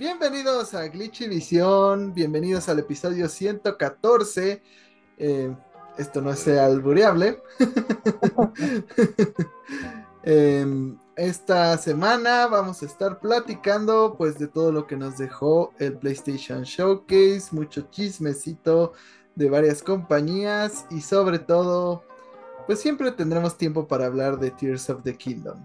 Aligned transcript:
Bienvenidos 0.00 0.72
a 0.72 0.88
Glitchy 0.88 1.28
Visión, 1.28 2.14
bienvenidos 2.14 2.70
al 2.70 2.78
episodio 2.78 3.28
114. 3.28 4.62
Eh, 5.18 5.54
esto 5.98 6.22
no 6.22 6.30
es 6.30 6.48
albureable. 6.48 7.42
Em, 10.22 10.98
esta 11.16 11.76
semana 11.76 12.46
vamos 12.46 12.82
a 12.82 12.86
estar 12.86 13.20
platicando 13.20 14.14
pues 14.16 14.38
de 14.38 14.48
todo 14.48 14.72
lo 14.72 14.86
que 14.86 14.96
nos 14.96 15.18
dejó 15.18 15.74
el 15.78 15.98
PlayStation 15.98 16.62
Showcase, 16.62 17.48
mucho 17.52 17.82
chismecito 17.90 18.94
de 19.34 19.50
varias 19.50 19.82
compañías 19.82 20.86
y 20.90 21.02
sobre 21.02 21.38
todo 21.38 22.04
pues 22.66 22.80
siempre 22.80 23.12
tendremos 23.12 23.58
tiempo 23.58 23.86
para 23.86 24.06
hablar 24.06 24.38
de 24.38 24.50
Tears 24.50 24.88
of 24.88 25.02
the 25.02 25.14
Kingdom. 25.14 25.62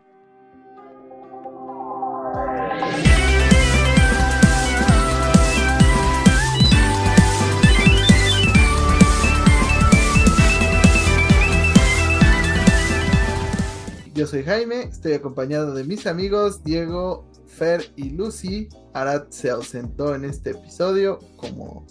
Yo 14.25 14.32
soy 14.32 14.43
Jaime, 14.43 14.82
estoy 14.82 15.14
acompañado 15.14 15.75
de 15.75 15.84
mis 15.84 16.07
amigos 16.07 16.64
Diego, 16.64 17.29
Fer 17.46 17.93
y 17.96 18.10
Lucy. 18.10 18.70
Arad 18.92 19.25
se 19.29 19.52
ausentó 19.52 20.16
en 20.16 20.25
este 20.25 20.50
episodio 20.50 21.20
como 21.36 21.86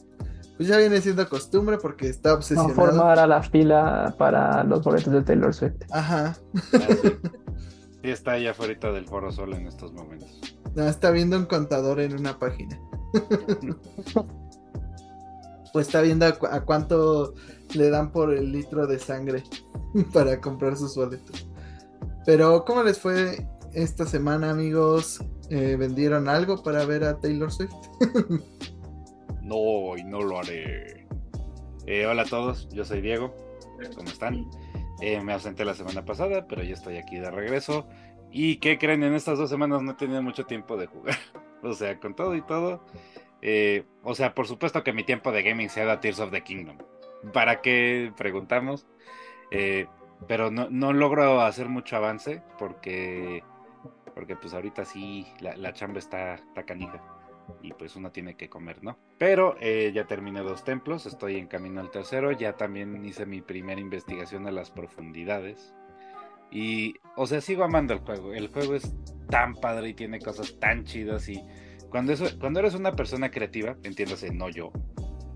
pues 0.57 0.69
ya 0.69 0.77
viene 0.79 1.01
siendo 1.01 1.29
costumbre 1.29 1.79
porque 1.79 2.09
está 2.09 2.35
obsesionado. 2.35 2.71
No 2.71 2.75
formar 2.75 3.21
a 3.21 3.29
la 3.29 3.41
fila 3.41 4.17
para 4.19 4.65
los 4.65 4.83
boletos 4.83 5.13
de 5.13 5.23
Taylor 5.23 5.55
Swift. 5.55 5.77
Ajá. 5.93 6.37
Sí, 8.03 8.11
está 8.11 8.33
allá 8.33 8.51
afuera 8.51 8.93
del 8.93 9.07
Foro 9.07 9.31
Sol 9.31 9.55
en 9.55 9.69
estos 9.69 9.93
momentos. 9.93 10.59
No, 10.75 10.89
está 10.89 11.11
viendo 11.13 11.39
un 11.39 11.47
contador 11.47 12.01
en 12.01 12.19
una 12.19 12.37
página. 12.37 12.79
pues 15.73 15.87
está 15.87 16.01
viendo 16.01 16.27
a 16.27 16.65
cuánto 16.65 17.35
le 17.75 17.91
dan 17.91 18.11
por 18.11 18.35
el 18.35 18.51
litro 18.51 18.89
de 18.89 18.99
sangre 18.99 19.45
para 20.13 20.41
comprar 20.41 20.77
sus 20.77 20.97
boletos. 20.97 21.47
Pero, 22.27 22.65
¿cómo 22.65 22.83
les 22.83 22.99
fue 22.99 23.47
esta 23.75 24.07
semana, 24.07 24.51
amigos? 24.51 25.23
Eh, 25.51 25.77
¿Vendieron 25.79 26.29
algo 26.29 26.63
para 26.63 26.85
ver 26.87 27.05
a 27.05 27.21
Taylor 27.21 27.53
Swift? 27.53 27.75
no, 29.43 29.97
y 29.97 30.05
no 30.05 30.23
lo 30.23 30.39
haré. 30.39 31.07
Eh, 31.87 32.07
hola 32.07 32.23
a 32.23 32.25
todos, 32.25 32.69
yo 32.71 32.85
soy 32.85 33.03
Diego. 33.03 33.35
¿Cómo 33.95 34.09
están? 34.09 34.51
Eh, 35.03 35.21
me 35.21 35.35
ausenté 35.35 35.67
la 35.67 35.75
semana 35.75 36.05
pasada, 36.05 36.47
pero 36.49 36.63
ya 36.63 36.75
estoy 36.75 36.97
aquí 36.97 37.19
de 37.19 37.31
regreso. 37.31 37.87
¿Y 38.31 38.57
qué 38.57 38.79
creen? 38.79 39.03
En 39.03 39.15
estas 39.15 39.39
dos 39.39 39.51
semanas 39.51 39.83
no 39.83 39.93
he 39.93 39.95
tenido 39.95 40.23
mucho 40.23 40.47
tiempo 40.47 40.79
de 40.79 40.87
jugar. 40.87 41.19
o 41.63 41.75
sea, 41.75 42.01
con 42.01 42.17
todo 42.17 42.35
y 42.35 42.43
todo. 42.43 42.81
o 44.03 44.15
sea, 44.15 44.35
por 44.35 44.47
supuesto 44.47 44.83
que 44.83 44.95
mi 44.95 45.05
tiempo 45.05 45.31
de 45.31 45.43
gaming 45.43 45.69
sea 45.69 45.85
de 45.85 45.97
Tears 45.99 46.21
of 46.21 46.31
the 46.31 46.43
Kingdom. 46.43 46.79
¿Para 47.33 47.61
qué 47.61 48.13
preguntamos? 48.17 48.87
Eh, 49.51 49.87
pero 50.27 50.51
no, 50.51 50.69
no 50.71 50.93
logro 50.93 51.41
hacer 51.41 51.69
mucho 51.69 51.97
avance 51.97 52.43
porque, 52.59 53.43
porque 54.15 54.37
pues 54.37 54.55
ahorita 54.55 54.85
sí 54.85 55.27
la, 55.41 55.57
la 55.57 55.73
chamba 55.73 55.99
está, 55.99 56.35
está 56.35 56.65
canija 56.65 57.03
y 57.63 57.73
pues 57.73 57.97
uno 57.97 58.11
tiene 58.11 58.37
que 58.37 58.49
comer, 58.49 58.83
¿no? 58.83 58.99
Pero 59.19 59.57
eh, 59.61 59.93
ya 59.95 60.07
terminé 60.07 60.41
dos 60.41 60.65
templos, 60.65 61.07
estoy 61.07 61.37
en 61.37 61.47
camino 61.47 61.81
al 61.81 61.91
tercero, 61.91 62.33
ya 62.33 62.57
también 62.57 63.05
hice 63.05 63.27
mi 63.27 63.41
primera 63.41 63.81
investigación 63.81 64.47
a 64.47 64.51
las 64.51 64.71
profundidades. 64.71 65.75
Y, 66.51 66.95
o 67.17 67.27
sea, 67.27 67.41
sigo 67.41 67.65
amando 67.65 67.95
el 67.95 68.01
juego. 68.01 68.33
El 68.33 68.49
juego 68.49 68.75
es 68.75 68.95
tan 69.29 69.55
padre 69.55 69.91
y 69.91 69.95
tiene 69.95 70.21
cosas 70.21 70.59
tan 70.61 70.85
chidas 70.85 71.29
y 71.29 71.43
cuando, 71.91 72.13
eso, 72.13 72.27
cuando 72.39 72.61
eres 72.61 72.75
una 72.75 72.93
persona 72.93 73.31
creativa, 73.31 73.77
entiéndase, 73.83 74.33
no 74.33 74.49
yo, 74.49 74.73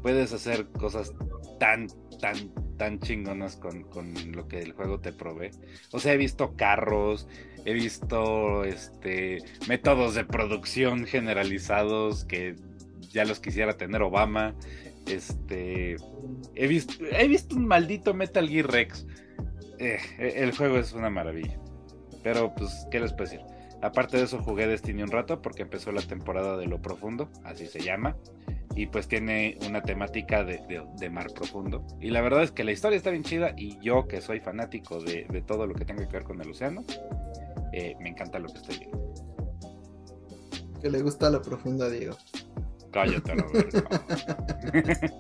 puedes 0.03 0.33
hacer 0.33 0.67
cosas 0.71 1.15
tan, 1.59 1.89
tan, 2.21 2.37
tan 2.77 2.99
chingonas 3.01 3.57
con, 3.57 3.85
lo 4.33 4.49
que 4.49 4.61
el 4.61 4.73
juego 4.73 5.01
te 5.01 5.13
provee. 5.13 5.51
O 5.93 5.99
sea, 5.99 6.13
he 6.13 6.17
visto 6.17 6.57
carros, 6.57 7.29
he 7.65 7.73
visto 7.73 8.65
este 8.65 9.39
métodos 9.69 10.15
de 10.15 10.25
producción 10.25 11.07
generalizados 11.07 12.25
que 12.25 12.57
ya 13.11 13.25
los 13.25 13.41
quisiera 13.41 13.77
tener 13.77 14.03
Obama. 14.03 14.55
Este 15.07 15.97
he 16.55 16.67
visto, 16.67 16.95
he 17.11 17.29
visto 17.29 17.57
un 17.57 17.67
maldito 17.67 18.15
Metal 18.15 18.49
Gear 18.49 18.71
Rex. 18.71 19.07
Eh, 19.79 19.99
el 20.19 20.57
juego 20.57 20.79
es 20.79 20.93
una 20.93 21.11
maravilla. 21.11 21.59
Pero 22.23 22.53
pues, 22.55 22.87
¿qué 22.91 23.01
les 23.01 23.13
puedo 23.13 23.31
decir? 23.31 23.41
Aparte 23.81 24.17
de 24.17 24.25
eso 24.25 24.43
jugué 24.43 24.67
Destiny 24.67 25.03
un 25.03 25.11
rato 25.11 25.41
porque 25.41 25.63
empezó 25.63 25.93
la 25.93 26.03
temporada 26.03 26.57
de 26.57 26.67
lo 26.67 26.83
profundo, 26.83 27.31
así 27.45 27.67
se 27.69 27.79
llama 27.79 28.17
y 28.79 28.87
pues 28.87 29.09
tiene 29.09 29.59
una 29.67 29.83
temática 29.83 30.45
de, 30.45 31.11
mar 31.11 31.33
profundo. 31.35 31.85
Y 32.01 32.11
la 32.11 32.21
verdad 32.21 32.45
es 32.45 32.53
que 32.53 32.63
la 32.63 32.71
historia 32.71 32.97
está 32.97 33.11
bien 33.11 33.25
chida 33.25 33.53
y 33.57 33.77
yo 33.81 34.07
que 34.07 34.21
soy 34.21 34.39
fanático 34.39 35.03
de, 35.03 35.43
todo 35.49 35.67
lo 35.67 35.75
que 35.75 35.85
tenga 35.85 36.07
que 36.07 36.13
ver 36.13 36.23
con 36.23 36.41
el 36.41 36.49
océano, 36.49 36.85
eh, 37.73 37.97
me 37.99 38.11
encanta 38.11 38.39
lo 38.39 38.47
que 38.47 38.59
estoy 38.59 38.79
viendo. 38.79 39.15
Que 40.81 40.91
le 40.91 41.03
gusta 41.03 41.29
la 41.29 41.43
profunda, 41.43 41.91
Diego. 41.91 42.17
Cállate, 42.93 43.35
la 43.35 43.47
verdad. 43.53 45.11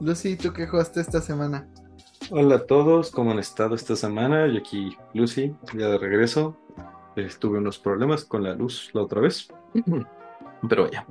Lucy, 0.00 0.34
¿tú 0.34 0.52
qué 0.52 0.66
jugaste 0.66 1.00
esta 1.00 1.20
semana? 1.20 1.68
Hola 2.30 2.56
a 2.56 2.66
todos, 2.66 3.12
¿cómo 3.12 3.30
han 3.30 3.38
estado 3.38 3.76
esta 3.76 3.94
semana? 3.94 4.48
Y 4.48 4.56
aquí 4.56 4.96
Lucy, 5.14 5.54
ya 5.72 5.86
de 5.86 5.98
regreso. 5.98 6.56
Estuve 7.14 7.58
unos 7.58 7.78
problemas 7.78 8.24
con 8.24 8.42
la 8.42 8.54
luz 8.54 8.90
la 8.92 9.02
otra 9.02 9.20
vez. 9.20 9.46
Pero 10.68 10.90
ya. 10.90 11.06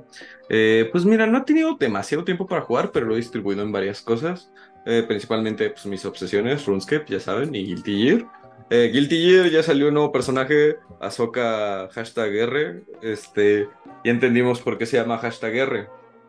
Eh, 0.48 0.88
pues 0.92 1.04
mira, 1.04 1.26
no 1.26 1.38
he 1.38 1.42
tenido 1.42 1.76
demasiado 1.76 2.24
tiempo 2.24 2.46
para 2.46 2.62
jugar, 2.62 2.90
pero 2.92 3.06
lo 3.06 3.14
he 3.14 3.18
distribuido 3.18 3.62
en 3.62 3.72
varias 3.72 4.02
cosas. 4.02 4.50
Eh, 4.84 5.04
principalmente 5.06 5.70
pues, 5.70 5.86
mis 5.86 6.04
obsesiones, 6.04 6.66
RuneScape, 6.66 7.06
ya 7.08 7.20
saben, 7.20 7.54
y 7.54 7.64
Guilty 7.64 8.02
Gear. 8.02 8.26
Eh, 8.70 8.90
Guilty 8.92 9.16
Gear 9.16 9.50
ya 9.50 9.62
salió 9.62 9.88
un 9.88 9.94
nuevo 9.94 10.12
personaje, 10.12 10.76
Ahsoka 11.00 11.88
hashtag 11.92 12.34
R. 12.34 12.82
Este, 13.02 13.68
y 14.04 14.10
entendimos 14.10 14.60
por 14.60 14.78
qué 14.78 14.86
se 14.86 14.96
llama 14.96 15.18
hashtag 15.18 15.56
R. 15.56 15.88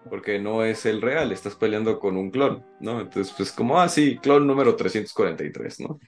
Porque 0.10 0.40
no 0.40 0.64
es 0.64 0.86
el 0.86 1.02
real, 1.02 1.32
estás 1.32 1.56
peleando 1.56 2.00
con 2.00 2.16
un 2.16 2.32
clon, 2.32 2.66
¿no? 2.80 3.02
Entonces, 3.02 3.34
pues 3.36 3.52
como, 3.52 3.80
ah, 3.80 3.90
sí, 3.90 4.18
clon 4.22 4.48
número 4.48 4.76
343, 4.76 5.82
¿no? 5.82 6.00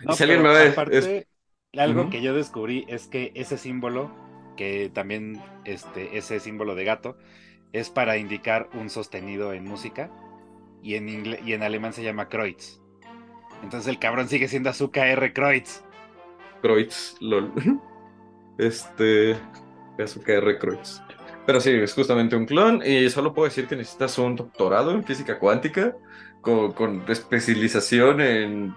no 0.00 0.14
si 0.14 0.22
alguien 0.22 0.42
me 0.42 0.48
ve, 0.48 0.68
aparte, 0.70 1.28
algo 1.76 2.10
que 2.10 2.22
yo 2.22 2.34
descubrí 2.34 2.84
es 2.88 3.06
que 3.06 3.32
ese 3.34 3.58
símbolo 3.58 4.10
que 4.56 4.90
también 4.92 5.42
este, 5.64 6.16
ese 6.16 6.40
símbolo 6.40 6.74
de 6.74 6.84
gato 6.84 7.16
es 7.72 7.90
para 7.90 8.16
indicar 8.16 8.68
un 8.74 8.88
sostenido 8.90 9.52
en 9.52 9.64
música 9.64 10.10
y 10.82 10.94
en, 10.94 11.08
y 11.44 11.52
en 11.52 11.62
alemán 11.62 11.92
se 11.92 12.04
llama 12.04 12.28
Kreuz. 12.28 12.80
Entonces 13.62 13.88
el 13.88 13.98
cabrón 13.98 14.28
sigue 14.28 14.48
siendo 14.48 14.70
Azúcar 14.70 15.08
R. 15.08 15.32
Kreuz. 15.32 15.82
Kreuz, 16.62 17.16
lol. 17.20 17.52
Este. 18.56 19.36
Azúcar 19.98 20.36
R. 20.36 20.58
Kreuz. 20.58 21.02
Pero 21.46 21.60
sí, 21.60 21.70
es 21.70 21.92
justamente 21.92 22.36
un 22.36 22.46
clon 22.46 22.82
y 22.84 23.10
solo 23.10 23.34
puedo 23.34 23.48
decir 23.48 23.66
que 23.66 23.76
necesitas 23.76 24.16
un 24.18 24.36
doctorado 24.36 24.92
en 24.92 25.04
física 25.04 25.38
cuántica 25.38 25.96
con, 26.40 27.04
especialización 27.08 28.20
en, 28.20 28.74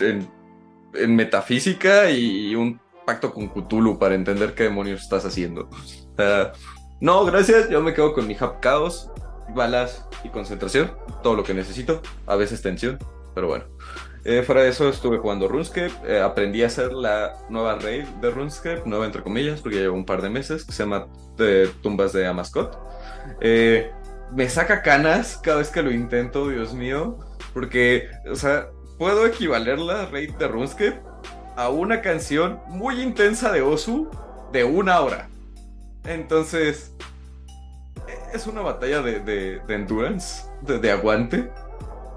en, 0.00 1.16
metafísica 1.16 2.10
y 2.10 2.54
un 2.54 2.80
pacto 3.04 3.32
con 3.32 3.48
Cthulhu 3.48 3.98
para 3.98 4.14
entender 4.14 4.54
qué 4.54 4.64
demonios 4.64 5.02
estás 5.02 5.24
haciendo. 5.24 5.68
no, 7.00 7.24
gracias, 7.24 7.68
yo 7.68 7.82
me 7.82 7.94
quedo 7.94 8.12
con 8.12 8.26
mi 8.26 8.34
Hub 8.34 8.60
Chaos, 8.60 9.10
balas 9.54 10.06
y 10.22 10.28
concentración, 10.28 10.92
todo 11.22 11.34
lo 11.34 11.44
que 11.44 11.54
necesito, 11.54 12.00
a 12.26 12.36
veces 12.36 12.62
tensión, 12.62 12.98
pero 13.34 13.48
bueno. 13.48 13.64
Eh, 14.24 14.42
fuera 14.42 14.62
de 14.62 14.70
eso 14.70 14.88
estuve 14.88 15.18
jugando 15.18 15.48
RuneScape, 15.48 15.92
eh, 16.06 16.20
aprendí 16.20 16.62
a 16.62 16.68
hacer 16.68 16.94
la 16.94 17.36
nueva 17.50 17.78
raid 17.78 18.04
de 18.22 18.30
RuneScape, 18.30 18.82
nueva 18.86 19.04
entre 19.04 19.22
comillas, 19.22 19.60
porque 19.60 19.76
llevo 19.76 19.96
un 19.96 20.06
par 20.06 20.22
de 20.22 20.30
meses, 20.30 20.64
que 20.64 20.72
se 20.72 20.82
llama 20.82 21.06
de 21.36 21.70
Tumbas 21.82 22.14
de 22.14 22.26
Amascot. 22.26 22.78
Eh, 23.42 23.90
me 24.34 24.48
saca 24.48 24.80
canas 24.80 25.38
cada 25.42 25.58
vez 25.58 25.68
que 25.68 25.82
lo 25.82 25.90
intento, 25.90 26.48
Dios 26.48 26.72
mío, 26.72 27.18
porque, 27.52 28.08
o 28.30 28.34
sea, 28.34 28.68
puedo 28.98 29.26
equivaler 29.26 29.78
la 29.78 30.06
raid 30.06 30.32
de 30.36 30.48
RuneScape 30.48 31.02
a 31.56 31.68
una 31.68 32.00
canción 32.00 32.60
muy 32.68 33.00
intensa 33.00 33.52
de 33.52 33.62
Osu 33.62 34.08
de 34.52 34.64
una 34.64 35.00
hora. 35.00 35.28
Entonces, 36.04 36.94
es 38.32 38.46
una 38.46 38.60
batalla 38.60 39.00
de, 39.02 39.60
endurance, 39.68 40.46
de, 40.62 40.90
aguante, 40.90 41.50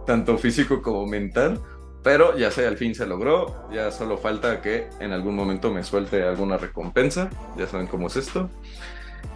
tanto 0.05 0.37
físico 0.37 0.81
como 0.81 1.05
mental. 1.05 1.59
Pero 2.03 2.37
ya 2.37 2.51
sé, 2.51 2.65
al 2.65 2.77
fin 2.77 2.95
se 2.95 3.05
logró. 3.05 3.69
Ya 3.71 3.91
solo 3.91 4.17
falta 4.17 4.61
que 4.61 4.89
en 4.99 5.11
algún 5.11 5.35
momento 5.35 5.71
me 5.71 5.83
suelte 5.83 6.23
alguna 6.23 6.57
recompensa. 6.57 7.29
Ya 7.57 7.67
saben 7.67 7.87
cómo 7.87 8.07
es 8.07 8.15
esto. 8.15 8.49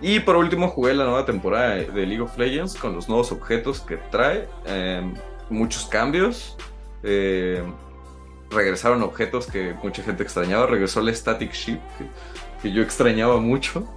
Y 0.01 0.21
por 0.21 0.35
último 0.35 0.69
jugué 0.69 0.93
la 0.93 1.03
nueva 1.03 1.25
temporada 1.25 1.75
de 1.75 2.05
League 2.05 2.21
of 2.21 2.37
Legends 2.37 2.75
con 2.75 2.93
los 2.93 3.09
nuevos 3.09 3.31
objetos 3.31 3.81
que 3.81 3.97
trae. 3.97 4.47
Em, 4.65 5.13
muchos 5.49 5.85
cambios. 5.85 6.57
Eh, 7.03 7.61
regresaron 8.51 9.01
objetos 9.03 9.47
que 9.47 9.73
mucha 9.81 10.03
gente 10.03 10.23
extrañaba. 10.23 10.67
Regresó 10.67 10.99
el 10.99 11.15
Static 11.15 11.53
Ship, 11.53 11.79
que, 12.61 12.71
yo 12.71 12.81
extrañaba 12.81 13.39
mucho. 13.39 13.87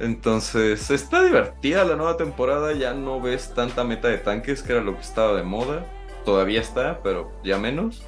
Entonces, 0.00 0.90
está 0.90 1.22
divertida 1.22 1.84
la 1.84 1.96
nueva 1.96 2.16
temporada, 2.16 2.72
ya 2.72 2.94
no 2.94 3.20
ves 3.20 3.52
tanta 3.54 3.84
meta 3.84 4.08
de 4.08 4.18
tanques, 4.18 4.62
que 4.62 4.72
era 4.72 4.82
lo 4.82 4.94
que 4.94 5.00
estaba 5.02 5.34
de 5.34 5.42
moda. 5.42 5.86
Todavía 6.24 6.60
está, 6.60 7.02
pero 7.02 7.32
ya 7.44 7.58
menos. 7.58 8.02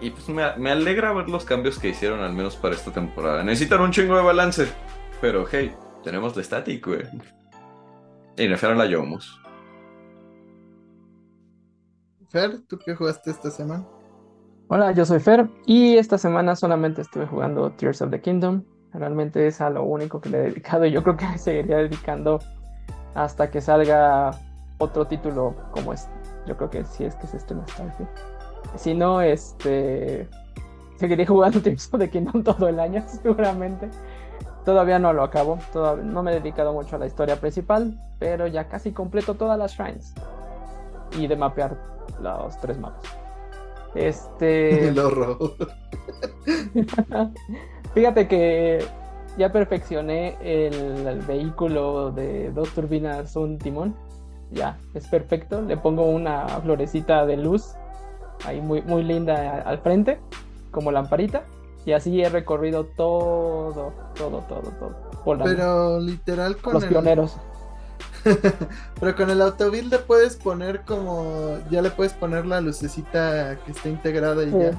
Y 0.00 0.10
pues 0.10 0.28
me, 0.28 0.56
me 0.56 0.70
alegra 0.70 1.12
ver 1.12 1.28
los 1.28 1.44
cambios 1.44 1.78
que 1.78 1.88
hicieron, 1.88 2.20
al 2.20 2.32
menos 2.32 2.56
para 2.56 2.74
esta 2.74 2.92
temporada. 2.92 3.42
Necesitan 3.44 3.80
un 3.80 3.90
chingo 3.90 4.16
de 4.16 4.22
balance, 4.22 4.68
pero 5.20 5.46
hey, 5.50 5.74
tenemos 6.02 6.36
la 6.36 6.42
static, 6.42 6.86
güey. 6.86 7.02
Y 8.36 8.48
nerfearon 8.48 8.78
la 8.78 8.86
Yomus. 8.86 9.40
Fer, 12.30 12.60
¿tú 12.66 12.78
qué 12.78 12.94
jugaste 12.94 13.30
esta 13.30 13.50
semana? 13.50 13.86
Hola, 14.68 14.92
yo 14.92 15.04
soy 15.04 15.20
Fer 15.20 15.50
y 15.66 15.98
esta 15.98 16.16
semana 16.16 16.56
solamente 16.56 17.02
estuve 17.02 17.26
jugando 17.26 17.70
Tears 17.72 18.00
of 18.00 18.10
the 18.10 18.22
Kingdom. 18.22 18.62
Realmente 18.94 19.46
es 19.46 19.60
a 19.60 19.68
lo 19.68 19.84
único 19.84 20.22
que 20.22 20.30
le 20.30 20.38
he 20.38 20.42
dedicado 20.44 20.86
y 20.86 20.90
yo 20.90 21.02
creo 21.02 21.18
que 21.18 21.36
seguiría 21.36 21.76
dedicando 21.76 22.38
hasta 23.14 23.50
que 23.50 23.60
salga 23.60 24.30
otro 24.78 25.06
título 25.06 25.54
como 25.70 25.92
es. 25.92 26.08
Yo 26.46 26.56
creo 26.56 26.70
que 26.70 26.82
si 26.86 27.04
es 27.04 27.14
que 27.16 27.26
es 27.26 27.34
este 27.34 27.54
Nostalgia. 27.54 28.08
Si 28.76 28.94
no, 28.94 29.20
este 29.20 30.26
seguiré 30.96 31.26
jugando 31.26 31.60
Tears 31.62 31.92
of 31.92 32.00
the 32.00 32.08
Kingdom 32.08 32.42
todo 32.42 32.66
el 32.66 32.80
año, 32.80 33.04
seguramente. 33.06 33.90
Todavía 34.64 34.98
no 34.98 35.12
lo 35.12 35.24
acabo, 35.24 35.58
todavía, 35.74 36.04
no 36.04 36.22
me 36.22 36.30
he 36.30 36.40
dedicado 36.40 36.72
mucho 36.72 36.96
a 36.96 36.98
la 36.98 37.06
historia 37.06 37.36
principal, 37.36 38.00
pero 38.18 38.46
ya 38.46 38.66
casi 38.66 38.92
completo 38.92 39.34
todas 39.34 39.58
las 39.58 39.72
shrines. 39.72 40.14
Y 41.18 41.26
de 41.26 41.36
mapear 41.36 41.76
los 42.22 42.58
tres 42.60 42.78
mapas. 42.78 43.23
Este. 43.94 44.88
El 44.88 44.98
horror. 44.98 45.54
Fíjate 47.94 48.26
que 48.26 48.84
ya 49.38 49.52
perfeccioné 49.52 50.36
el, 50.40 51.06
el 51.06 51.20
vehículo 51.20 52.10
de 52.10 52.50
dos 52.52 52.70
turbinas, 52.70 53.36
un 53.36 53.58
timón. 53.58 53.94
Ya, 54.50 54.78
es 54.94 55.06
perfecto. 55.08 55.62
Le 55.62 55.76
pongo 55.76 56.04
una 56.04 56.46
florecita 56.46 57.26
de 57.26 57.36
luz 57.36 57.74
ahí 58.46 58.60
muy, 58.60 58.82
muy 58.82 59.02
linda 59.02 59.62
al 59.62 59.78
frente, 59.78 60.20
como 60.70 60.92
lamparita. 60.92 61.44
Y 61.86 61.92
así 61.92 62.22
he 62.22 62.28
recorrido 62.30 62.84
todo, 62.96 63.92
todo, 64.16 64.42
todo, 64.48 64.72
todo. 64.78 65.44
Pero 65.44 66.00
literal 66.00 66.56
con 66.56 66.74
los 66.74 66.84
el... 66.84 66.88
pioneros. 66.90 67.36
Pero 69.00 69.16
con 69.16 69.30
el 69.30 69.40
autobuild 69.42 69.90
le 69.92 69.98
puedes 69.98 70.36
poner 70.36 70.82
como... 70.82 71.58
Ya 71.70 71.82
le 71.82 71.90
puedes 71.90 72.12
poner 72.12 72.46
la 72.46 72.60
lucecita 72.60 73.56
que 73.64 73.72
está 73.72 73.88
integrada 73.88 74.42
y 74.44 74.50
Sí. 74.50 74.58
ya. 74.58 74.72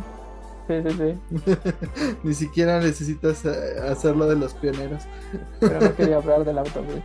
Sí, 0.68 0.82
sí, 0.90 0.98
sí. 0.98 1.54
Ni 2.24 2.34
siquiera 2.34 2.80
necesitas 2.80 3.46
eh, 3.46 3.76
hacerlo 3.88 4.26
de 4.28 4.36
los 4.36 4.56
pioneros. 4.56 5.04
Pero 5.60 5.80
no 5.80 5.96
quería 5.96 6.16
hablar 6.18 6.44
del 6.44 6.58
autobús. 6.58 7.02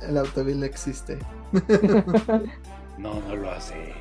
El 0.00 0.16
autobuild 0.16 0.64
existe. 0.64 1.18
No, 2.96 3.20
no 3.28 3.36
lo 3.36 3.50
hace. 3.50 3.92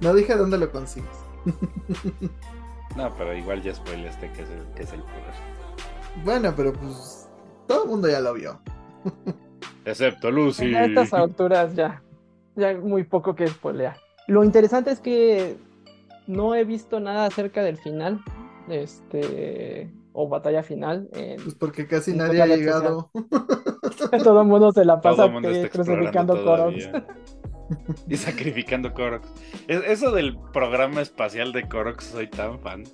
No 0.00 0.12
dije 0.14 0.36
dónde 0.36 0.58
lo 0.58 0.70
consigues. 0.72 1.08
No, 2.96 3.14
pero 3.16 3.34
igual 3.34 3.62
ya 3.62 3.74
spoileaste 3.74 4.30
que 4.32 4.42
es 4.42 4.50
el, 4.50 4.66
que 4.74 4.82
es 4.82 4.92
el 4.92 5.02
poder. 5.02 5.51
Bueno, 6.24 6.52
pero 6.56 6.72
pues 6.72 7.28
todo 7.66 7.84
el 7.84 7.90
mundo 7.90 8.08
ya 8.08 8.20
lo 8.20 8.34
vio. 8.34 8.60
Excepto 9.84 10.30
Lucy. 10.30 10.74
A 10.74 10.84
estas 10.84 11.12
alturas 11.12 11.74
ya, 11.74 12.02
ya 12.56 12.74
muy 12.78 13.04
poco 13.04 13.34
que 13.34 13.46
spoilear. 13.48 13.96
Lo 14.28 14.44
interesante 14.44 14.90
es 14.90 15.00
que 15.00 15.56
no 16.26 16.54
he 16.54 16.64
visto 16.64 17.00
nada 17.00 17.26
acerca 17.26 17.62
del 17.62 17.76
final, 17.76 18.20
este, 18.68 19.90
o 20.12 20.28
batalla 20.28 20.62
final. 20.62 21.08
en- 21.12 21.42
Pues 21.42 21.54
porque 21.56 21.86
casi 21.86 22.14
nadie 22.14 22.40
ha 22.42 22.46
llegado. 22.46 23.10
todo 24.22 24.42
el 24.42 24.46
mundo 24.46 24.70
se 24.72 24.84
la 24.84 25.00
pasa 25.00 25.28
que- 25.42 25.68
crucificando 25.70 26.42
Koroks. 26.44 26.88
Y 28.06 28.16
sacrificando 28.16 28.92
Koroks. 28.92 29.28
Es- 29.66 29.82
Eso 29.86 30.12
del 30.12 30.38
programa 30.52 31.00
espacial 31.00 31.52
de 31.52 31.68
Koroks 31.68 32.04
soy 32.04 32.28
tan 32.28 32.60
fan. 32.60 32.84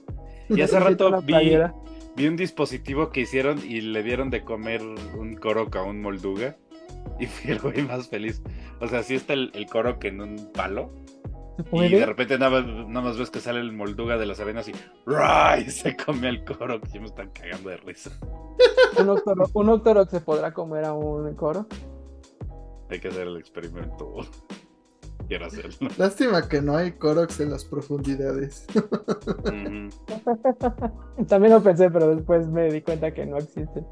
Y 0.49 0.63
hace 0.63 0.79
rato 0.81 1.21
vi, 1.21 1.27
playera. 1.27 1.75
Vi 2.19 2.27
un 2.27 2.37
dispositivo 2.37 3.11
que 3.11 3.21
hicieron 3.21 3.61
y 3.65 3.81
le 3.81 4.03
dieron 4.03 4.29
de 4.29 4.43
comer 4.43 4.83
un 4.83 5.37
Korok 5.37 5.77
a 5.77 5.83
un 5.85 6.03
Molduga. 6.03 6.57
Y 7.21 7.27
fui 7.27 7.53
el 7.53 7.61
güey 7.61 7.83
más 7.83 8.09
feliz. 8.09 8.43
O 8.81 8.89
sea, 8.89 9.03
sí 9.05 9.15
está 9.15 9.35
el, 9.35 9.53
el 9.55 9.67
Korok 9.67 10.05
en 10.05 10.21
un 10.21 10.53
palo. 10.53 10.91
¿Se 11.71 11.87
Y 11.87 11.89
de 11.91 12.07
repente 12.07 12.39
nada 12.39 12.61
más, 12.61 12.89
nada 12.89 13.07
más 13.07 13.19
ves 13.19 13.31
que 13.31 13.41
sale 13.41 13.61
el 13.61 13.73
Molduga 13.73 14.17
de 14.19 14.27
las 14.27 14.41
arenas 14.41 14.69
y 14.69 14.73
¡ray! 15.07 15.65
se 15.71 15.97
come 15.97 16.29
al 16.29 16.45
Korok. 16.45 16.85
Y 16.93 16.99
me 16.99 17.07
están 17.07 17.31
cagando 17.31 17.71
de 17.71 17.77
risa. 17.79 18.11
¿Un 18.99 19.09
Octorok, 19.09 19.51
un 19.55 19.69
Octorok 19.69 20.11
se 20.11 20.21
podrá 20.21 20.53
comer 20.53 20.87
a 20.87 20.93
un 20.93 21.35
Koro? 21.35 21.67
Hay 22.91 22.99
que 22.99 23.09
hacer 23.09 23.29
el 23.29 23.37
experimento. 23.37 24.27
Quiero 25.29 25.47
hacerlo. 25.47 25.89
Lástima 25.99 26.49
que 26.49 26.61
no 26.63 26.77
hay 26.77 26.93
Koroks 26.93 27.41
en 27.41 27.51
las 27.51 27.65
profundidades. 27.65 28.67
También 31.29 31.53
lo 31.55 31.63
pensé, 31.63 31.91
pero 31.91 32.15
después 32.15 32.47
me 32.49 32.71
di 32.73 32.83
cuenta 32.83 33.13
que 33.13 33.27
no 33.27 33.37
existen. 33.37 33.87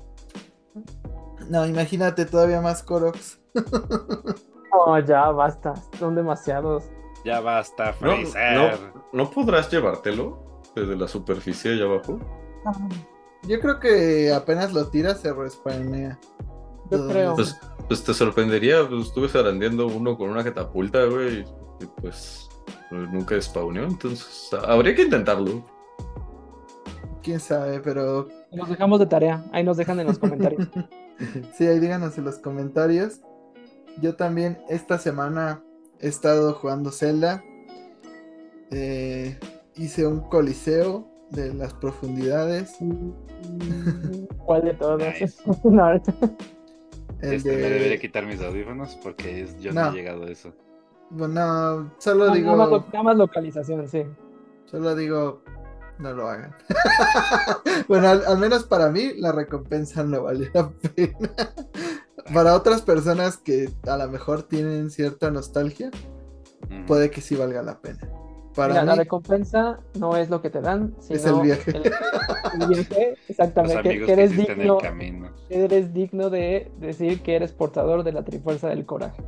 No, 1.51 1.67
imagínate 1.67 2.25
todavía 2.27 2.61
más 2.61 2.83
Koroks. 2.83 3.39
Oh, 4.73 4.99
ya, 4.99 5.31
basta. 5.31 5.75
Son 5.99 6.15
demasiados. 6.15 6.85
Ya 7.25 7.41
basta, 7.41 7.87
No, 8.01 8.17
Fraser. 8.17 8.55
no, 8.55 9.05
¿no 9.13 9.31
podrás 9.31 9.71
llevártelo 9.71 10.63
desde 10.75 10.97
la 10.97 11.09
superficie 11.09 11.73
allá 11.73 11.85
abajo? 11.85 12.19
Yo 13.49 13.61
creo 13.61 13.79
que 13.81 14.33
apenas 14.33 14.73
lo 14.73 14.89
tiras 14.89 15.21
se 15.21 15.33
respawnea. 15.33 16.19
Yo 16.91 17.09
creo. 17.09 17.35
Pues, 17.35 17.59
pues 17.89 18.03
te 18.05 18.15
sorprendería, 18.15 18.87
pues 18.89 19.07
estuve 19.07 19.29
zarandeando 19.29 19.87
uno 19.87 20.17
con 20.17 20.31
una 20.31 20.43
catapulta, 20.43 21.05
güey, 21.05 21.41
y 21.81 21.87
pues 22.01 22.49
nunca 22.91 23.41
spawneó, 23.41 23.85
entonces 23.85 24.51
habría 24.67 24.95
que 24.95 25.03
intentarlo. 25.03 25.65
Quién 27.23 27.41
sabe, 27.41 27.81
pero 27.81 28.29
Nos 28.53 28.69
dejamos 28.69 29.01
de 29.01 29.07
tarea. 29.07 29.45
Ahí 29.53 29.65
nos 29.65 29.77
dejan 29.77 29.99
en 30.01 30.07
los 30.07 30.19
comentarios. 30.19 30.69
sí, 31.57 31.67
ahí 31.67 31.81
díganos 31.81 32.17
en 32.19 32.25
los 32.25 32.39
comentarios. 32.39 33.21
Yo 34.01 34.15
también 34.15 34.59
esta 34.69 34.99
semana 34.99 35.63
he 35.99 36.09
estado 36.09 36.53
jugando 36.55 36.93
Zelda. 36.93 37.43
Eh, 38.71 39.39
hice 39.75 40.07
un 40.07 40.21
coliseo 40.21 41.09
de 41.31 41.53
las 41.53 41.75
profundidades. 41.75 42.77
¿Cuál 44.45 44.63
de? 44.63 45.19
Nice. 45.21 45.43
No, 45.65 46.01
El 47.21 47.33
Este, 47.35 47.51
me 47.51 47.57
de- 47.57 47.71
debería 47.71 47.99
quitar 47.99 48.27
mis 48.27 48.41
audífonos 48.41 48.97
porque 49.03 49.43
es- 49.43 49.59
yo 49.59 49.73
no. 49.73 49.83
No. 49.85 49.91
he 49.91 49.95
llegado 49.95 50.25
a 50.25 50.31
eso. 50.31 50.53
Bueno, 51.11 51.93
solo 51.99 52.31
digo, 52.31 52.57
más, 52.57 52.69
nada 52.71 53.03
más 53.03 53.17
localización, 53.17 53.87
sí. 53.89 54.03
solo 54.65 54.95
digo, 54.97 55.43
no 55.99 56.13
lo 56.13 56.29
hagan. 56.29 56.55
bueno, 57.89 58.09
al, 58.09 58.25
al 58.27 58.39
menos 58.39 58.65
para 58.65 58.91
mí 58.91 59.13
la 59.17 59.33
recompensa 59.33 60.03
no 60.03 60.25
vale 60.25 60.51
la 60.53 60.69
pena. 60.71 61.17
para 62.35 62.55
otras 62.57 62.83
personas 62.83 63.37
que 63.37 63.71
a 63.87 63.97
lo 63.97 64.09
mejor 64.09 64.43
tienen 64.43 64.91
cierta 64.91 65.31
nostalgia, 65.31 65.91
puede 66.87 67.11
que 67.11 67.21
sí 67.21 67.37
valga 67.37 67.63
la 67.63 67.81
pena. 67.81 68.01
Para 68.57 68.69
Mira, 68.73 68.85
la 68.85 68.95
recompensa 68.95 69.79
no 69.99 70.17
es 70.17 70.31
lo 70.31 70.41
que 70.41 70.49
te 70.49 70.63
dan, 70.63 70.95
sino 70.99 71.17
Es 71.19 71.27
el 71.27 71.41
viaje. 71.43 71.71
El, 71.73 72.63
el 72.63 72.69
viaje, 72.69 73.15
exactamente. 73.29 73.83
Que, 73.83 74.01
que 74.01 74.07
que 74.07 74.13
eres 74.13 74.35
digno, 74.35 74.79
camino. 74.79 75.31
eres 75.51 75.93
digno 75.93 76.31
de 76.31 76.73
decir 76.81 77.21
que 77.21 77.37
eres 77.37 77.53
portador 77.53 78.03
de 78.03 78.13
la 78.13 78.25
trifuerza 78.25 78.69
del 78.69 78.87
coraje. 78.87 79.23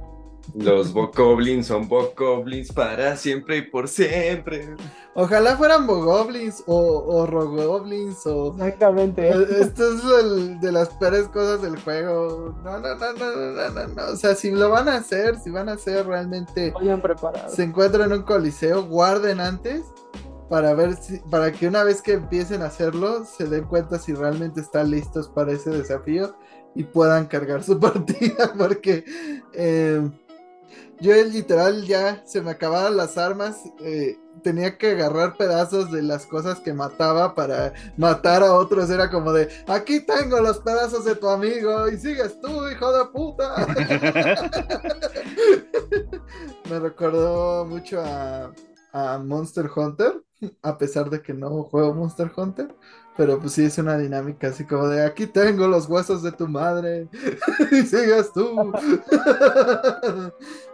Los 0.55 0.93
Bokoblins 0.93 1.67
son 1.67 1.88
Bokoblins 1.88 2.73
para 2.73 3.17
siempre 3.17 3.59
y 3.59 3.62
por 3.62 3.87
siempre. 3.88 4.75
ojalá 5.14 5.57
fueran 5.57 5.87
Bogoblins 5.87 6.64
o, 6.67 6.76
o 7.07 7.26
Rogoblins 7.26 8.26
o... 8.26 8.52
Exactamente. 8.55 9.28
Eh, 9.28 9.47
Esto 9.61 9.93
es 9.95 10.02
el- 10.25 10.61
de 10.61 10.73
las 10.73 10.88
peores 10.90 11.28
cosas 11.28 11.62
del 11.62 11.78
juego. 11.81 12.55
No, 12.64 12.78
no, 12.78 12.95
no, 12.95 13.12
no, 13.12 13.31
no, 13.37 13.52
no, 13.52 13.71
no, 13.71 13.87
no. 13.95 14.12
O 14.12 14.17
sea, 14.17 14.35
si 14.35 14.50
lo 14.50 14.71
van 14.71 14.88
a 14.88 14.97
hacer, 14.97 15.38
si 15.38 15.50
van 15.50 15.69
a 15.69 15.73
hacer 15.73 16.07
realmente 16.07 16.71
Vayan 16.73 17.00
preparados. 17.02 17.52
se 17.55 17.62
encuentran 17.62 18.11
en 18.12 18.19
un 18.19 18.25
coliseo, 18.25 18.85
guarden 18.85 19.40
antes 19.40 19.83
para 20.49 20.73
ver 20.73 20.97
si, 20.97 21.19
para 21.31 21.52
que 21.52 21.69
una 21.69 21.85
vez 21.85 22.00
que 22.00 22.14
empiecen 22.14 22.62
a 22.62 22.67
hacerlo, 22.67 23.25
se 23.25 23.45
den 23.45 23.64
cuenta 23.64 23.99
si 23.99 24.14
realmente 24.14 24.62
están 24.62 24.90
listos 24.90 25.28
para 25.28 25.52
ese 25.52 25.69
desafío 25.71 26.35
y 26.75 26.85
puedan 26.85 27.26
cargar 27.26 27.62
su 27.62 27.78
partida, 27.81 28.55
porque 28.57 29.05
eh, 29.52 30.00
yo 31.00 31.14
literal 31.25 31.85
ya 31.85 32.23
se 32.26 32.40
me 32.40 32.50
acababan 32.50 32.97
las 32.97 33.19
armas, 33.19 33.62
eh, 33.81 34.19
tenía 34.43 34.78
que 34.78 34.93
agarrar 34.93 35.37
pedazos 35.37 35.90
de 35.90 36.02
las 36.02 36.26
cosas 36.26 36.61
que 36.61 36.73
mataba 36.73 37.35
para 37.35 37.73
matar 37.97 38.43
a 38.43 38.55
otros, 38.55 38.90
era 38.90 39.11
como 39.11 39.33
de, 39.33 39.49
aquí 39.67 40.00
tengo 40.00 40.40
los 40.40 40.59
pedazos 40.59 41.05
de 41.05 41.14
tu 41.14 41.28
amigo 41.28 41.88
y 41.88 41.99
sigues 41.99 42.40
tú, 42.40 42.69
hijo 42.69 42.93
de 42.93 43.05
puta. 43.07 43.67
Me 46.71 46.78
recordó 46.78 47.64
mucho 47.64 48.00
a, 48.00 48.52
a 48.93 49.19
Monster 49.19 49.71
Hunter, 49.75 50.23
a 50.62 50.78
pesar 50.78 51.11
de 51.11 51.23
que 51.23 51.35
no 51.35 51.64
juego 51.64 51.95
Monster 51.95 52.31
Hunter, 52.35 52.75
Pero 53.17 53.40
pues 53.40 53.52
sí 53.52 53.64
es 53.64 53.78
una 53.78 53.99
dinámica 53.99 54.49
así 54.49 54.64
como 54.64 54.88
de 54.88 55.05
aquí 55.05 55.26
tengo 55.26 55.67
los 55.67 55.88
huesos 55.88 56.23
de 56.23 56.33
tu 56.33 56.47
madre 56.47 57.09
y 57.73 57.83
sigas 57.83 58.33
tú. 58.33 58.73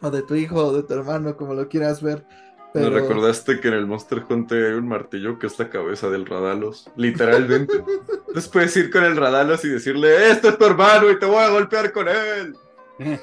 o 0.00 0.10
de 0.10 0.22
tu 0.22 0.34
hijo 0.34 0.66
o 0.66 0.72
de 0.72 0.82
tu 0.82 0.94
hermano, 0.94 1.36
como 1.36 1.54
lo 1.54 1.68
quieras 1.68 2.02
ver. 2.02 2.24
Pero... 2.72 2.90
Me 2.90 3.00
recordaste 3.00 3.60
que 3.60 3.68
en 3.68 3.74
el 3.74 3.86
Monster 3.86 4.22
Hunter 4.28 4.66
hay 4.66 4.72
un 4.74 4.88
martillo 4.88 5.38
que 5.38 5.46
es 5.46 5.58
la 5.58 5.70
cabeza 5.70 6.10
del 6.10 6.26
Radalos, 6.26 6.90
literalmente. 6.96 7.74
Entonces 8.28 8.48
puedes 8.48 8.76
ir 8.76 8.90
con 8.90 9.04
el 9.04 9.16
Radalos 9.16 9.64
y 9.64 9.68
decirle, 9.68 10.30
este 10.30 10.48
es 10.48 10.58
tu 10.58 10.64
hermano 10.66 11.10
y 11.10 11.18
te 11.18 11.26
voy 11.26 11.38
a 11.38 11.48
golpear 11.48 11.92
con 11.92 12.08
él. 12.08 12.56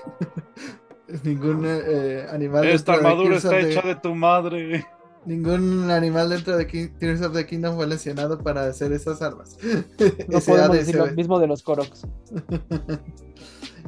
Ningún 1.24 1.64
eh, 1.66 2.26
animal. 2.32 2.66
Esta 2.66 2.94
dentro 2.94 3.10
de 3.10 3.14
armadura 3.14 3.38
está 3.38 3.60
hecha 3.60 3.82
de 3.82 3.96
tu 3.96 4.16
madre. 4.16 4.86
Ningún 5.26 5.90
animal 5.90 6.30
dentro 6.30 6.56
de 6.56 6.68
King- 6.68 6.90
Tears 7.00 7.22
of 7.22 7.34
the 7.34 7.46
Kingdom 7.46 7.76
fue 7.76 7.88
lesionado 7.88 8.38
para 8.40 8.66
hacer 8.66 8.92
esas 8.92 9.22
armas. 9.22 9.58
No 10.28 10.40
podemos 10.46 10.78
decir 10.78 10.96
lo 10.96 11.08
mismo 11.08 11.40
de 11.40 11.48
los 11.48 11.64
Koroks. 11.64 12.06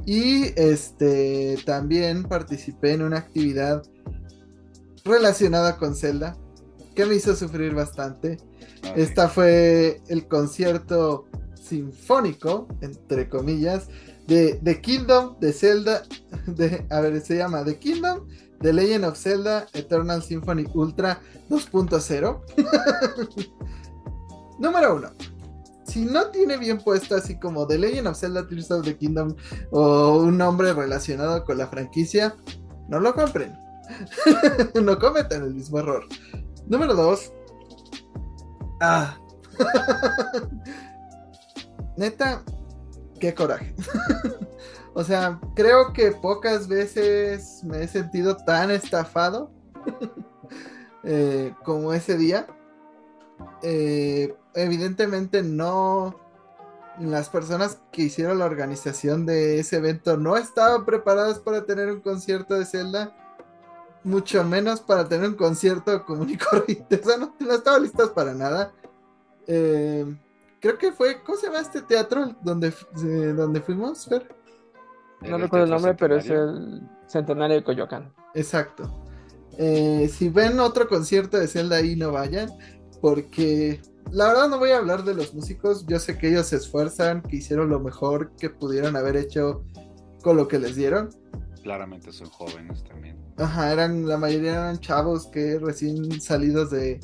Y 0.06 0.54
este 0.56 1.58
también 1.66 2.24
participé 2.24 2.94
en 2.94 3.02
una 3.02 3.18
actividad 3.18 3.84
relacionada 5.04 5.78
con 5.78 5.96
Zelda 5.96 6.38
que 6.96 7.06
me 7.06 7.16
hizo 7.16 7.36
sufrir 7.36 7.74
bastante. 7.74 8.38
Ah, 8.84 8.94
Esta 8.96 9.30
fue 9.30 10.02
el 10.08 10.28
concierto 10.28 11.28
sinfónico, 11.56 12.68
entre 12.82 13.30
comillas, 13.30 13.88
de 14.28 14.60
The 14.64 14.82
Kingdom 14.82 15.40
de 15.40 15.54
Zelda. 15.54 16.04
De, 16.48 16.86
a 16.90 17.02
ver, 17.02 17.22
se 17.22 17.38
llama 17.38 17.64
The 17.64 17.78
Kingdom, 17.78 18.28
The 18.62 18.74
Legend 18.74 19.06
of 19.06 19.18
Zelda, 19.18 19.68
Eternal 19.74 20.24
Symphony 20.24 20.66
Ultra 20.74 21.22
2.0. 21.50 22.42
Número 24.60 24.96
1. 24.96 25.37
Si 25.88 26.04
no 26.04 26.28
tiene 26.32 26.58
bien 26.58 26.80
puesto 26.80 27.16
así 27.16 27.40
como 27.40 27.66
The 27.66 27.78
Legend 27.78 28.08
of 28.08 28.18
Zelda 28.18 28.46
Tears 28.46 28.72
of 28.72 28.86
the 28.86 28.98
Kingdom 28.98 29.36
o 29.72 30.18
un 30.18 30.38
nombre 30.38 30.74
relacionado 30.74 31.46
con 31.46 31.58
la 31.58 31.68
franquicia, 31.68 32.36
no 32.90 33.00
lo 33.00 33.14
compren. 33.16 33.58
no 34.84 35.00
cometan 35.00 35.44
el 35.44 35.54
mismo 35.54 35.80
error. 35.80 36.06
Número 36.68 36.94
2. 36.94 37.34
Ah. 38.82 39.18
Neta, 41.98 42.44
qué 43.20 43.34
coraje. 43.34 43.74
o 44.94 45.04
sea, 45.04 45.40
creo 45.56 45.94
que 45.94 46.12
pocas 46.12 46.68
veces 46.68 47.64
me 47.64 47.84
he 47.84 47.88
sentido 47.88 48.36
tan 48.36 48.72
estafado 48.72 49.52
eh, 51.04 51.54
como 51.64 51.94
ese 51.94 52.18
día. 52.18 52.46
Eh, 53.64 54.36
evidentemente 54.58 55.44
no... 55.44 56.20
Las 57.00 57.30
personas 57.30 57.80
que 57.92 58.02
hicieron 58.04 58.40
la 58.40 58.46
organización 58.46 59.28
de 59.28 59.60
ese 59.60 59.78
evento 59.78 60.18
no 60.18 60.36
estaban 60.36 60.84
preparadas 60.84 61.38
para 61.38 61.64
tener 61.64 61.92
un 61.92 62.02
concierto 62.02 62.56
de 62.56 62.66
Zelda 62.66 63.16
mucho 64.04 64.44
menos 64.44 64.80
para 64.80 65.08
tener 65.08 65.30
un 65.30 65.36
concierto 65.36 66.04
común 66.06 66.30
y 66.30 66.38
corriente. 66.38 67.00
O 67.04 67.08
sea, 67.08 67.18
no, 67.18 67.36
no 67.40 67.54
estaban 67.54 67.84
listas 67.84 68.10
para 68.10 68.34
nada. 68.34 68.72
Eh, 69.46 70.06
creo 70.60 70.78
que 70.78 70.92
fue, 70.92 71.22
¿cómo 71.24 71.38
se 71.38 71.48
llama 71.48 71.60
este 71.60 71.82
teatro 71.82 72.36
donde, 72.42 72.70
eh, 72.70 73.34
donde 73.36 73.62
fuimos, 73.62 74.06
Fer? 74.06 74.28
No 75.22 75.38
recuerdo 75.38 75.66
el 75.66 75.72
nombre, 75.72 75.94
pero 75.96 76.16
es 76.18 76.30
el 76.30 76.82
Centenario 77.08 77.58
de 77.58 77.64
Coyoacán. 77.64 78.14
Exacto. 78.34 79.04
Eh, 79.58 80.10
si 80.14 80.30
ven 80.30 80.60
otro 80.60 80.88
concierto 80.88 81.38
de 81.38 81.48
Zelda 81.48 81.78
ahí, 81.78 81.96
no 81.96 82.12
vayan, 82.12 82.50
porque 83.02 83.82
la 84.12 84.28
verdad 84.28 84.50
no 84.50 84.60
voy 84.60 84.72
a 84.72 84.78
hablar 84.78 85.04
de 85.04 85.14
los 85.14 85.34
músicos. 85.34 85.86
Yo 85.88 86.00
sé 86.00 86.18
que 86.18 86.30
ellos 86.30 86.48
se 86.48 86.58
esfuerzan, 86.58 87.22
que 87.22 87.38
hicieron 87.38 87.70
lo 87.70 87.80
mejor 87.80 88.32
que 88.38 88.50
pudieron 88.50 88.96
haber 88.96 89.18
hecho 89.18 89.64
con 90.22 90.38
lo 90.38 90.48
que 90.48 90.60
les 90.60 90.76
dieron. 90.76 91.10
Claramente 91.64 92.12
son 92.12 92.30
jóvenes 92.30 92.84
también. 92.84 93.18
Ajá, 93.38 93.72
eran, 93.72 94.08
la 94.08 94.18
mayoría 94.18 94.54
eran 94.54 94.80
chavos 94.80 95.28
que 95.28 95.60
recién 95.60 96.20
salidos 96.22 96.72
de, 96.72 97.00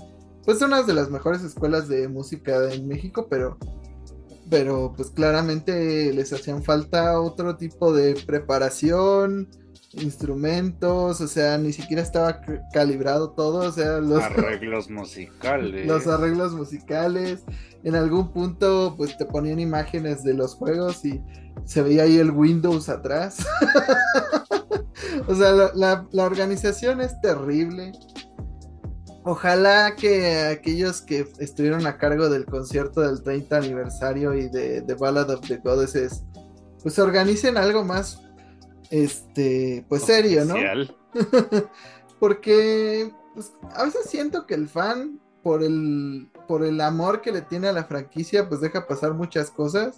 pues 0.46 0.62
unas 0.62 0.88
de 0.88 0.94
las 0.94 1.10
mejores 1.10 1.44
escuelas 1.44 1.88
de 1.88 2.08
música 2.08 2.74
en 2.74 2.88
México, 2.88 3.28
pero, 3.30 3.58
pero 4.50 4.94
pues 4.96 5.10
claramente 5.12 6.12
les 6.14 6.34
hacían 6.34 6.64
falta 6.64 7.20
otro 7.20 7.56
tipo 7.58 7.94
de 7.94 8.16
preparación, 8.26 9.50
instrumentos, 9.94 11.22
o 11.22 11.28
sea, 11.28 11.58
ni 11.58 11.74
siquiera 11.74 12.02
estaba 12.02 12.42
calibrado 12.72 13.32
todo, 13.32 13.68
o 13.68 13.72
sea, 13.72 14.00
los, 14.00 14.22
Arreglos 14.22 14.90
musicales. 14.90 15.86
los 15.88 16.08
arreglos 16.08 16.54
musicales. 16.54 17.44
En 17.84 17.96
algún 17.96 18.32
punto, 18.32 18.94
pues 18.98 19.18
te 19.18 19.26
ponían 19.26 19.60
imágenes 19.60 20.24
de 20.24 20.34
los 20.34 20.56
juegos 20.56 21.04
y 21.04 21.22
se 21.66 21.82
veía 21.82 22.04
ahí 22.04 22.18
el 22.18 22.32
Windows 22.32 22.88
atrás. 22.90 23.38
o 25.28 25.36
sea, 25.36 25.52
la, 25.52 25.72
la- 25.76 26.08
la 26.12 26.24
organización 26.26 27.02
es 27.02 27.20
terrible. 27.22 27.92
Ojalá 29.26 29.96
que 29.96 30.42
aquellos 30.42 31.02
que 31.02 31.26
estuvieron 31.40 31.86
a 31.88 31.98
cargo 31.98 32.28
del 32.30 32.46
concierto 32.46 33.02
del 33.02 33.24
30 33.24 33.58
aniversario 33.58 34.34
y 34.34 34.50
de 34.50 34.82
The 34.82 34.96
Ballad 34.96 35.30
of 35.30 35.48
the 35.48 35.58
Goddesses, 35.58 36.24
pues 36.82 37.00
organicen 37.00 37.56
algo 37.58 37.86
más, 37.86 38.20
este, 38.90 39.86
pues 39.90 40.04
serio, 40.04 40.46
¿no? 40.46 40.56
Porque 42.20 43.14
pues, 43.34 43.54
a 43.74 43.84
veces 43.86 44.06
siento 44.10 44.46
que 44.46 44.54
el 44.56 44.68
fan, 44.68 45.20
por 45.42 45.64
el, 45.64 46.30
por 46.48 46.64
el 46.64 46.80
amor 46.82 47.22
que 47.22 47.32
le 47.32 47.42
tiene 47.42 47.68
a 47.68 47.74
la 47.74 47.84
franquicia, 47.86 48.48
pues 48.48 48.62
deja 48.62 48.88
pasar 48.88 49.14
muchas 49.14 49.52
cosas. 49.52 49.98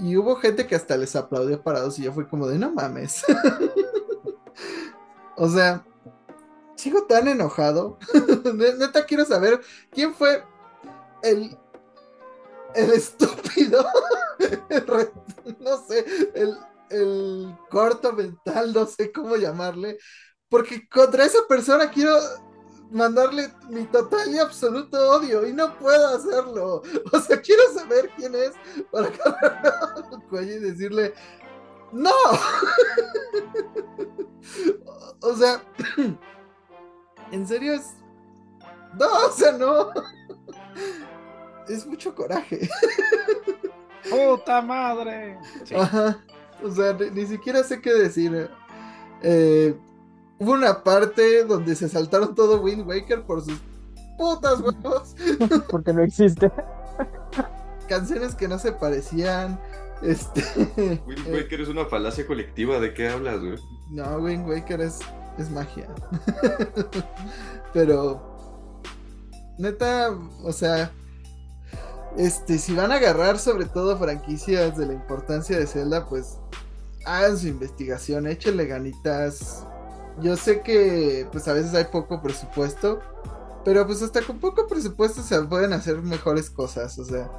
Y 0.00 0.16
hubo 0.16 0.36
gente 0.36 0.66
que 0.66 0.74
hasta 0.74 0.96
les 0.96 1.16
aplaudió 1.16 1.62
parados 1.62 1.98
y 1.98 2.02
yo 2.02 2.12
fui 2.12 2.26
como 2.26 2.46
de 2.46 2.58
no 2.58 2.70
mames. 2.72 3.24
o 5.36 5.48
sea, 5.48 5.84
sigo 6.76 7.04
tan 7.04 7.28
enojado. 7.28 7.98
Ne- 8.54 8.74
Neta 8.74 9.04
quiero 9.06 9.24
saber 9.24 9.60
quién 9.90 10.14
fue 10.14 10.44
el, 11.22 11.56
el 12.74 12.90
estúpido, 12.92 13.84
el 14.68 14.86
re- 14.86 15.12
no 15.60 15.78
sé, 15.86 16.04
el, 16.34 16.56
el 16.90 17.56
corto 17.70 18.12
mental, 18.12 18.72
no 18.72 18.86
sé 18.86 19.12
cómo 19.12 19.36
llamarle, 19.36 19.98
porque 20.48 20.88
contra 20.88 21.24
esa 21.24 21.46
persona 21.48 21.90
quiero 21.90 22.16
mandarle 22.90 23.52
mi 23.68 23.84
total 23.86 24.32
y 24.32 24.38
absoluto 24.38 24.96
odio 25.10 25.46
y 25.46 25.52
no 25.52 25.76
puedo 25.78 26.08
hacerlo. 26.08 26.82
O 27.12 27.20
sea, 27.20 27.40
quiero 27.40 27.62
saber 27.72 28.10
quién 28.16 28.34
es 28.34 28.52
para 28.90 29.10
cuello 30.28 30.54
y 30.54 30.58
decirle, 30.58 31.14
no. 31.92 32.10
o 35.20 35.34
sea, 35.34 35.62
en 37.32 37.46
serio 37.46 37.74
es... 37.74 37.94
No, 38.98 39.06
o 39.26 39.30
sea, 39.30 39.52
no. 39.52 39.90
Es 41.68 41.86
mucho 41.86 42.14
coraje. 42.14 42.66
¡Puta 44.08 44.62
madre! 44.62 45.38
Sí. 45.64 45.74
Ajá. 45.74 46.24
O 46.62 46.70
sea, 46.70 46.92
ni, 46.94 47.10
ni 47.10 47.26
siquiera 47.26 47.62
sé 47.62 47.80
qué 47.80 47.92
decir. 47.92 48.50
Eh, 49.22 49.76
hubo 50.38 50.52
una 50.52 50.82
parte 50.82 51.44
donde 51.44 51.74
se 51.74 51.88
saltaron 51.88 52.34
todo 52.34 52.60
Wind 52.60 52.86
Waker 52.86 53.24
por 53.24 53.42
sus 53.42 53.60
putas 54.16 54.60
huevos. 54.60 55.14
Porque 55.70 55.92
no 55.92 56.02
existe. 56.02 56.50
Canciones 57.88 58.34
que 58.34 58.48
no 58.48 58.58
se 58.58 58.72
parecían. 58.72 59.58
Este. 60.02 60.42
Wind 61.06 61.26
eh, 61.26 61.32
Waker 61.42 61.60
es 61.60 61.68
una 61.68 61.86
falacia 61.86 62.26
colectiva, 62.26 62.80
¿de 62.80 62.92
qué 62.94 63.08
hablas, 63.08 63.40
güey? 63.40 63.58
no, 63.90 64.18
Wind 64.18 64.48
Waker 64.48 64.80
es, 64.80 65.00
es 65.38 65.50
magia. 65.50 65.88
Pero. 67.72 68.80
Neta, 69.58 70.10
o 70.42 70.52
sea. 70.52 70.92
Este, 72.16 72.58
si 72.58 72.74
van 72.74 72.92
a 72.92 72.96
agarrar 72.96 73.38
sobre 73.38 73.66
todo 73.66 73.98
franquicias 73.98 74.76
de 74.76 74.86
la 74.86 74.94
importancia 74.94 75.58
de 75.58 75.66
Zelda, 75.66 76.06
pues 76.08 76.38
hagan 77.04 77.36
su 77.36 77.46
investigación, 77.46 78.26
échenle 78.26 78.66
ganitas. 78.66 79.66
Yo 80.22 80.36
sé 80.36 80.62
que 80.62 81.28
pues 81.30 81.46
a 81.46 81.52
veces 81.52 81.74
hay 81.74 81.84
poco 81.84 82.22
presupuesto, 82.22 83.00
pero 83.64 83.86
pues 83.86 84.00
hasta 84.00 84.22
con 84.22 84.38
poco 84.38 84.66
presupuesto 84.66 85.22
se 85.22 85.40
pueden 85.42 85.74
hacer 85.74 86.00
mejores 86.02 86.50
cosas, 86.50 86.98
o 86.98 87.04
sea. 87.04 87.30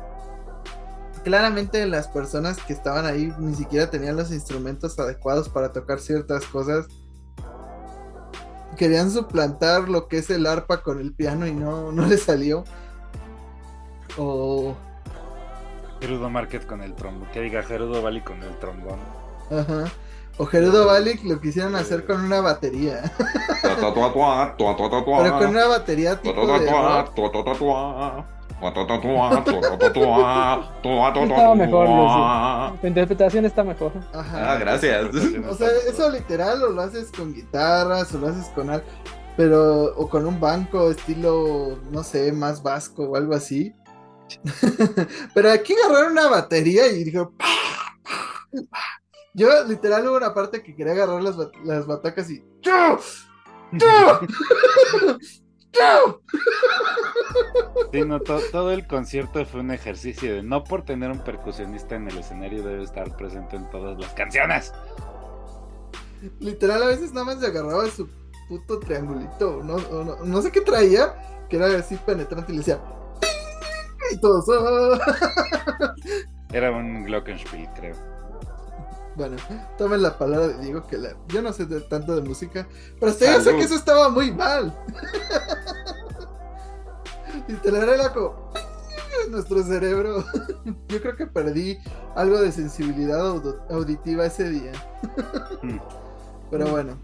Claramente 1.23 1.85
las 1.87 2.07
personas 2.07 2.57
que 2.59 2.71
estaban 2.71 3.05
ahí 3.05 3.33
ni 3.39 3.55
siquiera 3.55 3.89
tenían 3.89 4.15
los 4.15 4.31
instrumentos 4.31 4.97
adecuados 4.99 5.49
para 5.49 5.73
tocar 5.73 5.99
ciertas 5.99 6.45
cosas. 6.45 6.85
Querían 8.77 9.09
suplantar 9.09 9.89
lo 9.89 10.07
que 10.07 10.19
es 10.19 10.29
el 10.29 10.45
arpa 10.45 10.83
con 10.83 10.99
el 10.99 11.13
piano 11.13 11.47
y 11.47 11.53
no, 11.53 11.91
no 11.91 12.05
les 12.05 12.23
salió. 12.23 12.63
O 14.17 14.75
Gerudo 16.01 16.29
Market 16.29 16.65
con 16.65 16.81
el 16.81 16.93
trombón. 16.93 17.27
Que 17.31 17.41
diga 17.41 17.63
Gerudo 17.63 18.01
Valley 18.01 18.21
con 18.21 18.41
el 18.43 18.57
trombón. 18.59 18.99
Ajá. 19.51 19.85
O 20.39 20.45
Gerudo 20.45 20.85
Valic 20.85 21.23
lo 21.23 21.41
quisieron 21.41 21.75
hacer 21.75 22.05
con 22.05 22.23
una 22.23 22.41
batería. 22.41 23.11
Pero 25.23 25.39
con 25.39 25.49
una 25.49 25.65
batería 25.67 26.21
tipo 26.21 26.47
de. 26.59 26.65
Estaba 31.23 31.55
mejor, 31.55 31.87
Lucy. 31.89 32.81
Tu 32.81 32.87
interpretación 32.87 33.45
está 33.45 33.63
mejor. 33.63 33.91
Ajá. 34.13 34.53
Ah, 34.53 34.57
gracias. 34.57 35.07
O 35.49 35.55
sea, 35.55 35.69
eso 35.87 36.09
literal 36.11 36.63
o 36.63 36.69
lo 36.69 36.81
haces 36.81 37.11
con 37.11 37.33
guitarras 37.33 38.13
o 38.13 38.19
lo 38.19 38.27
haces 38.27 38.47
con 38.53 38.69
algo, 38.69 38.85
pero 39.35 39.93
o 39.95 40.07
con 40.07 40.27
un 40.27 40.39
banco 40.39 40.91
estilo, 40.91 41.79
no 41.91 42.03
sé, 42.03 42.31
más 42.31 42.61
vasco 42.61 43.05
o 43.05 43.15
algo 43.15 43.33
así. 43.33 43.73
pero 45.33 45.51
aquí 45.51 45.73
agarraron 45.85 46.11
una 46.13 46.27
batería 46.27 46.87
y 46.87 47.03
dijo, 47.03 47.33
yo 49.33 49.49
literal 49.65 50.07
hubo 50.07 50.17
una 50.17 50.33
parte 50.33 50.61
que 50.63 50.75
quería 50.75 50.93
agarrar 50.93 51.21
las, 51.21 51.37
bat- 51.37 51.55
las 51.63 51.85
batacas 51.85 52.29
y 52.29 52.43
¡Chu! 52.61 52.71
¡Chu! 53.77 53.85
¡Chu! 55.71 56.21
Sí, 57.91 58.01
no, 58.05 58.19
to- 58.19 58.41
todo 58.51 58.71
el 58.71 58.87
concierto 58.87 59.45
fue 59.45 59.59
un 59.61 59.71
ejercicio 59.71 60.33
de 60.35 60.43
no 60.43 60.63
por 60.63 60.83
tener 60.83 61.11
un 61.11 61.23
percusionista 61.23 61.95
en 61.95 62.09
el 62.09 62.17
escenario 62.17 62.63
debe 62.63 62.83
estar 62.83 63.15
presente 63.15 63.55
en 63.55 63.69
todas 63.69 63.97
las 63.99 64.13
canciones. 64.13 64.71
Literal 66.39 66.81
a 66.83 66.87
veces 66.87 67.13
nada 67.13 67.27
más 67.27 67.39
se 67.39 67.47
agarraba 67.47 67.85
su 67.87 68.09
puto 68.49 68.79
triangulito, 68.79 69.61
no, 69.63 69.77
no, 69.77 70.15
no 70.23 70.41
sé 70.41 70.51
qué 70.51 70.61
traía, 70.61 71.45
que 71.49 71.57
era 71.57 71.67
así 71.77 71.95
penetrante 71.97 72.51
y 72.51 72.55
le 72.55 72.59
decía 72.59 72.81
y 74.11 74.17
todos 74.17 74.45
¡ah! 74.49 75.93
Era 76.51 76.71
un 76.71 77.03
Glockenspiel, 77.03 77.67
creo. 77.75 77.95
Bueno, 79.15 79.35
tomen 79.77 80.01
la 80.03 80.17
palabra 80.17 80.47
de 80.49 80.59
Diego 80.59 80.85
que 80.85 80.97
la... 80.97 81.09
yo 81.27 81.41
no 81.41 81.51
sé 81.51 81.65
de- 81.65 81.81
tanto 81.81 82.15
de 82.15 82.21
música, 82.21 82.67
pero 82.99 83.11
hasta 83.11 83.25
yo 83.33 83.41
sé 83.41 83.55
que 83.55 83.63
eso 83.63 83.75
estaba 83.75 84.09
muy 84.09 84.31
mal. 84.31 84.71
Literal 87.47 87.89
era 87.89 88.13
como 88.13 88.51
nuestro 89.31 89.63
cerebro. 89.63 90.23
Yo 90.87 91.01
creo 91.01 91.15
que 91.15 91.27
perdí 91.27 91.79
algo 92.15 92.39
de 92.39 92.51
sensibilidad 92.51 93.19
auditiva 93.69 94.25
ese 94.25 94.49
día. 94.49 94.71
Mm. 95.63 95.79
Pero 96.51 96.67
bueno, 96.67 96.97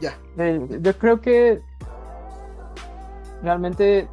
ya. 0.00 0.18
Eh, 0.38 0.66
yo 0.80 0.98
creo 0.98 1.20
que 1.20 1.60
realmente 3.42 4.08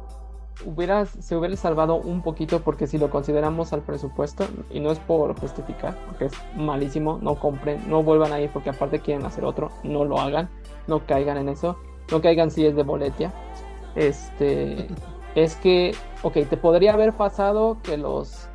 hubiera, 0.64 1.06
se 1.06 1.36
hubiera 1.36 1.56
salvado 1.56 1.96
un 1.96 2.22
poquito 2.22 2.60
porque 2.60 2.86
si 2.86 2.98
lo 2.98 3.10
consideramos 3.10 3.72
al 3.72 3.82
presupuesto, 3.82 4.46
y 4.70 4.80
no 4.80 4.90
es 4.90 4.98
por 4.98 5.38
justificar, 5.38 5.96
porque 6.06 6.26
es 6.26 6.32
malísimo, 6.56 7.18
no 7.20 7.36
compren, 7.36 7.88
no 7.88 8.02
vuelvan 8.02 8.32
a 8.32 8.40
ir 8.40 8.50
porque 8.50 8.70
aparte 8.70 9.00
quieren 9.00 9.24
hacer 9.26 9.44
otro, 9.44 9.70
no 9.82 10.04
lo 10.04 10.18
hagan, 10.18 10.48
no 10.86 11.06
caigan 11.06 11.36
en 11.38 11.48
eso, 11.48 11.76
no 12.10 12.20
caigan 12.20 12.50
si 12.50 12.66
es 12.66 12.76
de 12.76 12.82
boletia. 12.82 13.32
Este, 13.94 14.88
es 15.34 15.56
que, 15.56 15.94
ok, 16.22 16.34
te 16.48 16.56
podría 16.56 16.94
haber 16.94 17.12
pasado 17.14 17.78
que 17.82 17.96
los 17.96 18.48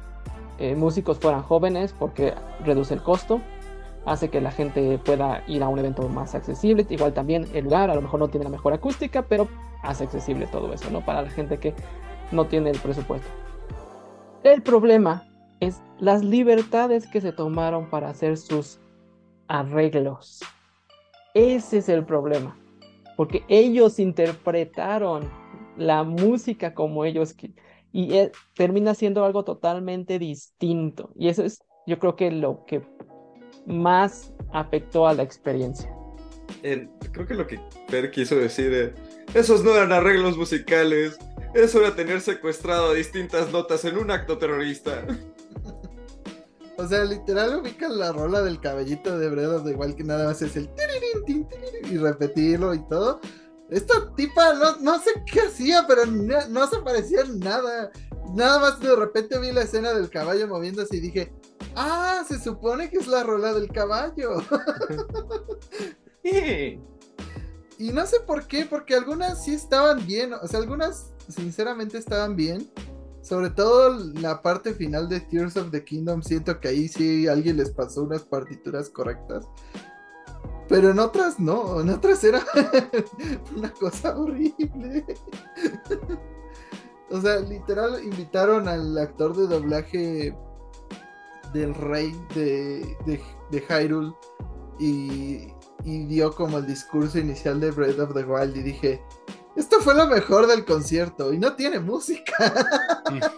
eh, 0.59 0.75
músicos 0.75 1.19
fueran 1.19 1.43
jóvenes 1.43 1.93
porque 1.97 2.33
reduce 2.63 2.93
el 2.93 3.03
costo, 3.03 3.41
hace 4.05 4.29
que 4.29 4.41
la 4.41 4.51
gente 4.51 4.97
pueda 4.97 5.43
ir 5.47 5.61
a 5.63 5.67
un 5.67 5.79
evento 5.79 6.07
más 6.07 6.33
accesible. 6.33 6.85
Igual 6.89 7.13
también 7.13 7.45
el 7.53 7.65
lugar 7.65 7.89
a 7.89 7.95
lo 7.95 8.01
mejor 8.01 8.19
no 8.19 8.29
tiene 8.29 8.45
la 8.45 8.49
mejor 8.49 8.73
acústica, 8.73 9.21
pero 9.23 9.47
hace 9.83 10.03
accesible 10.03 10.47
todo 10.47 10.73
eso, 10.73 10.89
¿no? 10.89 11.03
Para 11.03 11.21
la 11.21 11.29
gente 11.29 11.57
que 11.59 11.73
no 12.31 12.45
tiene 12.47 12.71
el 12.71 12.79
presupuesto. 12.79 13.27
El 14.43 14.61
problema 14.61 15.27
es 15.59 15.81
las 15.99 16.23
libertades 16.23 17.07
que 17.07 17.21
se 17.21 17.31
tomaron 17.31 17.89
para 17.89 18.09
hacer 18.09 18.37
sus 18.37 18.79
arreglos. 19.47 20.41
Ese 21.33 21.79
es 21.79 21.89
el 21.89 22.05
problema. 22.05 22.57
Porque 23.15 23.43
ellos 23.47 23.99
interpretaron 23.99 25.29
la 25.75 26.03
música 26.03 26.73
como 26.73 27.05
ellos 27.05 27.35
y 27.91 28.13
eh, 28.13 28.31
termina 28.55 28.93
siendo 28.93 29.25
algo 29.25 29.43
totalmente 29.43 30.19
distinto. 30.19 31.11
Y 31.15 31.29
eso 31.29 31.43
es, 31.43 31.63
yo 31.87 31.97
creo 31.99 32.15
que 32.15 32.31
lo 32.31 32.65
que 32.65 32.81
más 33.65 34.33
afectó 34.53 35.07
a 35.07 35.13
la 35.13 35.23
experiencia. 35.23 35.91
Eh, 36.63 36.87
creo 37.11 37.27
que 37.27 37.33
lo 37.33 37.47
que 37.47 37.59
Per 37.89 38.11
quiso 38.11 38.35
decir 38.35 38.73
es, 38.73 38.91
esos 39.33 39.63
no 39.63 39.75
eran 39.75 39.91
arreglos 39.91 40.37
musicales, 40.37 41.17
eso 41.53 41.79
era 41.79 41.95
tener 41.95 42.21
secuestrado 42.21 42.91
a 42.91 42.93
distintas 42.93 43.51
notas 43.51 43.83
en 43.85 43.97
un 43.97 44.11
acto 44.11 44.37
terrorista. 44.37 45.05
O 46.79 46.87
sea, 46.87 47.03
literal 47.05 47.59
ubican 47.59 47.97
la 47.97 48.11
rola 48.11 48.43
del 48.43 48.61
cabellito 48.61 49.17
de 49.17 49.47
of 49.47 49.65
the 49.65 49.73
Wild 49.73 49.95
que 49.95 50.03
nada 50.03 50.27
más 50.27 50.43
es 50.43 50.55
el 50.55 50.69
tirirín, 50.75 51.25
tin, 51.25 51.47
tirirín, 51.49 51.91
y 51.91 51.97
repetirlo 51.97 52.71
y 52.75 52.87
todo. 52.87 53.19
Esta 53.71 54.13
tipa 54.15 54.53
no, 54.53 54.77
no 54.81 54.99
sé 54.99 55.09
qué 55.25 55.41
hacía, 55.41 55.85
pero 55.87 56.05
no, 56.05 56.47
no 56.49 56.67
se 56.67 56.77
parecía 56.81 57.21
en 57.21 57.39
nada. 57.39 57.91
Nada 58.35 58.59
más 58.59 58.79
de 58.79 58.95
repente 58.95 59.39
vi 59.39 59.51
la 59.51 59.63
escena 59.63 59.91
del 59.91 60.11
caballo 60.11 60.47
moviéndose 60.47 60.97
y 60.97 60.99
dije, 60.99 61.33
ah, 61.75 62.23
se 62.27 62.39
supone 62.39 62.91
que 62.91 62.97
es 62.97 63.07
la 63.07 63.23
rola 63.23 63.55
del 63.55 63.69
caballo. 63.69 64.35
Y 67.77 67.91
no 67.91 68.05
sé 68.07 68.19
por 68.21 68.47
qué, 68.47 68.65
porque 68.65 68.95
algunas 68.95 69.43
sí 69.43 69.53
estaban 69.53 70.05
bien, 70.05 70.33
o 70.33 70.47
sea, 70.47 70.59
algunas 70.59 71.11
sinceramente 71.29 71.97
estaban 71.97 72.35
bien. 72.35 72.69
Sobre 73.21 73.49
todo 73.49 73.97
la 74.13 74.41
parte 74.41 74.73
final 74.73 75.09
de 75.09 75.19
Tears 75.19 75.57
of 75.57 75.69
the 75.69 75.83
Kingdom, 75.83 76.21
siento 76.21 76.59
que 76.59 76.69
ahí 76.69 76.87
sí 76.87 77.27
alguien 77.27 77.57
les 77.57 77.71
pasó 77.71 78.03
unas 78.03 78.23
partituras 78.23 78.89
correctas. 78.89 79.45
Pero 80.69 80.91
en 80.91 80.99
otras 80.99 81.39
no, 81.39 81.81
en 81.81 81.89
otras 81.89 82.23
era 82.23 82.41
una 83.55 83.69
cosa 83.71 84.17
horrible. 84.17 85.05
o 87.11 87.21
sea, 87.21 87.39
literal 87.41 88.03
invitaron 88.03 88.67
al 88.67 88.97
actor 88.97 89.35
de 89.35 89.47
doblaje 89.47 90.37
del 91.53 91.73
rey 91.75 92.13
de, 92.33 92.97
de, 93.05 93.21
de 93.51 93.61
Hyrule 93.61 94.13
y, 94.79 95.47
y 95.87 96.05
dio 96.05 96.35
como 96.35 96.57
el 96.57 96.67
discurso 96.67 97.17
inicial 97.17 97.61
de 97.61 97.71
Breath 97.71 97.99
of 97.99 98.13
the 98.13 98.25
Wild 98.25 98.57
y 98.57 98.61
dije, 98.61 99.01
esto 99.55 99.79
fue 99.79 99.95
lo 99.95 100.05
mejor 100.05 100.45
del 100.45 100.65
concierto 100.65 101.31
y 101.31 101.39
no 101.39 101.55
tiene 101.55 101.79
música. 101.79 102.53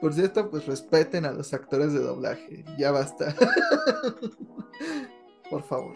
Por 0.00 0.12
cierto, 0.12 0.50
pues 0.50 0.66
respeten 0.66 1.24
a 1.24 1.30
los 1.30 1.54
actores 1.54 1.92
de 1.92 2.00
doblaje, 2.00 2.64
ya 2.76 2.90
basta. 2.90 3.32
Por 5.50 5.62
favor. 5.62 5.94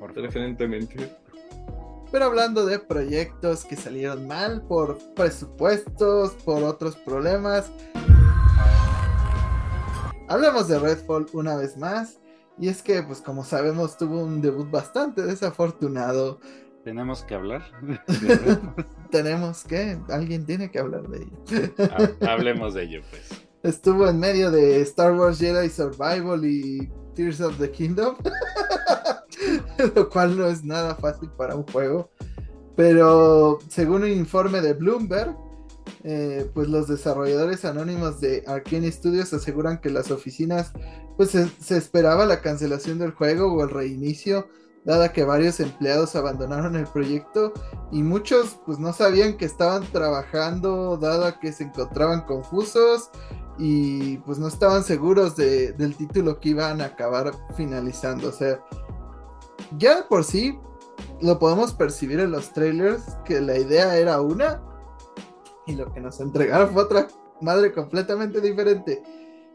Por. 0.00 0.12
Preferentemente. 0.12 1.16
Pero 2.10 2.24
hablando 2.24 2.66
de 2.66 2.80
proyectos 2.80 3.64
que 3.64 3.76
salieron 3.76 4.26
mal 4.26 4.62
por 4.62 4.98
presupuestos, 5.14 6.32
por 6.44 6.64
otros 6.64 6.96
problemas. 6.96 7.70
Hablemos 10.28 10.66
de 10.66 10.80
Redfall 10.80 11.26
una 11.32 11.54
vez 11.56 11.76
más. 11.76 12.21
Y 12.62 12.68
es 12.68 12.80
que, 12.80 13.02
pues 13.02 13.20
como 13.20 13.42
sabemos, 13.44 13.96
tuvo 13.98 14.22
un 14.22 14.40
debut 14.40 14.70
bastante 14.70 15.22
desafortunado. 15.22 16.38
¿Tenemos 16.84 17.24
que 17.24 17.34
hablar? 17.34 17.62
Tenemos 19.10 19.64
que, 19.64 19.98
alguien 20.08 20.46
tiene 20.46 20.70
que 20.70 20.78
hablar 20.78 21.08
de 21.08 21.24
ello. 21.24 21.72
Ha- 22.22 22.32
Hablemos 22.32 22.74
de 22.74 22.84
ello, 22.84 23.00
pues. 23.10 23.22
Estuvo 23.64 24.08
en 24.08 24.20
medio 24.20 24.52
de 24.52 24.80
Star 24.82 25.12
Wars 25.12 25.40
Jedi 25.40 25.68
Survival 25.70 26.44
y 26.44 26.88
Tears 27.16 27.40
of 27.40 27.58
the 27.58 27.68
Kingdom. 27.70 28.14
Lo 29.96 30.08
cual 30.08 30.36
no 30.38 30.46
es 30.46 30.62
nada 30.62 30.94
fácil 30.94 31.30
para 31.30 31.56
un 31.56 31.64
juego. 31.64 32.10
Pero 32.76 33.58
según 33.68 34.02
un 34.04 34.10
informe 34.10 34.60
de 34.60 34.72
Bloomberg, 34.74 35.34
eh, 36.04 36.50
pues 36.52 36.68
los 36.68 36.88
desarrolladores 36.88 37.64
anónimos 37.64 38.20
de 38.20 38.44
Arkane 38.46 38.90
Studios 38.90 39.32
aseguran 39.32 39.80
que 39.80 39.90
las 39.90 40.10
oficinas, 40.10 40.72
pues 41.16 41.30
se, 41.30 41.48
se 41.60 41.76
esperaba 41.76 42.26
la 42.26 42.40
cancelación 42.40 42.98
del 42.98 43.12
juego 43.12 43.52
o 43.52 43.62
el 43.62 43.70
reinicio, 43.70 44.48
dada 44.84 45.12
que 45.12 45.22
varios 45.24 45.60
empleados 45.60 46.16
abandonaron 46.16 46.74
el 46.74 46.86
proyecto 46.86 47.52
y 47.92 48.02
muchos 48.02 48.58
pues 48.66 48.78
no 48.80 48.92
sabían 48.92 49.36
que 49.36 49.44
estaban 49.44 49.84
trabajando, 49.92 50.96
dada 50.96 51.38
que 51.38 51.52
se 51.52 51.64
encontraban 51.64 52.22
confusos 52.22 53.10
y 53.58 54.16
pues 54.18 54.38
no 54.38 54.48
estaban 54.48 54.82
seguros 54.82 55.36
de- 55.36 55.72
del 55.74 55.94
título 55.94 56.40
que 56.40 56.48
iban 56.48 56.80
a 56.80 56.86
acabar 56.86 57.32
finalizando. 57.56 58.30
O 58.30 58.32
sea, 58.32 58.60
ya 59.78 60.08
por 60.08 60.24
sí 60.24 60.58
lo 61.20 61.38
podemos 61.38 61.72
percibir 61.74 62.18
en 62.18 62.32
los 62.32 62.52
trailers 62.52 63.02
que 63.24 63.40
la 63.40 63.56
idea 63.58 63.96
era 63.96 64.20
una 64.20 64.60
y 65.66 65.74
lo 65.74 65.92
que 65.92 66.00
nos 66.00 66.20
entregaron 66.20 66.72
fue 66.72 66.82
otra 66.82 67.08
madre 67.40 67.72
completamente 67.72 68.40
diferente. 68.40 69.02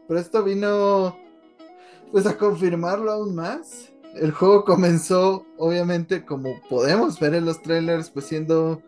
Pero 0.06 0.20
esto 0.20 0.42
vino 0.42 1.16
pues 2.12 2.26
a 2.26 2.36
confirmarlo 2.36 3.12
aún 3.12 3.34
más. 3.34 3.92
El 4.14 4.32
juego 4.32 4.64
comenzó 4.64 5.44
obviamente 5.58 6.24
como 6.24 6.60
podemos 6.68 7.20
ver 7.20 7.34
en 7.34 7.44
los 7.44 7.62
trailers 7.62 8.10
pues 8.10 8.26
siendo 8.26 8.82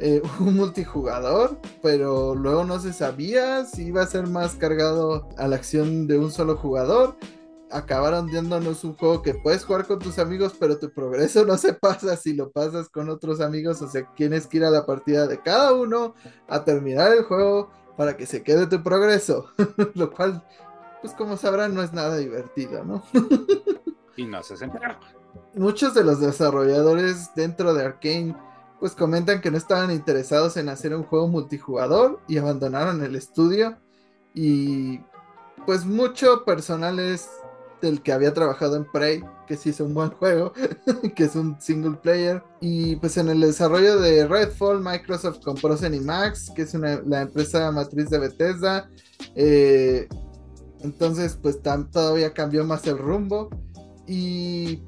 eh, 0.00 0.20
un 0.40 0.56
multijugador, 0.56 1.58
pero 1.82 2.34
luego 2.34 2.64
no 2.64 2.80
se 2.80 2.92
sabía 2.92 3.64
si 3.64 3.86
iba 3.86 4.02
a 4.02 4.06
ser 4.06 4.26
más 4.26 4.56
cargado 4.56 5.28
a 5.36 5.46
la 5.46 5.56
acción 5.56 6.06
de 6.06 6.18
un 6.18 6.30
solo 6.30 6.56
jugador. 6.56 7.16
Acabaron 7.74 8.30
dándonos 8.30 8.84
un 8.84 8.94
juego 8.94 9.20
que 9.20 9.34
puedes 9.34 9.64
jugar 9.64 9.86
con 9.86 9.98
tus 9.98 10.18
amigos, 10.20 10.54
pero 10.58 10.78
tu 10.78 10.92
progreso 10.92 11.44
no 11.44 11.58
se 11.58 11.72
pasa 11.74 12.16
si 12.16 12.32
lo 12.32 12.50
pasas 12.50 12.88
con 12.88 13.10
otros 13.10 13.40
amigos. 13.40 13.82
O 13.82 13.88
sea, 13.88 14.08
tienes 14.14 14.46
que 14.46 14.58
ir 14.58 14.64
a 14.64 14.70
la 14.70 14.86
partida 14.86 15.26
de 15.26 15.40
cada 15.40 15.72
uno 15.72 16.14
a 16.48 16.64
terminar 16.64 17.12
el 17.12 17.24
juego 17.24 17.70
para 17.96 18.16
que 18.16 18.26
se 18.26 18.42
quede 18.44 18.68
tu 18.68 18.82
progreso. 18.82 19.50
lo 19.94 20.10
cual, 20.12 20.46
pues 21.02 21.12
como 21.14 21.36
sabrán, 21.36 21.74
no 21.74 21.82
es 21.82 21.92
nada 21.92 22.16
divertido, 22.16 22.84
¿no? 22.84 23.02
y 24.16 24.24
no 24.24 24.42
se 24.42 24.56
sentido. 24.56 24.82
Muchos 25.54 25.94
de 25.94 26.04
los 26.04 26.20
desarrolladores 26.20 27.34
dentro 27.34 27.74
de 27.74 27.84
Arkane 27.84 28.36
pues 28.78 28.94
comentan 28.94 29.40
que 29.40 29.50
no 29.50 29.56
estaban 29.56 29.90
interesados 29.90 30.56
en 30.56 30.68
hacer 30.68 30.94
un 30.94 31.04
juego 31.04 31.26
multijugador 31.26 32.20
y 32.28 32.38
abandonaron 32.38 33.02
el 33.02 33.16
estudio 33.16 33.78
y 34.34 35.00
pues 35.64 35.86
mucho 35.86 36.44
personal 36.44 36.98
es 36.98 37.30
del 37.80 38.02
que 38.02 38.12
había 38.12 38.32
trabajado 38.34 38.76
en 38.76 38.90
Prey, 38.90 39.22
que 39.46 39.56
sí 39.56 39.70
es 39.70 39.80
un 39.80 39.94
buen 39.94 40.10
juego, 40.10 40.52
que 41.14 41.24
es 41.24 41.34
un 41.34 41.60
single 41.60 41.98
player. 42.02 42.42
Y 42.60 42.96
pues 42.96 43.16
en 43.16 43.28
el 43.28 43.40
desarrollo 43.40 43.98
de 44.00 44.26
Redfall, 44.26 44.82
Microsoft 44.82 45.40
compró 45.44 45.76
Zenimax, 45.76 46.50
que 46.50 46.62
es 46.62 46.74
una, 46.74 47.00
la 47.06 47.22
empresa 47.22 47.70
matriz 47.72 48.10
de 48.10 48.18
Bethesda. 48.18 48.88
Eh, 49.34 50.08
entonces 50.80 51.38
pues 51.40 51.60
todavía 51.62 52.32
cambió 52.32 52.64
más 52.64 52.86
el 52.86 52.98
rumbo. 52.98 53.48
Y 54.06 54.82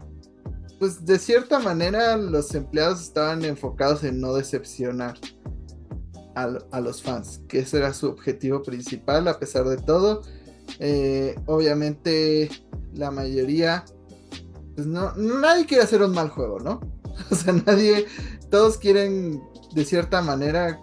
pues 0.78 1.04
de 1.06 1.18
cierta 1.18 1.58
manera 1.58 2.16
los 2.16 2.54
empleados 2.54 3.00
estaban 3.00 3.44
enfocados 3.44 4.04
en 4.04 4.20
no 4.20 4.34
decepcionar 4.34 5.14
a, 6.34 6.80
los 6.80 7.02
fans, 7.02 7.40
que 7.48 7.60
ese 7.60 7.78
era 7.78 7.94
su 7.94 8.08
objetivo 8.08 8.62
principal 8.62 9.26
a 9.26 9.38
pesar 9.38 9.64
de 9.64 9.78
todo. 9.78 10.20
Eh, 10.80 11.34
obviamente 11.46 12.50
la 12.96 13.10
mayoría, 13.10 13.84
pues 14.74 14.86
no, 14.86 15.14
nadie 15.16 15.66
quiere 15.66 15.84
hacer 15.84 16.02
un 16.02 16.12
mal 16.12 16.28
juego, 16.30 16.60
¿no? 16.60 16.80
O 17.30 17.34
sea, 17.34 17.54
nadie, 17.54 18.06
todos 18.50 18.76
quieren 18.76 19.42
de 19.74 19.84
cierta 19.84 20.20
manera, 20.20 20.78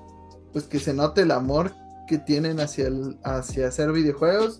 pues 0.52 0.66
que 0.66 0.80
se 0.80 0.94
note 0.94 1.22
el 1.22 1.32
amor 1.32 1.72
que 2.08 2.18
tienen 2.18 2.60
hacia, 2.60 2.88
el, 2.88 3.20
hacia 3.24 3.68
hacer 3.68 3.92
videojuegos, 3.92 4.60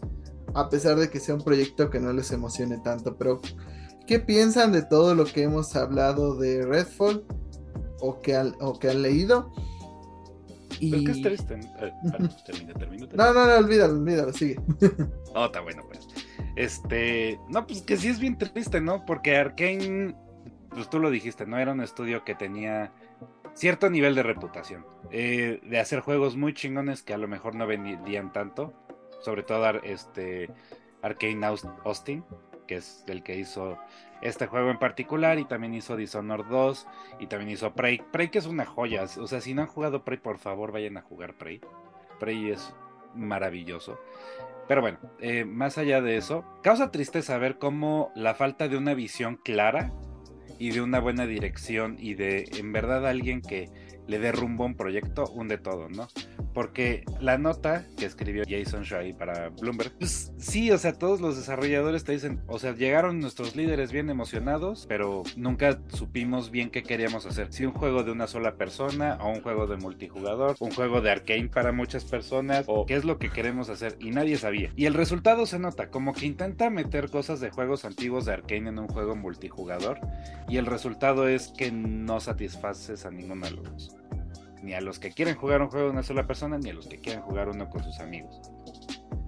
a 0.54 0.70
pesar 0.70 0.98
de 0.98 1.10
que 1.10 1.20
sea 1.20 1.34
un 1.34 1.44
proyecto 1.44 1.90
que 1.90 2.00
no 2.00 2.14
les 2.14 2.32
emocione 2.32 2.78
tanto, 2.78 3.18
pero 3.18 3.42
¿Qué 4.06 4.20
piensan 4.20 4.72
de 4.74 4.82
todo 4.82 5.16
lo 5.16 5.26
que 5.26 5.44
hemos 5.44 5.76
hablado 5.76 6.36
de 6.36 6.66
Redfall 6.66 7.26
o 8.02 8.20
que, 8.20 8.36
o 8.60 8.78
que 8.78 8.90
han 8.90 9.02
leído? 9.02 9.54
Y... 10.80 11.10
es 11.10 11.22
triste. 11.22 11.60
Eh, 11.80 11.94
termina, 12.46 12.74
termina, 12.74 13.08
No, 13.14 13.34
no, 13.34 13.48
no, 13.48 13.56
olvídalo, 13.56 13.94
olvídalo, 13.94 14.34
sigue. 14.34 14.60
oh, 15.36 15.46
está 15.46 15.62
bueno, 15.62 15.84
pues. 15.88 16.08
Este, 16.56 17.40
no, 17.50 17.66
pues 17.66 17.82
que 17.82 17.98
sí 17.98 18.10
es 18.10 18.20
bien 18.20 18.38
triste, 18.38 18.82
¿no? 18.82 19.06
Porque 19.06 19.38
Arkane, 19.38 20.16
pues 20.70 20.90
tú 20.90 21.00
lo 21.00 21.10
dijiste, 21.10 21.46
¿no? 21.46 21.58
Era 21.58 21.72
un 21.72 21.82
estudio 21.82 22.24
que 22.24 22.36
tenía 22.36 22.92
cierto 23.54 23.90
nivel 23.90 24.16
de 24.16 24.24
reputación. 24.24 24.86
Eh, 25.12 25.60
de 25.64 25.80
hacer 25.80 26.02
juegos 26.02 26.36
muy 26.36 26.54
chingones 26.54 27.04
que 27.04 27.14
a 27.14 27.18
lo 27.18 27.28
mejor 27.28 27.56
no 27.56 27.66
vendían 27.68 28.32
tanto. 28.32 28.74
Sobre 29.22 29.44
todo 29.44 29.66
este 29.84 30.50
Arkane 31.02 31.46
Austin 31.86 32.24
que 32.66 32.76
es 32.76 33.04
el 33.08 33.24
que 33.24 33.38
hizo 33.38 33.78
este 34.22 34.48
juego 34.48 34.70
en 34.70 34.80
particular 34.80 35.40
y 35.40 35.46
también 35.46 35.74
hizo 35.74 35.96
Dishonored 35.96 36.46
2 36.46 36.88
y 37.20 37.28
también 37.28 37.52
hizo 37.52 37.74
Prey. 37.74 38.02
Prey 38.12 38.30
que 38.30 38.40
es 38.40 38.46
una 38.46 38.66
joya, 38.66 39.04
o 39.04 39.28
sea, 39.28 39.42
si 39.42 39.54
no 39.54 39.64
han 39.64 39.68
jugado 39.68 40.04
Prey, 40.04 40.18
por 40.18 40.38
favor 40.38 40.72
vayan 40.72 40.98
a 40.98 41.02
jugar 41.02 41.34
Prey. 41.34 41.62
Prey 42.20 42.52
es 42.52 42.74
maravilloso. 43.16 44.00
Pero 44.68 44.82
bueno, 44.82 45.00
eh, 45.20 45.46
más 45.46 45.78
allá 45.78 46.02
de 46.02 46.18
eso, 46.18 46.46
causa 46.64 46.92
tristeza 46.92 47.38
ver 47.38 47.58
cómo 47.58 48.12
la 48.16 48.34
falta 48.34 48.68
de 48.68 48.78
una 48.78 48.94
visión 48.94 49.38
clara 49.44 49.92
y 50.60 50.72
de 50.72 50.82
una 50.82 51.00
buena 51.00 51.26
dirección 51.26 51.98
y 52.00 52.14
de 52.14 52.46
en 52.58 52.72
verdad 52.72 53.06
alguien 53.06 53.42
que 53.42 53.70
le 54.08 54.20
dé 54.20 54.32
rumbo 54.32 54.64
a 54.64 54.68
un 54.68 54.76
proyecto, 54.76 55.26
hunde 55.34 55.58
todo, 55.58 55.90
¿no? 55.90 56.08
Porque 56.54 57.04
la 57.20 57.38
nota 57.38 57.86
que 57.98 58.06
escribió 58.06 58.44
Jason 58.48 58.84
Shai 58.84 59.14
para 59.14 59.50
Bloomberg, 59.50 59.92
pues 59.98 60.32
sí, 60.38 60.70
o 60.72 60.78
sea, 60.78 60.94
todos 60.94 61.20
los 61.20 61.36
desarrolladores 61.36 62.04
te 62.04 62.12
dicen, 62.12 62.42
o 62.48 62.60
sea, 62.60 62.76
llegaron 62.76 63.20
nuestros 63.20 63.56
líderes 63.56 63.92
bien 63.92 64.10
emocionados, 64.10 64.86
pero 64.88 65.24
nunca 65.36 65.80
supimos 65.88 66.52
bien 66.52 66.70
qué 66.70 66.84
queríamos 66.84 67.26
hacer. 67.26 67.52
Si 67.52 67.66
un 67.66 67.74
juego 67.74 68.04
de 68.04 68.12
una 68.12 68.28
sola 68.28 68.56
persona, 68.56 69.18
o 69.22 69.30
un 69.30 69.42
juego 69.42 69.66
de 69.66 69.78
multijugador, 69.78 70.56
un 70.60 70.72
juego 70.72 71.02
de 71.02 71.12
arcane 71.12 71.50
para 71.50 71.72
muchas 71.72 72.06
personas, 72.06 72.66
o 72.68 72.86
qué 72.86 72.96
es 72.96 73.06
lo 73.06 73.18
que 73.18 73.32
queremos 73.32 73.70
hacer, 73.70 73.98
y 74.00 74.12
nadie 74.12 74.38
sabía. 74.38 74.72
Y 74.76 74.86
el 74.86 74.94
resultado 74.94 75.46
se 75.46 75.58
nota, 75.58 75.90
como 75.90 76.14
que 76.14 76.28
intenta 76.28 76.70
meter 76.70 77.10
cosas 77.10 77.40
de 77.40 77.50
juegos 77.50 77.86
antiguos 77.86 78.26
de 78.26 78.34
arcane 78.34 78.70
en 78.70 78.80
un 78.80 78.88
juego 78.88 79.16
multijugador, 79.16 80.00
y 80.48 80.58
el 80.58 80.68
resultado 80.68 81.28
es 81.28 81.48
que 81.58 81.72
no 81.72 82.20
satisfaces 82.20 83.06
a 83.06 83.12
ninguno 83.12 83.46
de 83.46 83.52
los 83.52 83.93
ni 84.64 84.74
a 84.74 84.82
los 84.82 84.98
que 84.98 85.12
quieren 85.12 85.36
jugar 85.36 85.62
un 85.62 85.70
juego 85.70 85.88
de 85.88 85.92
una 85.92 86.04
sola 86.04 86.26
persona, 86.26 86.58
ni 86.58 86.70
a 86.70 86.74
los 86.74 86.88
que 86.88 87.00
quieren 87.00 87.22
jugar 87.22 87.50
uno 87.50 87.70
con 87.70 87.84
sus 87.84 88.00
amigos. 88.00 88.42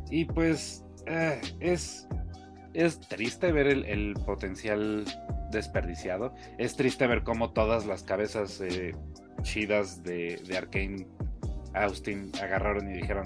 Y 0.10 0.26
pues 0.26 0.86
eh, 1.06 1.42
es, 1.60 2.08
es 2.74 3.00
triste 3.02 3.52
ver 3.52 3.68
el, 3.68 4.14
potencial 4.26 5.04
desperdiciado. 5.52 6.34
Es 6.58 6.76
triste 6.78 7.06
ver 7.06 7.24
cómo 7.24 7.52
todas 7.52 7.86
las 7.86 8.04
cabezas 8.04 8.62
eh, 8.62 8.94
chidas 9.42 10.04
de, 10.04 10.42
Arkane 10.58 11.06
Austin 11.74 12.32
agarraron 12.42 12.90
y 12.90 12.94
dijeron, 12.94 13.26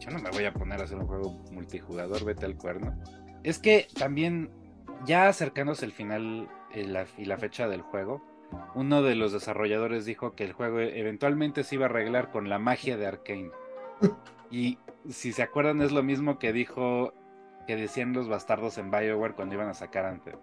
yo 0.00 0.10
no 0.10 0.20
me 0.20 0.30
voy 0.30 0.46
a 0.46 0.54
poner 0.54 0.80
a 0.80 0.84
hacer 0.84 0.98
un 0.98 1.06
juego 1.06 1.44
multijugador, 1.52 2.24
vete 2.24 2.46
al 2.46 2.56
cuerno. 2.56 2.98
Es 3.44 3.58
que 3.58 3.88
también, 3.98 4.50
ya 5.04 5.28
acercándose 5.28 5.84
el 5.84 5.92
final 5.92 6.48
eh, 6.74 7.06
y 7.18 7.26
la 7.26 7.36
fecha 7.36 7.68
del 7.68 7.82
juego, 7.82 8.31
uno 8.74 9.02
de 9.02 9.14
los 9.14 9.32
desarrolladores 9.32 10.04
dijo 10.04 10.34
que 10.34 10.44
el 10.44 10.52
juego 10.52 10.80
eventualmente 10.80 11.64
se 11.64 11.76
iba 11.76 11.86
a 11.86 11.88
arreglar 11.88 12.30
con 12.30 12.48
la 12.48 12.58
magia 12.58 12.96
de 12.96 13.06
Arkane. 13.06 13.50
Y 14.50 14.78
si 15.08 15.32
se 15.32 15.42
acuerdan 15.42 15.80
es 15.80 15.92
lo 15.92 16.02
mismo 16.02 16.38
que 16.38 16.52
dijo 16.52 17.14
que 17.66 17.74
decían 17.74 18.12
los 18.12 18.28
bastardos 18.28 18.76
en 18.76 18.90
BioWare 18.90 19.34
cuando 19.34 19.54
iban 19.54 19.68
a 19.68 19.74
sacar 19.74 20.04
antes. 20.04 20.34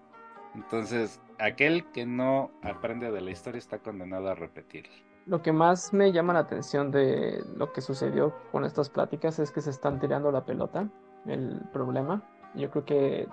Entonces, 0.55 1.21
aquel 1.37 1.85
que 1.91 2.07
no 2.07 2.49
aprende 2.63 3.11
de 3.11 3.21
la 3.21 3.29
historia 3.29 3.59
está 3.59 3.77
condenado 3.77 4.29
a 4.29 4.33
repetir. 4.33 4.85
Lo 5.27 5.43
que 5.43 5.51
más 5.51 5.93
me 5.93 6.11
llama 6.11 6.33
la 6.33 6.39
atención 6.39 6.89
de 6.89 7.43
lo 7.55 7.71
que 7.71 7.81
sucedió 7.81 8.33
con 8.51 8.65
estas 8.65 8.89
pláticas 8.89 9.37
es 9.37 9.51
que 9.51 9.61
se 9.61 9.69
están 9.69 9.99
tirando 9.99 10.31
la 10.31 10.43
pelota, 10.43 10.89
el 11.27 11.61
problema. 11.71 12.23
Yo 12.55 12.71
creo 12.71 12.85
que 12.85 13.27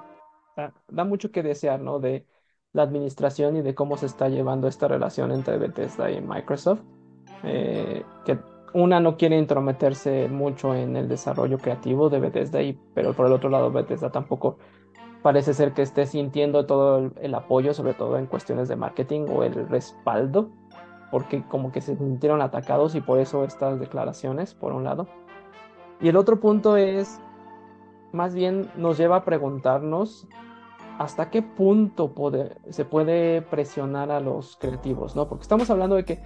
da, 0.57 0.75
da 0.89 1.05
mucho 1.05 1.31
que 1.31 1.43
desear, 1.43 1.81
¿no? 1.81 1.99
De 2.01 2.27
la 2.77 2.83
administración 2.83 3.57
y 3.57 3.63
de 3.63 3.75
cómo 3.75 3.97
se 3.97 4.05
está 4.05 4.29
llevando 4.29 4.69
esta 4.69 4.87
relación 4.87 5.33
entre 5.33 5.57
Bethesda 5.57 6.11
y 6.11 6.21
Microsoft. 6.21 6.81
Eh, 7.43 8.05
que 8.27 8.39
una 8.75 9.01
no 9.01 9.17
quiere 9.17 9.39
intrometerse 9.39 10.29
mucho 10.29 10.75
en 10.75 10.95
el 10.95 11.09
desarrollo 11.09 11.57
creativo 11.57 12.11
de 12.11 12.21
Bethesda, 12.21 12.61
y, 12.61 12.79
pero 12.93 13.15
por 13.15 13.27
el 13.27 13.33
otro 13.33 13.49
lado 13.49 13.73
Bethesda 13.73 14.11
tampoco 14.11 14.59
parece 15.23 15.55
ser 15.55 15.73
que 15.73 15.81
esté 15.81 16.05
sintiendo 16.05 16.67
todo 16.67 17.11
el, 17.19 17.35
apoyo, 17.35 17.73
sobre 17.73 17.95
todo 17.95 18.19
en 18.19 18.27
cuestiones 18.27 18.69
de 18.69 18.77
marketing 18.77 19.27
o 19.31 19.43
el 19.43 19.55
respaldo, 19.71 20.51
porque 21.11 21.43
como 21.49 21.73
que 21.73 21.81
se 21.81 21.97
sintieron 21.97 22.43
atacados 22.43 22.95
y 22.95 23.01
por 23.01 23.19
eso 23.19 23.43
estas 23.43 23.81
declaraciones, 23.81 24.53
por 24.53 24.75
un 24.75 24.85
lado. 24.85 25.07
Y 26.03 26.09
el 26.09 26.17
otro 26.17 26.41
punto 26.41 26.77
es, 26.77 27.23
más 28.13 28.35
bien 28.35 28.71
nos 28.77 28.99
lleva 28.99 29.17
a 29.17 29.25
preguntarnos 29.25 30.29
hasta 30.99 31.31
qué 31.31 31.43
punto 31.43 32.13
se 32.71 32.85
puede 32.85 33.43
presionar 33.43 34.11
a 34.11 34.21
los 34.21 34.57
creativos, 34.57 35.15
¿no? 35.15 35.29
Porque 35.29 35.43
estamos 35.43 35.69
hablando 35.71 35.97
de 35.97 36.05
que, 36.05 36.23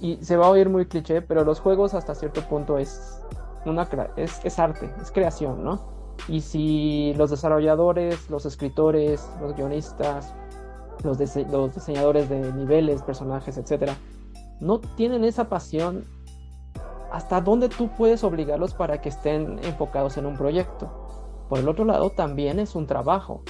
y 0.00 0.16
se 0.16 0.36
va 0.36 0.46
a 0.46 0.50
oír 0.50 0.68
muy 0.68 0.86
cliché, 0.86 1.22
pero 1.22 1.44
los 1.44 1.60
juegos 1.60 1.94
hasta 1.94 2.14
cierto 2.14 2.42
punto 2.42 2.78
es, 2.78 3.20
una, 3.64 3.88
es, 4.16 4.58
arte, 4.58 4.92
es 5.00 5.10
creación, 5.10 5.64
¿no? 5.64 5.80
Y 6.28 6.40
si 6.40 7.14
los 7.16 7.30
desarrolladores, 7.30 8.28
los 8.28 8.44
escritores, 8.44 9.28
los 9.40 9.54
guionistas, 9.54 10.34
los, 11.02 11.18
los 11.50 11.74
diseñadores 11.74 12.28
de 12.28 12.52
niveles, 12.52 13.02
personajes, 13.02 13.56
etcétera, 13.56 13.96
no 14.60 14.80
tienen 14.80 15.24
esa 15.24 15.48
pasión, 15.48 16.04
¿hasta 17.10 17.40
dónde 17.40 17.68
tú 17.68 17.88
puedes 17.96 18.22
obligarlos 18.24 18.74
para 18.74 19.00
que 19.00 19.08
estén 19.08 19.60
enfocados 19.64 20.18
en 20.18 20.26
un 20.26 20.36
proyecto? 20.36 20.90
Por 21.48 21.60
el 21.60 21.68
otro 21.68 21.86
lado, 21.86 22.10
también 22.10 22.58
es 22.58 22.74
un 22.74 22.86
trabajo 22.86 23.42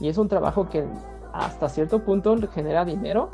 y 0.00 0.08
es 0.08 0.18
un 0.18 0.28
trabajo 0.28 0.68
que 0.68 0.86
hasta 1.32 1.68
cierto 1.68 2.04
punto 2.04 2.36
genera 2.52 2.84
dinero 2.84 3.28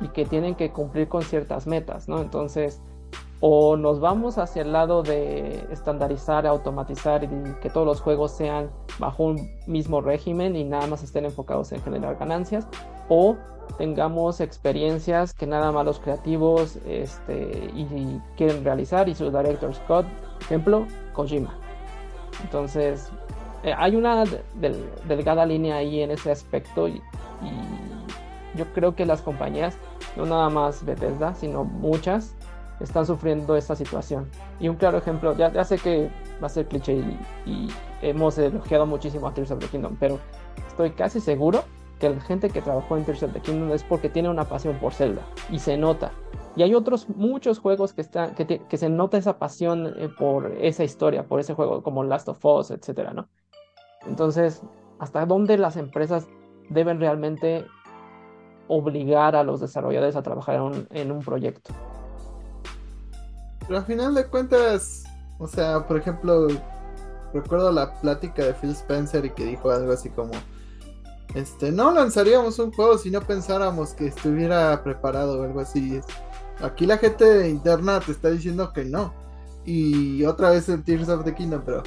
y 0.00 0.08
que 0.08 0.24
tienen 0.24 0.54
que 0.54 0.70
cumplir 0.70 1.08
con 1.08 1.22
ciertas 1.22 1.66
metas, 1.66 2.08
¿no? 2.08 2.20
Entonces, 2.20 2.80
o 3.40 3.76
nos 3.76 4.00
vamos 4.00 4.38
hacia 4.38 4.62
el 4.62 4.72
lado 4.72 5.02
de 5.02 5.66
estandarizar, 5.70 6.46
automatizar 6.46 7.24
y 7.24 7.28
que 7.60 7.70
todos 7.70 7.86
los 7.86 8.00
juegos 8.00 8.32
sean 8.32 8.70
bajo 8.98 9.24
un 9.24 9.50
mismo 9.66 10.00
régimen 10.00 10.56
y 10.56 10.64
nada 10.64 10.86
más 10.86 11.02
estén 11.02 11.24
enfocados 11.24 11.72
en 11.72 11.82
generar 11.82 12.16
ganancias, 12.16 12.66
o 13.08 13.36
tengamos 13.78 14.40
experiencias 14.40 15.34
que 15.34 15.46
nada 15.46 15.70
más 15.72 15.84
los 15.84 16.00
creativos 16.00 16.76
este, 16.86 17.70
y, 17.74 18.20
quieren 18.36 18.64
realizar 18.64 19.08
y 19.08 19.14
su 19.14 19.30
director 19.30 19.74
Scott, 19.74 20.06
ejemplo, 20.40 20.86
Kojima. 21.12 21.58
Entonces, 22.42 23.10
eh, 23.62 23.74
hay 23.76 23.96
una 23.96 24.24
delgada 25.08 25.46
línea 25.46 25.76
ahí 25.76 26.00
en 26.02 26.10
ese 26.10 26.30
aspecto 26.30 26.88
y, 26.88 27.00
yo 28.54 28.64
creo 28.72 28.94
que 28.94 29.04
las 29.04 29.20
compañías, 29.20 29.76
no 30.16 30.24
nada 30.24 30.48
más 30.48 30.82
Bethesda, 30.82 31.34
sino 31.34 31.64
muchas, 31.64 32.34
están 32.80 33.04
sufriendo 33.04 33.54
esta 33.54 33.76
situación. 33.76 34.30
Y 34.58 34.68
un 34.68 34.76
claro 34.76 34.96
ejemplo, 34.96 35.36
ya, 35.36 35.52
ya 35.52 35.62
sé 35.62 35.76
que 35.76 36.10
va 36.42 36.46
a 36.46 36.48
ser 36.48 36.66
cliché 36.66 36.94
y, 36.94 37.18
y, 37.44 37.68
hemos 38.00 38.38
elogiado 38.38 38.86
muchísimo 38.86 39.28
a 39.28 39.34
Tears 39.34 39.50
of 39.50 39.58
the 39.58 39.66
Kingdom, 39.66 39.96
pero 40.00 40.18
estoy 40.68 40.90
casi 40.92 41.20
seguro 41.20 41.64
que 41.98 42.10
la 42.10 42.20
gente 42.20 42.50
que 42.50 42.60
trabajó 42.62 42.96
en 42.96 43.04
Tears 43.04 43.22
of 43.22 43.32
the 43.32 43.40
Kingdom 43.40 43.72
es 43.72 43.82
porque 43.82 44.08
tiene 44.08 44.28
una 44.28 44.44
pasión 44.44 44.76
por 44.76 44.92
Zelda 44.92 45.22
y 45.50 45.58
se 45.58 45.76
nota. 45.76 46.12
Y 46.54 46.62
hay 46.62 46.74
otros 46.74 47.08
muchos 47.10 47.58
juegos 47.58 47.92
que, 47.92 48.04
que, 48.34 48.62
que 48.66 48.76
se 48.76 48.88
nota 48.88 49.18
esa 49.18 49.38
pasión 49.38 49.94
eh, 49.98 50.08
por 50.18 50.52
esa 50.60 50.84
historia, 50.84 51.26
por 51.26 51.40
ese 51.40 51.52
juego, 51.54 51.82
como 51.82 52.02
Last 52.04 52.28
of 52.28 52.44
Us, 52.44 52.70
etcétera, 52.70 53.12
¿no? 53.12 53.28
Entonces, 54.06 54.62
¿hasta 54.98 55.26
dónde 55.26 55.58
las 55.58 55.76
empresas 55.76 56.26
deben 56.70 57.00
realmente 57.00 57.66
obligar 58.68 59.36
a 59.36 59.44
los 59.44 59.60
desarrolladores 59.60 60.16
a 60.16 60.22
trabajar 60.22 60.60
en 60.90 61.12
un, 61.12 61.20
proyecto? 61.20 61.74
Pero 63.60 63.78
al 63.78 63.84
final 63.84 64.14
de 64.14 64.26
cuentas, 64.26 65.04
o 65.38 65.46
sea, 65.46 65.86
por 65.86 65.98
ejemplo, 65.98 66.48
recuerdo 67.32 67.72
la 67.72 67.92
plática 68.00 68.44
de 68.44 68.54
Phil 68.54 68.70
Spencer 68.70 69.24
y 69.24 69.30
que 69.30 69.44
dijo 69.44 69.70
algo 69.70 69.92
así 69.92 70.08
como, 70.10 70.32
este, 71.34 71.70
no 71.70 71.92
lanzaríamos 71.92 72.58
un 72.58 72.72
juego 72.72 72.96
si 72.98 73.10
no 73.10 73.20
pensáramos 73.20 73.92
que 73.92 74.06
estuviera 74.06 74.82
preparado 74.82 75.40
o 75.40 75.44
algo 75.44 75.60
así. 75.60 76.00
Aquí 76.62 76.86
la 76.86 76.96
gente 76.96 77.48
interna 77.48 78.00
te 78.00 78.12
está 78.12 78.30
diciendo 78.30 78.72
que 78.72 78.84
no. 78.84 79.12
Y 79.64 80.24
otra 80.24 80.50
vez 80.50 80.68
el 80.68 80.84
Tears 80.84 81.08
of 81.08 81.24
the 81.24 81.34
Kingdom, 81.34 81.62
pero 81.64 81.82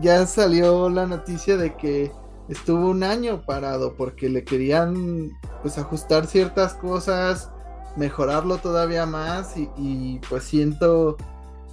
ya 0.00 0.26
salió 0.26 0.88
la 0.88 1.06
noticia 1.06 1.56
de 1.56 1.76
que 1.76 2.12
estuvo 2.48 2.90
un 2.90 3.02
año 3.02 3.42
parado 3.46 3.94
porque 3.96 4.28
le 4.28 4.44
querían 4.44 5.30
pues 5.62 5.78
ajustar 5.78 6.26
ciertas 6.26 6.74
cosas, 6.74 7.50
mejorarlo 7.96 8.58
todavía 8.58 9.06
más 9.06 9.54
y, 9.56 10.18
pues 10.28 10.44
siento 10.44 11.16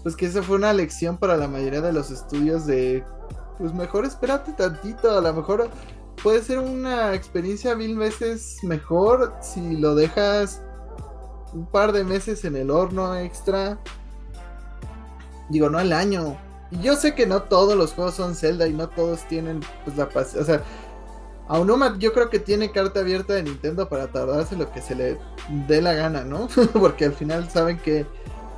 pues 0.04 0.16
que 0.16 0.28
esa 0.28 0.42
fue 0.42 0.56
una 0.56 0.72
lección 0.72 1.18
para 1.18 1.36
la 1.36 1.48
mayoría 1.48 1.82
de 1.82 1.92
los 1.92 2.10
estudios 2.10 2.66
de 2.66 3.04
pues 3.58 3.74
mejor 3.74 4.06
espérate 4.06 4.54
tantito, 4.54 5.18
a 5.18 5.22
lo 5.22 5.34
mejor 5.34 5.70
puede 6.24 6.42
ser 6.42 6.60
una 6.60 7.14
experiencia 7.14 7.76
mil 7.76 7.98
veces 7.98 8.58
mejor 8.64 9.34
si 9.42 9.76
lo 9.78 9.96
dejas 9.96 10.62
un 11.54 11.66
par 11.66 11.92
de 11.92 12.04
meses 12.04 12.46
en 12.46 12.56
el 12.56 12.70
horno 12.70 13.16
extra. 13.16 13.80
Digo, 15.50 15.70
no 15.70 15.80
al 15.80 15.94
año, 15.94 16.38
yo 16.72 16.96
sé 16.96 17.16
que 17.16 17.26
no 17.26 17.44
todos 17.44 17.76
los 17.76 17.94
juegos 17.94 18.16
son 18.16 18.36
Zelda 18.36 18.68
y 18.68 18.74
no 18.74 18.90
todos 18.90 19.28
tienen 19.28 19.62
pues 19.84 19.98
la 19.98 20.10
paz. 20.10 20.36
O 20.36 20.44
sea, 20.44 20.64
Aonuma 21.48 21.98
yo 21.98 22.14
creo 22.14 22.30
que 22.30 22.40
tiene 22.40 22.72
carta 22.72 23.00
abierta 23.00 23.34
de 23.34 23.44
Nintendo 23.44 23.90
para 23.90 24.12
tardarse 24.12 24.56
lo 24.56 24.72
que 24.72 24.82
se 24.82 24.96
le 24.96 25.18
dé 25.68 25.82
la 25.82 25.94
gana, 25.94 26.24
¿no? 26.24 26.48
Porque 26.74 27.06
al 27.06 27.14
final 27.14 27.50
saben 27.50 27.80
que 27.80 28.06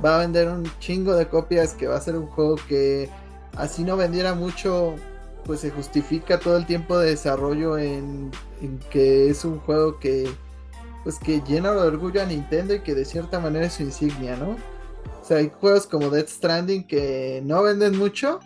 va 0.04 0.16
a 0.16 0.18
vender 0.18 0.48
un 0.48 0.70
chingo 0.78 1.14
de 1.14 1.28
copias, 1.28 1.74
que 1.74 1.86
va 1.86 1.96
a 1.96 2.00
ser 2.00 2.16
un 2.16 2.26
juego 2.26 2.56
que 2.68 3.08
así 3.56 3.82
no 3.82 3.96
vendiera 3.96 4.34
mucho, 4.34 4.94
pues 5.44 5.60
se 5.60 5.70
justifica 5.70 6.38
todo 6.38 6.56
el 6.56 6.66
tiempo 6.66 6.98
de 6.98 7.10
desarrollo 7.10 7.78
en, 7.78 8.30
en 8.60 8.78
que 8.90 9.30
es 9.30 9.44
un 9.44 9.58
juego 9.60 9.98
que 9.98 10.30
pues 11.02 11.18
que 11.18 11.40
llena 11.40 11.72
de 11.72 11.80
orgullo 11.80 12.22
a 12.22 12.26
Nintendo 12.26 12.74
y 12.74 12.80
que 12.80 12.94
de 12.94 13.04
cierta 13.04 13.40
manera 13.40 13.66
es 13.66 13.72
su 13.72 13.82
insignia, 13.82 14.36
¿no? 14.36 14.56
O 15.22 15.24
sea, 15.24 15.36
hay 15.36 15.50
juegos 15.50 15.86
como 15.86 16.10
Death 16.10 16.28
Stranding 16.28 16.84
que 16.84 17.40
no 17.44 17.62
venden 17.62 17.96
mucho 17.96 18.40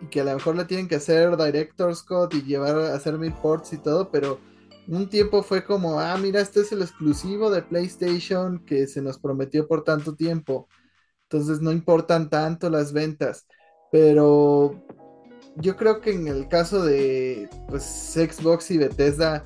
y 0.00 0.06
que 0.06 0.22
a 0.22 0.24
lo 0.24 0.34
mejor 0.34 0.56
le 0.56 0.64
tienen 0.64 0.88
que 0.88 0.96
hacer 0.96 1.36
Director's 1.36 1.98
Scott 1.98 2.32
y 2.32 2.42
llevar 2.42 2.78
a 2.78 2.94
hacer 2.94 3.18
mil 3.18 3.34
ports 3.34 3.74
y 3.74 3.78
todo, 3.78 4.10
pero 4.10 4.40
un 4.88 5.10
tiempo 5.10 5.42
fue 5.42 5.64
como, 5.64 6.00
ah, 6.00 6.16
mira, 6.16 6.40
este 6.40 6.60
es 6.60 6.72
el 6.72 6.80
exclusivo 6.80 7.50
de 7.50 7.60
PlayStation 7.60 8.64
que 8.64 8.86
se 8.86 9.02
nos 9.02 9.18
prometió 9.18 9.68
por 9.68 9.84
tanto 9.84 10.14
tiempo. 10.14 10.66
Entonces 11.24 11.60
no 11.60 11.72
importan 11.72 12.30
tanto 12.30 12.70
las 12.70 12.94
ventas, 12.94 13.46
pero 13.92 14.82
yo 15.56 15.76
creo 15.76 16.00
que 16.00 16.12
en 16.12 16.26
el 16.26 16.48
caso 16.48 16.82
de 16.82 17.50
pues 17.68 17.82
Xbox 18.14 18.70
y 18.70 18.78
Bethesda, 18.78 19.44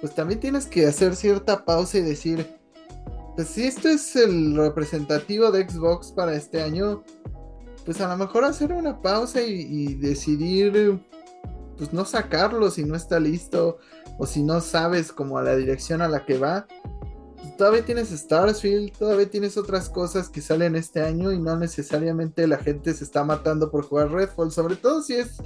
pues 0.00 0.14
también 0.14 0.40
tienes 0.40 0.66
que 0.66 0.86
hacer 0.86 1.16
cierta 1.16 1.64
pausa 1.64 1.96
y 1.98 2.02
decir, 2.02 2.46
pues 3.36 3.48
si 3.48 3.64
esto 3.64 3.90
es 3.90 4.16
el 4.16 4.56
representativo 4.56 5.50
de 5.50 5.68
Xbox 5.68 6.10
para 6.10 6.34
este 6.34 6.62
año, 6.62 7.04
pues 7.84 8.00
a 8.00 8.08
lo 8.08 8.16
mejor 8.16 8.44
hacer 8.44 8.72
una 8.72 9.02
pausa 9.02 9.42
y, 9.42 9.94
decidir, 9.94 10.98
pues 11.76 11.92
no 11.92 12.06
sacarlo 12.06 12.70
si 12.70 12.82
no 12.84 12.96
está 12.96 13.20
listo 13.20 13.76
o 14.18 14.26
si 14.26 14.42
no 14.42 14.62
sabes 14.62 15.12
como 15.12 15.36
a 15.36 15.42
la 15.42 15.54
dirección 15.54 16.00
a 16.00 16.08
la 16.08 16.24
que 16.24 16.38
va. 16.38 16.66
Pues, 17.36 17.56
todavía 17.58 17.84
tienes 17.84 18.08
Starfield, 18.08 18.96
todavía 18.96 19.30
tienes 19.30 19.58
otras 19.58 19.90
cosas 19.90 20.30
que 20.30 20.40
salen 20.40 20.74
este 20.74 21.02
año 21.02 21.30
y 21.30 21.38
no 21.38 21.58
necesariamente 21.58 22.46
la 22.46 22.56
gente 22.56 22.94
se 22.94 23.04
está 23.04 23.22
matando 23.22 23.70
por 23.70 23.84
jugar 23.84 24.12
Redfall, 24.12 24.50
sobre 24.50 24.76
todo 24.76 25.02
si 25.02 25.14
es 25.14 25.36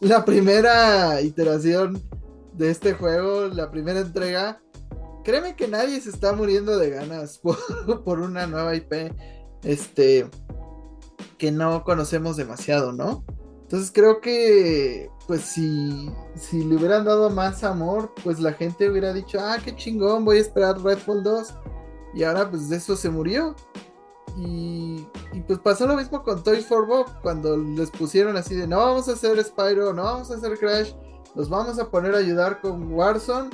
la 0.00 0.24
primera 0.24 1.20
iteración 1.20 2.02
de 2.54 2.70
este 2.70 2.92
juego, 2.94 3.46
la 3.46 3.70
primera 3.70 4.00
entrega 4.00 4.60
créeme 5.22 5.56
que 5.56 5.68
nadie 5.68 6.00
se 6.00 6.10
está 6.10 6.32
muriendo 6.32 6.78
de 6.78 6.90
ganas 6.90 7.38
por, 8.04 8.20
una 8.20 8.46
nueva 8.46 8.74
IP 8.74 9.12
este 9.62 10.28
que 11.38 11.50
no 11.50 11.84
conocemos 11.84 12.36
demasiado, 12.36 12.92
¿no? 12.92 13.24
Entonces 13.62 13.90
creo 13.92 14.20
que 14.20 15.10
pues 15.26 15.42
si, 15.42 16.10
si 16.34 16.64
le 16.64 16.76
hubieran 16.76 17.04
dado 17.04 17.30
más 17.30 17.62
amor, 17.62 18.12
pues 18.24 18.40
la 18.40 18.52
gente 18.52 18.90
hubiera 18.90 19.12
dicho, 19.12 19.38
ah, 19.40 19.58
qué 19.64 19.74
chingón, 19.76 20.24
voy 20.24 20.38
a 20.38 20.40
esperar 20.40 20.80
Redfall 20.82 21.22
2. 21.22 21.54
Y 22.14 22.24
ahora 22.24 22.50
pues 22.50 22.68
de 22.68 22.76
eso 22.76 22.96
se 22.96 23.10
murió. 23.10 23.54
Y, 24.36 25.06
y, 25.32 25.40
pues 25.46 25.58
pasó 25.60 25.86
lo 25.86 25.96
mismo 25.96 26.22
con 26.22 26.42
Toys 26.42 26.66
for 26.66 26.86
Bob, 26.86 27.06
cuando 27.20 27.56
les 27.56 27.90
pusieron 27.90 28.36
así 28.36 28.54
de, 28.54 28.66
no 28.66 28.78
vamos 28.78 29.08
a 29.08 29.12
hacer 29.12 29.42
Spyro, 29.42 29.92
no 29.92 30.04
vamos 30.04 30.30
a 30.30 30.34
hacer 30.34 30.56
Crash, 30.56 30.92
los 31.34 31.48
vamos 31.48 31.78
a 31.78 31.90
poner 31.90 32.14
a 32.14 32.18
ayudar 32.18 32.60
con 32.60 32.92
Warzone 32.92 33.50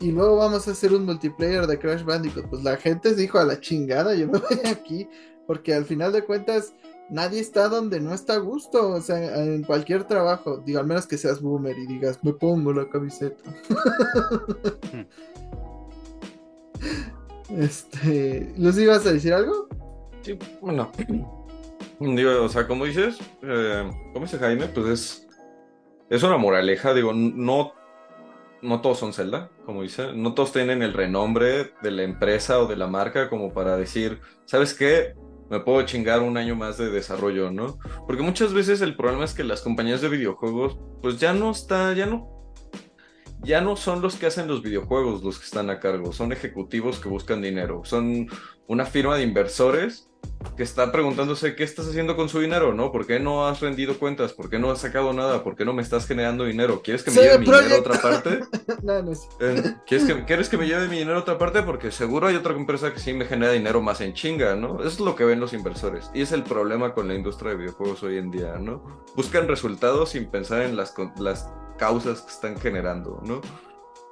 y 0.00 0.12
luego 0.12 0.36
vamos 0.36 0.68
a 0.68 0.72
hacer 0.72 0.92
un 0.92 1.06
multiplayer 1.06 1.66
de 1.66 1.78
Crash 1.78 2.04
Bandicoot. 2.04 2.48
Pues 2.48 2.62
la 2.62 2.76
gente 2.76 3.10
se 3.10 3.16
dijo 3.16 3.38
a 3.38 3.44
la 3.44 3.60
chingada, 3.60 4.14
yo 4.14 4.26
me 4.26 4.38
voy 4.38 4.60
aquí, 4.70 5.08
porque 5.46 5.74
al 5.74 5.84
final 5.84 6.12
de 6.12 6.22
cuentas 6.22 6.74
nadie 7.08 7.40
está 7.40 7.68
donde 7.68 8.00
no 8.00 8.12
está 8.12 8.34
a 8.34 8.38
gusto, 8.38 8.90
o 8.90 9.00
sea, 9.00 9.42
en 9.42 9.62
cualquier 9.62 10.04
trabajo, 10.04 10.58
digo, 10.58 10.80
al 10.80 10.86
menos 10.86 11.06
que 11.06 11.16
seas 11.16 11.40
boomer 11.40 11.78
y 11.78 11.86
digas, 11.86 12.18
me 12.22 12.32
pongo 12.32 12.72
la 12.72 12.88
camiseta. 12.88 13.42
este, 17.56 18.52
¿los 18.56 18.76
ibas 18.78 19.06
a 19.06 19.12
decir 19.12 19.32
algo? 19.32 19.68
Sí, 20.22 20.38
bueno. 20.60 20.90
Digo, 21.98 22.42
o 22.42 22.48
sea, 22.50 22.66
como 22.66 22.84
dices, 22.84 23.16
eh, 23.40 23.90
como 24.12 24.26
dice 24.26 24.36
Jaime, 24.36 24.66
pues 24.68 24.86
es, 24.86 25.28
es 26.10 26.22
una 26.22 26.36
moraleja, 26.36 26.92
digo, 26.92 27.14
no 27.14 27.72
no 28.62 28.80
todos 28.80 28.98
son 28.98 29.12
Zelda, 29.12 29.50
como 29.64 29.82
dice, 29.82 30.12
no 30.14 30.34
todos 30.34 30.52
tienen 30.52 30.82
el 30.82 30.92
renombre 30.92 31.72
de 31.82 31.90
la 31.90 32.02
empresa 32.02 32.60
o 32.60 32.66
de 32.66 32.76
la 32.76 32.86
marca 32.86 33.28
como 33.28 33.52
para 33.52 33.76
decir, 33.76 34.20
¿sabes 34.44 34.74
qué? 34.74 35.14
Me 35.50 35.60
puedo 35.60 35.82
chingar 35.82 36.22
un 36.22 36.36
año 36.36 36.56
más 36.56 36.76
de 36.76 36.90
desarrollo, 36.90 37.50
¿no? 37.50 37.78
Porque 38.06 38.22
muchas 38.22 38.52
veces 38.52 38.80
el 38.80 38.96
problema 38.96 39.24
es 39.24 39.34
que 39.34 39.44
las 39.44 39.62
compañías 39.62 40.00
de 40.00 40.08
videojuegos, 40.08 40.78
pues 41.02 41.20
ya 41.20 41.32
no 41.32 41.52
está, 41.52 41.92
ya 41.92 42.06
no, 42.06 42.36
ya 43.42 43.60
no 43.60 43.76
son 43.76 44.02
los 44.02 44.16
que 44.16 44.26
hacen 44.26 44.48
los 44.48 44.62
videojuegos 44.62 45.22
los 45.22 45.38
que 45.38 45.44
están 45.44 45.70
a 45.70 45.78
cargo, 45.78 46.12
son 46.12 46.32
ejecutivos 46.32 46.98
que 46.98 47.08
buscan 47.08 47.42
dinero, 47.42 47.82
son 47.84 48.28
una 48.66 48.84
firma 48.84 49.16
de 49.16 49.22
inversores 49.22 50.05
que 50.56 50.62
está 50.62 50.90
preguntándose 50.90 51.54
qué 51.54 51.64
estás 51.64 51.86
haciendo 51.86 52.16
con 52.16 52.28
su 52.28 52.40
dinero, 52.40 52.72
¿no? 52.72 52.90
¿Por 52.90 53.06
qué 53.06 53.20
no 53.20 53.46
has 53.46 53.60
rendido 53.60 53.98
cuentas? 53.98 54.32
¿Por 54.32 54.48
qué 54.48 54.58
no 54.58 54.70
has 54.70 54.80
sacado 54.80 55.12
nada? 55.12 55.44
¿Por 55.44 55.56
qué 55.56 55.64
no 55.64 55.72
me 55.72 55.82
estás 55.82 56.06
generando 56.06 56.44
dinero? 56.44 56.82
¿Quieres 56.82 57.02
que 57.02 57.10
me 57.10 57.16
lleve 57.16 57.38
mi 57.38 57.44
dinero 57.44 57.74
a 57.74 57.78
otra 57.78 58.00
parte? 58.00 58.40
no, 58.82 59.02
no 59.02 59.12
eh, 59.40 59.74
¿quieres, 59.86 60.06
que, 60.06 60.24
¿Quieres 60.24 60.48
que 60.48 60.56
me 60.56 60.66
lleve 60.66 60.88
mi 60.88 60.98
dinero 60.98 61.18
a 61.18 61.20
otra 61.20 61.36
parte? 61.38 61.62
Porque 61.62 61.90
seguro 61.90 62.26
hay 62.28 62.36
otra 62.36 62.54
empresa 62.54 62.92
que 62.92 63.00
sí 63.00 63.12
me 63.12 63.26
genera 63.26 63.52
dinero 63.52 63.82
más 63.82 64.00
en 64.00 64.14
chinga, 64.14 64.56
¿no? 64.56 64.80
Eso 64.80 64.88
es 64.88 65.00
lo 65.00 65.14
que 65.14 65.24
ven 65.24 65.40
los 65.40 65.52
inversores. 65.52 66.10
Y 66.14 66.22
es 66.22 66.32
el 66.32 66.42
problema 66.42 66.94
con 66.94 67.08
la 67.08 67.14
industria 67.14 67.50
de 67.50 67.58
videojuegos 67.58 68.02
hoy 68.02 68.16
en 68.16 68.30
día, 68.30 68.56
¿no? 68.58 68.82
Buscan 69.14 69.48
resultados 69.48 70.10
sin 70.10 70.26
pensar 70.26 70.62
en 70.62 70.76
las, 70.76 70.94
las 71.18 71.48
causas 71.76 72.22
que 72.22 72.30
están 72.30 72.58
generando, 72.58 73.20
¿no? 73.24 73.40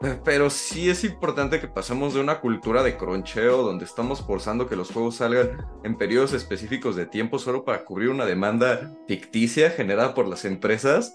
Pero 0.24 0.50
sí 0.50 0.90
es 0.90 1.04
importante 1.04 1.61
que 1.61 1.68
pasemos 1.68 2.14
de 2.14 2.20
una 2.20 2.40
cultura 2.40 2.83
de 2.83 2.96
croncheo 2.96 3.62
donde 3.62 3.85
estamos 3.85 4.22
forzando 4.22 4.68
que 4.68 4.76
los 4.76 4.90
juegos 4.90 5.16
salgan 5.16 5.66
en 5.83 5.96
periodos 5.96 6.33
específicos 6.33 6.96
de 6.96 7.07
tiempo 7.07 7.38
solo 7.38 7.64
para 7.64 7.85
cubrir 7.85 8.11
una 8.11 8.26
demanda 8.26 8.92
ficticia 9.07 9.70
generada 9.70 10.14
por 10.14 10.26
las 10.26 10.44
empresas 10.44 11.14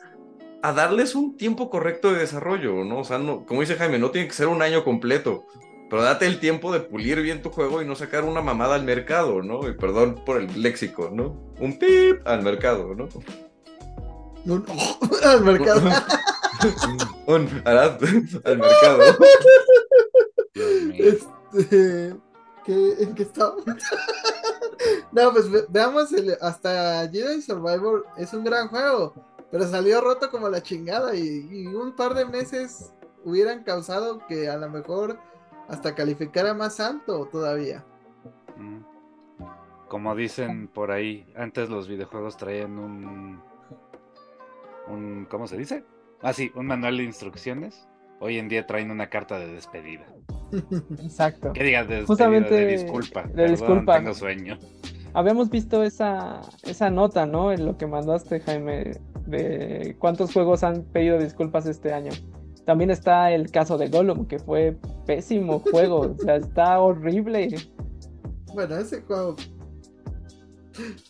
a 0.61 0.73
darles 0.73 1.15
un 1.15 1.37
tiempo 1.37 1.69
correcto 1.69 2.11
de 2.11 2.19
desarrollo, 2.19 2.83
¿no? 2.83 2.99
O 2.99 3.03
sea, 3.03 3.17
no, 3.17 3.45
como 3.45 3.61
dice 3.61 3.75
Jaime, 3.75 3.97
no 3.97 4.11
tiene 4.11 4.27
que 4.27 4.33
ser 4.33 4.47
un 4.47 4.61
año 4.61 4.83
completo, 4.83 5.45
pero 5.89 6.01
date 6.01 6.27
el 6.27 6.39
tiempo 6.39 6.71
de 6.71 6.81
pulir 6.81 7.21
bien 7.21 7.41
tu 7.41 7.49
juego 7.49 7.81
y 7.81 7.85
no 7.85 7.95
sacar 7.95 8.23
una 8.23 8.41
mamada 8.41 8.75
al 8.75 8.83
mercado, 8.83 9.41
¿no? 9.41 9.67
Y 9.67 9.73
perdón 9.73 10.21
por 10.25 10.41
el 10.41 10.61
léxico, 10.61 11.09
¿no? 11.13 11.53
Un 11.59 11.79
pip 11.79 12.27
al 12.27 12.43
mercado, 12.43 12.93
¿no? 12.93 13.07
Un 14.45 14.65
al 15.23 15.43
mercado. 15.43 15.81
Un 17.27 17.61
Arad 17.65 17.99
al 18.45 18.57
mercado. 18.57 19.03
Dios 20.53 20.81
mío. 20.83 21.05
Este, 21.05 22.15
¿qué, 22.65 22.93
¿En 22.99 23.15
qué 23.15 23.23
estamos? 23.23 23.63
no, 25.11 25.31
pues 25.31 25.49
ve- 25.49 25.65
veamos, 25.69 26.11
el- 26.13 26.37
hasta 26.41 27.07
Jedi 27.09 27.41
Survivor 27.41 28.05
es 28.17 28.33
un 28.33 28.43
gran 28.43 28.67
juego, 28.67 29.13
pero 29.51 29.65
salió 29.67 30.01
roto 30.01 30.29
como 30.29 30.49
la 30.49 30.61
chingada 30.61 31.15
y, 31.15 31.47
y 31.51 31.67
un 31.67 31.95
par 31.95 32.13
de 32.13 32.25
meses 32.25 32.93
hubieran 33.23 33.63
causado 33.63 34.25
que 34.27 34.49
a 34.49 34.57
lo 34.57 34.69
mejor 34.69 35.17
hasta 35.67 35.93
calificara 35.95 36.53
más 36.53 36.79
alto 36.79 37.27
todavía. 37.31 37.85
Mm. 38.57 38.79
Como 39.87 40.15
dicen 40.15 40.67
por 40.67 40.91
ahí, 40.91 41.31
antes 41.35 41.69
los 41.69 41.87
videojuegos 41.87 42.37
traían 42.37 42.77
un, 42.77 43.41
un 44.87 45.25
¿cómo 45.25 45.47
se 45.47 45.57
dice? 45.57 45.83
Ah, 46.21 46.33
sí, 46.33 46.51
un 46.55 46.67
manual 46.67 46.97
de 46.97 47.03
instrucciones. 47.03 47.87
Hoy 48.19 48.37
en 48.37 48.49
día 48.49 48.67
traen 48.67 48.91
una 48.91 49.09
carta 49.09 49.39
de 49.39 49.47
despedida. 49.47 50.05
Exacto. 51.01 51.53
¿Qué 51.53 51.63
digas 51.63 51.87
de 51.87 51.95
despedida? 51.95 52.07
Justamente 52.07 52.53
de 52.53 52.65
disculpa. 52.65 53.23
de 53.23 53.29
Perdón, 53.29 53.51
disculpa. 53.51 53.97
Tengo 53.97 54.13
sueño. 54.13 54.57
Habíamos 55.13 55.49
visto 55.49 55.83
esa, 55.83 56.41
esa 56.63 56.89
nota, 56.89 57.25
¿no? 57.25 57.51
En 57.51 57.65
lo 57.65 57.77
que 57.77 57.87
mandaste, 57.87 58.41
Jaime, 58.41 58.99
de 59.25 59.95
cuántos 59.99 60.33
juegos 60.33 60.63
han 60.63 60.83
pedido 60.83 61.17
disculpas 61.17 61.65
este 61.65 61.93
año. 61.93 62.11
También 62.65 62.91
está 62.91 63.31
el 63.31 63.49
caso 63.49 63.77
de 63.77 63.87
Gollum, 63.87 64.27
que 64.27 64.37
fue 64.39 64.77
pésimo 65.05 65.59
juego, 65.59 66.01
o 66.01 66.17
sea, 66.17 66.35
está 66.35 66.79
horrible. 66.79 67.55
Bueno, 68.53 68.77
ese 68.77 69.01
juego 69.01 69.35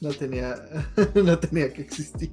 no 0.02 0.10
tenía, 0.12 0.56
no 1.16 1.38
tenía 1.40 1.74
que 1.74 1.82
existir. 1.82 2.32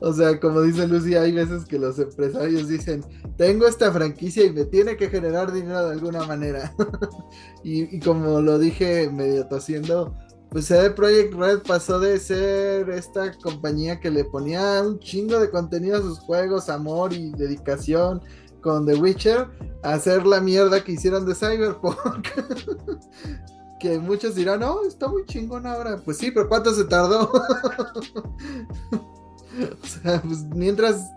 O 0.00 0.12
sea, 0.12 0.38
como 0.38 0.62
dice 0.62 0.86
Lucy, 0.86 1.16
hay 1.16 1.32
veces 1.32 1.64
que 1.64 1.78
los 1.78 1.98
empresarios 1.98 2.68
dicen, 2.68 3.04
tengo 3.36 3.66
esta 3.66 3.90
franquicia 3.90 4.44
y 4.44 4.52
me 4.52 4.64
tiene 4.64 4.96
que 4.96 5.08
generar 5.08 5.52
dinero 5.52 5.86
de 5.86 5.92
alguna 5.92 6.24
manera. 6.24 6.72
y, 7.64 7.98
como 8.00 8.40
lo 8.40 8.58
dije 8.58 9.10
medio 9.10 9.46
tosiendo, 9.48 10.14
pues 10.50 10.66
CD 10.66 10.90
Projekt 10.90 11.34
Red 11.34 11.62
pasó 11.66 11.98
de 11.98 12.18
ser 12.18 12.88
esta 12.90 13.32
compañía 13.38 13.98
que 13.98 14.10
le 14.10 14.24
ponía 14.24 14.82
un 14.82 15.00
chingo 15.00 15.40
de 15.40 15.50
contenido 15.50 15.98
a 15.98 16.02
sus 16.02 16.20
juegos, 16.20 16.68
amor 16.68 17.12
y 17.12 17.32
dedicación 17.32 18.22
con 18.60 18.86
The 18.86 18.94
Witcher, 18.94 19.48
a 19.82 19.94
hacer 19.94 20.26
la 20.26 20.40
mierda 20.40 20.82
que 20.82 20.92
hicieron 20.92 21.26
de 21.26 21.34
Cyberpunk. 21.34 22.28
que 23.80 23.98
muchos 23.98 24.34
dirán, 24.36 24.60
no, 24.60 24.84
está 24.84 25.08
muy 25.08 25.24
chingón 25.26 25.66
ahora. 25.66 25.96
Pues 26.04 26.18
sí, 26.18 26.30
pero 26.30 26.48
¿cuánto 26.48 26.72
se 26.72 26.84
tardó? 26.84 27.30
o 29.82 29.86
sea, 29.86 30.20
pues 30.22 30.44
mientras 30.44 31.10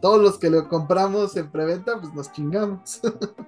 todos 0.00 0.20
los 0.20 0.38
que 0.38 0.50
lo 0.50 0.68
compramos 0.68 1.36
en 1.36 1.50
preventa, 1.50 2.00
pues 2.00 2.12
nos 2.14 2.32
chingamos. 2.32 3.00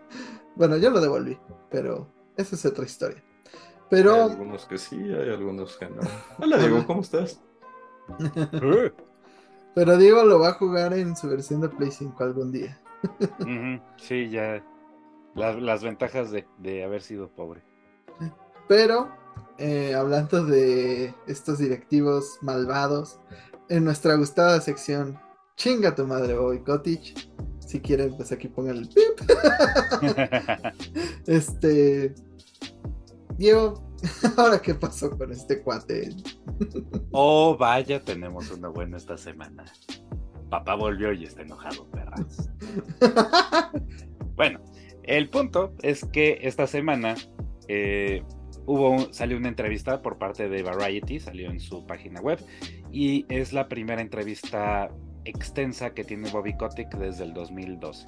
bueno, 0.57 0.77
yo 0.77 0.91
lo 0.91 1.01
devolví, 1.01 1.39
pero 1.71 2.09
esa 2.37 2.57
es 2.57 2.65
otra 2.67 2.85
historia. 2.85 3.23
Hay 3.47 3.87
Pero 3.91 4.25
algunos 4.25 4.67
que 4.67 4.79
sí, 4.79 4.97
hay 4.97 5.31
algunos 5.31 5.77
que 5.77 5.89
no. 5.89 6.01
Hola 6.39 6.59
Diego, 6.59 6.87
¿cómo 6.87 7.01
estás? 7.01 7.41
Pero 9.75 9.97
Diego 9.97 10.25
lo 10.25 10.41
va 10.41 10.49
a 10.49 10.55
jugar 10.55 10.93
en 10.95 11.15
su 11.15 11.29
versión 11.29 11.61
de 11.61 11.69
Play 11.69 11.91
5 11.91 12.25
algún 12.25 12.51
día. 12.51 12.81
Sí, 13.97 14.29
ya. 14.29 14.65
Las, 15.35 15.61
las 15.63 15.85
ventajas 15.85 16.33
de, 16.33 16.47
de 16.59 16.83
haber 16.83 17.01
sido 17.01 17.29
pobre. 17.29 17.63
Pero, 18.67 19.09
eh, 19.57 19.95
hablando 19.95 20.45
de 20.45 21.15
estos 21.27 21.59
directivos 21.59 22.39
malvados, 22.43 23.21
en 23.69 23.85
nuestra 23.85 24.15
gustada 24.15 24.61
sección, 24.61 25.19
chinga 25.57 25.95
tu 25.95 26.07
madre, 26.07 26.37
Bobby 26.37 26.61
Cottage. 26.61 27.15
Si 27.61 27.81
quieren, 27.81 28.17
pues 28.17 28.33
aquí 28.33 28.49
pongan 28.49 28.79
el 28.79 28.89
pip. 28.89 29.21
Este. 31.27 32.15
Diego, 33.37 33.89
¿ahora 34.37 34.61
qué 34.61 34.75
pasó 34.75 35.11
con 35.17 35.33
este 35.33 35.63
cuate? 35.63 36.11
oh, 37.13 37.57
vaya, 37.59 38.03
tenemos 38.03 38.51
uno 38.51 38.73
bueno 38.73 38.97
esta 38.97 39.19
semana. 39.19 39.65
Papá 40.51 40.75
volvió 40.75 41.13
y 41.13 41.25
está 41.25 41.43
enojado, 41.43 41.87
perras. 41.91 42.51
Bueno, 44.35 44.61
el 45.03 45.29
punto 45.31 45.75
es 45.83 46.05
que 46.13 46.39
esta 46.43 46.69
semana 46.69 47.17
eh, 47.67 48.23
hubo 48.69 49.13
salió 49.13 49.39
una 49.39 49.49
entrevista 49.49 50.03
por 50.03 50.19
parte 50.19 50.49
de 50.49 50.63
Variety, 50.63 51.19
salió 51.19 51.51
en 51.51 51.59
su 51.59 51.87
página 51.87 52.21
web, 52.21 52.39
y 52.93 53.25
es 53.29 53.53
la 53.53 53.67
primera 53.69 54.03
entrevista 54.03 54.91
extensa 55.25 55.95
que 55.95 56.05
tiene 56.05 56.31
Bobby 56.31 56.55
Kotick 56.57 56.95
desde 56.97 57.25
el 57.25 57.33
2012. 57.33 58.05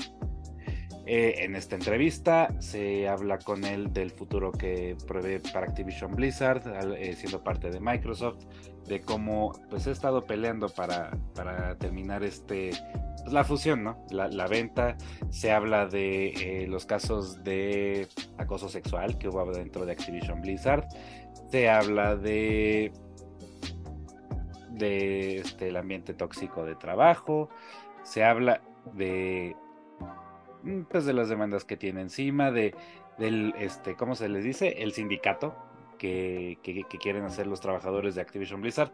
Eh, 1.06 1.44
en 1.44 1.56
esta 1.56 1.76
entrevista 1.76 2.54
se 2.60 3.08
habla 3.08 3.38
con 3.38 3.64
él 3.64 3.92
del 3.92 4.10
futuro 4.10 4.52
que 4.52 4.96
prevé 5.08 5.40
para 5.40 5.66
Activision 5.66 6.14
Blizzard, 6.14 6.62
eh, 6.94 7.14
siendo 7.16 7.42
parte 7.42 7.70
de 7.70 7.80
Microsoft, 7.80 8.44
de 8.90 9.00
cómo 9.02 9.52
pues 9.70 9.86
ha 9.86 9.92
estado 9.92 10.26
peleando 10.26 10.68
para, 10.68 11.16
para 11.36 11.76
terminar 11.76 12.24
este 12.24 12.72
pues, 13.22 13.32
la 13.32 13.44
fusión, 13.44 13.84
¿no? 13.84 14.04
La, 14.10 14.26
la 14.26 14.48
venta. 14.48 14.96
Se 15.30 15.52
habla 15.52 15.86
de 15.86 16.30
eh, 16.30 16.66
los 16.66 16.86
casos 16.86 17.44
de 17.44 18.08
acoso 18.36 18.68
sexual 18.68 19.16
que 19.16 19.28
hubo 19.28 19.52
dentro 19.52 19.86
de 19.86 19.92
Activision 19.92 20.40
Blizzard. 20.40 20.88
Se 21.52 21.70
habla 21.70 22.16
de 22.16 22.92
de 24.70 25.36
este 25.36 25.68
el 25.68 25.76
ambiente 25.76 26.12
tóxico 26.12 26.64
de 26.64 26.74
trabajo. 26.74 27.48
Se 28.02 28.24
habla 28.24 28.60
de 28.92 29.54
mm, 30.64 30.82
pues 30.90 31.04
de 31.04 31.12
las 31.12 31.28
demandas 31.28 31.64
que 31.64 31.76
tiene 31.76 32.00
encima, 32.00 32.50
de 32.50 32.74
del 33.18 33.54
este, 33.56 33.94
¿cómo 33.94 34.16
se 34.16 34.28
les 34.28 34.42
dice? 34.42 34.82
El 34.82 34.92
sindicato 34.94 35.69
que, 36.00 36.86
quieren 37.00 37.24
hacer 37.24 37.46
los 37.46 37.60
trabajadores 37.60 38.14
de 38.14 38.22
Activision 38.22 38.62
Blizzard. 38.62 38.92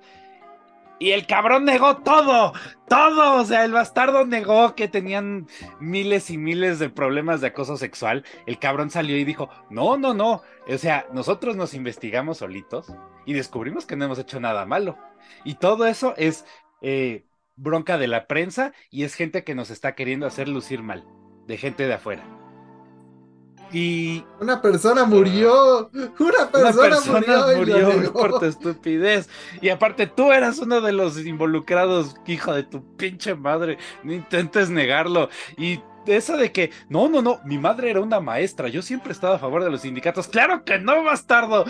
Y 0.99 1.11
el 1.11 1.27
cabrón 1.27 1.67
negó 1.67 1.99
todo, 1.99 2.55
todo, 2.89 3.41
o 3.41 3.45
sea, 3.45 3.67
el 3.67 3.73
bastardo 3.73 4.25
negó 4.25 4.75
que 4.75 4.89
tenían 4.89 5.47
miles 5.79 6.31
y 6.31 6.39
miles 6.39 6.79
de 6.79 6.89
problemas 6.89 7.43
de 7.43 7.49
acoso 7.49 7.77
sexual. 7.77 8.25
El 8.47 8.59
cabrón 8.59 8.89
salió 8.91 9.17
y 9.19 9.25
dijo, 9.25 9.51
no, 9.69 9.99
no, 9.99 10.15
no, 10.15 10.43
o 10.67 10.79
sea, 10.79 11.07
nosotros 11.13 11.55
nos 11.55 11.75
investigamos 11.75 12.39
solitos 12.39 12.95
y 13.27 13.35
descubrimos 13.35 13.85
que 13.85 13.95
no 13.95 14.07
hemos 14.07 14.19
hecho 14.19 14.41
nada 14.41 14.65
malo. 14.65 14.97
Y 15.45 15.57
todo 15.57 15.87
eso 15.87 16.15
es 16.17 16.47
eh, 16.81 17.27
bronca 17.57 17.99
de 17.99 18.09
la 18.09 18.27
prensa 18.27 18.73
y 18.91 19.05
es 19.05 19.15
gente 19.15 19.45
que 19.45 19.55
nos 19.55 19.71
está 19.71 19.95
queriendo 19.95 20.27
hacer 20.27 20.49
lucir 20.49 20.83
mal, 20.83 21.07
de 21.47 21.59
gente 21.59 21.87
de 21.87 21.93
afuera. 21.93 22.46
Y 23.73 24.25
Una 24.41 24.63
persona 24.63 25.05
murió. 25.05 25.91
Una 25.93 26.11
una 26.19 26.51
persona, 26.51 26.99
murió. 27.57 28.13
por 28.13 28.39
tu 28.39 28.45
estupidez. 28.45 29.29
Y 29.61 29.69
aparte 29.71 30.07
tú 30.07 30.33
eras 30.33 30.59
uno 30.59 30.81
de 30.81 30.93
los 30.93 31.19
involucrados, 31.25 32.17
hijo 32.27 32.55
de 32.55 32.63
tu 32.63 32.83
pinche 32.97 33.35
madre. 33.35 33.79
No 34.03 34.13
intentes 34.13 34.71
negarlo. 34.71 35.29
Y 35.57 35.81
eso 36.07 36.37
de 36.37 36.53
que, 36.53 36.71
no, 36.89 37.09
no, 37.09 37.23
no, 37.23 37.41
mi 37.45 37.59
madre 37.59 37.91
era 37.91 38.01
una 38.01 38.21
maestra. 38.21 38.69
Yo 38.69 38.83
siempre 38.83 39.11
he 39.11 39.13
estado 39.13 39.35
a 39.35 39.39
favor 39.39 39.65
de 39.65 39.71
los 39.71 39.83
sindicatos. 39.83 40.29
Claro 40.29 40.65
que 40.65 40.79
no, 40.79 41.03
bastardo. 41.03 41.65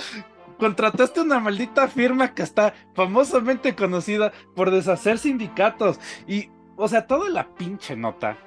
Contrataste 0.59 1.21
una 1.21 1.39
maldita 1.39 1.89
firma 1.89 2.35
que 2.35 2.43
está 2.43 2.75
famosamente 2.95 3.75
conocida 3.75 4.33
por 4.55 4.71
deshacer 4.71 5.19
sindicatos. 5.19 5.99
Y, 6.27 6.51
o 6.77 6.89
sea, 6.89 7.07
toda 7.07 7.29
la 7.31 7.55
pinche 7.55 7.97
nota 7.97 8.39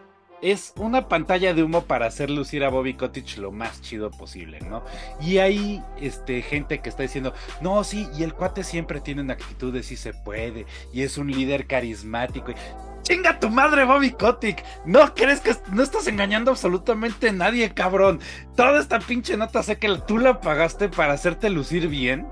es 0.42 0.74
una 0.78 1.08
pantalla 1.08 1.54
de 1.54 1.64
humo 1.64 1.84
para 1.84 2.06
hacer 2.06 2.30
lucir 2.30 2.64
a 2.64 2.70
Bobby 2.70 2.94
Cottage 2.94 3.42
lo 3.42 3.52
más 3.52 3.82
chido 3.82 4.10
posible, 4.12 4.60
¿no? 4.62 4.84
Y 5.22 5.40
hay 5.40 5.84
este, 6.00 6.42
gente 6.42 6.80
que 6.80 6.90
está 6.90 7.04
diciendo, 7.04 7.34
no, 7.62 7.84
sí, 7.84 8.08
y 8.18 8.24
el 8.24 8.34
cuate 8.34 8.64
siempre 8.64 9.02
tiene 9.02 9.22
una 9.22 9.34
actitud 9.34 9.74
de 9.74 9.84
sí 9.84 9.96
se 9.98 10.14
puede, 10.14 10.66
y 10.94 11.02
es 11.02 11.18
un 11.18 11.30
líder 11.32 11.68
carismático. 11.68 12.52
y- 12.52 12.56
¡Chinga 13.04 13.40
tu 13.40 13.50
madre, 13.50 13.86
Bobby 13.86 14.12
Kotick! 14.12 14.64
¿No 14.86 15.14
crees 15.16 15.40
que 15.42 15.56
no 15.72 15.82
estás 15.82 16.08
engañando 16.08 16.52
absolutamente 16.52 17.30
a 17.30 17.34
nadie, 17.34 17.74
cabrón? 17.74 18.20
Toda 18.56 18.80
esta 18.80 19.00
pinche 19.00 19.36
nota 19.36 19.64
sé 19.64 19.78
que 19.80 19.90
tú 20.08 20.20
la 20.20 20.42
pagaste 20.42 20.90
para 20.90 21.14
hacerte 21.14 21.50
lucir 21.50 21.88
bien. 21.88 22.28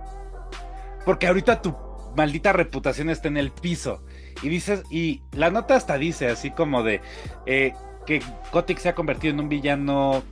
Porque 1.03 1.25
ahorita 1.27 1.61
tu 1.61 1.75
maldita 2.15 2.53
reputación 2.53 3.09
está 3.09 3.27
en 3.27 3.37
el 3.37 3.51
piso. 3.51 4.03
Y 4.43 4.49
dices, 4.49 4.83
y 4.91 5.23
la 5.31 5.49
nota 5.49 5.75
hasta 5.75 5.97
dice 5.97 6.27
así 6.27 6.51
como 6.51 6.83
de 6.83 7.01
eh, 7.47 7.73
que 8.07 8.23
Kotick 8.51 8.79
se 8.79 8.89
ha 8.89 8.95
convertido 8.95 9.33
en 9.33 9.41
un 9.41 9.49
villano 9.49 10.23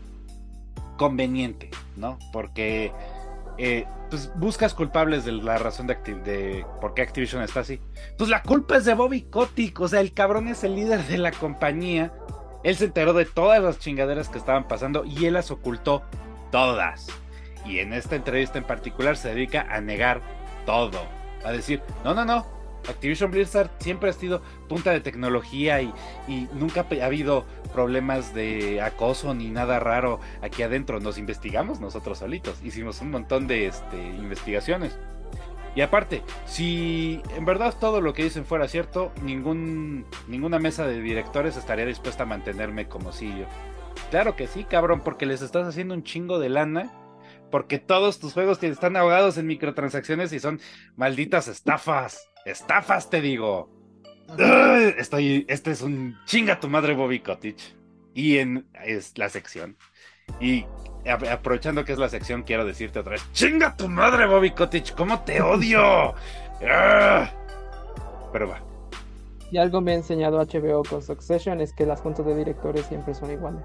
conveniente, 0.97 1.69
¿no? 1.97 2.17
Porque 2.31 2.93
eh, 3.57 3.85
pues 4.09 4.31
buscas 4.35 4.73
culpables 4.73 5.25
de 5.25 5.33
la 5.33 5.57
razón 5.57 5.85
de, 5.85 5.95
de 5.95 6.65
por 6.79 6.93
qué 6.93 7.01
Activision 7.01 7.43
está 7.43 7.59
así. 7.59 7.79
Pues 8.17 8.29
la 8.29 8.41
culpa 8.41 8.77
es 8.77 8.85
de 8.85 8.93
Bobby 8.93 9.23
Kotick, 9.23 9.79
o 9.81 9.87
sea, 9.89 9.99
el 9.99 10.13
cabrón 10.13 10.47
es 10.47 10.63
el 10.63 10.75
líder 10.75 11.03
de 11.03 11.17
la 11.17 11.31
compañía. 11.31 12.13
Él 12.63 12.77
se 12.77 12.85
enteró 12.85 13.13
de 13.13 13.25
todas 13.25 13.61
las 13.61 13.77
chingaderas 13.77 14.29
que 14.29 14.37
estaban 14.37 14.67
pasando 14.67 15.03
y 15.03 15.25
él 15.25 15.33
las 15.33 15.51
ocultó 15.51 16.01
todas. 16.51 17.07
Y 17.65 17.79
en 17.79 17.91
esta 17.91 18.15
entrevista 18.15 18.57
en 18.57 18.63
particular 18.63 19.17
se 19.17 19.29
dedica 19.29 19.67
a 19.69 19.81
negar 19.81 20.21
todo. 20.65 20.99
A 21.43 21.51
decir, 21.51 21.81
no, 22.03 22.13
no, 22.13 22.23
no, 22.23 22.45
Activision 22.87 23.31
Blizzard 23.31 23.69
siempre 23.79 24.09
ha 24.09 24.13
sido 24.13 24.41
punta 24.67 24.91
de 24.91 25.01
tecnología 25.01 25.81
y, 25.81 25.93
nunca 26.53 26.85
ha 26.89 27.05
habido 27.05 27.45
problemas 27.73 28.33
de 28.33 28.81
acoso 28.81 29.33
ni 29.33 29.49
nada 29.49 29.79
raro 29.79 30.19
aquí 30.41 30.63
adentro. 30.63 30.99
Nos 30.99 31.17
investigamos 31.17 31.79
nosotros 31.79 32.19
solitos, 32.19 32.61
hicimos 32.63 33.01
un 33.01 33.11
montón 33.11 33.47
de 33.47 33.67
este, 33.67 33.97
investigaciones. 33.97 34.97
Y 35.75 35.81
aparte, 35.81 36.23
si 36.45 37.21
en 37.35 37.43
verdad 37.43 37.75
todo 37.77 37.99
lo 37.99 38.13
que 38.13 38.23
dicen 38.23 38.45
fuera 38.45 38.67
cierto, 38.67 39.11
ningún, 39.21 40.05
ninguna 40.27 40.57
mesa 40.57 40.87
de 40.87 41.01
directores 41.01 41.57
estaría 41.57 41.85
dispuesta 41.85 42.23
a 42.23 42.25
mantenerme 42.25 42.87
como 42.87 43.11
CEO. 43.11 43.47
Claro 44.09 44.37
que 44.37 44.47
sí, 44.47 44.63
cabrón, 44.63 45.01
porque 45.01 45.25
les 45.25 45.41
estás 45.41 45.67
haciendo 45.67 45.93
un 45.93 46.03
chingo 46.03 46.39
de 46.39 46.49
lana. 46.49 46.93
Porque 47.51 47.79
todos 47.79 48.19
tus 48.19 48.33
juegos 48.33 48.61
están 48.63 48.97
ahogados 48.97 49.37
en 49.37 49.47
microtransacciones 49.47 50.33
y 50.33 50.39
son 50.39 50.59
malditas 50.95 51.47
estafas. 51.47 52.29
Estafas, 52.45 53.09
te 53.09 53.21
digo. 53.21 53.69
Estoy, 54.97 55.45
este 55.49 55.71
es 55.71 55.81
un 55.81 56.15
chinga 56.25 56.59
tu 56.59 56.69
madre 56.69 56.93
Bobby 56.93 57.19
Cottage. 57.19 57.75
Y 58.13 58.37
en 58.37 58.67
es 58.85 59.17
la 59.17 59.29
sección. 59.29 59.75
Y 60.39 60.65
aprovechando 61.31 61.83
que 61.83 61.91
es 61.91 61.99
la 61.99 62.07
sección, 62.07 62.43
quiero 62.43 62.63
decirte 62.65 62.99
otra 62.99 63.13
vez: 63.13 63.25
¡Chinga 63.33 63.75
tu 63.75 63.89
madre, 63.89 64.27
Bobby 64.27 64.51
Cottage! 64.51 64.93
¿Cómo 64.95 65.21
te 65.21 65.41
odio? 65.41 66.13
Pero 66.59 68.47
va. 68.47 68.61
Y 69.51 69.57
algo 69.57 69.81
me 69.81 69.91
ha 69.91 69.95
enseñado 69.95 70.37
HBO 70.39 70.83
con 70.83 71.01
Succession 71.01 71.61
es 71.61 71.73
que 71.73 71.85
las 71.85 72.01
juntas 72.01 72.25
de 72.25 72.35
directores 72.35 72.85
siempre 72.85 73.13
son 73.13 73.31
iguales. 73.31 73.61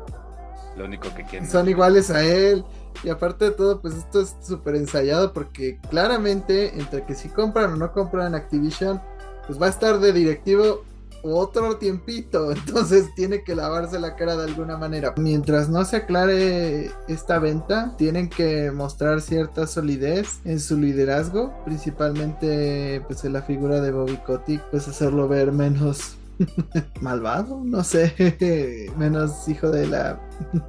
Lo 0.77 0.85
único 0.85 1.13
que 1.15 1.25
quieren. 1.25 1.49
Son 1.49 1.69
iguales 1.69 2.11
a 2.11 2.23
él. 2.25 2.65
Y 3.03 3.09
aparte 3.09 3.47
de 3.47 3.51
todo, 3.53 3.81
pues 3.81 3.95
esto 3.95 4.21
es 4.21 4.37
súper 4.43 4.77
ensayado 4.77 5.33
porque 5.33 5.79
claramente 5.89 6.79
entre 6.79 7.05
que 7.05 7.15
si 7.15 7.29
compran 7.29 7.73
o 7.73 7.77
no 7.77 7.93
compran 7.93 8.35
Activision, 8.35 9.01
pues 9.47 9.61
va 9.61 9.67
a 9.67 9.71
estar 9.71 9.99
de 10.01 10.13
directivo 10.13 10.83
otro 11.23 11.77
tiempito, 11.77 12.53
entonces 12.67 13.15
tiene 13.15 13.43
que 13.43 13.55
lavarse 13.55 13.99
la 13.99 14.17
cara 14.17 14.37
de 14.37 14.45
alguna 14.45 14.77
manera. 14.77 15.15
Mientras 15.17 15.69
no 15.69 15.85
se 15.85 15.97
aclare 15.97 16.91
esta 17.09 17.39
venta, 17.39 17.95
tienen 17.97 18.29
que 18.29 18.71
mostrar 18.71 19.21
cierta 19.21 19.67
solidez 19.67 20.41
en 20.45 20.61
su 20.61 20.79
liderazgo, 20.79 21.53
principalmente 21.65 23.03
pues 23.07 23.25
en 23.25 23.33
la 23.33 23.43
figura 23.43 23.81
de 23.81 23.93
Bobby 23.93 24.17
Kotick, 24.19 24.63
pues 24.71 24.89
hacerlo 24.89 25.29
ver 25.29 25.53
menos 25.53 26.17
malvado, 27.01 27.63
no 27.65 27.85
sé, 27.85 28.91
menos 28.97 29.49
hijo 29.49 29.71
de 29.71 29.87
la 29.87 30.21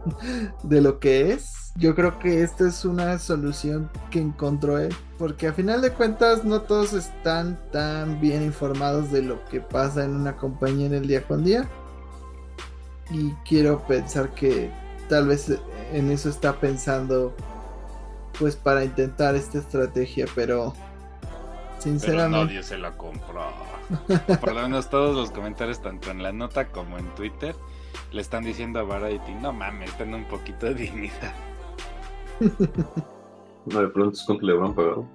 de 0.63 0.81
lo 0.81 0.99
que 0.99 1.31
es. 1.31 1.71
Yo 1.77 1.95
creo 1.95 2.19
que 2.19 2.43
esta 2.43 2.67
es 2.67 2.83
una 2.83 3.17
solución 3.17 3.89
que 4.09 4.19
encontró 4.19 4.77
él, 4.77 4.93
porque 5.17 5.47
a 5.47 5.53
final 5.53 5.81
de 5.81 5.91
cuentas 5.91 6.43
no 6.43 6.61
todos 6.63 6.91
están 6.91 7.57
tan 7.71 8.19
bien 8.19 8.43
informados 8.43 9.11
de 9.11 9.21
lo 9.21 9.43
que 9.45 9.61
pasa 9.61 10.03
en 10.03 10.15
una 10.15 10.35
compañía 10.35 10.87
en 10.87 10.95
el 10.95 11.07
día 11.07 11.23
con 11.23 11.45
día. 11.45 11.69
Y 13.09 13.31
quiero 13.45 13.85
pensar 13.87 14.33
que 14.33 14.69
tal 15.07 15.27
vez 15.27 15.51
en 15.93 16.11
eso 16.11 16.29
está 16.29 16.59
pensando 16.59 17.33
pues 18.37 18.55
para 18.55 18.83
intentar 18.83 19.35
esta 19.35 19.59
estrategia, 19.59 20.25
pero 20.35 20.73
sinceramente 21.79 22.37
pero 22.37 22.45
nadie 22.45 22.63
se 22.63 22.77
la 22.77 22.97
compró. 22.97 23.70
Por 24.39 24.53
lo 24.53 24.61
menos 24.63 24.89
todos 24.89 25.15
los 25.15 25.31
comentarios, 25.31 25.81
tanto 25.81 26.11
en 26.11 26.23
la 26.23 26.31
nota 26.31 26.69
como 26.71 26.97
en 26.97 27.13
Twitter, 27.15 27.55
le 28.11 28.21
están 28.21 28.43
diciendo 28.43 28.79
a 28.79 28.83
Variety, 28.83 29.33
no 29.35 29.53
mames, 29.53 29.95
ten 29.97 30.13
un 30.13 30.25
poquito 30.25 30.67
de 30.67 30.75
dignidad. 30.75 31.33
No, 33.65 33.81
de 33.81 33.87
pronto 33.89 34.15
es 34.17 34.23
cuánto 34.25 34.45
le 34.45 34.53
habrán 34.53 34.73
pagado. 34.73 35.07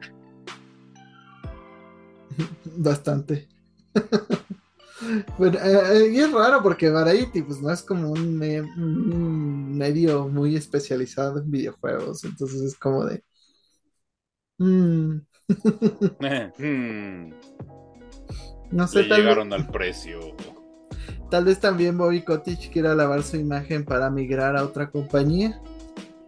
Bastante. 2.77 3.49
bueno, 5.39 5.59
eh, 5.59 5.81
eh, 5.93 6.11
y 6.13 6.19
es 6.19 6.33
raro 6.33 6.63
porque 6.63 6.91
Variety 6.91 7.43
pues 7.43 7.61
no 7.61 7.71
es 7.71 7.83
como 7.83 8.11
un, 8.11 8.39
medio 9.77 10.29
muy 10.29 10.57
especializado 10.57 11.39
en 11.39 11.51
videojuegos, 11.51 12.25
entonces 12.25 12.61
es 12.63 12.77
como 12.77 13.05
de... 13.05 13.23
Mm. 14.59 15.21
Hmm. 16.59 17.31
No 18.71 18.87
sé, 18.87 19.05
Le 19.05 19.17
llegaron 19.17 19.53
al 19.53 19.67
precio. 19.67 20.21
Tal 21.31 21.45
vez 21.45 21.61
también 21.61 21.99
Bobby 21.99 22.23
Kotick 22.23 22.71
quiera 22.71 22.95
lavar 22.95 23.23
su 23.23 23.37
imagen 23.37 23.85
para 23.85 24.11
migrar 24.11 24.57
a 24.57 24.65
otra 24.65 24.91
compañía. 24.91 25.61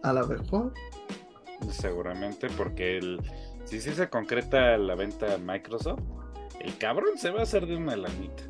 A 0.03 0.13
lo 0.13 0.27
mejor. 0.27 0.73
Seguramente, 1.71 2.47
porque 2.57 2.97
el, 2.97 3.21
si 3.65 3.81
sí 3.81 3.91
se 3.91 4.09
concreta 4.09 4.77
la 4.77 4.95
venta 4.95 5.35
a 5.35 5.37
Microsoft, 5.37 6.01
el 6.59 6.77
cabrón 6.77 7.17
se 7.17 7.29
va 7.29 7.41
a 7.41 7.43
hacer 7.43 7.65
de 7.65 7.75
una 7.75 7.95
lanita. 7.95 8.43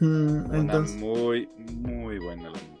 Una 0.00 0.80
muy, 0.98 1.48
muy 1.72 2.18
buena 2.18 2.50
lanita. 2.50 2.78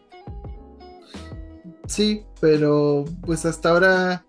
Sí, 1.86 2.24
pero 2.40 3.04
pues 3.24 3.46
hasta 3.46 3.70
ahora 3.70 4.24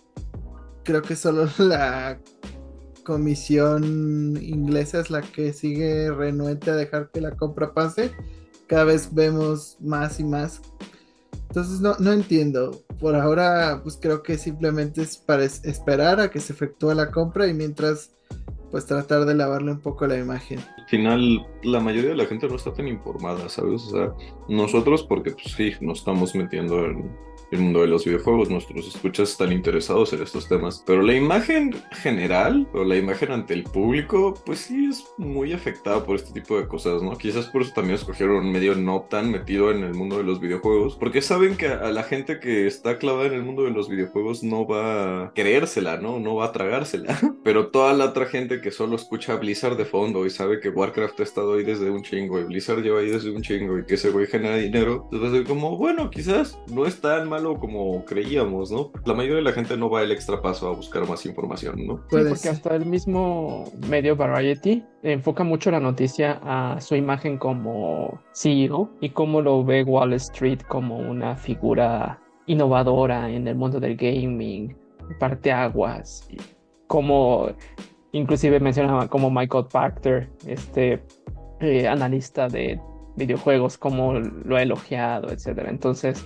creo 0.84 1.02
que 1.02 1.16
solo 1.16 1.48
la 1.58 2.18
comisión 3.10 4.38
inglesa 4.40 5.00
es 5.00 5.10
la 5.10 5.24
que 5.24 5.52
sigue 5.52 6.12
renuente 6.12 6.70
a 6.70 6.76
dejar 6.76 7.10
que 7.10 7.22
la 7.22 7.32
compra 7.32 7.74
pase. 7.74 8.12
Cada 8.68 8.84
vez 8.84 9.16
vemos 9.16 9.78
más 9.82 10.20
y 10.20 10.24
más. 10.24 10.62
Entonces 11.48 11.82
no, 11.82 11.96
no 11.98 12.12
entiendo. 12.12 12.84
Por 13.00 13.16
ahora, 13.16 13.80
pues 13.82 13.98
creo 14.00 14.22
que 14.22 14.38
simplemente 14.38 15.02
es 15.02 15.18
para 15.18 15.44
esperar 15.44 16.20
a 16.20 16.30
que 16.30 16.40
se 16.40 16.54
efectúe 16.54 16.94
la 16.94 17.10
compra 17.10 17.48
y 17.48 17.54
mientras, 17.56 18.12
pues 18.70 18.86
tratar 18.86 19.26
de 19.26 19.34
lavarle 19.34 19.72
un 19.72 19.80
poco 19.80 20.06
la 20.06 20.20
imagen. 20.20 20.60
Al 20.78 20.88
final, 20.88 21.48
la 21.64 21.80
mayoría 21.80 22.12
de 22.12 22.16
la 22.16 22.28
gente 22.28 22.48
no 22.48 22.58
está 22.58 22.72
tan 22.74 22.88
informada, 22.88 23.50
¿sabes? 23.50 23.88
O 23.88 23.90
sea, 23.90 24.14
nosotros, 24.48 25.02
porque 25.02 25.32
pues 25.32 25.56
sí, 25.58 25.72
nos 25.82 25.98
estamos 25.98 26.36
metiendo 26.36 26.86
en, 26.86 27.10
el 27.52 27.60
mundo 27.60 27.82
de 27.82 27.88
los 27.88 28.06
videojuegos, 28.06 28.50
nuestros 28.50 28.88
escuchas 28.88 29.32
están 29.32 29.52
interesados 29.52 30.14
en 30.14 30.22
estos 30.22 30.48
temas. 30.48 30.84
Pero 30.86 31.02
la 31.02 31.14
imagen 31.14 31.76
general, 31.92 32.68
o 32.74 32.84
la 32.84 32.96
imagen 32.96 33.32
ante 33.32 33.54
el 33.54 33.64
público, 33.64 34.36
pues 34.46 34.60
sí 34.60 34.88
es 34.90 35.06
muy 35.18 35.54
afectada 35.54 36.06
por 36.06 36.16
este 36.16 36.34
tipo 36.34 36.60
de 36.60 36.68
cosas, 36.68 37.02
¿no? 37.02 37.18
Quizás 37.18 37.48
por 37.48 37.62
eso 37.62 37.74
también 37.74 37.96
escogieron 37.96 38.38
un 38.38 38.52
medio 38.52 38.76
no 38.76 39.08
tan 39.10 39.32
metido 39.32 39.72
en 39.72 39.84
el 39.84 39.94
mundo 39.94 40.18
de 40.18 40.24
los 40.24 40.40
videojuegos, 40.40 40.96
porque 40.96 41.22
saben 41.22 41.56
que 41.56 41.68
a 41.68 41.92
la 41.92 42.04
gente 42.04 42.40
que 42.40 42.68
está 42.68 42.98
clavada 42.98 43.28
en 43.28 43.34
el 43.34 43.44
mundo 43.44 43.64
de 43.64 43.72
los 43.72 43.90
videojuegos 43.90 44.44
no 44.44 44.68
va 44.68 45.24
a 45.24 45.34
creérsela, 45.34 45.98
¿no? 45.98 46.20
No 46.20 46.36
va 46.36 46.46
a 46.46 46.52
tragársela. 46.52 47.18
Pero 47.44 47.68
toda 47.68 47.94
la 47.94 48.06
otra 48.06 48.26
gente 48.26 48.62
que 48.62 48.72
solo 48.72 48.96
escucha 48.96 49.36
Blizzard 49.36 49.78
de 49.78 49.86
fondo 49.86 50.26
y 50.26 50.30
sabe 50.30 50.60
que 50.60 50.70
Warcraft 50.70 51.20
ha 51.20 51.24
estado 51.24 51.56
ahí 51.56 51.64
desde 51.64 51.90
un 51.90 52.04
chingo 52.04 52.40
y 52.40 52.44
Blizzard 52.44 52.82
lleva 52.82 53.00
ahí 53.00 53.10
desde 53.10 53.32
un 53.32 53.42
chingo 53.42 53.78
y 53.80 53.86
que 53.86 53.96
ese 53.96 54.12
güey 54.12 54.28
genera 54.28 54.58
dinero, 54.58 55.08
pues 55.10 55.24
a 55.24 55.32
ser 55.32 55.46
como, 55.46 55.78
bueno, 55.78 56.10
quizás 56.10 56.60
no 56.68 56.86
es 56.86 57.00
tan 57.02 57.28
mal 57.28 57.39
como 57.60 58.06
creíamos, 58.06 58.72
¿no? 58.72 58.92
La 59.06 59.14
mayoría 59.14 59.38
de 59.38 59.42
la 59.44 59.52
gente 59.52 59.78
no 59.78 59.90
va 59.90 60.04
el 60.04 60.12
extra 60.12 60.42
paso 60.42 60.68
a 60.68 60.76
buscar 60.76 61.08
más 61.08 61.26
información, 61.26 61.86
¿no? 61.86 61.98
Sí, 62.10 62.18
porque 62.28 62.50
hasta 62.50 62.76
el 62.76 62.86
mismo 62.86 63.66
medio 63.88 64.16
Variety 64.16 64.84
enfoca 65.04 65.44
mucho 65.44 65.72
la 65.72 65.80
noticia 65.80 66.40
a 66.44 66.80
su 66.82 66.96
imagen 66.96 67.38
como 67.38 68.22
CEO 68.34 68.90
y 69.02 69.10
cómo 69.10 69.42
lo 69.42 69.64
ve 69.64 69.84
Wall 69.84 70.14
Street 70.14 70.62
como 70.68 70.98
una 70.98 71.36
figura 71.36 72.20
innovadora 72.46 73.30
en 73.30 73.48
el 73.48 73.56
mundo 73.56 73.80
del 73.80 73.96
gaming, 73.96 74.76
parteaguas, 75.20 76.28
como 76.88 77.50
inclusive 78.12 78.60
menciona 78.60 79.08
como 79.08 79.30
Michael 79.30 79.66
Parker, 79.72 80.30
este 80.48 81.02
eh, 81.60 81.88
analista 81.88 82.48
de 82.48 82.80
videojuegos, 83.16 83.78
como 83.78 84.14
lo 84.14 84.56
ha 84.56 84.64
elogiado, 84.64 85.30
etcétera. 85.30 85.70
Entonces, 85.70 86.26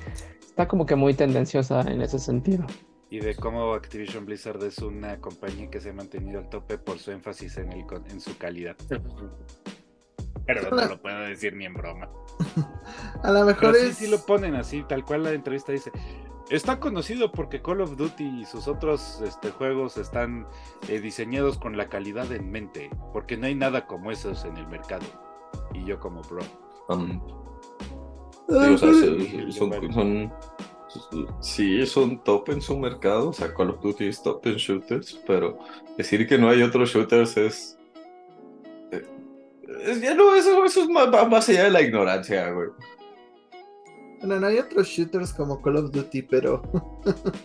está 0.53 0.67
como 0.67 0.85
que 0.85 0.95
muy 0.95 1.15
tendenciosa 1.15 1.81
en 1.81 2.03
ese 2.03 2.19
sentido. 2.19 2.67
Y 3.09 3.19
de 3.19 3.35
cómo 3.35 3.73
Activision 3.73 4.23
Blizzard 4.23 4.63
es 4.63 4.77
una 4.77 5.19
compañía 5.19 5.67
que 5.67 5.81
se 5.81 5.89
ha 5.89 5.93
mantenido 5.93 6.39
al 6.39 6.49
tope 6.49 6.77
por 6.77 6.99
su 6.99 7.09
énfasis 7.09 7.57
en, 7.57 7.71
el, 7.71 7.83
en 8.07 8.21
su 8.21 8.37
calidad. 8.37 8.75
Pero 10.45 10.69
no 10.69 10.85
lo 10.85 11.01
puedo 11.01 11.21
decir 11.21 11.55
ni 11.55 11.65
en 11.65 11.73
broma. 11.73 12.07
A 13.23 13.31
lo 13.31 13.45
mejor 13.45 13.75
es... 13.75 13.95
sí, 13.95 14.05
sí 14.05 14.11
lo 14.11 14.19
ponen 14.19 14.53
así, 14.53 14.83
tal 14.83 15.03
cual 15.03 15.23
la 15.23 15.31
entrevista 15.31 15.71
dice. 15.71 15.91
Está 16.51 16.79
conocido 16.79 17.31
porque 17.31 17.63
Call 17.63 17.81
of 17.81 17.97
Duty 17.97 18.41
y 18.41 18.45
sus 18.45 18.67
otros 18.67 19.21
este, 19.25 19.49
juegos 19.49 19.97
están 19.97 20.45
eh, 20.87 20.99
diseñados 20.99 21.57
con 21.57 21.77
la 21.77 21.89
calidad 21.89 22.31
en 22.31 22.51
mente, 22.51 22.91
porque 23.11 23.37
no 23.37 23.47
hay 23.47 23.55
nada 23.55 23.87
como 23.87 24.11
esos 24.11 24.45
en 24.45 24.57
el 24.57 24.67
mercado. 24.67 25.05
Y 25.73 25.83
yo 25.83 25.99
como 25.99 26.21
bro. 26.21 26.43
Um, 26.89 27.42
o 28.47 28.77
sea, 28.77 28.77
son, 28.77 29.91
son, 29.91 30.33
sí, 31.41 31.85
son 31.85 32.23
top 32.23 32.49
en 32.49 32.61
su 32.61 32.77
mercado, 32.77 33.29
o 33.29 33.33
sea, 33.33 33.53
Call 33.53 33.71
of 33.71 33.81
Duty 33.81 34.07
es 34.07 34.21
top 34.21 34.45
en 34.45 34.55
shooters, 34.55 35.21
pero 35.25 35.59
decir 35.97 36.27
que 36.27 36.37
no 36.37 36.49
hay 36.49 36.61
otros 36.61 36.89
shooters 36.91 37.37
es... 37.37 37.77
Eh, 38.91 39.03
es 39.85 40.01
ya 40.01 40.13
no, 40.13 40.35
eso, 40.35 40.63
eso 40.65 40.81
es 40.83 40.89
más, 40.89 41.09
más 41.29 41.49
allá 41.49 41.63
de 41.65 41.71
la 41.71 41.81
ignorancia, 41.81 42.51
güey. 42.51 42.69
Bueno, 44.19 44.39
no 44.39 44.47
hay 44.47 44.57
otros 44.59 44.87
shooters 44.87 45.33
como 45.33 45.61
Call 45.61 45.77
of 45.77 45.91
Duty, 45.91 46.21
pero 46.21 46.61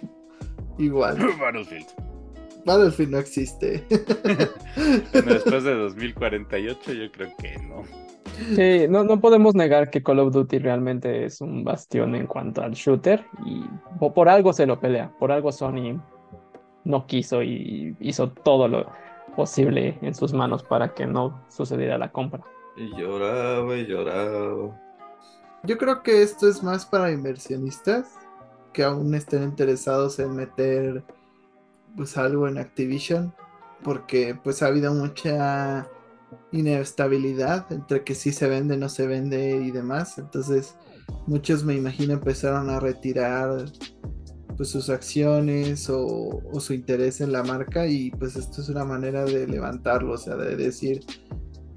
igual. 0.78 1.18
Battlefield. 1.38 1.86
Battlefield 2.64 3.12
no 3.12 3.18
existe. 3.18 3.84
Bueno, 5.12 5.34
después 5.34 5.64
de 5.64 5.74
2048 5.74 6.92
yo 6.92 7.10
creo 7.10 7.36
que 7.38 7.58
no. 7.58 7.82
Sí, 8.54 8.86
no, 8.88 9.04
no 9.04 9.20
podemos 9.20 9.54
negar 9.54 9.90
que 9.90 10.02
Call 10.02 10.20
of 10.20 10.32
Duty 10.32 10.58
realmente 10.58 11.24
es 11.24 11.40
un 11.40 11.64
bastión 11.64 12.14
en 12.14 12.26
cuanto 12.26 12.62
al 12.62 12.72
shooter 12.72 13.24
y 13.44 13.62
po- 13.98 14.12
por 14.12 14.28
algo 14.28 14.52
se 14.52 14.66
lo 14.66 14.78
pelea, 14.80 15.10
por 15.18 15.32
algo 15.32 15.52
Sony 15.52 16.00
no 16.84 17.06
quiso 17.06 17.42
y 17.42 17.96
hizo 18.00 18.30
todo 18.30 18.68
lo 18.68 18.86
posible 19.36 19.98
en 20.02 20.14
sus 20.14 20.32
manos 20.32 20.62
para 20.62 20.94
que 20.94 21.06
no 21.06 21.44
sucediera 21.48 21.98
la 21.98 22.10
compra. 22.10 22.42
Y 22.76 22.88
lloraba 22.96 23.76
y 23.76 23.86
lloraba. 23.86 24.80
Yo 25.64 25.76
creo 25.76 26.02
que 26.02 26.22
esto 26.22 26.48
es 26.48 26.62
más 26.62 26.86
para 26.86 27.10
inversionistas 27.10 28.14
que 28.72 28.84
aún 28.84 29.14
estén 29.14 29.42
interesados 29.42 30.18
en 30.18 30.36
meter 30.36 31.02
pues 31.96 32.16
algo 32.16 32.46
en 32.48 32.58
Activision 32.58 33.32
porque 33.82 34.38
pues 34.42 34.62
ha 34.62 34.66
habido 34.68 34.92
mucha 34.94 35.88
inestabilidad 36.52 37.70
entre 37.72 38.04
que 38.04 38.14
sí 38.14 38.32
se 38.32 38.48
vende, 38.48 38.76
no 38.76 38.88
se 38.88 39.06
vende 39.06 39.62
y 39.62 39.70
demás. 39.70 40.18
Entonces 40.18 40.74
muchos 41.26 41.64
me 41.64 41.74
imagino 41.74 42.14
empezaron 42.14 42.70
a 42.70 42.80
retirar 42.80 43.66
pues 44.56 44.70
sus 44.70 44.90
acciones 44.90 45.88
o, 45.88 46.42
su 46.58 46.74
interés 46.74 47.20
en 47.20 47.32
la 47.32 47.44
marca 47.44 47.86
y 47.86 48.10
pues 48.10 48.34
esto 48.34 48.60
es 48.60 48.68
una 48.68 48.84
manera 48.84 49.24
de 49.24 49.46
levantarlo, 49.46 50.14
o 50.14 50.18
sea, 50.18 50.36
de 50.36 50.56
decir 50.56 51.04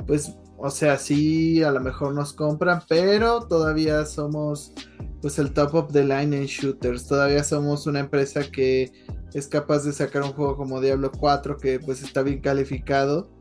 pues 0.08 0.36
o 0.64 0.70
sea, 0.70 0.98
sí, 1.00 1.64
a 1.64 1.72
lo 1.72 1.80
mejor 1.80 2.14
nos 2.14 2.34
compran, 2.34 2.84
pero 2.88 3.48
todavía 3.48 4.06
somos 4.06 4.74
pues 5.20 5.40
el 5.40 5.54
top 5.54 5.74
of 5.74 5.92
the 5.92 6.04
line 6.04 6.38
en 6.38 6.46
shooters. 6.46 7.08
Todavía 7.08 7.44
somos 7.44 7.88
una 7.88 8.00
empresa 8.00 8.44
que 8.52 8.92
es 9.34 9.48
capaz 9.48 9.84
de 9.86 9.92
sacar 9.92 10.22
un 10.22 10.34
juego 10.34 10.58
como 10.58 10.80
Diablo 10.80 11.12
4 11.12 11.58
que 11.58 11.80
pues 11.80 12.04
está 12.04 12.22
bien 12.22 12.42
calificado, 12.42 13.32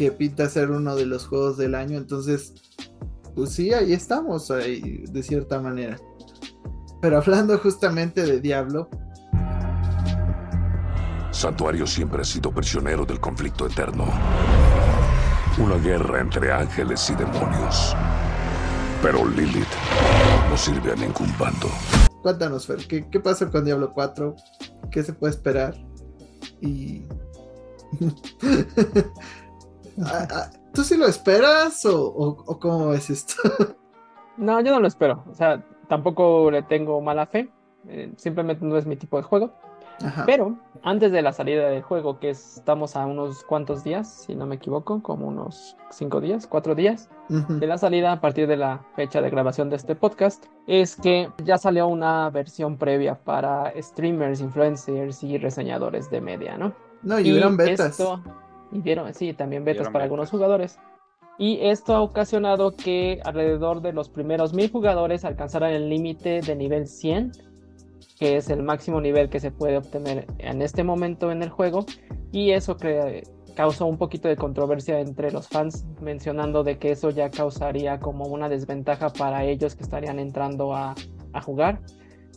que 0.00 0.10
pinta 0.10 0.48
ser 0.48 0.70
uno 0.70 0.96
de 0.96 1.04
los 1.04 1.26
juegos 1.26 1.58
del 1.58 1.74
año. 1.74 1.98
Entonces, 1.98 2.54
pues 3.34 3.50
sí, 3.50 3.74
ahí 3.74 3.92
estamos, 3.92 4.50
ahí, 4.50 5.04
de 5.06 5.22
cierta 5.22 5.60
manera. 5.60 5.98
Pero 7.02 7.18
hablando 7.18 7.58
justamente 7.58 8.22
de 8.22 8.40
Diablo, 8.40 8.88
Santuario 11.32 11.86
siempre 11.86 12.22
ha 12.22 12.24
sido 12.24 12.50
prisionero 12.50 13.04
del 13.04 13.20
conflicto 13.20 13.66
eterno. 13.66 14.06
Una 15.58 15.76
guerra 15.76 16.20
entre 16.20 16.50
ángeles 16.50 17.10
y 17.10 17.14
demonios. 17.16 17.94
Pero 19.02 19.28
Lilith 19.28 19.68
no 20.48 20.56
sirve 20.56 20.92
a 20.92 20.96
ningún 20.96 21.30
bando. 21.38 21.68
cuéntanos, 22.22 22.66
Fer, 22.66 22.86
¿qué, 22.88 23.06
qué 23.10 23.20
pasa 23.20 23.50
con 23.50 23.66
Diablo 23.66 23.92
4? 23.92 24.34
¿Qué 24.90 25.02
se 25.02 25.12
puede 25.12 25.34
esperar? 25.34 25.74
Y... 26.62 27.04
Ah, 30.04 30.26
ah, 30.30 30.50
¿Tú 30.72 30.84
sí 30.84 30.96
lo 30.96 31.06
esperas 31.06 31.84
o, 31.86 32.06
o- 32.06 32.44
o 32.46 32.58
cómo 32.60 32.88
ves 32.88 33.10
esto? 33.10 33.34
No, 34.36 34.58
yo 34.62 34.72
no 34.72 34.80
lo 34.80 34.86
espero, 34.88 35.22
o 35.30 35.34
sea, 35.34 35.62
tampoco 35.88 36.50
le 36.50 36.62
tengo 36.62 36.98
mala 37.02 37.26
fe, 37.26 37.50
eh, 37.88 38.10
simplemente 38.16 38.64
no 38.64 38.76
es 38.78 38.86
mi 38.86 38.96
tipo 38.96 39.18
de 39.18 39.22
juego. 39.22 39.50
Ajá. 40.02 40.24
Pero 40.24 40.56
antes 40.82 41.12
de 41.12 41.20
la 41.20 41.34
salida 41.34 41.68
del 41.68 41.82
juego, 41.82 42.18
que 42.20 42.30
es- 42.30 42.56
estamos 42.56 42.96
a 42.96 43.04
unos 43.04 43.44
cuantos 43.44 43.84
días, 43.84 44.08
si 44.26 44.34
no 44.34 44.46
me 44.46 44.54
equivoco, 44.54 45.02
como 45.02 45.26
unos 45.28 45.76
cinco 45.90 46.22
días, 46.22 46.46
cuatro 46.46 46.74
días, 46.74 47.10
de 47.28 47.66
la 47.66 47.76
salida 47.76 48.12
a 48.12 48.20
partir 48.22 48.46
de 48.48 48.56
la 48.56 48.80
fecha 48.96 49.20
de 49.20 49.28
grabación 49.28 49.68
de 49.68 49.76
este 49.76 49.94
podcast 49.94 50.46
es 50.66 50.96
que 50.96 51.28
ya 51.44 51.58
salió 51.58 51.86
una 51.86 52.30
versión 52.30 52.78
previa 52.78 53.16
para 53.22 53.72
streamers, 53.80 54.40
influencers 54.40 55.22
y 55.22 55.36
reseñadores 55.36 56.08
de 56.10 56.20
media, 56.22 56.56
¿no? 56.56 56.72
No, 57.02 57.20
y 57.20 57.30
hubieron 57.30 57.58
betas. 57.58 57.90
esto- 57.90 58.22
y 58.72 58.80
vieron, 58.80 59.12
sí, 59.14 59.32
también 59.32 59.64
betas 59.64 59.86
para 59.86 59.90
betas. 59.90 60.02
algunos 60.04 60.30
jugadores. 60.30 60.78
Y 61.38 61.58
esto 61.62 61.94
ha 61.94 62.02
ocasionado 62.02 62.76
que 62.76 63.20
alrededor 63.24 63.80
de 63.80 63.92
los 63.92 64.10
primeros 64.10 64.52
mil 64.52 64.70
jugadores 64.70 65.24
alcanzaran 65.24 65.72
el 65.72 65.88
límite 65.88 66.40
de 66.42 66.54
nivel 66.54 66.86
100, 66.86 67.32
que 68.18 68.36
es 68.36 68.50
el 68.50 68.62
máximo 68.62 69.00
nivel 69.00 69.30
que 69.30 69.40
se 69.40 69.50
puede 69.50 69.78
obtener 69.78 70.26
en 70.38 70.60
este 70.60 70.84
momento 70.84 71.32
en 71.32 71.42
el 71.42 71.48
juego. 71.48 71.86
Y 72.30 72.50
eso 72.50 72.76
cre- 72.76 73.22
causó 73.56 73.86
un 73.86 73.96
poquito 73.96 74.28
de 74.28 74.36
controversia 74.36 75.00
entre 75.00 75.32
los 75.32 75.48
fans, 75.48 75.86
mencionando 76.02 76.62
de 76.62 76.78
que 76.78 76.90
eso 76.90 77.08
ya 77.08 77.30
causaría 77.30 77.98
como 78.00 78.26
una 78.26 78.48
desventaja 78.50 79.08
para 79.10 79.44
ellos 79.44 79.74
que 79.74 79.82
estarían 79.82 80.18
entrando 80.18 80.74
a, 80.74 80.94
a 81.32 81.40
jugar. 81.40 81.80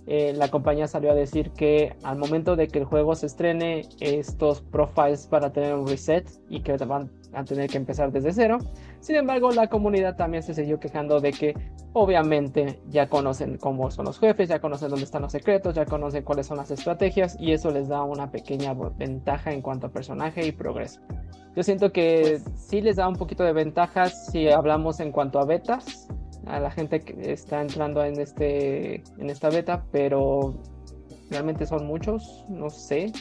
Eh, 0.06 0.34
la 0.36 0.50
compañía 0.50 0.88
salió 0.88 1.12
a 1.12 1.16
decir 1.16 1.52
que 1.52 1.96
al 2.04 2.18
momento 2.18 2.56
de 2.56 2.68
que 2.68 2.80
el 2.80 2.86
juego 2.86 3.16
se 3.16 3.28
estrene, 3.28 3.84
estos 4.02 4.62
profiles 4.62 5.30
van 5.30 5.46
a 5.46 5.54
tener 5.54 5.74
un 5.74 5.88
reset 5.88 6.30
y 6.50 6.62
que 6.62 6.76
van 6.78 7.10
a 7.34 7.44
tener 7.44 7.70
que 7.70 7.78
empezar 7.78 8.12
desde 8.12 8.34
cero. 8.34 8.58
Sin 9.00 9.16
embargo, 9.16 9.52
la 9.52 9.68
comunidad 9.68 10.16
también 10.16 10.44
se 10.44 10.54
siguió 10.54 10.80
quejando 10.80 11.20
de 11.20 11.32
que 11.32 11.54
obviamente 11.94 12.82
ya 12.90 13.08
conocen 13.08 13.58
cómo 13.58 13.90
son 13.92 14.06
los 14.06 14.20
jefes, 14.20 14.50
ya 14.50 14.60
conocen 14.60 14.90
dónde 14.90 15.06
están 15.06 15.22
los 15.22 15.32
secretos, 15.32 15.74
ya 15.76 15.86
conocen 15.86 16.24
cuáles 16.24 16.48
son 16.48 16.58
las 16.58 16.72
estrategias 16.72 17.38
y 17.40 17.54
eso 17.54 17.72
les 17.72 17.88
da 17.88 18.04
una 18.04 18.30
pequeña 18.30 18.74
ventaja 18.74 19.52
en 19.54 19.62
cuanto 19.62 19.88
a 19.88 19.90
personaje 19.90 20.46
y 20.46 20.52
progreso. 20.52 21.02
Yo 21.56 21.64
siento 21.64 21.92
que 21.92 22.42
sí 22.56 22.82
les 22.82 22.96
da 22.96 23.08
un 23.08 23.16
poquito 23.16 23.44
de 23.44 23.54
ventaja 23.54 24.08
si 24.08 24.50
hablamos 24.50 25.00
en 25.00 25.12
cuanto 25.12 25.40
a 25.40 25.46
betas, 25.46 26.08
a 26.48 26.60
la 26.60 26.72
gente 26.72 27.02
que 27.02 27.32
está 27.32 27.62
entrando 27.62 28.04
en, 28.04 28.20
este, 28.20 29.04
en 29.18 29.30
esta 29.30 29.50
beta, 29.50 29.86
pero 29.92 30.56
realmente 31.30 31.66
son 31.66 31.86
muchos, 31.86 32.46
no 32.50 32.70
sé, 32.70 33.12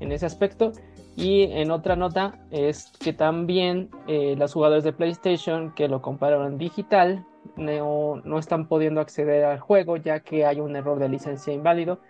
en 0.00 0.12
ese 0.12 0.26
aspecto. 0.26 0.72
Y 1.16 1.44
en 1.44 1.70
otra 1.70 1.96
nota 1.96 2.38
es 2.50 2.92
que 3.00 3.12
también 3.12 3.88
eh, 4.06 4.34
los 4.36 4.52
jugadores 4.52 4.84
de 4.84 4.92
PlayStation 4.92 5.74
que 5.74 5.88
lo 5.88 6.02
compraron 6.02 6.58
digital 6.58 7.24
no, 7.56 8.16
no 8.24 8.38
están 8.38 8.68
pudiendo 8.68 9.00
acceder 9.00 9.44
al 9.44 9.60
juego 9.60 9.96
ya 9.96 10.20
que 10.20 10.44
hay 10.44 10.60
un 10.60 10.76
error 10.76 10.98
de 10.98 11.08
licencia 11.08 11.54
inválido, 11.54 12.00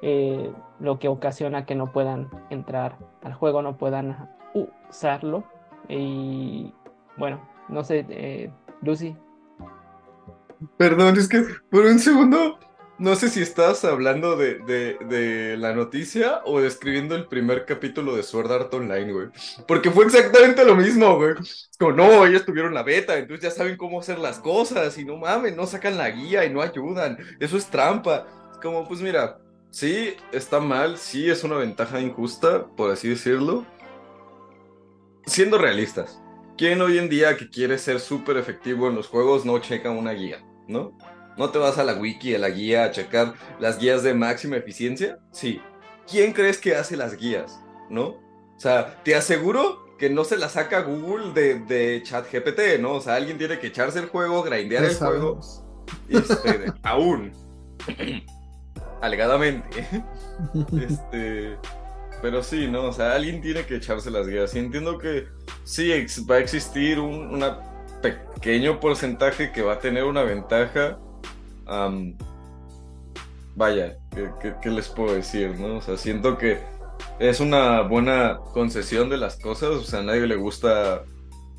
eh, 0.00 0.50
lo 0.80 0.98
que 0.98 1.08
ocasiona 1.08 1.66
que 1.66 1.74
no 1.74 1.92
puedan 1.92 2.30
entrar 2.50 2.96
al 3.22 3.34
juego, 3.34 3.62
no 3.62 3.76
puedan 3.76 4.30
usarlo. 4.54 5.44
Y 5.88 6.72
bueno, 7.16 7.40
no 7.68 7.84
sé, 7.84 8.06
eh, 8.08 8.50
Lucy, 8.82 9.16
Perdón, 10.76 11.18
es 11.18 11.28
que 11.28 11.44
por 11.70 11.84
un 11.84 11.98
segundo, 11.98 12.58
no 12.98 13.16
sé 13.16 13.28
si 13.28 13.42
estás 13.42 13.84
hablando 13.84 14.36
de, 14.36 14.58
de, 14.58 15.56
la 15.56 15.72
noticia 15.74 16.42
o 16.44 16.60
describiendo 16.60 17.16
el 17.16 17.26
primer 17.26 17.64
capítulo 17.64 18.14
de 18.14 18.22
Sword 18.22 18.52
Art 18.52 18.74
Online, 18.74 19.12
güey. 19.12 19.28
Porque 19.66 19.90
fue 19.90 20.04
exactamente 20.04 20.64
lo 20.64 20.76
mismo, 20.76 21.16
güey. 21.16 21.34
Como, 21.78 21.92
no, 21.92 22.24
ellos 22.24 22.44
tuvieron 22.44 22.72
la 22.72 22.82
beta, 22.82 23.18
entonces 23.18 23.42
ya 23.42 23.50
saben 23.50 23.76
cómo 23.76 24.00
hacer 24.00 24.18
las 24.18 24.38
cosas 24.38 24.96
y 24.98 25.04
no 25.04 25.16
mames, 25.16 25.56
no 25.56 25.66
sacan 25.66 25.98
la 25.98 26.10
guía 26.10 26.44
y 26.44 26.50
no 26.50 26.62
ayudan. 26.62 27.18
Eso 27.40 27.56
es 27.56 27.66
trampa. 27.66 28.26
Como, 28.62 28.86
pues 28.86 29.00
mira, 29.00 29.38
sí, 29.70 30.14
está 30.30 30.60
mal, 30.60 30.96
sí 30.96 31.28
es 31.28 31.42
una 31.42 31.56
ventaja 31.56 32.00
injusta, 32.00 32.66
por 32.76 32.92
así 32.92 33.08
decirlo. 33.08 33.66
Siendo 35.26 35.58
realistas, 35.58 36.22
¿quién 36.56 36.80
hoy 36.80 36.98
en 36.98 37.08
día 37.08 37.36
que 37.36 37.50
quiere 37.50 37.78
ser 37.78 37.98
súper 37.98 38.36
efectivo 38.36 38.88
en 38.88 38.94
los 38.94 39.08
juegos 39.08 39.44
no 39.44 39.58
checa 39.58 39.90
una 39.90 40.12
guía, 40.12 40.44
no? 40.68 40.96
¿No 41.36 41.50
te 41.50 41.58
vas 41.58 41.78
a 41.78 41.84
la 41.84 41.94
wiki, 41.94 42.34
a 42.34 42.38
la 42.38 42.50
guía, 42.50 42.84
a 42.84 42.90
checar 42.90 43.34
las 43.58 43.78
guías 43.78 44.02
de 44.02 44.14
máxima 44.14 44.56
eficiencia? 44.56 45.18
Sí. 45.32 45.60
¿Quién 46.08 46.32
crees 46.32 46.58
que 46.58 46.76
hace 46.76 46.96
las 46.96 47.16
guías? 47.16 47.60
¿No? 47.90 48.06
O 48.56 48.60
sea, 48.60 49.02
te 49.02 49.16
aseguro 49.16 49.96
que 49.98 50.10
no 50.10 50.24
se 50.24 50.36
la 50.36 50.48
saca 50.48 50.82
Google 50.82 51.32
de, 51.32 51.60
de 51.60 52.02
ChatGPT, 52.02 52.80
¿no? 52.80 52.92
O 52.92 53.00
sea, 53.00 53.16
alguien 53.16 53.38
tiene 53.38 53.58
que 53.58 53.68
echarse 53.68 53.98
el 53.98 54.06
juego, 54.06 54.42
grindear 54.42 54.84
el 54.84 54.94
juego. 54.94 55.40
Este, 56.08 56.72
aún. 56.82 57.32
Alegadamente. 59.00 59.86
Este. 60.80 61.56
Pero 62.22 62.42
sí, 62.42 62.68
¿no? 62.68 62.84
O 62.84 62.92
sea, 62.92 63.14
alguien 63.14 63.40
tiene 63.42 63.66
que 63.66 63.76
echarse 63.76 64.10
las 64.10 64.26
guías. 64.26 64.54
Y 64.54 64.58
entiendo 64.58 64.98
que 64.98 65.26
sí 65.64 65.90
va 66.30 66.36
a 66.36 66.38
existir 66.38 66.98
un 66.98 67.34
una 67.34 67.73
pequeño 68.12 68.80
porcentaje 68.80 69.52
que 69.52 69.62
va 69.62 69.74
a 69.74 69.78
tener 69.80 70.04
una 70.04 70.22
ventaja. 70.22 70.98
am, 71.66 72.16
vaya, 73.54 73.96
¿qué, 74.14 74.30
qué- 74.40 74.54
qué 74.62 74.70
les 74.70 74.88
puedo 74.88 75.14
decir, 75.14 75.58
no? 75.58 75.76
O 75.78 75.82
sea, 75.82 75.96
siento 75.96 76.36
que 76.38 76.58
es 77.18 77.40
una 77.40 77.82
buena 77.82 78.38
concesión 78.52 79.08
de 79.10 79.16
las 79.18 79.36
cosas. 79.38 79.70
O 79.70 79.82
sea, 79.82 80.00
a 80.00 80.02
nadie 80.02 80.26
le 80.26 80.36
gusta 80.36 81.02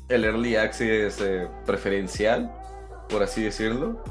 el 0.08 0.24
early 0.24 0.56
access 0.56 1.20
eh, 1.20 1.48
preferencial, 1.66 2.52
por 3.08 3.22
así 3.22 3.42
decirlo. 3.42 4.02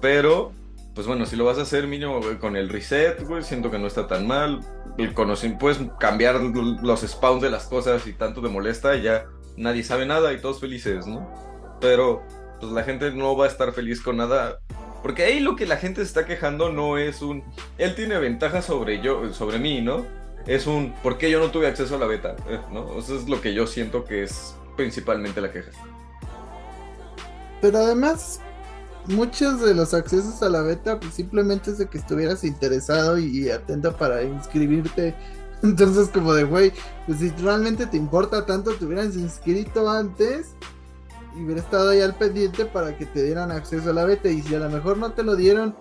Pero, 0.00 0.52
pues 0.94 1.06
bueno, 1.06 1.26
si 1.26 1.36
lo 1.36 1.44
vas 1.44 1.58
a 1.58 1.62
hacer 1.62 1.86
mínimo 1.86 2.20
con 2.40 2.56
el 2.56 2.68
reset, 2.68 3.22
güey, 3.26 3.42
siento 3.42 3.70
que 3.70 3.78
no 3.78 3.86
está 3.86 4.06
tan 4.06 4.26
mal. 4.26 4.60
El 4.98 5.14
conocer, 5.14 5.56
puedes 5.58 5.78
cambiar 5.98 6.36
los 6.40 7.00
spawns 7.02 7.42
de 7.42 7.50
las 7.50 7.66
cosas 7.66 8.06
y 8.06 8.12
tanto 8.12 8.40
te 8.42 8.48
molesta 8.48 8.94
ya 8.96 9.26
nadie 9.56 9.82
sabe 9.82 10.06
nada 10.06 10.32
y 10.32 10.40
todos 10.40 10.60
felices, 10.60 11.06
¿no? 11.06 11.28
Pero, 11.80 12.22
pues 12.60 12.72
la 12.72 12.82
gente 12.84 13.10
no 13.12 13.36
va 13.36 13.46
a 13.46 13.48
estar 13.48 13.72
feliz 13.72 14.00
con 14.00 14.16
nada. 14.16 14.60
Porque 15.02 15.24
ahí 15.24 15.40
lo 15.40 15.56
que 15.56 15.66
la 15.66 15.76
gente 15.76 16.00
se 16.00 16.06
está 16.06 16.24
quejando 16.24 16.72
no 16.72 16.98
es 16.98 17.20
un... 17.20 17.44
Él 17.78 17.94
tiene 17.94 18.18
ventaja 18.18 18.62
sobre 18.62 19.00
yo, 19.00 19.32
sobre 19.34 19.58
mí, 19.58 19.80
¿no? 19.82 20.04
es 20.46 20.66
un 20.66 20.92
¿por 21.02 21.18
qué 21.18 21.30
yo 21.30 21.40
no 21.40 21.50
tuve 21.50 21.66
acceso 21.66 21.96
a 21.96 21.98
la 21.98 22.06
beta? 22.06 22.36
Eh, 22.48 22.60
¿no? 22.72 22.98
Eso 22.98 23.16
es 23.16 23.28
lo 23.28 23.40
que 23.40 23.54
yo 23.54 23.66
siento 23.66 24.04
que 24.04 24.22
es 24.24 24.54
principalmente 24.76 25.40
la 25.40 25.52
queja. 25.52 25.70
Pero 27.60 27.78
además, 27.78 28.40
muchos 29.06 29.60
de 29.60 29.74
los 29.74 29.94
accesos 29.94 30.42
a 30.42 30.48
la 30.48 30.62
beta 30.62 31.00
pues, 31.00 31.14
simplemente 31.14 31.70
es 31.70 31.78
de 31.78 31.86
que 31.86 31.98
estuvieras 31.98 32.44
interesado 32.44 33.18
y 33.18 33.50
atento 33.50 33.96
para 33.96 34.22
inscribirte. 34.22 35.14
Entonces, 35.62 36.08
como 36.08 36.34
de, 36.34 36.44
güey, 36.44 36.72
pues 37.06 37.20
si 37.20 37.30
realmente 37.30 37.86
te 37.86 37.96
importa 37.96 38.44
tanto, 38.44 38.74
te 38.74 38.84
hubieras 38.84 39.16
inscrito 39.16 39.88
antes 39.88 40.48
y 41.36 41.44
hubiera 41.44 41.60
estado 41.60 41.90
ahí 41.90 42.00
al 42.00 42.16
pendiente 42.16 42.64
para 42.64 42.96
que 42.96 43.06
te 43.06 43.22
dieran 43.22 43.50
acceso 43.50 43.90
a 43.90 43.92
la 43.92 44.04
beta. 44.04 44.28
Y 44.28 44.42
si 44.42 44.54
a 44.54 44.60
lo 44.60 44.70
mejor 44.70 44.98
no 44.98 45.12
te 45.12 45.22
lo 45.22 45.36
dieron, 45.36 45.76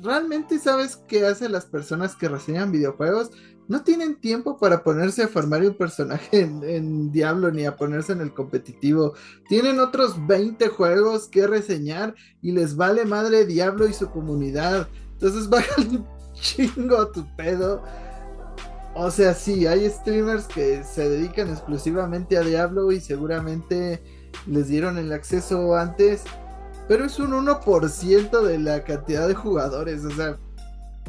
¿realmente 0.00 0.58
sabes 0.58 0.96
qué 1.08 1.26
hacen 1.26 1.52
las 1.52 1.66
personas 1.66 2.16
que 2.16 2.28
reseñan 2.28 2.72
videojuegos? 2.72 3.30
No 3.66 3.82
tienen 3.82 4.20
tiempo 4.20 4.58
para 4.58 4.84
ponerse 4.84 5.22
a 5.22 5.28
formar 5.28 5.62
un 5.62 5.74
personaje 5.74 6.40
en, 6.40 7.10
Diablo 7.10 7.50
ni 7.50 7.64
a 7.64 7.76
ponerse 7.76 8.12
en 8.12 8.20
el 8.20 8.34
competitivo. 8.34 9.14
Tienen 9.48 9.80
otros 9.80 10.26
20 10.26 10.68
juegos 10.68 11.28
que 11.28 11.46
reseñar 11.46 12.14
y 12.42 12.52
les 12.52 12.76
vale 12.76 13.06
madre 13.06 13.46
Diablo 13.46 13.88
y 13.88 13.94
su 13.94 14.10
comunidad. 14.10 14.88
Entonces 15.12 15.48
baja 15.48 15.80
un 15.80 16.06
chingo 16.34 17.08
tu 17.08 17.24
pedo. 17.36 17.82
O 18.96 19.10
sea, 19.10 19.34
sí, 19.34 19.66
hay 19.66 19.88
streamers 19.90 20.46
que 20.46 20.84
se 20.84 21.08
dedican 21.08 21.48
exclusivamente 21.48 22.36
a 22.36 22.42
Diablo 22.42 22.92
y 22.92 23.00
seguramente 23.00 24.02
les 24.46 24.68
dieron 24.68 24.98
el 24.98 25.12
acceso 25.12 25.74
antes 25.76 26.24
pero 26.88 27.04
es 27.04 27.18
un 27.18 27.32
1% 27.32 28.42
de 28.42 28.58
la 28.58 28.84
cantidad 28.84 29.26
de 29.26 29.34
jugadores, 29.34 30.04
o 30.04 30.10
sea, 30.10 30.36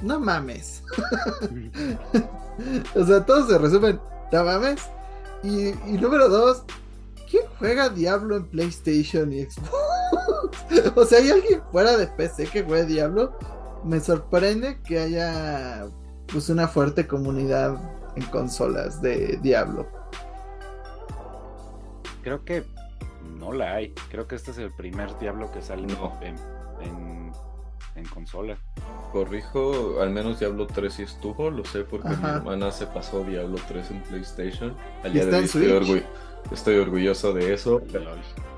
no 0.02 0.20
mames. 0.20 0.84
o 2.96 3.06
sea, 3.06 3.26
todos 3.26 3.50
se 3.50 3.58
resumen, 3.58 4.00
no 4.32 4.44
mames. 4.44 4.82
Y, 5.44 5.74
número 6.00 6.30
dos, 6.30 6.64
¿quién 7.30 7.44
juega 7.60 7.90
Diablo 7.90 8.38
en 8.38 8.48
PlayStation 8.48 9.32
y 9.34 9.44
Xbox? 9.44 9.70
o 10.96 11.06
sea, 11.06 11.20
¿hay 11.20 11.30
alguien 11.30 11.62
fuera 11.72 11.98
de 11.98 12.08
PC 12.08 12.48
que 12.48 12.64
juegue 12.64 12.86
Diablo? 12.86 13.38
Me 13.84 14.00
sorprende 14.00 14.82
que 14.82 15.00
haya 15.00 15.86
pues 16.32 16.50
una 16.50 16.68
fuerte 16.68 17.06
comunidad 17.06 17.76
en 18.16 18.24
consolas 18.28 19.02
de 19.02 19.38
Diablo. 19.44 19.88
Creo 22.24 22.44
que 22.44 22.66
no 23.36 23.54
la 23.54 23.76
hay. 23.76 23.94
Creo 24.10 24.28
que 24.28 24.36
este 24.36 24.52
es 24.52 24.58
el 24.58 24.72
primer 24.72 25.18
Diablo 25.20 25.52
que 25.52 25.62
sale 25.62 25.84
en, 25.84 27.32
en, 27.96 28.06
consola. 28.14 28.58
Corrijo, 29.12 30.02
al 30.02 30.10
menos 30.12 30.40
Diablo 30.40 30.68
3 30.68 30.94
sí 30.94 31.04
estuvo, 31.04 31.50
lo 31.50 31.64
sé 31.64 31.84
porque 31.84 32.10
mi 32.10 32.26
hermana 32.26 32.72
se 32.72 32.88
pasó 32.88 33.24
Diablo 33.24 33.58
3 33.68 33.92
en 33.92 34.04
PlayStation. 34.04 34.76
¿Y 35.12 35.20
está 35.20 35.40
en 35.40 35.48
Switch? 35.48 36.04
Estoy, 36.52 36.78
orgulloso 36.78 37.34
de 37.34 37.54
eso. 37.54 37.82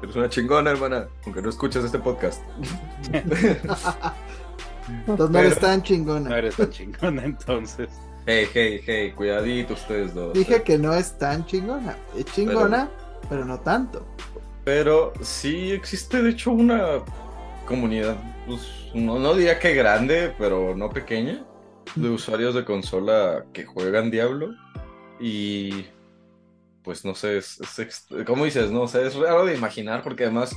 Eres 0.02 0.16
una 0.16 0.30
chingona, 0.30 0.72
hermana, 0.72 1.08
aunque 1.26 1.42
no 1.42 1.50
escuches 1.50 1.86
este 1.86 2.00
podcast. 2.00 2.42
entonces 5.08 5.30
no 5.30 5.40
eres 5.40 5.60
tan 5.60 5.82
chingona. 5.84 6.30
No 6.30 6.36
eres 6.36 6.56
tan 6.56 6.70
chingona 6.70 7.24
entonces. 7.24 7.90
Hey, 8.26 8.46
hey, 8.54 8.82
hey, 8.86 9.14
cuidadito 9.16 9.74
ustedes 9.74 10.14
dos. 10.14 10.34
Dije 10.34 10.58
eh. 10.58 10.64
que 10.64 10.78
no 10.78 10.94
es 10.94 11.18
tan 11.18 11.46
chingona. 11.46 11.96
Es 12.18 12.26
chingona, 12.26 12.90
pero 13.30 13.46
no 13.46 13.62
tanto. 13.62 14.06
Pero 14.68 15.14
sí 15.22 15.72
existe, 15.72 16.22
de 16.22 16.32
hecho, 16.32 16.52
una 16.52 17.02
comunidad, 17.66 18.18
pues, 18.46 18.92
no, 18.94 19.34
diría 19.34 19.60
que 19.60 19.74
grande, 19.74 20.36
pero 20.38 20.76
no 20.76 20.90
pequeña, 20.90 21.46
de 21.96 22.10
usuarios 22.10 22.54
de 22.54 22.66
consola 22.66 23.46
que 23.54 23.64
juegan 23.64 24.12
Diablo. 24.12 24.54
Y 25.22 25.86
pues 26.84 27.06
no 27.06 27.16
sé, 27.16 27.38
es, 27.38 27.62
¿cómo 28.26 28.44
dices? 28.44 28.70
No 28.70 28.90
sé, 28.90 29.08
es 29.08 29.16
raro 29.16 29.46
de 29.46 29.56
imaginar 29.56 30.04
porque 30.04 30.26
además 30.26 30.54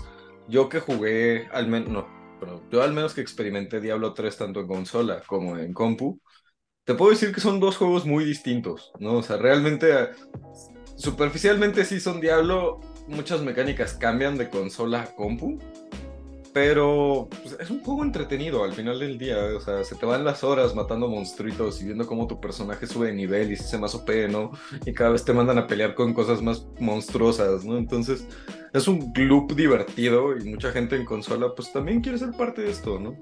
yo 0.49 0.69
que 0.69 0.81
jugué, 0.81 1.47
al 1.53 1.69
menos, 1.69 1.91
no, 1.91 2.09
pero 2.41 2.69
yo 2.69 2.83
al 2.83 2.93
menos 2.93 3.15
que 3.15 3.21
experimenté 3.21 3.81
Diablo 3.81 4.13
3 4.13 4.37
tanto 4.37 4.59
en 4.59 4.67
consola 4.67 5.23
como 5.25 5.57
en 5.57 5.73
compu, 5.73 6.21
te 6.85 6.95
puedo 6.95 7.13
decir 7.13 7.33
que 7.33 7.41
son 7.41 7.61
dos 7.61 7.77
juegos 7.77 8.07
muy 8.07 8.25
distintos, 8.25 8.91
¿no? 8.99 9.19
O 9.19 9.23
sea, 9.23 9.37
realmente, 9.37 10.11
superficialmente 10.97 11.85
sí 11.85 12.01
son 12.01 12.21
Diablo, 12.21 12.81
muchas 13.11 13.43
mecánicas 13.43 13.95
cambian 13.95 14.39
de 14.39 14.49
consola 14.49 15.03
a 15.03 15.15
compu, 15.15 15.59
pero 16.53 17.29
pues, 17.43 17.57
es 17.61 17.71
un 17.71 17.81
juego 17.81 18.03
entretenido 18.05 18.65
al 18.65 18.73
final 18.73 18.99
del 18.99 19.19
día. 19.19 19.37
O 19.57 19.61
sea, 19.61 19.85
se 19.85 19.95
te 19.95 20.07
van 20.07 20.25
las 20.25 20.43
horas 20.43 20.75
matando 20.75 21.09
monstruitos 21.09 21.81
y 21.81 21.87
viendo 21.87 22.07
cómo 22.07 22.27
tu 22.27 22.41
personaje 22.41 22.87
sube 22.87 23.09
de 23.09 23.15
nivel 23.15 23.53
y 23.53 23.57
se 23.57 23.65
hace 23.65 23.79
más 23.79 23.95
OP, 23.95 24.09
¿no? 24.31 24.51
Y 24.85 24.93
cada 24.93 25.11
vez 25.11 25.25
te 25.25 25.33
mandan 25.33 25.59
a 25.59 25.67
pelear 25.67 25.95
con 25.95 26.15
cosas 26.15 26.43
más 26.43 26.67
monstruosas, 26.79 27.65
¿no? 27.65 27.77
Entonces, 27.77 28.27
es 28.73 28.89
un 28.89 29.13
loop 29.15 29.55
divertido 29.55 30.37
y 30.37 30.45
mucha 30.45 30.73
gente 30.73 30.97
en 30.97 31.05
consola, 31.05 31.55
pues 31.55 31.73
también 31.73 32.01
quiere 32.01 32.19
ser 32.19 32.33
parte 32.33 32.63
de 32.63 32.71
esto, 32.71 32.99
¿no? 32.99 33.17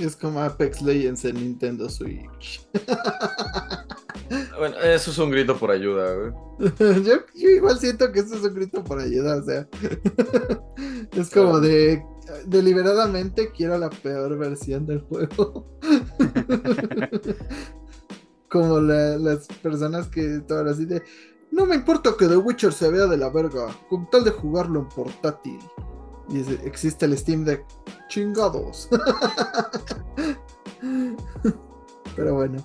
Es 0.00 0.16
como 0.16 0.40
Apex 0.40 0.80
Legends 0.82 1.24
en 1.24 1.36
Nintendo 1.36 1.88
Switch. 1.88 2.66
Bueno, 4.58 4.76
eso 4.78 5.10
es 5.10 5.18
un 5.18 5.30
grito 5.30 5.58
por 5.58 5.72
ayuda, 5.72 6.14
güey. 6.14 6.32
yo, 7.04 7.14
igual 7.34 7.78
siento 7.80 8.12
que 8.12 8.20
eso 8.20 8.36
es 8.36 8.42
un 8.42 8.54
grito 8.54 8.84
por 8.84 9.00
ayuda, 9.00 9.36
o 9.36 9.42
sea. 9.42 9.66
es 11.16 11.30
como 11.30 11.58
de 11.58 12.04
deliberadamente 12.46 13.50
quiero 13.50 13.76
la 13.76 13.90
peor 13.90 14.38
versión 14.38 14.86
del 14.86 15.00
juego. 15.00 15.66
como 18.48 18.80
las 18.80 19.48
personas 19.62 20.06
que 20.08 20.36
estaban 20.36 20.68
así 20.68 20.84
de 20.84 21.02
no 21.50 21.66
me 21.66 21.74
importa 21.74 22.14
que 22.16 22.28
The 22.28 22.36
Witcher 22.36 22.72
se 22.72 22.90
vea 22.90 23.06
de 23.06 23.16
la 23.16 23.28
verga, 23.30 23.76
con 23.88 24.08
tal 24.10 24.22
de 24.22 24.30
jugarlo 24.30 24.80
en 24.80 24.88
portátil. 24.88 25.58
Y 26.30 26.40
existe 26.64 27.06
el 27.06 27.18
Steam 27.18 27.44
Deck. 27.44 27.64
Chingados. 28.08 28.88
Pero 32.16 32.34
bueno 32.34 32.62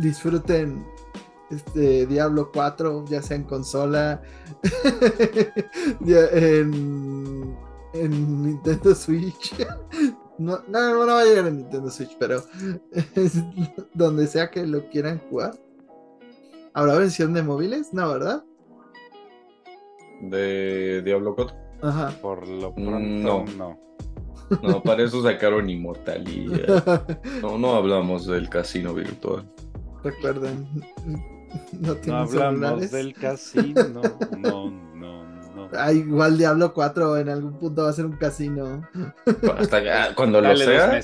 disfruten 0.00 0.84
este 1.50 2.06
Diablo 2.06 2.50
4, 2.52 3.04
ya 3.08 3.22
sea 3.22 3.36
en 3.36 3.44
consola, 3.44 4.22
en, 6.06 7.56
Nintendo 7.92 8.94
Switch. 8.94 9.54
No, 10.38 10.60
no, 10.68 11.04
no, 11.04 11.06
va 11.06 11.20
a 11.20 11.24
llegar 11.24 11.46
a 11.46 11.50
Nintendo 11.50 11.90
Switch, 11.90 12.16
pero 12.18 12.42
donde 13.94 14.26
sea 14.26 14.50
que 14.50 14.66
lo 14.66 14.88
quieran 14.88 15.18
jugar. 15.28 15.54
¿Habrá 16.72 16.94
versión 16.94 17.34
de 17.34 17.42
móviles? 17.42 17.92
No, 17.92 18.08
¿verdad? 18.12 18.44
¿De 20.22 21.02
Diablo 21.02 21.34
4? 21.34 21.69
Ajá. 21.82 22.10
Por 22.20 22.46
lo 22.46 22.74
pronto, 22.74 23.44
no. 23.56 23.78
no. 24.62 24.82
para 24.82 25.04
eso 25.04 25.22
sacaron 25.22 25.68
Inmortalidad. 25.70 27.20
No, 27.42 27.58
no 27.58 27.74
hablamos 27.74 28.26
del 28.26 28.48
casino 28.48 28.94
virtual. 28.94 29.48
Recuerden, 30.02 30.66
no, 31.80 31.96
no 32.06 32.16
hablamos 32.16 32.90
del 32.90 33.14
casino, 33.14 34.00
no, 34.38 34.89
no. 35.72 35.78
Ah, 35.78 35.92
igual 35.92 36.38
Diablo 36.38 36.72
4 36.74 37.18
en 37.18 37.28
algún 37.28 37.58
punto 37.58 37.84
va 37.84 37.90
a 37.90 37.92
ser 37.92 38.06
un 38.06 38.16
casino. 38.16 38.82
Hasta 39.56 40.14
cuando 40.14 40.40
lo 40.40 40.56
sea, 40.56 41.00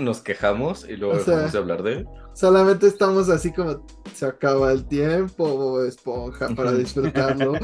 nos 0.00 0.20
quejamos 0.20 0.88
y 0.88 0.96
luego 0.96 1.18
dejamos 1.18 1.52
de 1.52 1.58
hablar 1.58 1.82
de 1.82 1.92
él. 1.92 2.08
Solamente 2.34 2.86
estamos 2.86 3.30
así 3.30 3.52
como 3.52 3.86
se 4.12 4.26
acaba 4.26 4.70
el 4.70 4.86
tiempo, 4.86 5.82
esponja, 5.84 6.48
para 6.50 6.72
disfrutarlo. 6.72 7.54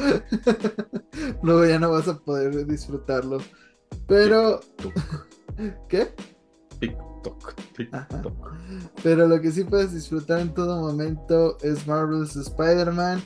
luego 1.42 1.66
ya 1.66 1.78
no 1.78 1.90
vas 1.90 2.08
a 2.08 2.18
poder 2.18 2.66
disfrutarlo. 2.66 3.38
Pero... 4.06 4.60
¿Qué? 5.88 6.14
Pero 9.02 9.28
lo 9.28 9.40
que 9.40 9.52
sí 9.52 9.64
puedes 9.64 9.92
disfrutar 9.92 10.40
en 10.40 10.54
todo 10.54 10.80
momento 10.80 11.58
es 11.60 11.86
Marvel's 11.86 12.36
Spider-Man. 12.36 13.22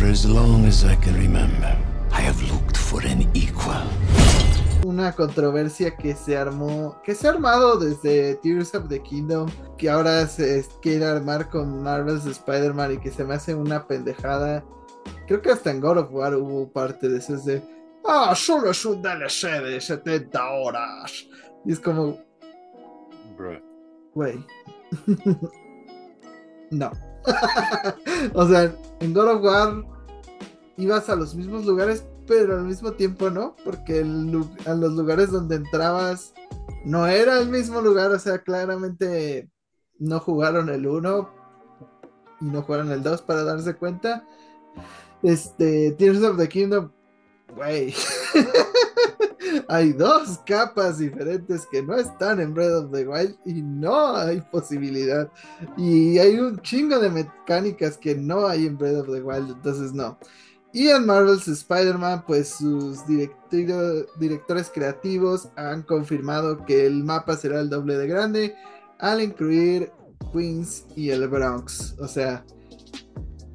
For 0.00 0.06
as 0.06 0.24
long 0.24 0.64
as 0.64 0.82
I 0.82 0.96
can 0.96 1.14
remember, 1.14 1.76
I 2.10 2.22
have 2.22 2.40
looked 2.50 2.74
for 2.74 3.02
an 3.02 3.28
equal 3.34 3.84
una 4.86 5.12
controversia 5.12 5.94
que 5.94 6.14
se 6.14 6.38
armó, 6.38 7.02
que 7.04 7.14
se 7.14 7.28
ha 7.28 7.32
armado 7.32 7.78
desde 7.78 8.36
Tears 8.36 8.74
of 8.74 8.88
the 8.88 9.02
Kingdom, 9.02 9.50
que 9.76 9.90
ahora 9.90 10.26
se 10.26 10.64
quiere 10.80 11.04
armar 11.04 11.50
con 11.50 11.82
Marvel's 11.82 12.24
Spider-Man 12.24 12.94
y 12.94 12.98
que 12.98 13.10
se 13.10 13.24
me 13.24 13.34
hace 13.34 13.54
una 13.54 13.86
pendejada. 13.86 14.64
Creo 15.26 15.42
que 15.42 15.50
hasta 15.50 15.70
en 15.70 15.82
God 15.82 15.98
of 15.98 16.12
War 16.12 16.34
hubo 16.34 16.72
parte 16.72 17.06
de 17.06 17.18
eso, 17.18 17.36
de, 17.36 17.62
ah, 18.06 18.34
solo 18.34 18.70
es 18.70 18.82
un 18.86 19.02
DLC 19.02 19.62
de 19.62 19.82
70 19.82 20.50
horas. 20.50 21.26
Y 21.66 21.72
es 21.72 21.78
como, 21.78 22.18
güey, 24.14 24.46
no. 26.70 27.09
o 28.34 28.48
sea, 28.48 28.74
en 29.00 29.14
God 29.14 29.28
of 29.28 29.42
War 29.42 29.84
ibas 30.76 31.08
a 31.08 31.16
los 31.16 31.34
mismos 31.34 31.66
lugares, 31.66 32.04
pero 32.26 32.56
al 32.56 32.64
mismo 32.64 32.92
tiempo 32.92 33.30
no, 33.30 33.56
porque 33.64 34.00
a 34.00 34.74
los 34.74 34.92
lugares 34.92 35.30
donde 35.30 35.56
entrabas 35.56 36.32
no 36.84 37.06
era 37.06 37.38
el 37.38 37.48
mismo 37.48 37.80
lugar, 37.80 38.10
o 38.12 38.18
sea, 38.18 38.38
claramente 38.38 39.50
no 39.98 40.18
jugaron 40.20 40.68
el 40.68 40.86
1 40.86 41.30
y 42.40 42.44
no 42.46 42.62
jugaron 42.62 42.90
el 42.90 43.02
2 43.02 43.22
para 43.22 43.44
darse 43.44 43.74
cuenta. 43.74 44.24
Este, 45.22 45.92
Tears 45.92 46.22
of 46.22 46.38
the 46.38 46.48
Kingdom, 46.48 46.90
güey. 47.54 47.94
hay 49.68 49.92
dos 49.92 50.38
capas 50.46 50.98
diferentes 50.98 51.66
que 51.70 51.82
no 51.82 51.96
están 51.96 52.40
en 52.40 52.54
Breath 52.54 52.84
of 52.84 52.92
the 52.92 53.06
Wild 53.06 53.36
y 53.44 53.62
no 53.62 54.16
hay 54.16 54.40
posibilidad. 54.40 55.30
Y 55.76 56.18
hay 56.18 56.38
un 56.38 56.60
chingo 56.62 56.98
de 56.98 57.10
mecánicas 57.10 57.96
que 57.96 58.14
no 58.14 58.46
hay 58.46 58.66
en 58.66 58.76
Breath 58.76 59.08
of 59.08 59.14
the 59.14 59.22
Wild, 59.22 59.50
entonces 59.50 59.92
no. 59.92 60.18
Y 60.72 60.88
en 60.88 61.04
Marvel's 61.04 61.48
Spider-Man, 61.48 62.24
pues 62.26 62.48
sus 62.48 63.00
directores 63.06 64.70
creativos 64.72 65.48
han 65.56 65.82
confirmado 65.82 66.64
que 66.64 66.86
el 66.86 67.02
mapa 67.02 67.36
será 67.36 67.60
el 67.60 67.70
doble 67.70 67.96
de 67.96 68.06
grande 68.06 68.54
al 69.00 69.20
incluir 69.20 69.90
Queens 70.32 70.84
y 70.94 71.10
el 71.10 71.26
Bronx. 71.26 71.96
O 71.98 72.06
sea, 72.06 72.44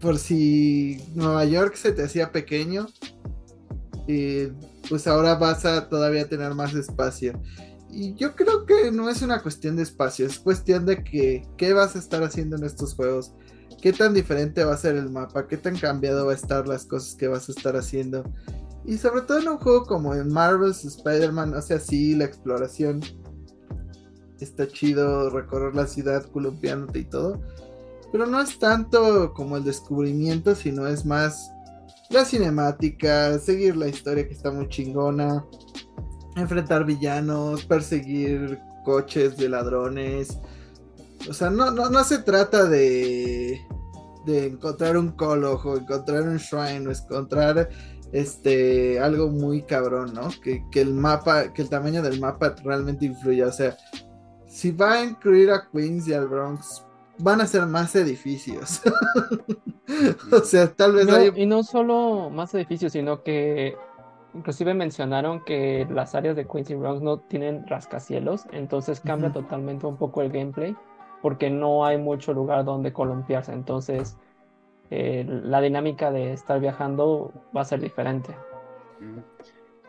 por 0.02 0.18
si 0.18 1.02
Nueva 1.16 1.46
York 1.46 1.76
se 1.76 1.94
te 1.94 2.04
hacía 2.04 2.34
pequeño, 2.34 2.88
eh, 4.08 4.52
pues 4.90 5.08
ahora 5.08 5.36
vas 5.36 5.66
a 5.66 5.90
todavía 5.90 6.28
tener 6.28 6.54
más 6.54 6.74
espacio. 6.74 7.40
Y 7.90 8.14
yo 8.16 8.36
creo 8.36 8.66
que 8.66 8.92
no 8.92 9.10
es 9.10 9.22
una 9.22 9.42
cuestión 9.42 9.76
de 9.78 9.84
espacio, 9.84 10.26
es 10.26 10.40
cuestión 10.40 10.86
de 10.86 11.04
que 11.04 11.48
qué 11.58 11.74
vas 11.74 11.96
a 11.96 12.00
estar 12.00 12.24
haciendo 12.24 12.58
en 12.58 12.64
estos 12.64 12.94
juegos 12.94 13.34
qué 13.82 13.94
tan 13.94 14.14
diferente 14.14 14.64
va 14.64 14.74
a 14.74 14.78
ser 14.78 14.96
el 14.96 15.10
mapa, 15.10 15.48
qué 15.48 15.58
tan 15.58 15.78
cambiado 15.78 16.26
va 16.26 16.32
a 16.32 16.36
estar 16.36 16.68
las 16.68 16.86
cosas 16.86 17.16
que 17.16 17.28
vas 17.28 17.48
a 17.50 17.52
estar 17.52 17.76
haciendo. 17.76 18.24
Y 18.84 18.98
sobre 18.98 19.22
todo 19.22 19.40
en 19.40 19.48
un 19.48 19.58
juego 19.58 19.86
como 19.86 20.14
en 20.16 20.32
Marvel's 20.32 20.84
Spider-Man, 20.86 21.54
o 21.54 21.62
sea, 21.62 21.80
sí, 21.80 22.16
la 22.16 22.26
exploración 22.26 23.02
está 24.40 24.68
chido, 24.68 25.30
recorrer 25.30 25.76
la 25.76 25.88
ciudad 25.88 26.26
columpiándote 26.26 27.00
y 27.00 27.06
todo. 27.06 27.42
Pero 28.12 28.28
no 28.28 28.42
es 28.42 28.58
tanto 28.60 29.34
como 29.34 29.58
el 29.58 29.64
descubrimiento, 29.64 30.56
sino 30.56 30.88
es 30.88 31.06
más 31.06 31.52
la 32.16 32.26
cinemática, 32.26 33.38
seguir 33.40 33.76
la 33.78 33.88
historia 33.88 34.28
que 34.28 34.34
está 34.34 34.52
muy 34.52 34.68
chingona, 34.70 35.46
enfrentar 36.36 36.86
villanos, 36.86 37.66
perseguir 37.66 38.60
coches 38.84 39.38
de 39.38 39.50
ladrones. 39.50 40.38
O 41.30 41.34
sea, 41.34 41.50
no, 41.50 41.72
no, 41.72 41.90
no 41.90 42.04
se 42.04 42.20
trata 42.20 42.66
de 42.66 43.62
de 44.26 44.48
encontrar 44.48 44.98
un 44.98 45.12
colo 45.12 45.54
o 45.64 45.78
encontrar 45.78 46.24
un 46.24 46.38
shrine 46.38 46.88
o 46.88 46.92
encontrar 46.92 47.70
este 48.12 49.00
algo 49.00 49.30
muy 49.30 49.64
cabrón, 49.64 50.14
¿no? 50.14 50.30
Que, 50.42 50.64
el 50.82 50.94
mapa, 50.94 51.54
que 51.54 51.62
el 51.62 51.70
tamaño 51.70 52.02
del 52.02 52.20
mapa 52.20 52.56
realmente 52.64 53.06
influya. 53.06 53.48
O 53.48 53.52
sea, 53.52 53.78
si 54.48 54.72
va 54.72 54.94
a 54.94 55.04
incluir 55.04 55.52
a 55.52 55.70
Queens 55.72 56.08
y 56.08 56.14
al 56.14 56.28
Bronx, 56.28 56.84
van 57.18 57.42
a 57.42 57.48
ser 57.48 57.66
más 57.66 57.96
edificios. 57.96 58.82
o 60.32 60.40
sea, 60.40 60.72
tal 60.72 60.94
vez 60.94 61.08
Y 61.36 61.46
no 61.46 61.64
solo 61.64 62.30
más 62.30 62.54
edificios, 62.54 62.92
sino 62.94 63.24
que 63.24 63.76
inclusive 64.34 64.74
mencionaron 64.74 65.44
que 65.44 65.88
las 65.90 66.14
áreas 66.16 66.36
de 66.36 66.46
Queens 66.46 66.70
y 66.70 66.76
Bronx 66.76 67.02
no 67.02 67.20
tienen 67.20 67.66
rascacielos, 67.68 68.46
entonces 68.52 69.00
cambia 69.00 69.32
totalmente 69.32 69.86
un 69.86 69.98
poco 69.98 70.22
el 70.22 70.32
gameplay 70.32 70.76
porque 71.22 71.50
no 71.50 71.86
hay 71.86 71.98
mucho 71.98 72.34
lugar 72.34 72.66
donde 72.66 72.94
columpiarse. 72.94 73.52
Entonces, 73.52 74.18
eh, 74.92 75.26
la 75.28 75.60
dinámica 75.62 76.12
de 76.12 76.34
estar 76.34 76.60
viajando 76.60 77.32
va 77.56 77.62
a 77.62 77.66
ser 77.66 77.80
diferente. 77.80 78.36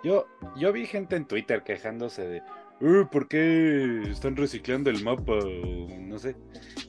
Yo, 0.02 0.24
yo 0.56 0.72
vi 0.72 0.86
gente 0.86 1.16
en 1.16 1.26
Twitter 1.26 1.62
quejándose 1.62 2.26
de, 2.26 2.42
uh, 2.80 3.06
¿por 3.10 3.28
qué 3.28 4.02
están 4.10 4.36
reciclando 4.36 4.90
el 4.90 5.02
mapa? 5.02 5.34
no 6.00 6.18
sé. 6.18 6.36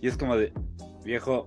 Y 0.02 0.08
es 0.08 0.18
como 0.18 0.36
de, 0.36 0.54
viejo, 1.04 1.46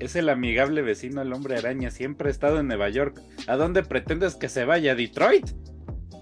es 0.00 0.16
el 0.16 0.28
amigable 0.28 0.82
vecino 0.82 1.22
el 1.22 1.32
hombre 1.32 1.56
araña, 1.56 1.90
siempre 1.90 2.28
ha 2.28 2.30
estado 2.30 2.60
en 2.60 2.68
Nueva 2.68 2.88
York. 2.88 3.20
¿A 3.46 3.56
dónde 3.56 3.82
pretendes 3.82 4.34
que 4.36 4.48
se 4.48 4.64
vaya? 4.64 4.92
¿A 4.92 4.94
Detroit? 4.94 5.46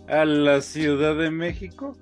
¿A 0.08 0.24
la 0.24 0.60
Ciudad 0.60 1.16
de 1.16 1.30
México? 1.30 1.96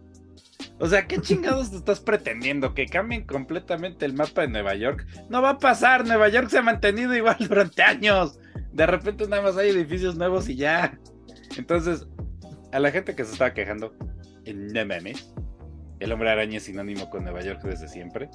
O 0.80 0.86
sea, 0.86 1.06
¿qué 1.06 1.20
chingados 1.20 1.70
te 1.70 1.76
estás 1.76 2.00
pretendiendo? 2.00 2.72
¿Que 2.72 2.86
cambien 2.86 3.24
completamente 3.26 4.06
el 4.06 4.14
mapa 4.14 4.42
de 4.42 4.48
Nueva 4.48 4.74
York? 4.76 5.06
No 5.28 5.42
va 5.42 5.50
a 5.50 5.58
pasar, 5.58 6.06
Nueva 6.06 6.28
York 6.28 6.48
se 6.48 6.58
ha 6.58 6.62
mantenido 6.62 7.16
igual 7.16 7.36
durante 7.48 7.82
años. 7.82 8.38
De 8.72 8.86
repente 8.86 9.26
nada 9.26 9.42
más 9.42 9.56
hay 9.56 9.70
edificios 9.70 10.16
nuevos 10.16 10.48
y 10.48 10.56
ya. 10.56 10.98
Entonces, 11.56 12.06
a 12.72 12.78
la 12.78 12.90
gente 12.92 13.16
que 13.16 13.24
se 13.24 13.32
estaba 13.32 13.52
quejando, 13.52 13.92
no 14.46 14.86
mames. 14.86 15.32
El 16.00 16.12
hombre 16.12 16.30
araña 16.30 16.58
es 16.58 16.64
sinónimo 16.64 17.10
con 17.10 17.24
Nueva 17.24 17.42
York 17.42 17.62
desde 17.62 17.88
siempre. 17.88 18.30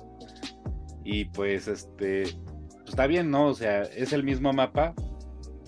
Y 1.04 1.26
pues 1.26 1.68
este, 1.68 2.24
pues 2.24 2.90
está 2.90 3.08
bien, 3.08 3.30
¿no? 3.32 3.48
O 3.48 3.54
sea, 3.54 3.84
es 3.84 4.14
el 4.14 4.24
mismo 4.24 4.54
mapa, 4.54 4.94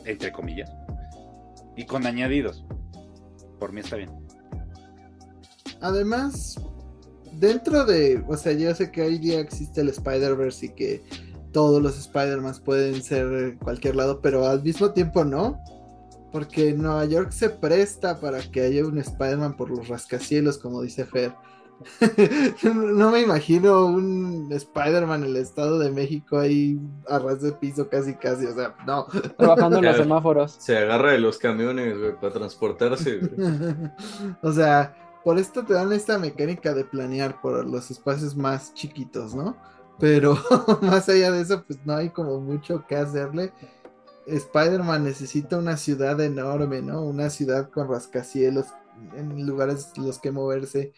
entre 0.05 0.31
comillas, 0.31 0.71
y 1.75 1.85
con 1.85 2.05
añadidos. 2.05 2.65
Por 3.59 3.71
mí 3.71 3.81
está 3.81 3.95
bien. 3.95 4.11
Además, 5.81 6.59
dentro 7.33 7.85
de, 7.85 8.23
o 8.27 8.37
sea, 8.37 8.53
yo 8.53 8.73
sé 8.73 8.91
que 8.91 9.01
hoy 9.01 9.17
día 9.17 9.39
existe 9.39 9.81
el 9.81 9.89
Spider-Verse 9.89 10.67
y 10.67 10.69
que 10.69 11.03
todos 11.51 11.81
los 11.81 11.97
Spider-Man 11.97 12.55
pueden 12.63 13.01
ser 13.01 13.57
cualquier 13.59 13.95
lado, 13.95 14.21
pero 14.21 14.45
al 14.45 14.61
mismo 14.63 14.91
tiempo 14.91 15.23
no. 15.23 15.59
Porque 16.31 16.73
Nueva 16.73 17.05
York 17.05 17.31
se 17.31 17.49
presta 17.49 18.19
para 18.19 18.41
que 18.41 18.61
haya 18.61 18.85
un 18.85 18.97
Spider-Man 18.97 19.55
por 19.55 19.69
los 19.69 19.87
rascacielos, 19.87 20.57
como 20.57 20.81
dice 20.81 21.05
Fer. 21.05 21.33
no 22.63 23.11
me 23.11 23.21
imagino 23.21 23.85
un 23.85 24.49
Spider-Man 24.51 25.23
en 25.23 25.29
el 25.29 25.37
Estado 25.37 25.79
de 25.79 25.91
México 25.91 26.37
ahí 26.37 26.79
a 27.07 27.19
ras 27.19 27.41
de 27.41 27.51
piso 27.51 27.89
casi 27.89 28.15
casi, 28.15 28.45
o 28.45 28.53
sea, 28.53 28.75
no. 28.85 29.05
Trabajando 29.37 29.77
en 29.77 29.85
los 29.85 29.97
semáforos. 29.97 30.55
Se 30.59 30.77
agarra 30.77 31.11
de 31.11 31.19
los 31.19 31.37
camiones, 31.37 31.95
para 32.21 32.33
transportarse. 32.33 33.19
o 34.41 34.51
sea, 34.51 34.95
por 35.23 35.37
esto 35.37 35.65
te 35.65 35.73
dan 35.73 35.91
esta 35.91 36.17
mecánica 36.17 36.73
de 36.73 36.85
planear 36.85 37.41
por 37.41 37.65
los 37.65 37.91
espacios 37.91 38.35
más 38.35 38.73
chiquitos, 38.73 39.35
¿no? 39.35 39.57
Pero 39.99 40.37
más 40.81 41.07
allá 41.09 41.31
de 41.31 41.41
eso, 41.41 41.63
pues 41.65 41.79
no 41.85 41.95
hay 41.95 42.09
como 42.09 42.39
mucho 42.39 42.85
que 42.87 42.95
hacerle. 42.95 43.53
Spider-Man 44.27 45.03
necesita 45.03 45.57
una 45.57 45.77
ciudad 45.77 46.19
enorme, 46.21 46.81
¿no? 46.81 47.01
Una 47.01 47.29
ciudad 47.29 47.69
con 47.69 47.89
rascacielos, 47.89 48.67
en 49.15 49.45
lugares 49.45 49.91
los 49.97 50.19
que 50.19 50.31
moverse. 50.31 50.93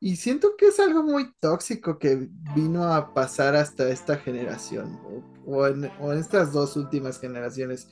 Y 0.00 0.16
siento 0.16 0.56
que 0.56 0.68
es 0.68 0.80
algo 0.80 1.02
muy 1.02 1.32
tóxico 1.40 1.98
que 1.98 2.28
vino 2.54 2.92
a 2.92 3.12
pasar 3.12 3.54
hasta 3.54 3.88
esta 3.90 4.16
generación, 4.16 4.98
o, 5.46 5.66
en, 5.66 5.90
estas 6.18 6.52
dos 6.52 6.76
últimas 6.76 7.20
generaciones. 7.20 7.88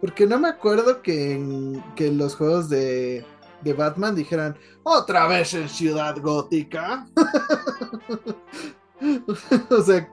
Porque 0.00 0.26
no 0.26 0.40
me 0.40 0.48
acuerdo 0.48 1.02
que 1.02 1.34
en 1.34 1.84
que 1.94 2.10
los 2.10 2.34
juegos 2.34 2.70
de 2.70 3.26
de 3.62 3.72
Batman 3.72 4.14
dijeran, 4.14 4.56
otra 4.82 5.26
vez 5.26 5.54
en 5.54 5.68
Ciudad 5.68 6.16
Gótica. 6.20 7.06
o 9.70 9.82
sea, 9.82 10.08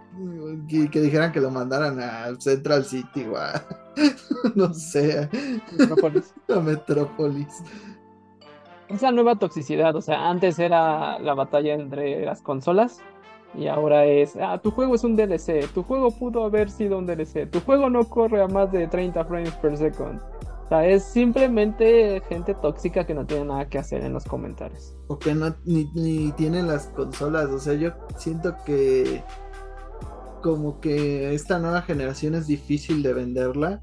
que, 0.68 1.02
dijeran 1.02 1.32
que 1.32 1.41
lo 1.41 1.52
mandaran 1.52 2.00
a 2.00 2.36
Central 2.39 2.86
City 2.86 3.26
o 3.26 3.38
a, 3.38 3.64
no 4.56 4.74
sé, 4.74 5.30
Metrópolis. 5.78 6.34
a 6.50 6.60
Metrópolis. 6.60 7.54
Es 8.90 9.02
la 9.02 9.12
nueva 9.12 9.36
toxicidad, 9.36 9.96
o 9.96 10.02
sea, 10.02 10.30
antes 10.30 10.60
era 10.60 11.20
la 11.20 11.34
batalla 11.34 11.74
entre 11.74 12.26
las 12.26 12.42
consolas 12.42 13.02
y 13.54 13.68
ahora 13.68 14.06
es, 14.06 14.38
ah, 14.38 14.60
tu 14.62 14.72
juego 14.72 14.96
es 14.96 15.04
un 15.04 15.16
DLC, 15.16 15.68
tu 15.74 15.84
juego 15.84 16.12
pudo 16.12 16.46
haber 16.46 16.70
sido 16.70 16.98
un 16.98 17.06
DLC, 17.06 17.50
tu 17.50 17.60
juego 17.62 17.90
no 17.90 18.04
corre 18.06 18.42
a 18.42 18.48
más 18.48 18.72
de 18.72 18.88
30 18.88 19.26
frames 19.26 19.54
per 19.56 19.78
second. 19.78 20.22
O 20.66 20.70
sea, 20.70 20.86
es 20.86 21.04
simplemente 21.04 22.22
gente 22.28 22.54
tóxica 22.54 23.06
que 23.06 23.14
no 23.14 23.26
tiene 23.26 23.46
nada 23.46 23.70
que 23.70 23.78
hacer 23.78 24.04
en 24.04 24.12
los 24.12 24.26
comentarios. 24.26 24.96
O 25.08 25.18
que 25.18 25.34
no 25.34 25.56
ni, 25.64 25.90
ni 25.94 26.32
tienen 26.34 26.68
las 26.68 26.88
consolas. 26.88 27.46
O 27.46 27.60
sea, 27.60 27.74
yo 27.74 27.92
siento 28.18 28.54
que 28.66 29.24
como 30.42 30.82
que 30.82 31.34
esta 31.34 31.58
nueva 31.60 31.82
generación 31.84 32.36
es 32.36 32.48
difícil 32.48 33.02
de 33.02 33.14
venderla 33.14 33.82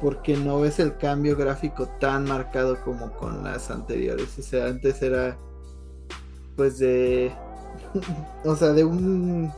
porque 0.00 0.36
no 0.36 0.60
ves 0.60 0.78
el 0.78 0.96
cambio 0.96 1.36
gráfico 1.36 1.88
tan 2.00 2.24
marcado 2.24 2.80
como 2.84 3.12
con 3.12 3.44
las 3.44 3.70
anteriores. 3.70 4.38
O 4.38 4.42
sea, 4.42 4.66
antes 4.66 5.02
era 5.02 5.36
pues 6.56 6.78
de 6.78 7.32
o 8.44 8.56
sea, 8.56 8.72
de 8.72 8.84
un 8.84 9.52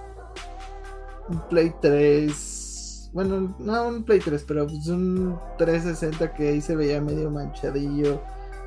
un 1.28 1.48
Play 1.48 1.72
3 1.80 3.10
bueno, 3.12 3.54
no 3.58 3.88
un 3.88 4.04
Play 4.04 4.20
3, 4.20 4.44
pero 4.48 4.66
pues 4.66 4.86
un 4.88 5.38
360 5.58 6.34
que 6.34 6.48
ahí 6.48 6.60
se 6.62 6.74
veía 6.74 7.00
medio 7.00 7.30
manchadillo. 7.30 8.22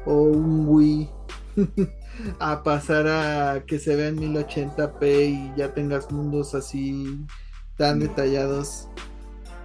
O 0.05 0.21
un 0.21 0.67
Wii. 0.67 1.09
a 2.39 2.63
pasar 2.63 3.07
a 3.07 3.65
que 3.65 3.79
se 3.79 3.95
vea 3.95 4.09
en 4.09 4.17
1080p 4.17 5.29
y 5.29 5.57
ya 5.57 5.73
tengas 5.73 6.11
mundos 6.11 6.53
así 6.53 7.25
tan 7.77 7.99
detallados. 7.99 8.87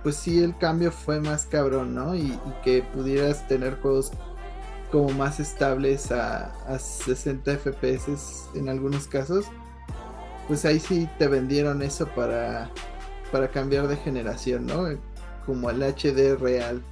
Pues 0.02 0.16
sí, 0.16 0.42
el 0.42 0.56
cambio 0.56 0.90
fue 0.92 1.20
más 1.20 1.44
cabrón, 1.44 1.94
¿no? 1.94 2.14
Y, 2.14 2.20
y 2.20 2.54
que 2.64 2.82
pudieras 2.82 3.46
tener 3.46 3.78
juegos 3.80 4.12
como 4.90 5.10
más 5.10 5.40
estables 5.40 6.10
a, 6.10 6.52
a 6.66 6.78
60 6.78 7.58
FPS 7.58 8.48
en 8.54 8.68
algunos 8.68 9.06
casos, 9.06 9.46
pues 10.48 10.64
ahí 10.64 10.80
sí 10.80 11.08
te 11.18 11.28
vendieron 11.28 11.82
eso 11.82 12.06
para, 12.08 12.70
para 13.30 13.48
cambiar 13.48 13.86
de 13.88 13.96
generación, 13.96 14.66
¿no? 14.66 14.88
Como 15.46 15.70
el 15.70 15.82
HD 15.82 16.36
real. 16.36 16.82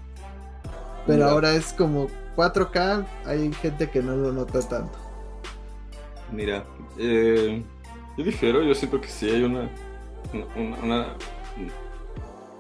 Pero 1.06 1.18
Mira. 1.18 1.30
ahora 1.30 1.54
es 1.54 1.72
como 1.72 2.08
4K, 2.36 3.04
hay 3.24 3.52
gente 3.54 3.90
que 3.90 4.02
no 4.02 4.14
lo 4.14 4.32
nota 4.32 4.60
tanto. 4.60 4.98
Mira, 6.30 6.64
eh, 6.98 7.64
yo 8.16 8.24
difiero, 8.24 8.62
yo 8.62 8.74
siento 8.74 9.00
que 9.00 9.08
sí 9.08 9.28
hay 9.28 9.42
una, 9.42 9.70
una, 10.54 10.76
una 10.82 11.06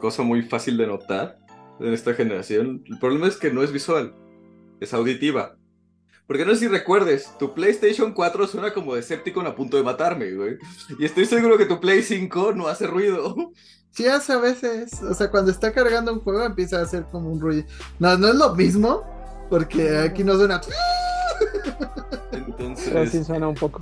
cosa 0.00 0.22
muy 0.22 0.42
fácil 0.42 0.76
de 0.76 0.86
notar 0.86 1.38
en 1.80 1.92
esta 1.92 2.14
generación. 2.14 2.82
El 2.86 2.98
problema 2.98 3.26
es 3.28 3.36
que 3.36 3.50
no 3.52 3.62
es 3.62 3.72
visual, 3.72 4.14
es 4.80 4.92
auditiva. 4.94 5.56
Porque 6.26 6.44
no 6.44 6.52
sé 6.52 6.58
si 6.60 6.68
recuerdes, 6.68 7.30
tu 7.38 7.54
PlayStation 7.54 8.12
4 8.12 8.46
suena 8.48 8.74
como 8.74 8.94
Decepticon 8.94 9.46
a 9.46 9.54
punto 9.54 9.76
de 9.78 9.82
matarme, 9.82 10.32
güey. 10.32 10.58
Y 10.98 11.04
estoy 11.06 11.24
seguro 11.24 11.56
que 11.56 11.64
tu 11.64 11.80
Play 11.80 12.02
5 12.02 12.52
no 12.54 12.68
hace 12.68 12.86
ruido. 12.86 13.34
Sí 13.90 14.06
hace 14.06 14.34
a 14.34 14.38
veces, 14.38 15.02
o 15.02 15.14
sea, 15.14 15.30
cuando 15.30 15.50
está 15.50 15.72
cargando 15.72 16.12
un 16.12 16.20
juego 16.20 16.44
empieza 16.44 16.78
a 16.78 16.82
hacer 16.82 17.06
como 17.10 17.32
un 17.32 17.40
ruido. 17.40 17.64
No, 17.98 18.16
no 18.18 18.28
es 18.28 18.34
lo 18.34 18.54
mismo, 18.54 19.02
porque 19.48 19.98
aquí 19.98 20.22
no 20.22 20.36
suena... 20.36 20.60
Pero 22.30 22.44
sí 22.76 22.90
Entonces, 22.90 23.26
suena 23.26 23.48
un 23.48 23.54
poco. 23.54 23.80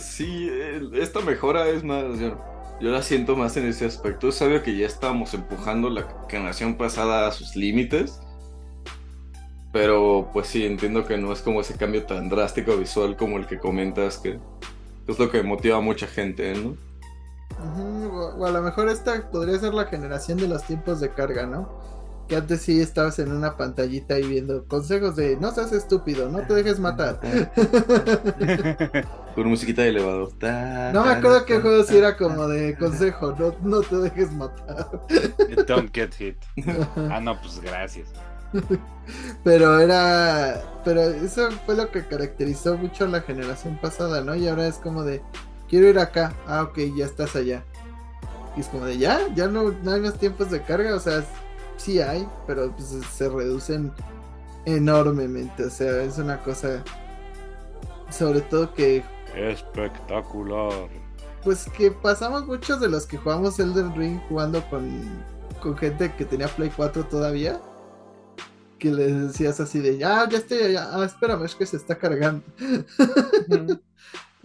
sí, 0.00 0.48
el- 0.48 0.94
esta 0.94 1.20
mejora 1.20 1.68
es 1.68 1.82
más, 1.82 2.18
yo, 2.18 2.38
yo 2.80 2.90
la 2.90 3.02
siento 3.02 3.36
más 3.36 3.56
en 3.56 3.66
ese 3.66 3.84
aspecto. 3.84 4.28
Es 4.28 4.40
obvio 4.42 4.62
que 4.62 4.76
ya 4.76 4.86
estábamos 4.86 5.34
empujando 5.34 5.90
la 5.90 6.06
generación 6.28 6.76
pasada 6.76 7.26
a 7.26 7.32
sus 7.32 7.56
límites. 7.56 8.20
Pero 9.72 10.30
pues 10.32 10.46
sí, 10.46 10.64
entiendo 10.64 11.06
que 11.06 11.18
no 11.18 11.32
es 11.32 11.42
como 11.42 11.60
ese 11.60 11.74
cambio 11.76 12.06
tan 12.06 12.28
drástico 12.28 12.76
visual 12.76 13.16
como 13.16 13.36
el 13.36 13.46
que 13.46 13.58
comentas, 13.58 14.18
que 14.18 14.38
es 15.06 15.18
lo 15.18 15.30
que 15.30 15.42
motiva 15.42 15.76
a 15.76 15.80
mucha 15.80 16.06
gente, 16.06 16.54
¿no? 16.54 16.76
O, 17.60 18.34
o 18.38 18.46
a 18.46 18.50
lo 18.50 18.62
mejor 18.62 18.88
esta 18.88 19.30
podría 19.30 19.58
ser 19.58 19.74
la 19.74 19.86
generación 19.86 20.38
de 20.38 20.48
los 20.48 20.62
tiempos 20.62 21.00
de 21.00 21.10
carga, 21.10 21.46
¿no? 21.46 21.97
Que 22.28 22.36
antes 22.36 22.60
sí 22.60 22.80
estabas 22.80 23.18
en 23.18 23.32
una 23.32 23.56
pantallita 23.56 24.14
ahí 24.14 24.26
viendo 24.26 24.66
consejos 24.66 25.16
de 25.16 25.36
no 25.36 25.50
seas 25.52 25.72
estúpido, 25.72 26.28
no 26.28 26.46
te 26.46 26.54
dejes 26.54 26.78
matar. 26.78 27.20
Con 29.34 29.48
musiquita 29.48 29.82
de 29.82 29.88
elevador. 29.88 30.32
Ta, 30.38 30.92
No 30.92 31.04
me 31.04 31.12
ta, 31.12 31.18
acuerdo 31.18 31.44
qué 31.46 31.60
juego 31.60 31.82
sí 31.84 31.96
era 31.96 32.16
como 32.16 32.48
de 32.48 32.76
consejo, 32.76 33.34
no, 33.38 33.54
no 33.62 33.80
te 33.80 33.96
dejes 33.96 34.32
matar. 34.32 34.90
Don't 35.66 35.94
get 35.94 36.12
hit. 36.14 36.36
Ah, 37.10 37.20
no, 37.20 37.40
pues 37.40 37.60
gracias. 37.60 38.08
Pero 39.44 39.78
era. 39.78 40.62
Pero 40.84 41.02
eso 41.02 41.50
fue 41.64 41.76
lo 41.76 41.90
que 41.90 42.06
caracterizó 42.06 42.76
mucho 42.76 43.04
a 43.04 43.08
la 43.08 43.20
generación 43.22 43.78
pasada, 43.80 44.22
¿no? 44.22 44.34
Y 44.34 44.48
ahora 44.48 44.66
es 44.66 44.76
como 44.76 45.04
de. 45.04 45.22
Quiero 45.68 45.88
ir 45.88 45.98
acá. 45.98 46.32
Ah, 46.46 46.62
ok, 46.62 46.78
ya 46.96 47.04
estás 47.04 47.36
allá. 47.36 47.62
Y 48.56 48.60
es 48.60 48.66
como 48.68 48.86
de 48.86 48.98
ya, 48.98 49.20
ya 49.34 49.46
no, 49.48 49.70
no 49.70 49.92
hay 49.92 50.00
más 50.00 50.18
tiempos 50.18 50.50
de 50.50 50.62
carga. 50.62 50.94
O 50.94 51.00
sea, 51.00 51.24
sí 51.78 52.00
hay, 52.00 52.28
pero 52.46 52.70
pues, 52.72 52.94
se 53.10 53.28
reducen 53.28 53.92
enormemente. 54.66 55.64
O 55.64 55.70
sea, 55.70 56.02
es 56.02 56.18
una 56.18 56.42
cosa. 56.42 56.84
Sobre 58.10 58.42
todo 58.42 58.72
que. 58.74 59.02
Espectacular. 59.34 60.88
Pues 61.42 61.66
que 61.76 61.90
pasamos 61.90 62.46
muchos 62.46 62.80
de 62.80 62.88
los 62.88 63.06
que 63.06 63.16
jugamos 63.16 63.58
Elden 63.58 63.94
Ring 63.94 64.20
jugando 64.28 64.62
con, 64.68 64.90
con 65.62 65.76
gente 65.76 66.12
que 66.14 66.24
tenía 66.24 66.48
Play 66.48 66.70
4 66.74 67.04
todavía. 67.04 67.60
Que 68.78 68.90
les 68.92 69.28
decías 69.28 69.58
así 69.58 69.80
de, 69.80 70.04
ah, 70.04 70.28
ya 70.30 70.38
estoy 70.38 70.58
allá, 70.58 70.88
ah, 70.92 71.04
espérame, 71.04 71.44
es 71.44 71.54
que 71.54 71.66
se 71.66 71.76
está 71.76 71.96
cargando. 71.96 72.44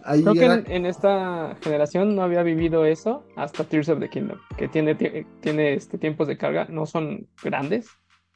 Ahí 0.04 0.22
Creo 0.22 0.34
que 0.34 0.44
en, 0.44 0.70
en 0.70 0.86
esta 0.86 1.56
generación 1.62 2.14
no 2.14 2.22
había 2.22 2.42
vivido 2.42 2.84
eso 2.84 3.24
hasta 3.36 3.64
Tears 3.64 3.88
of 3.88 4.00
the 4.00 4.08
Kingdom, 4.10 4.38
que 4.56 4.68
tiene, 4.68 4.96
tie- 4.96 5.26
tiene 5.40 5.74
este, 5.74 5.98
tiempos 5.98 6.28
de 6.28 6.36
carga, 6.36 6.66
no 6.68 6.84
son 6.86 7.26
grandes, 7.42 7.88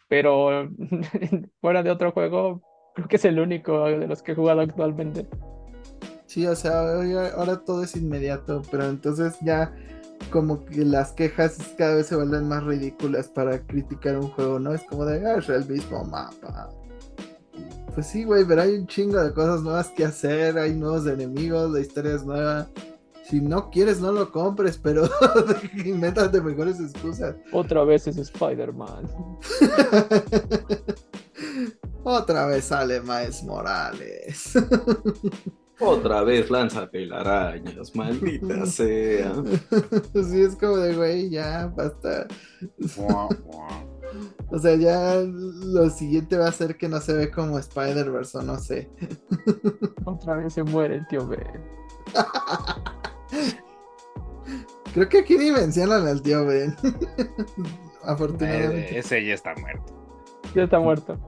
pero 0.09 0.69
fuera 1.61 1.83
de 1.83 1.91
otro 1.91 2.13
juego, 2.13 2.63
creo 2.95 3.09
que 3.09 3.17
es 3.17 3.25
el 3.27 3.39
único 3.39 3.85
de 3.85 4.07
los 4.07 4.23
que 4.23 4.33
he 4.33 4.35
jugado 4.35 4.61
actualmente. 4.63 5.27
Sí, 6.27 6.47
o 6.47 6.55
sea, 6.57 6.81
ahora 7.37 7.57
todo 7.65 7.83
es 7.85 7.97
inmediato, 7.97 8.63
pero 8.71 8.85
entonces 8.89 9.37
ya 9.41 9.75
como 10.31 10.65
que 10.65 10.85
las 10.85 11.13
quejas 11.13 11.75
cada 11.79 11.97
vez 11.97 12.07
se 12.07 12.17
vuelven 12.17 12.49
más 12.49 12.65
ridículas 12.65 13.29
para 13.29 13.61
criticar 13.67 14.17
un 14.19 14.29
juego, 14.31 14.59
¿no? 14.59 14.75
Es 14.75 14.83
como 14.85 15.05
de, 15.07 15.27
ah, 15.27 15.37
es 15.39 15.49
el 15.49 15.67
mismo 15.67 16.05
mapa. 16.05 16.69
Pues 17.99 18.07
sí, 18.07 18.23
güey, 18.23 18.45
pero 18.45 18.63
hay 18.63 18.77
un 18.77 18.87
chingo 18.87 19.21
de 19.21 19.33
cosas 19.33 19.63
nuevas 19.63 19.89
que 19.89 20.05
hacer, 20.05 20.57
hay 20.57 20.73
nuevos 20.73 21.05
enemigos, 21.09 21.69
la 21.73 21.81
historia 21.81 22.15
es 22.15 22.25
nueva. 22.25 22.69
Si 23.25 23.41
no 23.41 23.71
quieres, 23.71 23.99
no 23.99 24.13
lo 24.13 24.31
compres, 24.31 24.79
pero 24.79 25.11
invéntate 25.85 26.41
mejores 26.41 26.79
excusas. 26.79 27.35
Otra 27.51 27.83
vez 27.83 28.07
es 28.07 28.17
Spider-Man. 28.17 29.05
Otra 32.05 32.47
vez 32.47 32.67
sale 32.67 33.01
Miles 33.01 33.43
Morales. 33.43 34.53
Otra 35.81 36.23
vez, 36.23 36.53
lánzate 36.53 37.05
la 37.05 37.19
arañas, 37.19 37.97
maldita 37.97 38.65
sea. 38.67 39.33
sí, 40.13 40.41
es 40.41 40.55
como 40.55 40.77
de, 40.77 40.95
güey, 40.95 41.31
ya, 41.31 41.67
basta. 41.77 42.29
O 44.51 44.59
sea, 44.59 44.77
ya 44.77 45.15
lo 45.25 45.91
siguiente 45.91 46.37
va 46.37 46.49
a 46.49 46.53
ser 46.53 46.77
que 46.77 46.89
no 46.89 47.01
se 47.01 47.13
ve 47.13 47.31
como 47.31 47.59
Spider-Verse 47.59 48.39
o 48.39 48.43
no 48.43 48.59
sé. 48.59 48.91
Otra 50.05 50.37
vez 50.37 50.55
se 50.55 50.63
muere 50.63 50.97
el 50.97 51.07
tío 51.09 51.27
Ben. 51.27 51.63
Creo 54.95 55.09
que 55.09 55.19
aquí 55.19 55.37
ni 55.37 55.53
mencionan 55.53 56.07
al 56.07 56.23
tío 56.23 56.47
Ben. 56.47 56.75
Afortunadamente. 58.05 58.97
Eh, 58.97 58.99
ese 58.99 59.25
ya 59.25 59.35
está 59.35 59.55
muerto. 59.57 59.95
Ya 60.55 60.63
está 60.65 60.81
muerto. 60.81 61.19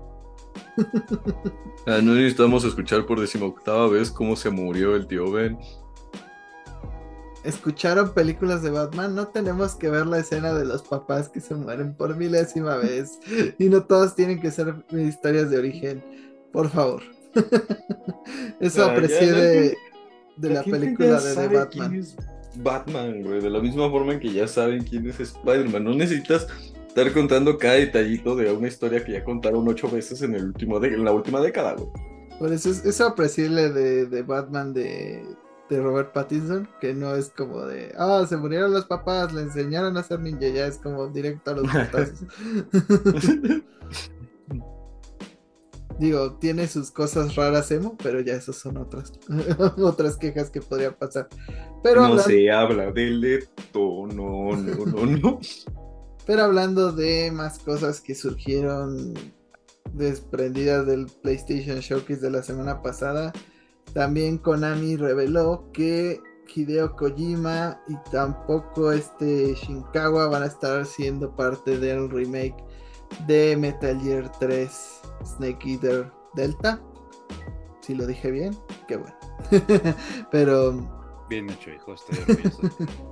Ah, 1.87 2.01
no 2.03 2.15
necesitamos 2.15 2.65
escuchar 2.65 3.05
por 3.07 3.21
decimoctava 3.21 3.89
vez 3.89 4.11
cómo 4.11 4.37
se 4.37 4.51
murió 4.51 4.97
el 4.97 5.07
tío 5.07 5.31
Ben. 5.31 5.59
¿Escucharon 7.45 8.13
películas 8.13 8.63
de 8.63 8.71
Batman? 8.71 9.15
No 9.15 9.29
tenemos 9.29 9.75
que 9.75 9.89
ver 9.89 10.07
la 10.07 10.19
escena 10.19 10.53
de 10.53 10.65
los 10.65 10.83
papás 10.83 11.29
que 11.29 11.41
se 11.41 11.55
mueren 11.55 11.95
por 11.95 12.15
milésima 12.17 12.77
vez. 12.77 13.19
Y 13.59 13.69
no 13.69 13.85
todas 13.85 14.15
tienen 14.15 14.41
que 14.41 14.51
ser 14.51 14.75
historias 14.93 15.51
de 15.51 15.59
origen. 15.59 16.05
Por 16.53 16.69
favor. 16.69 17.03
Eso 18.61 18.85
Ah, 18.85 18.93
aprecié 18.93 19.33
de, 19.33 19.77
de 20.37 20.51
la 20.51 20.63
película 20.63 21.21
de, 21.21 21.35
de 21.35 21.49
Batman. 21.57 22.05
Batman, 22.57 23.23
güey. 23.23 23.41
De 23.41 23.51
la 23.51 23.61
misma 23.61 23.89
forma 23.91 24.13
en 24.15 24.21
que 24.21 24.33
ya 24.33 24.47
saben 24.47 24.85
quién 24.85 25.09
es 25.09 25.21
Spider-Man. 25.21 25.85
No 25.85 25.95
necesitas 25.95 26.47
estar 26.89 27.13
contando 27.13 27.57
cada 27.57 27.75
detallito 27.75 28.35
de 28.37 28.53
una 28.53 28.69
historia 28.69 29.05
que 29.05 29.13
ya 29.13 29.25
contaron 29.25 29.67
ocho 29.69 29.89
veces 29.89 30.21
en, 30.23 30.35
el 30.35 30.47
último 30.47 30.79
de- 30.81 30.89
en 30.95 31.05
la 31.05 31.13
última 31.13 31.41
década, 31.41 31.75
güey. 31.75 31.89
Por 32.39 32.53
eso 32.53 32.71
es 32.71 32.85
eso 32.85 33.07
apreciable 33.07 33.71
de, 33.71 34.07
de 34.07 34.23
Batman 34.23 34.73
de, 34.73 35.23
de 35.71 35.81
Robert 35.81 36.13
Pattinson, 36.13 36.69
que 36.81 36.93
no 36.93 37.15
es 37.15 37.31
como 37.31 37.65
de, 37.65 37.95
ah, 37.97 38.27
se 38.29 38.37
murieron 38.37 38.73
los 38.73 38.87
papás, 38.87 39.33
le 39.33 39.43
enseñaron 39.43 39.97
a 39.97 40.03
ser 40.03 40.19
ninja, 40.21 40.49
ya 40.49 40.67
es 40.67 40.79
como 40.79 41.07
directo 41.07 41.53
a 41.53 41.55
los 41.55 41.67
putazos. 41.71 42.25
Digo, 46.01 46.35
tiene 46.39 46.67
sus 46.67 46.91
cosas 46.91 47.37
raras 47.37 47.71
emo, 47.71 47.97
pero 48.03 48.21
ya 48.21 48.33
esas 48.35 48.57
son 48.57 48.79
otras 48.79 49.13
otras 49.79 50.17
quejas 50.17 50.51
que 50.51 50.61
podría 50.61 50.97
pasar. 50.97 51.29
Pero, 51.83 52.09
no 52.09 52.19
se 52.19 52.51
habla 52.51 52.91
del 52.91 53.21
leto, 53.21 54.07
no, 54.13 54.57
no, 54.57 54.87
no, 54.87 55.07
no. 55.07 55.41
pero 56.27 56.43
hablando 56.43 56.91
de 56.93 57.31
más 57.31 57.59
cosas 57.59 58.01
que 58.01 58.15
surgieron 58.15 59.15
desprendidas 59.93 60.87
del 60.87 61.07
PlayStation 61.23 61.79
Showcase 61.79 62.21
de 62.21 62.31
la 62.31 62.43
semana 62.43 62.83
pasada, 62.83 63.33
también 63.93 64.39
Konami 64.39 64.97
reveló 64.97 65.71
que 65.73 66.21
Hideo 66.55 66.97
Kojima 66.97 67.81
y 67.89 67.97
tampoco 68.11 68.93
este 68.93 69.55
Shinkawa 69.55 70.29
van 70.29 70.43
a 70.43 70.47
estar 70.47 70.85
siendo 70.85 71.35
parte 71.35 71.79
del 71.79 72.11
remake 72.11 72.57
de 73.27 73.57
Metal 73.57 74.01
Gear 74.01 74.31
3 74.39 75.01
Snake 75.25 75.73
Eater 75.73 76.11
Delta. 76.35 76.81
Si 77.81 77.95
lo 77.95 78.07
dije 78.07 78.31
bien, 78.31 78.57
qué 78.87 78.97
bueno. 78.97 79.17
Pero 80.31 81.01
Bien 81.29 81.49
hecho, 81.49 81.71
hijo, 81.71 81.95
estoy 81.95 82.19
orgulloso. 82.19 82.61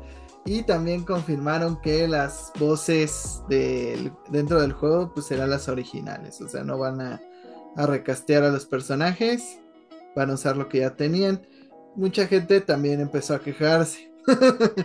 y 0.44 0.62
también 0.64 1.04
confirmaron 1.04 1.80
que 1.80 2.08
las 2.08 2.52
voces 2.58 3.42
dentro 3.48 4.60
del 4.60 4.72
juego 4.72 5.12
pues 5.14 5.26
serán 5.26 5.50
las 5.50 5.68
originales, 5.68 6.40
o 6.40 6.48
sea, 6.48 6.64
no 6.64 6.78
van 6.78 7.00
a, 7.00 7.20
a 7.76 7.86
recastear 7.86 8.42
a 8.42 8.50
los 8.50 8.66
personajes, 8.66 9.60
van 10.18 10.30
a 10.30 10.34
usar 10.34 10.56
lo 10.56 10.68
que 10.68 10.78
ya 10.80 10.96
tenían. 10.96 11.46
Mucha 11.94 12.26
gente 12.26 12.60
también 12.60 13.00
empezó 13.00 13.34
a 13.34 13.40
quejarse. 13.40 14.12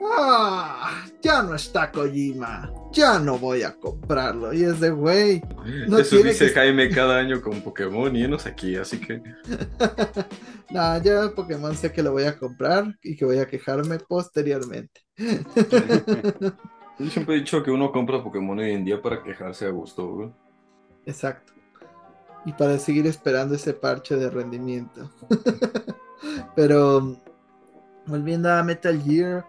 ah, 0.00 1.04
ya 1.20 1.42
no 1.42 1.54
está 1.54 1.90
Kojima, 1.90 2.72
ya 2.92 3.18
no 3.18 3.38
voy 3.38 3.62
a 3.62 3.74
comprarlo. 3.74 4.52
Y 4.52 4.62
es 4.64 4.80
de, 4.80 4.90
güey, 4.90 5.42
no 5.88 5.98
Eso 5.98 6.16
tiene 6.16 6.30
dice 6.30 6.46
que- 6.48 6.52
Jaime 6.54 6.88
cada 6.90 7.18
año 7.18 7.40
con 7.40 7.60
Pokémon 7.62 8.14
y 8.14 8.24
enos 8.24 8.46
aquí, 8.46 8.76
así 8.76 8.98
que 9.00 9.20
no, 10.70 11.02
yo 11.02 11.34
Pokémon 11.34 11.76
sé 11.76 11.92
que 11.92 12.02
lo 12.02 12.12
voy 12.12 12.24
a 12.24 12.38
comprar 12.38 12.96
y 13.02 13.16
que 13.16 13.24
voy 13.24 13.38
a 13.38 13.46
quejarme 13.46 13.98
posteriormente. 13.98 15.00
yo 15.16 17.10
siempre 17.10 17.34
he 17.36 17.38
dicho 17.38 17.62
que 17.62 17.70
uno 17.70 17.90
compra 17.92 18.22
Pokémon 18.22 18.58
hoy 18.58 18.70
en 18.72 18.84
día 18.84 19.00
para 19.02 19.22
quejarse 19.22 19.66
a 19.66 19.70
gusto, 19.70 20.06
güey. 20.08 20.30
Exacto. 21.06 21.52
Y 22.44 22.52
para 22.52 22.78
seguir 22.78 23.06
esperando 23.06 23.54
ese 23.54 23.72
parche 23.72 24.16
de 24.16 24.30
rendimiento. 24.30 25.10
Pero 26.56 27.16
volviendo 28.06 28.50
a 28.50 28.62
Metal 28.62 29.00
Gear, 29.00 29.46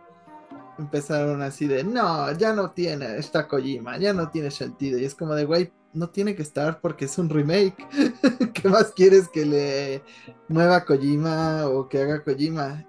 empezaron 0.77 1.41
así 1.41 1.67
de, 1.67 1.83
no, 1.83 2.31
ya 2.33 2.53
no 2.53 2.71
tiene, 2.71 3.17
está 3.17 3.47
Kojima, 3.47 3.97
ya 3.97 4.13
no 4.13 4.29
tiene 4.29 4.51
sentido. 4.51 4.99
Y 4.99 5.05
es 5.05 5.15
como 5.15 5.35
de, 5.35 5.45
güey, 5.45 5.71
no 5.93 6.09
tiene 6.09 6.35
que 6.35 6.41
estar 6.41 6.81
porque 6.81 7.05
es 7.05 7.17
un 7.17 7.29
remake. 7.29 7.75
¿Qué 8.53 8.69
más 8.69 8.91
quieres 8.91 9.29
que 9.29 9.45
le 9.45 10.03
mueva 10.47 10.85
Kojima 10.85 11.67
o 11.67 11.87
que 11.87 12.01
haga 12.01 12.23
Kojima? 12.23 12.85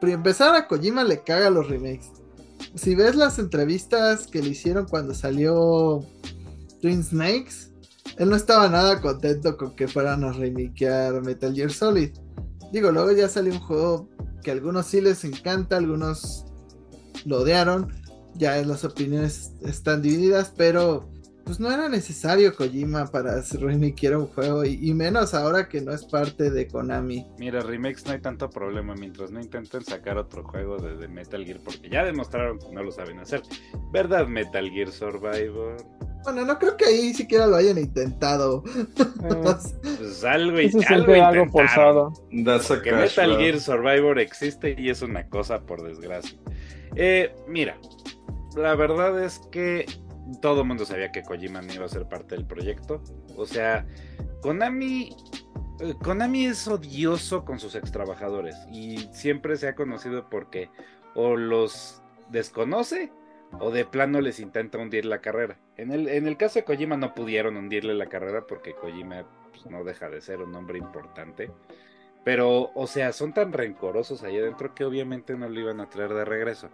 Para 0.00 0.12
empezar 0.12 0.54
a 0.54 0.66
Kojima 0.66 1.04
le 1.04 1.22
caga 1.22 1.50
los 1.50 1.68
remakes. 1.68 2.12
Si 2.74 2.94
ves 2.94 3.14
las 3.14 3.38
entrevistas 3.38 4.26
que 4.26 4.42
le 4.42 4.50
hicieron 4.50 4.86
cuando 4.86 5.14
salió 5.14 6.04
Twin 6.80 7.02
Snakes, 7.02 7.67
él 8.16 8.30
no 8.30 8.36
estaba 8.36 8.68
nada 8.68 9.00
contento 9.00 9.56
con 9.56 9.76
que 9.76 9.88
fueran 9.88 10.24
a 10.24 10.32
remakear 10.32 11.22
Metal 11.22 11.54
Gear 11.54 11.70
Solid. 11.70 12.10
Digo, 12.72 12.90
luego 12.90 13.12
ya 13.12 13.28
salió 13.28 13.52
un 13.52 13.60
juego 13.60 14.08
que 14.42 14.50
a 14.50 14.54
algunos 14.54 14.86
sí 14.86 15.00
les 15.00 15.24
encanta, 15.24 15.76
algunos 15.76 16.46
lo 17.24 17.38
odiaron. 17.38 17.92
Ya 18.34 18.56
las 18.62 18.84
opiniones 18.84 19.52
están 19.62 20.02
divididas, 20.02 20.52
pero 20.56 21.08
pues 21.48 21.58
no 21.60 21.72
era 21.72 21.88
necesario 21.88 22.54
Kojima 22.54 23.06
para 23.06 23.40
remakear 23.40 24.18
un 24.18 24.26
juego 24.26 24.66
y, 24.66 24.78
y 24.82 24.92
menos 24.92 25.32
ahora 25.32 25.66
que 25.66 25.80
no 25.80 25.92
es 25.92 26.04
parte 26.04 26.50
de 26.50 26.68
Konami. 26.68 27.26
Mira, 27.38 27.60
remakes 27.60 28.04
no 28.04 28.12
hay 28.12 28.20
tanto 28.20 28.50
problema 28.50 28.94
mientras 28.94 29.30
no 29.30 29.40
intenten 29.40 29.82
sacar 29.82 30.18
otro 30.18 30.44
juego 30.44 30.76
de, 30.76 30.98
de 30.98 31.08
Metal 31.08 31.42
Gear 31.42 31.58
porque 31.64 31.88
ya 31.88 32.04
demostraron 32.04 32.58
que 32.58 32.70
no 32.70 32.82
lo 32.82 32.92
saben 32.92 33.18
hacer. 33.18 33.40
¿Verdad, 33.90 34.26
Metal 34.26 34.68
Gear 34.68 34.90
Survivor? 34.90 35.78
Bueno, 36.24 36.44
no 36.44 36.58
creo 36.58 36.76
que 36.76 36.84
ahí 36.84 37.14
siquiera 37.14 37.46
lo 37.46 37.56
hayan 37.56 37.78
intentado. 37.78 38.62
Eh, 39.24 39.34
Pues 39.42 40.24
algo, 40.24 40.60
y 40.60 40.70
algo 40.88 41.12
algo 41.12 41.48
forzado. 41.50 42.12
That's 42.44 42.70
a 42.70 42.80
Que 42.80 42.90
cash 42.90 43.18
Metal. 43.18 43.36
Gear 43.38 43.60
Survivor 43.60 44.18
existe 44.18 44.74
y 44.78 44.90
es 44.90 45.02
una 45.02 45.28
cosa 45.28 45.60
por 45.60 45.82
desgracia. 45.82 46.38
Eh, 46.94 47.34
mira, 47.48 47.76
la 48.56 48.74
verdad 48.74 49.22
es 49.22 49.40
que 49.50 49.86
todo 50.40 50.62
el 50.62 50.68
mundo 50.68 50.84
sabía 50.84 51.10
que 51.10 51.22
Kojima 51.22 51.62
no 51.62 51.72
iba 51.72 51.84
a 51.86 51.88
ser 51.88 52.06
parte 52.08 52.36
del 52.36 52.46
proyecto. 52.46 53.02
O 53.36 53.46
sea, 53.46 53.86
Konami, 54.40 55.16
eh, 55.80 55.94
Konami 56.02 56.46
es 56.46 56.66
odioso 56.68 57.44
con 57.44 57.58
sus 57.58 57.74
ex 57.74 57.90
trabajadores 57.90 58.56
y 58.72 59.08
siempre 59.12 59.56
se 59.56 59.68
ha 59.68 59.74
conocido 59.74 60.28
porque 60.30 60.70
o 61.14 61.36
los 61.36 62.02
desconoce 62.30 63.12
o 63.58 63.70
de 63.70 63.84
plano 63.84 64.20
les 64.20 64.40
intenta 64.40 64.78
hundir 64.78 65.04
la 65.04 65.20
carrera. 65.20 65.58
En 65.76 65.90
el, 65.90 66.08
en 66.08 66.26
el 66.26 66.36
caso 66.36 66.58
de 66.58 66.64
Kojima 66.64 66.96
no 66.96 67.14
pudieron 67.14 67.56
hundirle 67.56 67.94
la 67.94 68.06
carrera 68.06 68.46
porque 68.46 68.74
Kojima 68.74 69.24
pues, 69.50 69.66
no 69.66 69.84
deja 69.84 70.08
de 70.08 70.20
ser 70.20 70.40
un 70.40 70.54
hombre 70.54 70.78
importante. 70.78 71.50
Pero, 72.24 72.70
o 72.74 72.86
sea, 72.86 73.12
son 73.12 73.32
tan 73.32 73.52
rencorosos 73.52 74.22
ahí 74.22 74.38
adentro 74.38 74.74
que 74.74 74.84
obviamente 74.84 75.34
no 75.36 75.48
lo 75.48 75.60
iban 75.60 75.80
a 75.80 75.88
traer 75.88 76.12
de 76.12 76.24
regreso. 76.24 76.68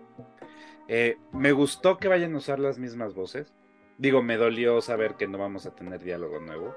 Eh, 0.88 1.16
me 1.32 1.52
gustó 1.52 1.96
que 1.98 2.08
vayan 2.08 2.34
a 2.34 2.38
usar 2.38 2.58
las 2.58 2.78
mismas 2.78 3.14
voces. 3.14 3.52
Digo, 3.96 4.22
me 4.22 4.36
dolió 4.36 4.80
saber 4.80 5.14
que 5.14 5.28
no 5.28 5.38
vamos 5.38 5.66
a 5.66 5.74
tener 5.74 6.02
diálogo 6.02 6.40
nuevo. 6.40 6.74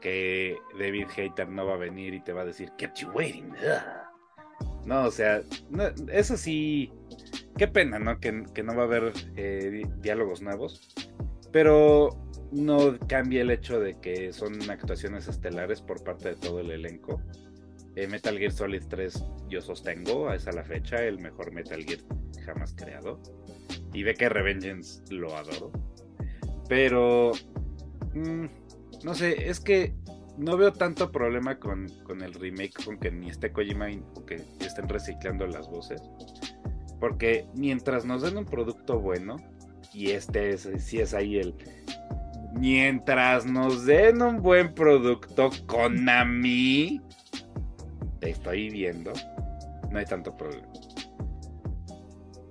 Que 0.00 0.56
David 0.78 1.08
Hater 1.14 1.48
no 1.48 1.66
va 1.66 1.74
a 1.74 1.78
venir 1.78 2.14
y 2.14 2.20
te 2.20 2.32
va 2.32 2.42
a 2.42 2.46
decir, 2.46 2.72
kept 2.78 2.98
you 2.98 3.10
waiting. 3.10 3.50
ugh". 3.52 4.01
No, 4.84 5.04
o 5.04 5.10
sea, 5.10 5.42
eso 6.12 6.36
sí, 6.36 6.90
qué 7.56 7.68
pena, 7.68 7.98
¿no? 7.98 8.18
Que, 8.18 8.32
no 8.32 8.74
va 8.74 8.82
a 8.82 8.86
haber 8.86 9.12
eh, 9.36 9.70
di- 9.70 9.90
diálogos 10.00 10.42
nuevos. 10.42 10.88
Pero 11.52 12.10
no 12.50 12.98
cambia 13.08 13.42
el 13.42 13.50
hecho 13.50 13.78
de 13.80 13.98
que 14.00 14.32
son 14.32 14.70
actuaciones 14.70 15.28
estelares 15.28 15.80
por 15.80 16.02
parte 16.02 16.30
de 16.30 16.36
todo 16.36 16.60
el 16.60 16.70
elenco. 16.70 17.20
Eh, 17.94 18.06
Metal 18.06 18.38
Gear 18.38 18.52
Solid 18.52 18.82
3 18.88 19.22
yo 19.50 19.60
sostengo, 19.60 20.28
a 20.30 20.36
esa 20.36 20.50
la 20.52 20.64
fecha, 20.64 20.96
el 21.04 21.18
mejor 21.18 21.52
Metal 21.52 21.82
Gear 21.84 22.00
jamás 22.44 22.74
creado. 22.74 23.20
Y 23.92 24.02
ve 24.02 24.14
que 24.14 24.28
Revengeance 24.30 25.02
lo 25.14 25.36
adoro. 25.36 25.70
Pero, 26.68 27.32
mm, 28.14 28.46
no 29.04 29.14
sé, 29.14 29.48
es 29.48 29.60
que 29.60 29.94
no 30.38 30.56
veo 30.56 30.72
tanto 30.72 31.10
problema 31.12 31.58
con, 31.58 31.86
con 32.04 32.22
el 32.22 32.34
remake, 32.34 32.84
con 32.84 32.98
que 32.98 33.10
ni 33.10 33.28
esté 33.30 33.52
Kojima 33.52 33.90
y- 33.90 34.02
o 34.16 34.24
que 34.24 34.42
estén 34.60 34.88
reciclando 34.88 35.46
las 35.46 35.68
voces. 35.68 36.02
Porque 37.00 37.46
mientras 37.54 38.04
nos 38.04 38.22
den 38.22 38.36
un 38.38 38.44
producto 38.44 39.00
bueno, 39.00 39.36
y 39.92 40.10
este 40.10 40.50
es, 40.50 40.68
sí 40.78 41.00
es 41.00 41.14
ahí 41.14 41.38
el... 41.38 41.54
Mientras 42.54 43.46
nos 43.46 43.86
den 43.86 44.22
un 44.22 44.42
buen 44.42 44.74
producto, 44.74 45.50
Konami, 45.66 47.00
te 48.20 48.30
estoy 48.30 48.68
viendo, 48.70 49.12
no 49.90 49.98
hay 49.98 50.04
tanto 50.04 50.36
problema. 50.36 50.68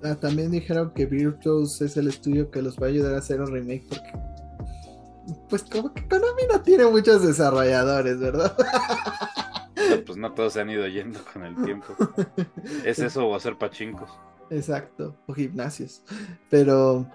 Ah, 0.04 0.16
también 0.16 0.50
dijeron 0.50 0.92
que 0.96 1.06
Virtuos 1.06 1.80
es 1.82 1.96
el 1.98 2.08
estudio 2.08 2.50
que 2.50 2.64
los 2.64 2.78
va 2.78 2.88
a 2.88 2.90
ayudar 2.90 3.14
a 3.14 3.20
hacer 3.20 3.40
un 3.40 3.52
remake 3.54 3.86
porque 3.88 4.12
pues 5.50 5.64
como 5.64 5.94
que 5.94 6.08
Konami 6.08 6.44
no 6.52 6.62
tiene 6.62 6.86
muchos 6.86 7.24
desarrolladores, 7.24 8.20
¿verdad? 8.20 8.56
Pues 10.06 10.18
no 10.18 10.32
todos 10.34 10.54
se 10.54 10.62
han 10.62 10.70
ido 10.70 10.88
yendo 10.88 11.20
con 11.34 11.44
el 11.44 11.56
tiempo. 11.64 11.88
¿Es 12.86 13.00
eso 13.00 13.28
o 13.28 13.36
hacer 13.36 13.58
pachincos? 13.58 14.10
Exacto, 14.50 15.18
o 15.28 15.34
gimnasios. 15.34 16.04
Pero 16.50 17.08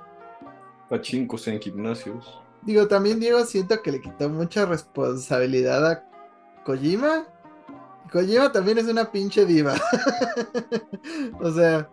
Pachincos 0.89 1.47
en 1.49 1.61
gimnasios. 1.61 2.41
digo, 2.63 2.87
también 2.87 3.19
Diego 3.21 3.45
siento 3.45 3.83
que 3.83 3.93
le 3.93 4.01
quitó 4.01 4.29
mucha 4.29 4.67
responsabilidad 4.67 5.91
a 5.91 6.05
Kojima. 6.65 7.27
Kojima 8.13 8.53
también 8.53 8.79
es 8.79 8.87
una 8.87 9.11
pinche 9.11 9.45
diva. 9.47 9.75
o 11.41 11.51
sea, 11.51 11.89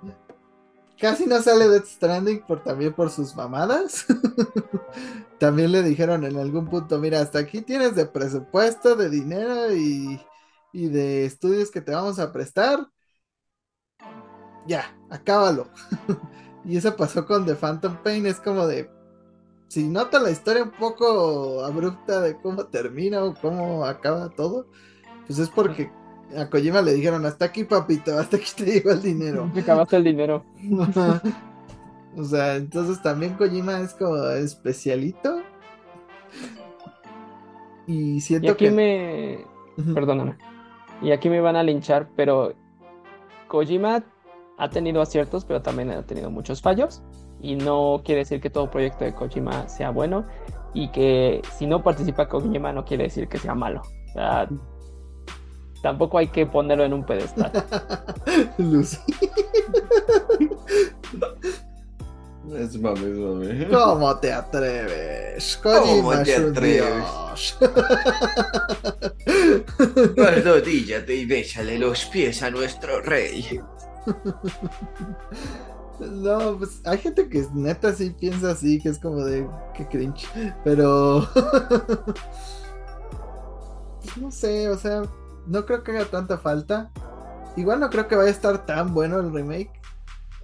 casi 1.03 1.25
no 1.25 1.41
sale 1.41 1.67
Death 1.67 1.85
Stranding 1.85 2.45
por, 2.47 2.63
también 2.63 2.93
por 2.93 3.09
sus 3.09 3.35
mamadas. 3.35 4.05
también 5.37 5.73
le 5.73 5.83
dijeron 5.83 6.23
en 6.23 6.37
algún 6.37 6.69
punto, 6.69 6.97
mira, 6.97 7.19
hasta 7.19 7.39
aquí 7.39 7.61
tienes 7.61 7.93
de 7.93 8.05
presupuesto, 8.05 8.95
de 8.95 9.09
dinero 9.09 9.75
y, 9.75 10.17
y 10.71 10.87
de 10.87 11.25
estudios 11.25 11.71
que 11.71 11.81
te 11.81 11.91
vamos 11.93 12.19
a 12.19 12.31
prestar. 12.31 12.87
Ya, 14.65 14.97
acábalo. 15.09 15.67
y 16.63 16.77
eso 16.77 16.95
pasó 16.95 17.25
con 17.25 17.45
The 17.45 17.55
Phantom 17.55 17.97
Pain, 18.01 18.25
es 18.25 18.39
como 18.39 18.65
de... 18.65 18.89
Si 19.67 19.89
nota 19.89 20.21
la 20.21 20.31
historia 20.31 20.63
un 20.63 20.71
poco 20.71 21.65
abrupta 21.65 22.21
de 22.21 22.39
cómo 22.39 22.67
termina 22.67 23.25
o 23.25 23.35
cómo 23.35 23.83
acaba 23.83 24.29
todo, 24.29 24.67
pues 25.27 25.37
es 25.37 25.49
porque 25.49 25.91
a 26.37 26.49
Kojima 26.49 26.81
le 26.81 26.93
dijeron, 26.93 27.25
hasta 27.25 27.45
aquí 27.45 27.63
papito, 27.63 28.17
hasta 28.17 28.37
aquí 28.37 28.51
te 28.55 28.65
llegó 28.65 28.91
el 28.91 29.01
dinero. 29.01 29.49
Te 29.53 29.59
acabaste 29.61 29.97
el 29.97 30.03
dinero. 30.03 30.43
o 32.17 32.23
sea, 32.23 32.55
entonces 32.55 33.01
también 33.01 33.33
Kojima 33.33 33.79
es 33.81 33.93
como 33.93 34.17
especialito. 34.29 35.41
Y 37.87 38.15
Y 38.15 38.21
siento 38.21 38.51
aquí 38.51 38.65
que... 38.65 38.71
me. 38.71 39.93
Perdóname. 39.93 40.37
Y 41.01 41.11
aquí 41.11 41.29
me 41.29 41.41
van 41.41 41.55
a 41.55 41.63
linchar, 41.63 42.07
pero 42.15 42.53
Kojima 43.47 44.03
ha 44.57 44.69
tenido 44.69 45.01
aciertos, 45.01 45.45
pero 45.45 45.61
también 45.61 45.91
ha 45.91 46.05
tenido 46.05 46.29
muchos 46.29 46.61
fallos. 46.61 47.01
Y 47.41 47.55
no 47.55 48.01
quiere 48.05 48.19
decir 48.19 48.39
que 48.39 48.49
todo 48.49 48.71
proyecto 48.71 49.03
de 49.03 49.13
Kojima 49.13 49.67
sea 49.67 49.89
bueno. 49.89 50.25
Y 50.73 50.89
que 50.89 51.41
si 51.57 51.67
no 51.67 51.83
participa 51.83 52.29
Kojima 52.29 52.71
no 52.71 52.85
quiere 52.85 53.03
decir 53.03 53.27
que 53.27 53.37
sea 53.37 53.53
malo. 53.53 53.81
O 53.81 54.13
sea, 54.13 54.47
tampoco 55.83 56.17
hay 56.17 56.29
que 56.29 56.47
ponerlo 56.47 56.85
en 56.85 56.93
un 56.93 57.05
pedestal. 57.05 57.51
Lucy. 58.57 58.97
Es 62.57 62.79
mame, 62.79 63.01
es 63.01 63.17
mame. 63.17 63.67
¿Cómo 63.69 64.17
te 64.17 64.31
atreves? 64.31 65.59
¿Cómo 65.61 66.23
te 66.23 66.35
atreves? 66.35 67.05
Arrodíllate 70.17 71.15
y 71.15 71.25
béchale 71.25 71.77
los 71.77 72.05
pies 72.05 72.41
a 72.41 72.49
nuestro 72.49 73.01
rey. 73.01 73.61
No, 75.99 76.57
pues 76.57 76.81
hay 76.85 76.97
gente 76.97 77.29
que 77.29 77.45
neta 77.53 77.93
sí 77.93 78.09
piensa 78.19 78.51
así, 78.51 78.81
que 78.81 78.89
es 78.89 78.97
como 78.99 79.23
de 79.23 79.47
que 79.75 79.87
cringe. 79.87 80.27
Pero 80.63 81.29
pues 84.01 84.17
no 84.17 84.31
sé, 84.31 84.67
o 84.69 84.77
sea, 84.77 85.03
no 85.47 85.65
creo 85.65 85.83
que 85.83 85.91
haga 85.91 86.05
tanta 86.05 86.37
falta. 86.37 86.89
Igual 87.55 87.79
no 87.79 87.89
creo 87.89 88.07
que 88.07 88.15
vaya 88.15 88.29
a 88.29 88.31
estar 88.31 88.65
tan 88.65 88.93
bueno 88.93 89.19
el 89.19 89.31
remake. 89.33 89.71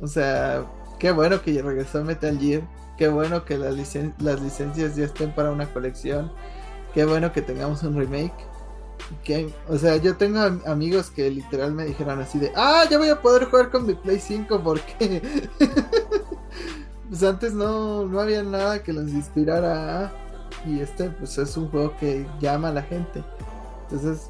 O 0.02 0.08
sea, 0.08 0.64
qué 1.00 1.12
bueno 1.12 1.41
que 1.41 1.62
regresó 1.62 2.04
Metal 2.04 2.38
Gear. 2.39 2.62
Qué 2.97 3.08
bueno 3.08 3.45
que 3.45 3.58
las, 3.58 3.76
licen- 3.76 4.14
las 4.20 4.41
licencias 4.41 4.95
ya 4.95 5.06
estén 5.06 5.34
para 5.34 5.52
una 5.52 5.72
colección. 5.72 6.32
Qué 6.93 7.06
bueno 7.06 7.32
que 7.32 7.41
tengamos 7.41 7.82
un 7.84 7.95
remake. 7.97 8.34
Que, 9.24 9.52
o 9.68 9.78
sea, 9.78 9.95
yo 9.95 10.18
tengo 10.18 10.39
am- 10.39 10.62
amigos 10.68 11.10
que 11.10 11.30
literal 11.32 11.74
me 11.74 11.86
dijeron 11.86 12.20
así 12.20 12.38
de, 12.38 12.52
ah, 12.56 12.84
ya 12.89 12.97
voy 12.97 13.10
a 13.10 13.22
poder 13.22 13.45
jugar 13.45 13.72
con 13.72 13.88
mi 13.88 13.95
Play 13.95 14.20
5 14.20 14.62
porque 14.62 15.22
pues 17.10 17.24
antes 17.24 17.54
no, 17.54 18.06
no 18.06 18.20
había 18.20 18.43
nada 18.43 18.84
que 18.84 18.93
los 18.93 19.10
inspirara 19.10 20.12
y 20.66 20.80
este 20.82 21.10
pues 21.12 21.38
es 21.38 21.56
un 21.58 21.70
juego 21.70 21.95
que 21.97 22.28
llama 22.39 22.68
a 22.70 22.74
la 22.74 22.84
gente. 22.84 23.24
Entonces, 23.84 24.30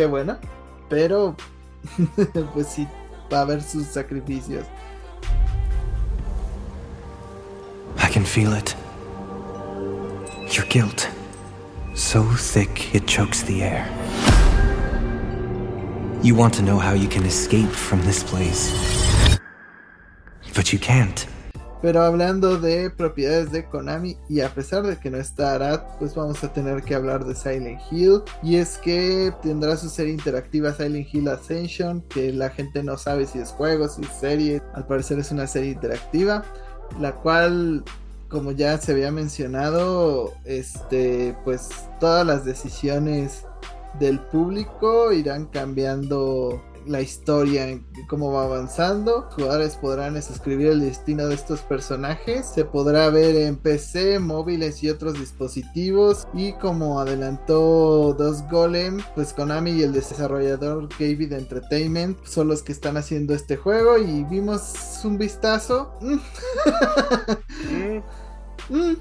qué 0.00 0.06
bueno, 0.06 0.38
pero 0.88 1.36
pues 2.54 2.68
sí, 2.68 2.88
va 3.30 3.40
a 3.40 3.42
haber 3.42 3.62
sus 3.62 3.84
sacrificios. 3.84 4.64
I 7.98 8.10
can 8.10 8.24
feel 8.24 8.54
it. 8.54 8.74
Your 10.56 10.64
guilt. 10.70 11.06
So 11.94 12.24
thick 12.34 12.94
it 12.94 13.06
chokes 13.06 13.42
the 13.42 13.62
air. 13.62 13.86
You 16.22 16.34
want 16.34 16.54
to 16.54 16.62
know 16.62 16.78
how 16.78 16.94
you 16.94 17.06
can 17.06 17.26
escape 17.26 17.68
from 17.68 18.00
this 18.06 18.22
place. 18.22 18.72
But 20.54 20.72
you 20.72 20.78
can't. 20.78 21.26
Pero 21.82 22.02
hablando 22.02 22.58
de 22.58 22.90
propiedades 22.90 23.52
de 23.52 23.64
Konami, 23.64 24.16
y 24.28 24.40
a 24.40 24.50
pesar 24.50 24.86
de 24.86 24.98
que 24.98 25.10
no 25.10 25.16
está 25.16 25.54
Arad, 25.54 25.80
pues 25.98 26.14
vamos 26.14 26.44
a 26.44 26.52
tener 26.52 26.82
que 26.82 26.94
hablar 26.94 27.24
de 27.24 27.34
Silent 27.34 27.80
Hill. 27.90 28.22
Y 28.42 28.56
es 28.56 28.76
que 28.78 29.32
tendrá 29.42 29.76
su 29.76 29.88
serie 29.88 30.12
interactiva 30.12 30.74
Silent 30.74 31.08
Hill 31.12 31.28
Ascension, 31.28 32.02
que 32.02 32.32
la 32.32 32.50
gente 32.50 32.82
no 32.82 32.98
sabe 32.98 33.26
si 33.26 33.38
es 33.38 33.50
juego, 33.50 33.88
si 33.88 34.02
es 34.02 34.08
serie. 34.08 34.62
Al 34.74 34.86
parecer 34.86 35.18
es 35.18 35.30
una 35.30 35.46
serie 35.46 35.70
interactiva, 35.70 36.44
la 36.98 37.12
cual, 37.12 37.82
como 38.28 38.52
ya 38.52 38.76
se 38.78 38.92
había 38.92 39.10
mencionado, 39.10 40.34
este, 40.44 41.34
pues 41.44 41.70
todas 41.98 42.26
las 42.26 42.44
decisiones 42.44 43.46
del 43.98 44.20
público 44.20 45.12
irán 45.12 45.46
cambiando 45.46 46.62
la 46.86 47.00
historia, 47.00 47.80
cómo 48.08 48.32
va 48.32 48.44
avanzando. 48.44 49.26
Los 49.26 49.34
jugadores 49.34 49.76
podrán 49.76 50.16
escribir 50.16 50.68
el 50.68 50.80
destino 50.80 51.26
de 51.26 51.34
estos 51.34 51.60
personajes. 51.60 52.46
Se 52.46 52.64
podrá 52.64 53.08
ver 53.10 53.36
en 53.36 53.56
PC, 53.56 54.18
móviles 54.18 54.82
y 54.82 54.90
otros 54.90 55.14
dispositivos. 55.14 56.26
Y 56.34 56.52
como 56.54 57.00
adelantó 57.00 58.14
Dos 58.14 58.42
Golem, 58.50 59.00
pues 59.14 59.32
Konami 59.32 59.72
y 59.72 59.82
el 59.82 59.92
desarrollador 59.92 60.88
Gavid 60.98 61.32
Entertainment 61.32 62.18
son 62.24 62.48
los 62.48 62.62
que 62.62 62.72
están 62.72 62.96
haciendo 62.96 63.34
este 63.34 63.56
juego. 63.56 63.98
Y 63.98 64.24
vimos 64.24 65.00
un 65.04 65.18
vistazo. 65.18 65.92
Mm, 66.00 66.18
Mm. 68.70 68.96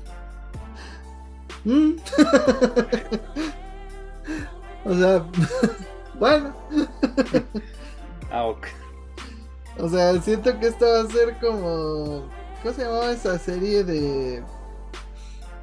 Mm. 1.64 1.96
o 4.86 4.96
sea, 4.96 5.24
bueno. 6.20 6.54
Ah, 8.32 8.46
ok. 8.46 8.68
O 9.80 9.90
sea, 9.90 10.22
siento 10.22 10.60
que 10.60 10.68
esto 10.68 10.86
va 10.86 11.02
a 11.02 11.08
ser 11.12 11.40
como. 11.40 12.28
¿Cómo 12.62 12.76
se 12.76 12.84
llamaba 12.84 13.12
esa 13.12 13.40
serie 13.40 13.84
de. 13.84 14.44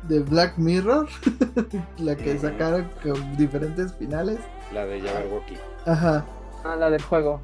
de 0.08 0.18
Black 0.20 0.58
Mirror? 0.58 1.06
La 1.98 2.16
que 2.16 2.34
Mm. 2.34 2.40
sacaron 2.40 2.90
con 3.04 3.36
diferentes 3.36 3.94
finales. 3.94 4.40
La 4.72 4.84
de 4.84 5.00
Jabberwocky. 5.00 5.54
Ajá. 5.86 6.24
Ah, 6.64 6.74
la 6.74 6.90
del 6.90 7.02
juego. 7.02 7.40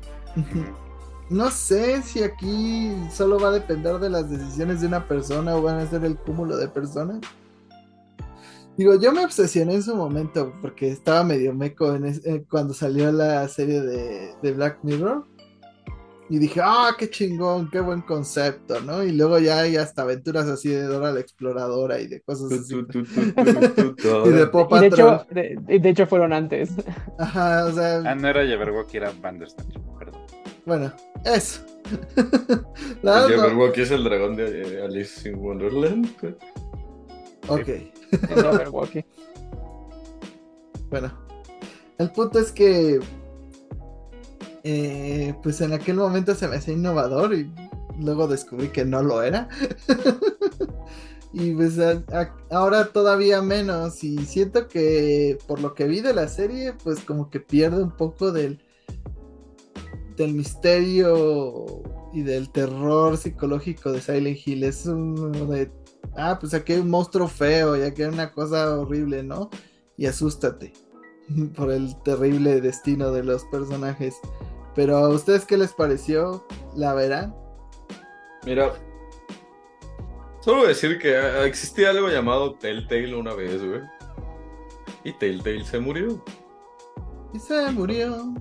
No 1.30 1.50
sé 1.52 2.02
si 2.02 2.24
aquí 2.24 2.92
solo 3.12 3.38
va 3.38 3.48
a 3.48 3.52
depender 3.52 3.98
de 4.00 4.10
las 4.10 4.28
decisiones 4.28 4.80
de 4.80 4.88
una 4.88 5.06
persona 5.06 5.54
o 5.54 5.62
van 5.62 5.78
a 5.78 5.86
ser 5.86 6.04
el 6.04 6.16
cúmulo 6.16 6.56
de 6.56 6.66
personas. 6.66 7.18
Digo, 8.77 8.99
yo 9.01 9.12
me 9.12 9.25
obsesioné 9.25 9.75
en 9.75 9.83
su 9.83 9.95
momento 9.95 10.53
porque 10.62 10.89
estaba 10.89 11.23
medio 11.25 11.53
meco 11.55 11.95
en 11.95 12.07
es- 12.07 12.25
eh, 12.27 12.45
cuando 12.51 12.73
salió 12.75 13.12
la 13.12 13.47
serie 13.49 13.81
de, 13.83 14.31
de 14.43 14.53
Black 14.53 14.79
Mirror. 14.83 15.27
Y 16.31 16.39
dije, 16.39 16.61
ah, 16.64 16.93
qué 16.99 17.11
chingón, 17.11 17.68
qué 17.70 17.81
buen 17.81 18.01
concepto, 18.01 18.81
¿no? 18.81 19.05
Y 19.05 19.12
luego 19.12 19.39
ya 19.39 19.59
hay 19.61 19.77
hasta 19.77 20.01
aventuras 20.03 20.47
así 20.49 20.70
de 20.70 20.85
Dora 20.85 21.12
la 21.12 21.20
Exploradora 21.20 22.01
y 22.01 22.07
de 22.07 22.23
cosas 22.23 22.51
así. 22.53 22.75
Y 24.25 24.29
de. 24.31 24.47
Pop 24.47 24.73
Y 24.75 24.79
de 24.81 24.87
hecho, 24.87 25.27
de, 25.31 25.79
de 25.79 25.89
hecho 25.91 26.07
fueron 26.07 26.33
antes. 26.33 26.70
Ajá, 27.18 27.66
o 27.66 27.73
sea, 27.73 27.99
Ah, 28.07 28.14
no 28.14 28.29
era 28.29 28.47
Jabberwocky, 28.47 28.97
era 28.97 29.12
Bandersnatch. 29.20 29.77
Perdón. 29.99 30.20
bueno, 30.64 30.93
eso. 31.27 31.61
El 33.03 33.03
verdad, 33.03 33.53
no- 33.53 33.73
es 33.75 33.91
el 33.91 34.05
dragón 34.05 34.37
de 34.37 34.62
eh, 34.79 34.83
Alice 34.85 35.29
in 35.29 35.37
Wonderland. 35.39 36.09
Ok. 37.49 37.68
En. 38.28 38.51
Bueno, 40.90 41.12
el 41.99 42.11
punto 42.12 42.38
es 42.38 42.53
que, 42.53 43.01
eh, 44.64 45.34
pues 45.43 45.61
en 45.61 45.72
aquel 45.72 45.97
momento 45.97 46.34
se 46.34 46.49
me 46.49 46.57
hacía 46.57 46.74
innovador 46.74 47.34
y 47.34 47.51
luego 47.99 48.28
descubrí 48.28 48.68
que 48.68 48.84
no 48.84 49.03
lo 49.03 49.22
era. 49.22 49.49
y 51.32 51.53
pues 51.55 51.78
a- 51.78 52.03
a- 52.12 52.36
ahora 52.51 52.88
todavía 52.93 53.40
menos 53.43 54.05
y 54.05 54.18
siento 54.26 54.68
que 54.68 55.38
por 55.47 55.61
lo 55.61 55.74
que 55.74 55.86
vi 55.86 56.01
de 56.01 56.14
la 56.14 56.28
serie, 56.28 56.74
pues 56.84 57.01
como 57.01 57.30
que 57.30 57.40
pierde 57.40 57.82
un 57.82 57.97
poco 57.97 58.30
del, 58.32 58.62
del 60.16 60.34
misterio 60.34 61.82
y 62.12 62.22
del 62.22 62.51
terror 62.53 63.16
psicológico 63.16 63.90
de 63.93 64.03
Silent 64.03 64.38
Hill. 64.47 64.64
Es 64.64 64.84
un 64.86 65.49
de, 65.49 65.70
ah, 66.16 66.38
pues 66.40 66.55
aquí 66.55 66.74
hay 66.74 66.80
un 66.80 66.90
monstruo 66.90 67.28
feo 67.28 67.76
y 67.76 67.82
aquí 67.82 68.03
hay 68.03 68.09
una 68.09 68.32
cosa 68.32 68.78
horrible, 68.78 69.22
¿no? 69.22 69.50
y 69.96 70.07
asústate 70.07 70.72
por 71.57 71.70
el 71.70 71.94
terrible 72.03 72.61
destino 72.61 73.12
de 73.12 73.22
los 73.22 73.44
personajes. 73.46 74.16
Pero 74.74 74.96
a 74.96 75.09
ustedes 75.11 75.44
qué 75.44 75.57
les 75.59 75.72
pareció? 75.74 76.46
¿La 76.74 76.94
verán? 76.94 77.34
Mira, 78.44 78.72
solo 80.40 80.66
decir 80.66 80.98
que 80.98 81.16
ah, 81.16 81.44
existía 81.44 81.90
algo 81.90 82.09
llamado 82.09 82.55
Telltale 82.55 83.14
una 83.14 83.34
vez, 83.34 83.62
güey. 83.64 83.80
Y 85.05 85.12
Telltale 85.12 85.64
se 85.64 85.78
murió. 85.78 86.24
Y 87.34 87.38
se 87.38 87.70
murió. 87.70 88.34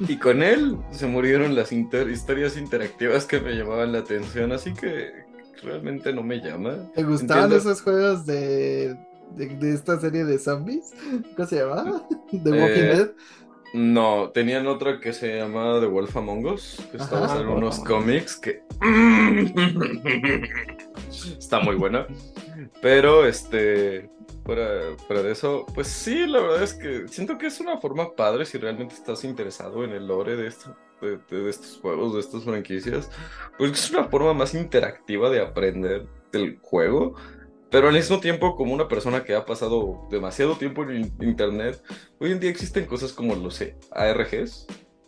Y 0.00 0.16
con 0.18 0.42
él 0.42 0.76
se 0.90 1.06
murieron 1.06 1.54
las 1.54 1.72
inter- 1.72 2.10
historias 2.10 2.56
interactivas 2.56 3.24
que 3.26 3.40
me 3.40 3.52
llamaban 3.54 3.92
la 3.92 4.00
atención, 4.00 4.52
así 4.52 4.72
que 4.74 5.19
realmente 5.62 6.12
no 6.12 6.22
me 6.22 6.38
llama. 6.40 6.90
¿Te 6.94 7.02
gustaban 7.04 7.44
Entiendo. 7.52 7.56
esos 7.56 7.82
juegos 7.82 8.26
de, 8.26 8.96
de, 9.30 9.46
de 9.56 9.74
esta 9.74 9.98
serie 10.00 10.24
de 10.24 10.38
zombies? 10.38 10.92
¿Cómo 11.36 11.48
se 11.48 11.56
llamaba? 11.56 12.06
¿The 12.30 12.50
Walking 12.52 12.82
Eh, 12.82 12.86
Dead? 12.88 13.10
No, 13.72 14.30
tenían 14.32 14.66
otra 14.66 14.98
que 15.00 15.12
se 15.12 15.36
llamaba 15.38 15.78
The 15.80 15.86
Wolf 15.86 16.16
Among 16.16 16.44
Us, 16.46 16.82
que 16.90 16.98
basada 16.98 17.40
en 17.40 17.48
unos 17.48 17.78
cómics 17.80 18.36
que... 18.36 18.62
está 21.38 21.60
muy 21.60 21.76
buena. 21.76 22.06
Pero, 22.82 23.26
este, 23.26 24.10
fuera, 24.44 24.96
fuera 25.06 25.22
de 25.22 25.32
eso, 25.32 25.66
pues 25.74 25.86
sí, 25.88 26.26
la 26.26 26.40
verdad 26.40 26.62
es 26.64 26.74
que 26.74 27.06
siento 27.08 27.38
que 27.38 27.46
es 27.46 27.60
una 27.60 27.78
forma 27.78 28.14
padre 28.16 28.44
si 28.46 28.58
realmente 28.58 28.94
estás 28.94 29.22
interesado 29.24 29.84
en 29.84 29.92
el 29.92 30.06
lore 30.06 30.36
de, 30.36 30.46
esto, 30.48 30.76
de, 31.00 31.18
de- 31.30 31.50
estos 31.50 31.78
juegos, 31.80 32.14
de 32.14 32.20
estas 32.20 32.44
franquicias. 32.44 33.10
Pues 33.58 33.72
es 33.72 33.90
una 33.90 34.04
forma 34.04 34.34
más 34.34 34.54
interactiva 34.54 35.30
de 35.30 35.40
aprender 35.40 36.06
del 36.32 36.58
juego. 36.60 37.14
Pero 37.70 37.86
al 37.88 37.94
mismo 37.94 38.18
tiempo, 38.18 38.56
como 38.56 38.74
una 38.74 38.88
persona 38.88 39.22
que 39.22 39.34
ha 39.34 39.44
pasado 39.46 40.08
demasiado 40.10 40.56
tiempo 40.56 40.82
en 40.82 41.04
in- 41.04 41.14
internet, 41.20 41.80
hoy 42.18 42.32
en 42.32 42.40
día 42.40 42.50
existen 42.50 42.84
cosas 42.86 43.12
como 43.12 43.34
los 43.36 43.62
ARGs, 43.92 44.66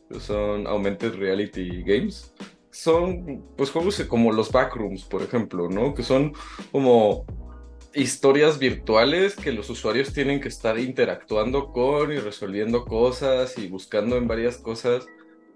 que 0.09 0.20
son 0.20 0.66
Augmented 0.69 1.14
Reality 1.14 1.82
Games. 1.82 2.32
Son 2.70 3.44
pues 3.56 3.70
juegos 3.70 4.01
como 4.09 4.32
los 4.32 4.51
Backrooms, 4.52 5.05
por 5.05 5.23
ejemplo, 5.23 5.69
¿no? 5.69 5.93
Que 5.93 6.02
son 6.05 6.32
como 6.70 7.27
historias 7.94 8.59
virtuales 8.59 9.36
que 9.36 9.52
los 9.52 9.69
usuarios 9.69 10.12
tienen 10.14 10.40
que 10.40 10.48
estar 10.48 10.78
interactuando 10.78 11.73
con 11.73 12.12
y 12.12 12.16
resolviendo 12.19 12.85
cosas 12.86 13.59
y 13.59 13.69
buscando 13.69 14.16
en 14.16 14.27
varias 14.28 14.56
cosas. 14.56 15.06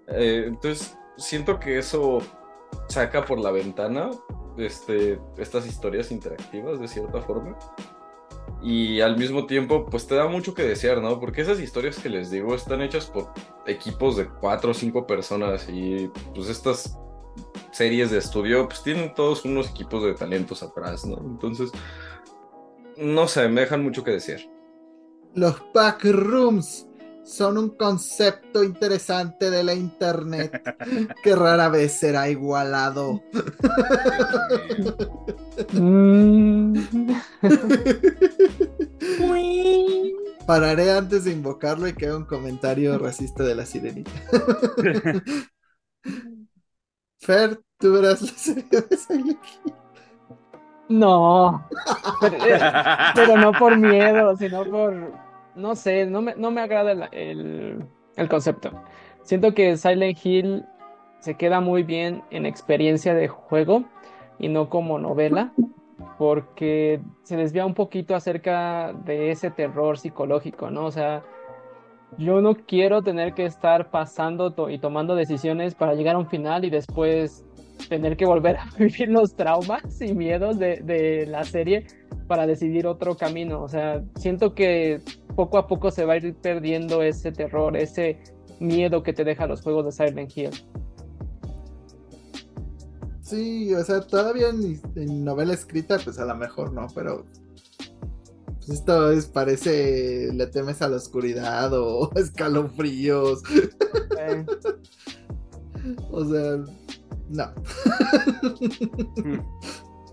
Eh, 0.07 0.45
entonces, 0.47 0.97
siento 1.17 1.59
que 1.59 1.77
eso 1.77 2.19
saca 2.87 3.25
por 3.25 3.39
la 3.39 3.51
ventana 3.51 4.09
este, 4.57 5.19
estas 5.37 5.67
historias 5.67 6.11
interactivas 6.11 6.79
de 6.79 6.87
cierta 6.87 7.21
forma. 7.21 7.57
Y 8.61 9.01
al 9.01 9.17
mismo 9.17 9.45
tiempo, 9.45 9.85
pues 9.85 10.07
te 10.07 10.15
da 10.15 10.27
mucho 10.27 10.53
que 10.53 10.63
desear, 10.63 11.01
¿no? 11.01 11.19
Porque 11.19 11.41
esas 11.41 11.59
historias 11.59 11.99
que 11.99 12.09
les 12.09 12.31
digo 12.31 12.55
están 12.55 12.81
hechas 12.81 13.05
por 13.05 13.31
equipos 13.67 14.17
de 14.17 14.27
cuatro 14.27 14.71
o 14.71 14.73
cinco 14.73 15.05
personas 15.05 15.67
y 15.69 16.09
pues 16.33 16.49
estas 16.49 16.97
series 17.71 18.09
de 18.09 18.17
estudio 18.17 18.67
pues 18.67 18.81
tienen 18.81 19.13
todos 19.13 19.45
unos 19.45 19.69
equipos 19.69 20.03
de 20.03 20.13
talentos 20.15 20.63
atrás, 20.63 21.05
¿no? 21.05 21.17
Entonces, 21.19 21.71
no 22.97 23.27
sé, 23.27 23.47
me 23.47 23.61
dejan 23.61 23.83
mucho 23.83 24.03
que 24.03 24.11
desear. 24.11 24.39
Los 25.35 25.61
Backrooms 25.73 26.86
son 27.27 27.57
un 27.57 27.69
concepto 27.71 28.63
interesante 28.63 29.51
de 29.51 29.63
la 29.63 29.73
internet 29.73 30.61
que 31.21 31.35
rara 31.35 31.67
vez 31.69 31.91
será 31.91 32.29
igualado. 32.29 33.21
Mm. 35.73 36.77
Pararé 40.45 40.91
antes 40.91 41.25
de 41.25 41.33
invocarlo 41.33 41.87
y 41.87 41.93
que 41.93 42.05
haga 42.05 42.17
un 42.17 42.25
comentario 42.25 42.97
racista 42.97 43.43
de 43.43 43.55
la 43.55 43.65
sirenita. 43.65 44.11
Fer, 47.19 47.59
tú 47.77 47.93
verás 47.93 48.21
la 48.21 48.37
serie 48.37 48.63
de. 48.63 48.97
No, 50.89 51.67
pero, 52.21 52.37
eh, 52.45 52.59
pero 53.13 53.35
no 53.35 53.51
por 53.51 53.77
miedo, 53.77 54.37
sino 54.37 54.63
por, 54.63 55.26
no 55.57 55.75
sé, 55.75 56.05
no 56.05 56.21
me, 56.21 56.35
no 56.35 56.51
me 56.51 56.61
agrada 56.61 56.91
el, 57.11 57.83
el- 58.15 58.29
concepto. 58.29 58.71
Siento 59.23 59.53
que 59.53 59.77
Silent 59.77 60.17
Hill 60.25 60.65
se 61.19 61.35
queda 61.35 61.59
muy 61.61 61.83
bien 61.83 62.23
en 62.31 62.45
experiencia 62.45 63.13
de 63.13 63.27
juego 63.27 63.83
y 64.39 64.49
no 64.49 64.69
como 64.69 64.99
novela, 64.99 65.53
porque 66.17 67.01
se 67.23 67.37
desvía 67.37 67.65
un 67.65 67.73
poquito 67.73 68.15
acerca 68.15 68.93
de 68.93 69.31
ese 69.31 69.51
terror 69.51 69.97
psicológico, 69.97 70.69
¿no? 70.71 70.85
O 70.85 70.91
sea, 70.91 71.23
yo 72.17 72.41
no 72.41 72.55
quiero 72.55 73.01
tener 73.03 73.33
que 73.33 73.45
estar 73.45 73.89
pasando 73.91 74.53
y 74.69 74.79
tomando 74.79 75.15
decisiones 75.15 75.75
para 75.75 75.93
llegar 75.93 76.15
a 76.15 76.19
un 76.19 76.27
final 76.27 76.65
y 76.65 76.69
después 76.69 77.45
tener 77.89 78.17
que 78.17 78.25
volver 78.25 78.57
a 78.57 78.65
vivir 78.77 79.09
los 79.09 79.35
traumas 79.35 80.01
y 80.01 80.13
miedos 80.13 80.57
de, 80.57 80.77
de 80.77 81.25
la 81.27 81.43
serie 81.43 81.85
para 82.27 82.47
decidir 82.47 82.87
otro 82.87 83.15
camino. 83.17 83.61
O 83.61 83.67
sea, 83.67 84.03
siento 84.15 84.55
que 84.55 85.01
poco 85.37 85.59
a 85.59 85.67
poco 85.67 85.91
se 85.91 86.03
va 86.03 86.13
a 86.13 86.17
ir 86.17 86.35
perdiendo 86.35 87.03
ese 87.03 87.31
terror, 87.31 87.77
ese 87.77 88.19
miedo 88.59 89.03
que 89.03 89.13
te 89.13 89.23
deja 89.23 89.45
los 89.45 89.61
juegos 89.61 89.85
de 89.85 89.91
Silent 89.91 90.35
Hill. 90.35 90.49
Sí, 93.21 93.71
o 93.75 93.83
sea, 93.83 94.01
todavía 94.01 94.49
en, 94.49 94.81
en 94.95 95.23
novela 95.23 95.53
escrita, 95.53 95.99
pues 96.03 96.17
a 96.17 96.25
lo 96.25 96.35
mejor 96.35 96.73
no, 96.73 96.87
pero 96.95 97.23
pues 98.55 98.79
esto 98.79 99.11
es, 99.11 99.27
parece 99.27 100.33
le 100.33 100.47
temes 100.47 100.81
a 100.81 100.89
la 100.89 100.97
oscuridad 100.97 101.71
o 101.73 102.11
escalofríos. 102.15 103.43
O 106.11 106.25
sea, 106.25 106.57
no. 107.29 107.53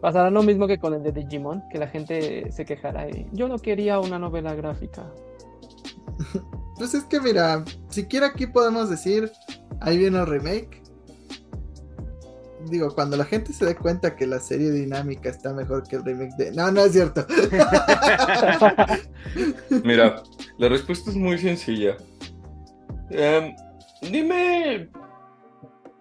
Pasará 0.04 0.28
lo 0.28 0.42
mismo 0.42 0.66
que 0.66 0.78
con 0.78 0.92
el 0.92 1.02
de 1.02 1.12
Digimon, 1.12 1.66
que 1.70 1.78
la 1.78 1.88
gente 1.88 2.52
se 2.52 2.66
quejará 2.66 3.08
y 3.08 3.26
yo 3.32 3.48
no 3.48 3.58
quería 3.58 3.98
una 4.00 4.18
novela 4.18 4.54
gráfica. 4.54 5.10
Pues 6.76 6.92
es 6.92 7.04
que 7.04 7.20
mira, 7.20 7.64
siquiera 7.88 8.26
aquí 8.26 8.48
podemos 8.48 8.90
decir, 8.90 9.30
ahí 9.80 9.96
viene 9.96 10.18
el 10.18 10.26
remake. 10.26 10.82
Digo, 12.68 12.92
cuando 12.92 13.16
la 13.16 13.24
gente 13.24 13.52
se 13.52 13.64
dé 13.64 13.76
cuenta 13.76 14.16
que 14.16 14.26
la 14.26 14.40
serie 14.40 14.72
dinámica 14.72 15.28
está 15.30 15.54
mejor 15.54 15.84
que 15.84 15.96
el 15.96 16.04
remake 16.04 16.34
de... 16.36 16.50
No, 16.50 16.72
no 16.72 16.80
es 16.80 16.92
cierto. 16.92 17.24
Mira, 19.84 20.20
la 20.58 20.68
respuesta 20.68 21.10
es 21.10 21.16
muy 21.16 21.38
sencilla. 21.38 21.96
Em, 23.10 23.54
dime, 24.10 24.90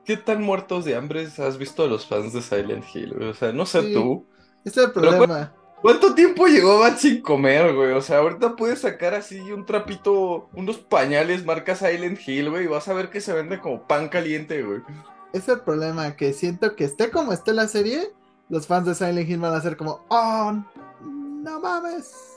¿qué 0.05 0.17
tan 0.17 0.41
muertos 0.43 0.85
de 0.85 0.95
hambre 0.95 1.27
has 1.37 1.57
visto 1.57 1.83
a 1.83 1.87
los 1.87 2.07
fans 2.07 2.33
de 2.33 2.41
Silent 2.41 2.85
Hill? 2.93 3.13
güey? 3.13 3.29
O 3.29 3.33
sea, 3.33 3.51
no 3.51 3.65
sé 3.65 3.81
Sí. 3.81 3.93
tú. 3.93 4.25
Ese 4.65 4.81
es 4.81 4.87
el 4.87 4.91
problema. 4.93 5.53
¿Cuánto 5.81 6.15
tiempo 6.15 6.47
llevaban 6.47 6.97
sin 6.97 7.21
comer, 7.21 7.75
güey? 7.75 7.91
O 7.91 8.01
sea, 8.01 8.19
ahorita 8.19 8.55
puedes 8.55 8.79
sacar 8.79 9.13
así 9.13 9.39
un 9.51 9.65
trapito, 9.65 10.47
unos 10.53 10.77
pañales 10.77 11.43
marca 11.43 11.75
Silent 11.75 12.19
Hill, 12.25 12.49
güey, 12.49 12.63
y 12.63 12.67
vas 12.67 12.87
a 12.87 12.93
ver 12.93 13.09
que 13.09 13.19
se 13.19 13.33
vende 13.33 13.59
como 13.59 13.85
pan 13.85 14.07
caliente, 14.07 14.63
güey. 14.63 14.79
Ese 15.33 15.51
es 15.51 15.57
el 15.57 15.61
problema, 15.61 16.15
que 16.15 16.31
siento 16.31 16.75
que 16.77 16.85
esté 16.85 17.11
como 17.11 17.33
esté 17.33 17.51
la 17.53 17.67
serie, 17.67 18.13
los 18.47 18.65
fans 18.67 18.85
de 18.87 18.95
Silent 18.95 19.29
Hill 19.29 19.39
van 19.39 19.53
a 19.55 19.61
ser 19.61 19.75
como, 19.75 20.05
oh, 20.07 20.53
no 21.01 21.59
mames. 21.59 22.32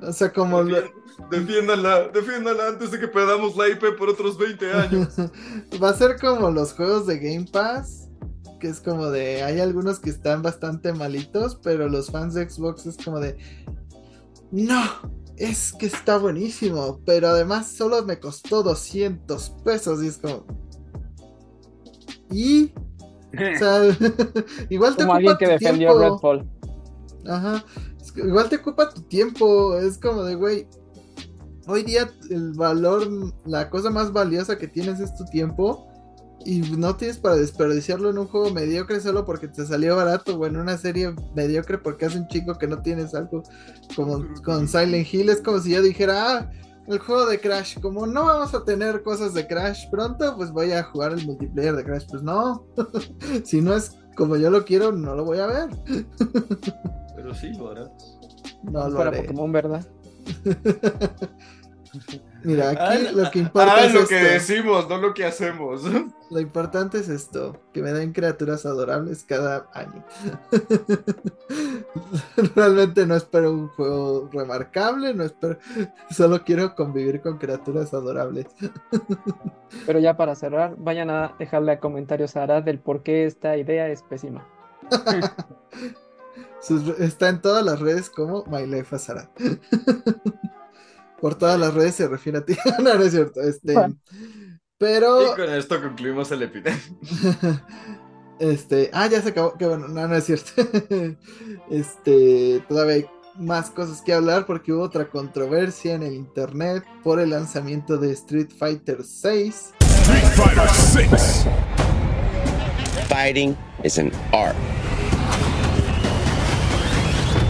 O 0.00 0.12
sea, 0.12 0.32
como... 0.32 0.62
lo- 0.62 0.82
defiéndanla 1.30 2.68
antes 2.68 2.90
de 2.90 3.00
que 3.00 3.08
perdamos 3.08 3.56
la 3.56 3.68
IP 3.68 3.96
por 3.96 4.08
otros 4.08 4.38
20 4.38 4.72
años. 4.72 5.08
Va 5.82 5.90
a 5.90 5.94
ser 5.94 6.16
como 6.20 6.50
los 6.50 6.72
juegos 6.72 7.06
de 7.06 7.18
Game 7.18 7.46
Pass, 7.50 8.08
que 8.60 8.68
es 8.68 8.80
como 8.80 9.10
de, 9.10 9.42
hay 9.42 9.60
algunos 9.60 9.98
que 10.00 10.10
están 10.10 10.42
bastante 10.42 10.92
malitos, 10.92 11.58
pero 11.62 11.88
los 11.88 12.10
fans 12.10 12.34
de 12.34 12.48
Xbox 12.48 12.86
es 12.86 12.96
como 12.96 13.20
de, 13.20 13.36
no, 14.50 14.82
es 15.36 15.72
que 15.72 15.86
está 15.86 16.18
buenísimo, 16.18 17.00
pero 17.04 17.28
además 17.28 17.68
solo 17.68 18.04
me 18.04 18.20
costó 18.20 18.62
200 18.62 19.50
pesos 19.64 20.02
y 20.02 20.08
es 20.08 20.18
como... 20.18 20.44
Y... 22.30 22.72
O 23.34 23.58
sea, 23.58 23.80
igual 24.68 24.94
te 24.94 25.04
Como 25.04 25.14
alguien 25.14 25.36
que 25.38 25.48
defendió. 25.48 25.98
Redfall. 25.98 26.46
Ajá. 27.26 27.64
Igual 28.16 28.48
te 28.48 28.56
ocupa 28.56 28.90
tu 28.90 29.02
tiempo. 29.02 29.76
Es 29.76 29.98
como 29.98 30.24
de, 30.24 30.34
güey. 30.34 30.66
Hoy 31.66 31.84
día 31.84 32.10
el 32.30 32.52
valor, 32.54 33.08
la 33.46 33.70
cosa 33.70 33.90
más 33.90 34.12
valiosa 34.12 34.58
que 34.58 34.68
tienes 34.68 35.00
es 35.00 35.14
tu 35.14 35.24
tiempo. 35.26 35.88
Y 36.44 36.58
no 36.58 36.96
tienes 36.96 37.18
para 37.18 37.36
desperdiciarlo 37.36 38.10
en 38.10 38.18
un 38.18 38.26
juego 38.26 38.50
mediocre 38.50 39.00
solo 39.00 39.24
porque 39.24 39.46
te 39.46 39.64
salió 39.64 39.96
barato. 39.96 40.36
O 40.36 40.46
en 40.46 40.56
una 40.56 40.76
serie 40.76 41.14
mediocre 41.34 41.78
porque 41.78 42.06
hace 42.06 42.18
un 42.18 42.28
chico 42.28 42.58
que 42.58 42.66
no 42.66 42.82
tienes 42.82 43.14
algo 43.14 43.42
como 43.94 44.24
con 44.44 44.68
Silent 44.68 45.12
Hill. 45.12 45.30
Es 45.30 45.40
como 45.40 45.60
si 45.60 45.70
yo 45.70 45.82
dijera, 45.82 46.38
ah, 46.38 46.50
el 46.88 46.98
juego 46.98 47.26
de 47.26 47.40
Crash. 47.40 47.78
Como 47.80 48.06
no 48.06 48.24
vamos 48.24 48.54
a 48.54 48.64
tener 48.64 49.02
cosas 49.02 49.34
de 49.34 49.46
Crash 49.46 49.88
pronto, 49.90 50.36
pues 50.36 50.50
voy 50.50 50.72
a 50.72 50.82
jugar 50.82 51.12
el 51.12 51.24
multiplayer 51.24 51.76
de 51.76 51.84
Crash. 51.84 52.06
Pues 52.10 52.22
no. 52.22 52.66
si 53.44 53.60
no 53.60 53.74
es 53.74 53.96
como 54.16 54.36
yo 54.36 54.50
lo 54.50 54.64
quiero, 54.64 54.92
no 54.92 55.14
lo 55.14 55.24
voy 55.24 55.38
a 55.38 55.46
ver. 55.46 55.68
Pero 57.14 57.34
sí, 57.34 57.52
lo 57.54 57.70
harás. 57.70 57.90
No 58.62 58.88
lo 58.88 58.96
Para 58.96 59.10
haré. 59.10 59.22
Pokémon, 59.22 59.52
¿verdad? 59.52 59.86
Mira, 62.44 62.70
aquí 62.70 62.78
Ah, 62.80 62.94
lo 63.12 63.30
que 63.30 63.38
importa 63.40 63.74
Ah, 63.76 63.84
es 63.84 63.92
lo 63.92 64.00
esto. 64.00 64.08
que 64.08 64.16
decimos, 64.22 64.88
no 64.88 64.96
lo 64.98 65.12
que 65.14 65.24
hacemos. 65.26 65.82
Lo 66.30 66.40
importante 66.40 66.98
es 66.98 67.10
esto, 67.10 67.60
que 67.74 67.82
me 67.82 67.92
den 67.92 68.14
criaturas 68.14 68.64
adorables 68.64 69.22
cada 69.24 69.68
año. 69.74 70.02
Realmente 72.56 73.06
no 73.06 73.14
espero 73.14 73.52
un 73.52 73.68
juego 73.68 74.30
remarcable, 74.32 75.12
no 75.12 75.24
espero, 75.24 75.58
solo 76.10 76.42
quiero 76.42 76.74
convivir 76.74 77.20
con 77.20 77.36
criaturas 77.36 77.92
adorables. 77.92 78.46
Pero 79.84 79.98
ya 79.98 80.16
para 80.16 80.34
cerrar, 80.34 80.74
vayan 80.78 81.10
a 81.10 81.34
dejarle 81.38 81.72
a 81.72 81.80
comentarios 81.80 82.34
a 82.36 82.44
Arad 82.44 82.62
del 82.62 82.78
por 82.78 83.02
qué 83.02 83.26
esta 83.26 83.58
idea 83.58 83.88
es 83.90 84.02
pésima. 84.02 84.46
Sus- 86.62 86.98
está 87.00 87.28
en 87.28 87.40
todas 87.42 87.64
las 87.64 87.80
redes 87.80 88.08
como 88.08 88.44
My 88.46 88.66
Life 88.66 88.94
as 88.94 89.10
Arad. 89.10 89.28
Por 91.20 91.34
todas 91.36 91.58
las 91.58 91.74
redes 91.74 91.94
se 91.94 92.08
refiere 92.08 92.38
a 92.38 92.44
ti. 92.44 92.56
no, 92.82 92.94
no 92.94 93.02
es 93.02 93.12
cierto. 93.12 93.40
Este, 93.40 93.74
pero 94.78 95.32
Y 95.32 95.36
con 95.36 95.50
esto 95.52 95.80
concluimos 95.80 96.30
el 96.32 96.42
episodio. 96.42 96.76
Este, 98.38 98.90
ah, 98.92 99.06
ya 99.06 99.22
se 99.22 99.28
acabó, 99.28 99.56
que 99.56 99.66
bueno, 99.66 99.86
no, 99.86 100.08
no 100.08 100.16
es 100.16 100.24
cierto. 100.24 100.50
Este, 101.70 102.60
todavía 102.68 102.94
hay 102.96 103.06
más 103.36 103.70
cosas 103.70 104.02
que 104.02 104.12
hablar 104.12 104.46
porque 104.46 104.72
hubo 104.72 104.82
otra 104.82 105.08
controversia 105.08 105.94
en 105.94 106.02
el 106.02 106.14
internet 106.14 106.82
por 107.04 107.20
el 107.20 107.30
lanzamiento 107.30 107.98
de 107.98 108.10
Street 108.12 108.48
Fighter 108.58 109.04
6. 109.04 109.74
Fighter 110.34 110.68
6. 110.68 111.46
Fighting 113.08 113.56
is 113.84 113.98
an 113.98 114.10
art. 114.32 114.56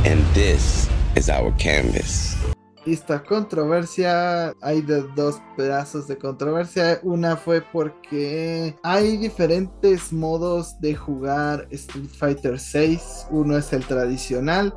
And 0.04 0.20
this 0.34 0.88
is 1.14 1.28
our 1.28 1.56
canvas. 1.58 2.36
Esta 2.84 3.22
controversia, 3.22 4.52
hay 4.60 4.82
de 4.82 5.02
dos 5.14 5.40
pedazos 5.56 6.08
de 6.08 6.18
controversia. 6.18 6.98
Una 7.04 7.36
fue 7.36 7.60
porque 7.60 8.74
hay 8.82 9.16
diferentes 9.18 10.12
modos 10.12 10.80
de 10.80 10.96
jugar 10.96 11.68
Street 11.70 12.08
Fighter 12.08 12.58
6. 12.58 13.28
Uno 13.30 13.56
es 13.56 13.72
el 13.72 13.86
tradicional, 13.86 14.74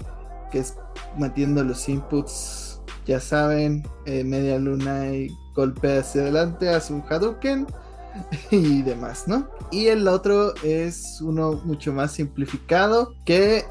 que 0.52 0.60
es 0.60 0.76
metiendo 1.18 1.64
los 1.64 1.90
inputs, 1.90 2.80
ya 3.08 3.20
saben, 3.20 3.82
eh, 4.06 4.24
media 4.24 4.60
luna 4.60 5.08
y 5.08 5.36
golpe 5.56 5.98
hacia 5.98 6.22
adelante, 6.22 6.70
hace 6.70 6.94
un 6.94 7.04
Hadouken 7.10 7.66
y 8.52 8.84
demás, 8.84 9.28
¿no? 9.28 9.50
Y 9.72 9.88
el 9.88 10.08
otro 10.08 10.54
es 10.64 11.20
uno 11.20 11.54
mucho 11.66 11.92
más 11.94 12.12
simplificado 12.12 13.16
que 13.26 13.66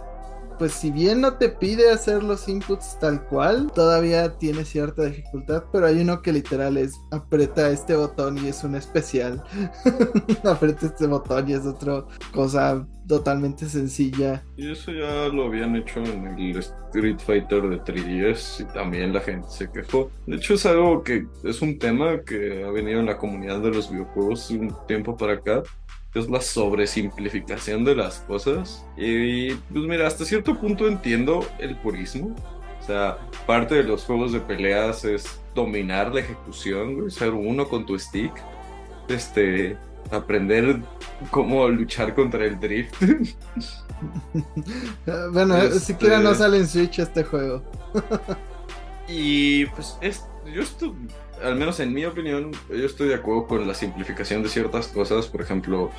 pues 0.58 0.72
si 0.72 0.90
bien 0.90 1.20
no 1.20 1.34
te 1.34 1.48
pide 1.48 1.90
hacer 1.90 2.22
los 2.22 2.48
inputs 2.48 2.98
tal 2.98 3.24
cual, 3.26 3.70
todavía 3.72 4.36
tiene 4.38 4.64
cierta 4.64 5.04
dificultad, 5.04 5.64
pero 5.72 5.86
hay 5.86 6.00
uno 6.00 6.22
que 6.22 6.32
literal 6.32 6.76
es 6.76 6.94
aprieta 7.10 7.70
este 7.70 7.96
botón 7.96 8.38
y 8.38 8.48
es 8.48 8.64
un 8.64 8.74
especial. 8.74 9.42
aprieta 10.44 10.86
este 10.86 11.06
botón 11.06 11.48
y 11.48 11.54
es 11.54 11.66
otra 11.66 12.04
cosa 12.32 12.86
totalmente 13.06 13.68
sencilla. 13.68 14.42
Y 14.56 14.70
eso 14.70 14.92
ya 14.92 15.28
lo 15.28 15.44
habían 15.44 15.76
hecho 15.76 16.00
en 16.00 16.26
el 16.26 16.56
Street 16.56 17.18
Fighter 17.18 17.62
de 17.62 17.80
3DS 17.80 18.60
y 18.60 18.72
también 18.72 19.12
la 19.12 19.20
gente 19.20 19.46
se 19.50 19.70
quejó. 19.70 20.10
De 20.26 20.36
hecho 20.36 20.54
es 20.54 20.66
algo 20.66 21.02
que 21.02 21.26
es 21.44 21.60
un 21.62 21.78
tema 21.78 22.20
que 22.22 22.64
ha 22.64 22.70
venido 22.70 23.00
en 23.00 23.06
la 23.06 23.18
comunidad 23.18 23.60
de 23.60 23.70
los 23.70 23.90
videojuegos 23.90 24.50
un 24.50 24.74
tiempo 24.86 25.16
para 25.16 25.34
acá 25.34 25.62
es 26.14 26.30
la 26.30 26.40
sobresimplificación 26.40 27.84
de 27.84 27.96
las 27.96 28.20
cosas. 28.20 28.86
Y 28.96 29.54
pues 29.54 29.84
mira, 29.84 30.06
hasta 30.06 30.24
cierto 30.24 30.58
punto 30.58 30.86
entiendo 30.86 31.46
el 31.58 31.76
purismo. 31.76 32.34
O 32.80 32.86
sea, 32.86 33.18
parte 33.46 33.76
de 33.76 33.84
los 33.84 34.04
juegos 34.04 34.32
de 34.32 34.40
peleas 34.40 35.04
es 35.04 35.40
dominar 35.54 36.14
la 36.14 36.20
ejecución, 36.20 37.10
ser 37.10 37.30
uno 37.30 37.68
con 37.68 37.86
tu 37.86 37.98
stick. 37.98 38.32
Este, 39.08 39.76
aprender 40.10 40.80
cómo 41.30 41.66
luchar 41.68 42.14
contra 42.14 42.44
el 42.44 42.60
drift. 42.60 42.94
bueno, 45.32 45.70
siquiera 45.72 46.20
no 46.20 46.34
sale 46.34 46.58
en 46.58 46.66
Switch 46.66 46.98
este 46.98 47.24
juego. 47.24 47.62
y 49.08 49.66
pues 49.66 49.96
es, 50.00 50.24
yo 50.52 50.62
estoy, 50.62 50.92
al 51.42 51.56
menos 51.56 51.80
en 51.80 51.92
mi 51.92 52.04
opinión, 52.04 52.52
yo 52.68 52.86
estoy 52.86 53.08
de 53.08 53.16
acuerdo 53.16 53.46
con 53.46 53.66
la 53.66 53.74
simplificación 53.74 54.42
de 54.42 54.48
ciertas 54.48 54.88
cosas, 54.88 55.26
por 55.26 55.42
ejemplo, 55.42 55.90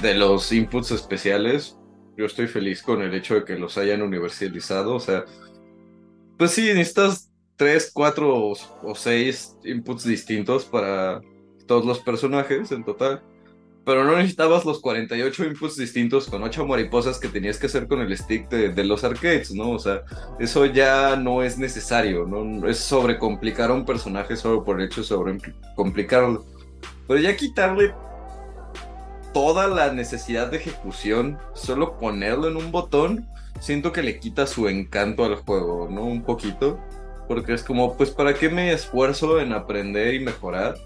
de 0.00 0.14
los 0.14 0.50
inputs 0.52 0.90
especiales. 0.90 1.76
Yo 2.16 2.26
estoy 2.26 2.46
feliz 2.46 2.82
con 2.82 3.02
el 3.02 3.14
hecho 3.14 3.34
de 3.34 3.44
que 3.44 3.58
los 3.58 3.78
hayan 3.78 4.02
universalizado, 4.02 4.94
o 4.94 5.00
sea, 5.00 5.24
pues 6.38 6.50
sí, 6.50 6.62
necesitas 6.62 7.30
tres, 7.56 7.90
cuatro 7.92 8.52
o 8.82 8.94
seis 8.94 9.56
inputs 9.64 10.04
distintos 10.04 10.64
para 10.64 11.20
todos 11.66 11.84
los 11.84 12.00
personajes 12.00 12.72
en 12.72 12.84
total. 12.84 13.22
Pero 13.84 14.04
no 14.04 14.16
necesitabas 14.16 14.64
los 14.64 14.80
48 14.80 15.44
inputs 15.44 15.76
distintos 15.76 16.28
con 16.28 16.42
8 16.42 16.66
mariposas 16.66 17.18
que 17.18 17.28
tenías 17.28 17.58
que 17.58 17.66
hacer 17.66 17.88
con 17.88 18.00
el 18.00 18.16
stick 18.16 18.48
de, 18.48 18.84
los 18.84 19.02
arcades, 19.02 19.52
¿no? 19.52 19.70
O 19.70 19.78
sea, 19.78 20.02
eso 20.38 20.66
ya 20.66 21.16
no 21.16 21.42
es 21.42 21.58
necesario, 21.58 22.24
¿no? 22.24 22.68
Es 22.68 22.78
sobrecomplicar 22.78 23.70
a 23.70 23.74
un 23.74 23.84
personaje 23.84 24.36
solo 24.36 24.62
por 24.62 24.80
el 24.80 24.86
hecho 24.86 25.00
de 25.00 25.06
sobrecomplicarlo. 25.08 26.44
Pero 27.08 27.20
ya 27.20 27.36
quitarle 27.36 27.92
toda 29.34 29.66
la 29.66 29.92
necesidad 29.92 30.50
de 30.50 30.58
ejecución, 30.58 31.38
solo 31.54 31.98
ponerlo 31.98 32.48
en 32.48 32.56
un 32.56 32.70
botón, 32.70 33.26
siento 33.60 33.92
que 33.92 34.02
le 34.02 34.20
quita 34.20 34.46
su 34.46 34.68
encanto 34.68 35.24
al 35.24 35.36
juego, 35.36 35.88
¿no? 35.90 36.04
Un 36.04 36.22
poquito. 36.22 36.78
Porque 37.28 37.54
es 37.54 37.62
como, 37.62 37.96
pues, 37.96 38.10
¿para 38.10 38.34
qué 38.34 38.48
me 38.48 38.72
esfuerzo 38.72 39.40
en 39.40 39.52
aprender 39.52 40.14
y 40.14 40.20
mejorar? 40.20 40.76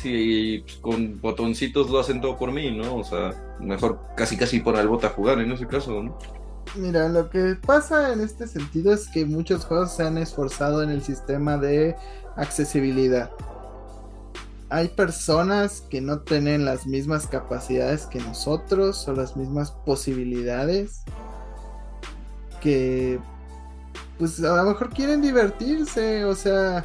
Si 0.00 0.62
pues, 0.64 0.76
con 0.76 1.20
botoncitos 1.20 1.90
lo 1.90 2.00
hacen 2.00 2.20
todo 2.20 2.36
por 2.36 2.52
mí, 2.52 2.70
¿no? 2.70 2.96
O 2.96 3.04
sea, 3.04 3.32
mejor 3.60 4.00
casi 4.16 4.36
casi 4.36 4.60
por 4.60 4.76
el 4.76 4.88
bota 4.88 5.08
a 5.08 5.10
jugar 5.10 5.38
en 5.40 5.52
ese 5.52 5.66
caso, 5.66 6.02
¿no? 6.02 6.18
Mira, 6.76 7.08
lo 7.08 7.30
que 7.30 7.56
pasa 7.64 8.12
en 8.12 8.20
este 8.20 8.46
sentido 8.48 8.92
es 8.92 9.08
que 9.08 9.24
muchos 9.24 9.64
juegos 9.64 9.94
se 9.94 10.02
han 10.02 10.18
esforzado 10.18 10.82
en 10.82 10.90
el 10.90 11.02
sistema 11.02 11.56
de 11.56 11.94
accesibilidad. 12.36 13.30
Hay 14.70 14.88
personas 14.88 15.82
que 15.82 16.00
no 16.00 16.20
tienen 16.20 16.64
las 16.64 16.86
mismas 16.86 17.26
capacidades 17.26 18.06
que 18.06 18.18
nosotros 18.18 19.06
o 19.06 19.12
las 19.12 19.36
mismas 19.36 19.70
posibilidades 19.70 21.04
que 22.60 23.20
pues 24.18 24.42
a 24.42 24.56
lo 24.56 24.70
mejor 24.70 24.90
quieren 24.90 25.20
divertirse, 25.20 26.24
o 26.24 26.34
sea, 26.34 26.84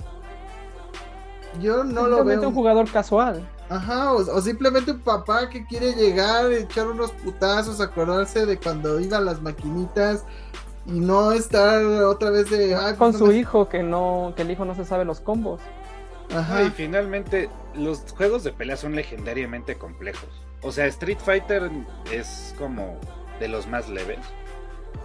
yo 1.61 1.83
no 1.83 2.07
lo 2.07 2.23
veo. 2.23 2.47
un 2.47 2.53
jugador 2.53 2.89
casual. 2.89 3.47
Ajá, 3.69 4.13
o, 4.13 4.41
simplemente 4.41 4.91
un 4.91 4.99
papá 4.99 5.47
que 5.49 5.65
quiere 5.65 5.93
llegar, 5.93 6.51
echar 6.51 6.87
unos 6.87 7.11
putazos, 7.11 7.79
acordarse 7.79 8.45
de 8.45 8.57
cuando 8.57 8.99
iba 8.99 9.17
a 9.17 9.21
las 9.21 9.41
maquinitas 9.41 10.25
y 10.87 10.99
no 10.99 11.31
estar 11.31 11.83
otra 11.83 12.31
vez 12.31 12.49
de. 12.49 12.75
Pues 12.75 12.97
Con 12.97 13.13
su 13.13 13.31
hijo, 13.31 13.69
que 13.69 13.83
no, 13.83 14.33
que 14.35 14.41
el 14.41 14.51
hijo 14.51 14.65
no 14.65 14.73
se 14.73 14.85
sabe 14.85 15.05
los 15.05 15.19
combos. 15.19 15.61
Ajá. 16.35 16.63
y 16.63 16.69
finalmente, 16.69 17.49
los 17.73 18.05
juegos 18.15 18.43
de 18.43 18.51
pelea 18.51 18.77
son 18.77 18.95
legendariamente 18.95 19.75
complejos. 19.75 20.29
O 20.61 20.71
sea, 20.71 20.85
Street 20.85 21.17
Fighter 21.19 21.71
es 22.11 22.53
como 22.57 22.99
de 23.39 23.47
los 23.47 23.67
más 23.67 23.89
leves. 23.89 24.19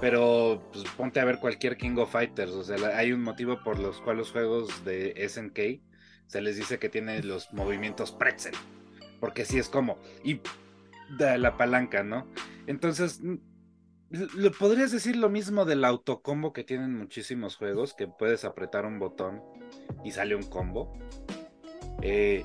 Pero 0.00 0.60
pues, 0.72 0.84
ponte 0.96 1.20
a 1.20 1.24
ver 1.24 1.38
cualquier 1.38 1.76
King 1.76 1.96
of 1.98 2.10
Fighters. 2.10 2.52
O 2.52 2.64
sea, 2.64 2.76
hay 2.96 3.12
un 3.12 3.22
motivo 3.22 3.58
por 3.62 3.78
los 3.78 4.00
cuales 4.00 4.20
los 4.20 4.32
juegos 4.32 4.84
de 4.84 5.14
SNK 5.28 5.80
se 6.26 6.40
les 6.40 6.56
dice 6.56 6.78
que 6.78 6.88
tiene 6.88 7.22
los 7.22 7.52
movimientos 7.52 8.12
pretzel, 8.12 8.54
porque 9.20 9.44
sí 9.44 9.58
es 9.58 9.68
como, 9.68 9.98
y 10.22 10.40
la 11.18 11.56
palanca, 11.56 12.02
¿no? 12.02 12.26
Entonces, 12.66 13.20
¿lo 14.10 14.52
podrías 14.52 14.92
decir 14.92 15.16
lo 15.16 15.28
mismo 15.28 15.64
del 15.64 15.84
autocombo 15.84 16.52
que 16.52 16.64
tienen 16.64 16.96
muchísimos 16.96 17.56
juegos, 17.56 17.94
que 17.94 18.06
puedes 18.06 18.44
apretar 18.44 18.86
un 18.86 18.98
botón 18.98 19.42
y 20.04 20.12
sale 20.12 20.34
un 20.34 20.44
combo. 20.44 20.92
Eh, 22.02 22.44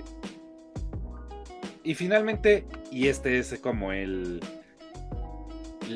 y 1.83 1.95
finalmente, 1.95 2.65
y 2.91 3.07
este 3.07 3.39
es 3.39 3.57
como 3.59 3.91
el, 3.91 4.41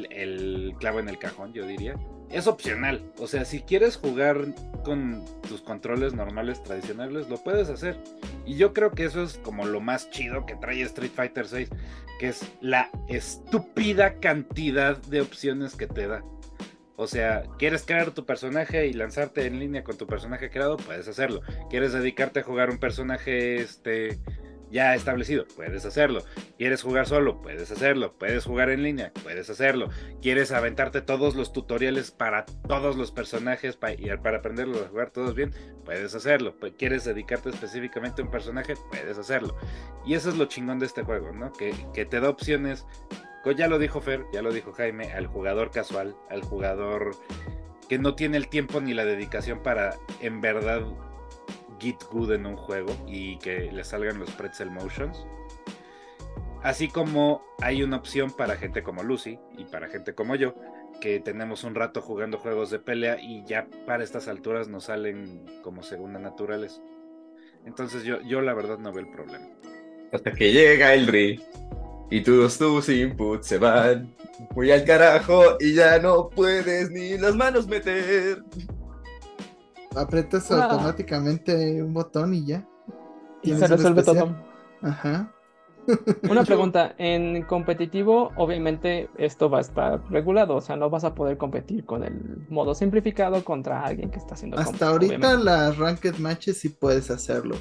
el 0.10 0.74
clavo 0.80 1.00
en 1.00 1.10
el 1.10 1.18
cajón, 1.18 1.54
yo 1.54 1.66
diría 1.66 1.96
es 2.34 2.48
opcional. 2.48 3.02
O 3.20 3.28
sea, 3.28 3.46
si 3.46 3.62
quieres 3.62 3.96
jugar 3.96 4.46
con 4.84 5.24
tus 5.48 5.62
controles 5.62 6.14
normales 6.14 6.62
tradicionales, 6.64 7.30
lo 7.30 7.38
puedes 7.38 7.70
hacer. 7.70 7.98
Y 8.46 8.56
yo 8.56 8.74
creo 8.74 8.92
que 8.92 9.06
eso 9.06 9.24
es 9.24 9.38
como 9.38 9.66
lo 9.66 9.80
más 9.80 10.10
chido 10.10 10.46
que 10.46 10.56
trae 10.56 10.82
Street 10.82 11.12
Fighter 11.14 11.48
6, 11.48 11.70
que 12.20 12.30
es 12.30 12.52
la 12.60 12.90
estúpida 13.08 14.16
cantidad 14.20 14.98
de 14.98 15.22
opciones 15.22 15.76
que 15.76 15.88
te 15.88 16.08
da. 16.08 16.24
O 16.96 17.08
sea, 17.08 17.44
¿quieres 17.58 17.84
crear 17.84 18.12
tu 18.12 18.26
personaje 18.26 18.88
y 18.88 18.94
lanzarte 18.94 19.46
en 19.46 19.60
línea 19.60 19.84
con 19.84 19.98
tu 19.98 20.08
personaje 20.08 20.50
creado? 20.50 20.78
Puedes 20.78 21.08
hacerlo. 21.08 21.42
¿Quieres 21.70 21.94
dedicarte 21.94 22.42
a 22.42 22.44
jugar 22.44 22.70
un 22.70 22.78
personaje 22.78 23.58
este 23.58 24.20
ya 24.74 24.96
establecido, 24.96 25.46
puedes 25.56 25.86
hacerlo. 25.86 26.24
¿Quieres 26.58 26.82
jugar 26.82 27.06
solo? 27.06 27.42
Puedes 27.42 27.70
hacerlo. 27.72 28.14
¿Puedes 28.18 28.44
jugar 28.44 28.72
en 28.72 28.82
línea? 28.82 29.12
Puedes 29.22 29.48
hacerlo. 29.52 29.90
¿Quieres 30.20 30.52
aventarte 30.52 31.02
todos 31.02 31.36
los 31.36 31.54
tutoriales 31.54 32.10
para 32.10 32.46
todos 32.68 32.96
los 32.98 33.12
personajes 33.12 33.78
para, 33.78 33.96
para 34.24 34.40
aprenderlo 34.40 34.80
a 34.80 34.88
jugar 34.88 35.12
todos 35.12 35.36
bien? 35.36 35.54
Puedes 35.86 36.16
hacerlo. 36.16 36.56
¿Quieres 36.78 37.06
dedicarte 37.06 37.50
específicamente 37.50 38.24
a 38.24 38.26
un 38.26 38.32
personaje? 38.32 38.74
Puedes 38.90 39.18
hacerlo. 39.20 39.56
Y 40.08 40.16
eso 40.16 40.30
es 40.30 40.38
lo 40.38 40.46
chingón 40.46 40.80
de 40.80 40.88
este 40.88 41.04
juego, 41.04 41.32
¿no? 41.32 41.54
Que, 41.54 41.74
que 41.94 42.06
te 42.06 42.20
da 42.20 42.30
opciones. 42.30 42.88
Ya 43.56 43.68
lo 43.68 43.78
dijo 43.78 44.02
Fer, 44.02 44.26
ya 44.34 44.42
lo 44.42 44.52
dijo 44.52 44.72
Jaime, 44.72 45.14
al 45.14 45.28
jugador 45.28 45.70
casual, 45.70 46.16
al 46.32 46.42
jugador 46.42 47.12
que 47.90 48.00
no 48.00 48.16
tiene 48.16 48.38
el 48.38 48.48
tiempo 48.48 48.82
ni 48.82 48.94
la 48.94 49.06
dedicación 49.06 49.62
para 49.62 49.98
en 50.22 50.42
verdad 50.42 50.82
git 51.84 52.02
good 52.12 52.32
en 52.32 52.46
un 52.46 52.56
juego 52.56 52.96
y 53.08 53.38
que 53.40 53.70
le 53.72 53.84
salgan 53.84 54.18
los 54.20 54.32
pretzel 54.32 54.72
motions. 54.72 55.26
Así 56.64 56.88
como 56.88 57.44
hay 57.62 57.84
una 57.84 57.98
opción 57.98 58.32
para 58.32 58.56
gente 58.56 58.84
como 58.84 59.04
Lucy 59.04 59.38
y 59.58 59.66
para 59.66 59.90
gente 59.90 60.16
como 60.16 60.36
yo, 60.36 60.56
que 61.02 61.20
tenemos 61.20 61.66
un 61.66 61.76
rato 61.76 62.02
jugando 62.02 62.38
juegos 62.38 62.70
de 62.70 62.80
pelea 62.80 63.18
y 63.22 63.44
ya 63.46 63.68
para 63.86 64.04
estas 64.04 64.30
alturas 64.30 64.70
nos 64.70 64.86
salen 64.86 65.46
como 65.62 65.84
segunda 65.84 66.20
naturales. 66.20 66.82
Entonces 67.66 68.04
yo, 68.04 68.22
yo 68.22 68.42
la 68.42 68.54
verdad 68.54 68.78
no 68.78 68.94
veo 68.94 69.06
el 69.06 69.12
problema. 69.12 69.46
Hasta 70.14 70.32
que 70.32 70.54
llega 70.54 70.94
el 70.94 71.06
drift 71.06 71.44
y 72.10 72.22
todos 72.22 72.58
tus 72.58 72.88
inputs 72.88 73.48
se 73.48 73.58
van 73.58 74.16
muy 74.56 74.72
al 74.72 74.86
carajo 74.86 75.58
y 75.60 75.74
ya 75.74 76.00
no 76.00 76.30
puedes 76.30 76.92
ni 76.92 77.18
las 77.18 77.36
manos 77.36 77.68
meter 77.68 78.42
apretas 79.96 80.52
ah. 80.52 80.66
automáticamente 80.66 81.82
un 81.82 81.94
botón 81.94 82.34
y 82.34 82.46
ya. 82.46 82.68
Y 83.42 83.54
se 83.54 83.68
resuelve 83.68 84.04
todo. 84.04 84.36
Ajá. 84.82 85.32
Una 86.30 86.44
pregunta, 86.44 86.96
en 86.98 87.44
competitivo 87.44 88.32
obviamente 88.38 89.10
esto 89.18 89.50
va 89.50 89.58
a 89.58 89.62
estar 89.62 90.02
regulado, 90.10 90.56
o 90.56 90.62
sea, 90.62 90.76
no 90.76 90.90
vas 90.90 91.04
a 91.04 91.14
poder 91.14 91.38
competir 91.38 91.86
con 91.86 92.04
el 92.04 92.46
modo 92.50 92.74
simplificado 92.74 93.44
contra 93.44 93.84
alguien 93.84 94.10
que 94.10 94.18
está 94.18 94.36
haciendo 94.36 94.58
Hasta 94.58 94.88
ahorita 94.88 95.36
las 95.36 95.78
ranked 95.78 96.18
matches 96.20 96.60
sí 96.60 96.70
puedes 96.70 97.12
hacerlo. 97.12 97.56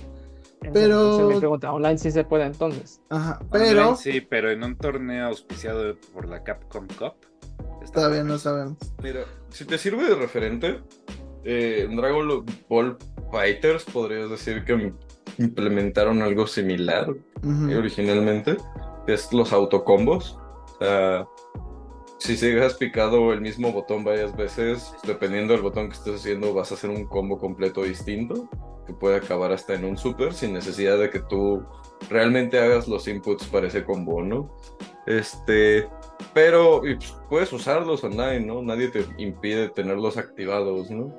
pero 0.73 1.29
mi 1.29 1.39
pregunta, 1.39 1.73
online 1.73 1.99
sí 1.99 2.11
se 2.11 2.25
puede 2.25 2.45
entonces. 2.45 3.01
Ajá, 3.11 3.41
pero 3.51 3.97
sí, 3.97 4.21
pero 4.21 4.51
en 4.51 4.63
un 4.63 4.77
torneo 4.77 5.27
auspiciado 5.27 5.97
por 6.13 6.29
la 6.29 6.43
Capcom 6.45 6.87
Cup. 6.99 7.15
Todavía 7.93 8.23
no 8.23 8.39
sabemos. 8.39 8.79
Mira, 9.03 9.25
si 9.51 9.65
te 9.65 9.77
sirve 9.77 10.09
de 10.09 10.15
referente, 10.15 10.81
eh, 11.45 11.87
en 11.89 11.97
Dragon 11.97 12.45
Ball 12.69 12.97
Fighters 13.31 13.85
podrías 13.85 14.31
decir 14.31 14.65
que 14.65 14.93
implementaron 15.39 16.23
algo 16.23 16.47
similar 16.47 17.13
originalmente, 17.77 18.57
que 19.07 19.15
es 19.15 19.33
los 19.33 19.53
autocombos. 19.53 20.39
O 20.81 20.85
sea, 20.85 21.27
si 22.19 22.37
sigas 22.37 22.75
picado 22.75 23.33
el 23.33 23.41
mismo 23.41 23.73
botón 23.73 24.05
varias 24.05 24.37
veces, 24.37 24.95
dependiendo 25.05 25.55
del 25.55 25.63
botón 25.63 25.89
que 25.89 25.95
estés 25.95 26.21
haciendo, 26.21 26.55
vas 26.55 26.71
a 26.71 26.75
hacer 26.75 26.91
un 26.91 27.07
combo 27.07 27.39
completo 27.39 27.83
distinto 27.83 28.49
que 28.87 28.93
puede 28.93 29.17
acabar 29.17 29.53
hasta 29.53 29.75
en 29.75 29.85
un 29.85 29.97
super 29.97 30.33
sin 30.33 30.53
necesidad 30.53 30.99
de 30.99 31.11
que 31.11 31.21
tú 31.21 31.65
realmente 32.11 32.59
hagas 32.59 32.89
los 32.89 33.09
inputs 33.09 33.47
para 33.47 33.67
ese 33.67 33.85
combo, 33.85 34.23
¿no? 34.23 34.57
Este, 35.07 35.89
pero 36.35 36.87
y, 36.87 36.95
pues, 36.97 37.15
puedes 37.29 37.53
usarlos 37.53 38.05
online, 38.05 38.41
¿no? 38.41 38.63
Nadie 38.63 38.89
te 38.89 39.05
impide 39.19 39.69
tenerlos 39.71 40.17
activados, 40.17 40.91
¿no? 40.91 41.13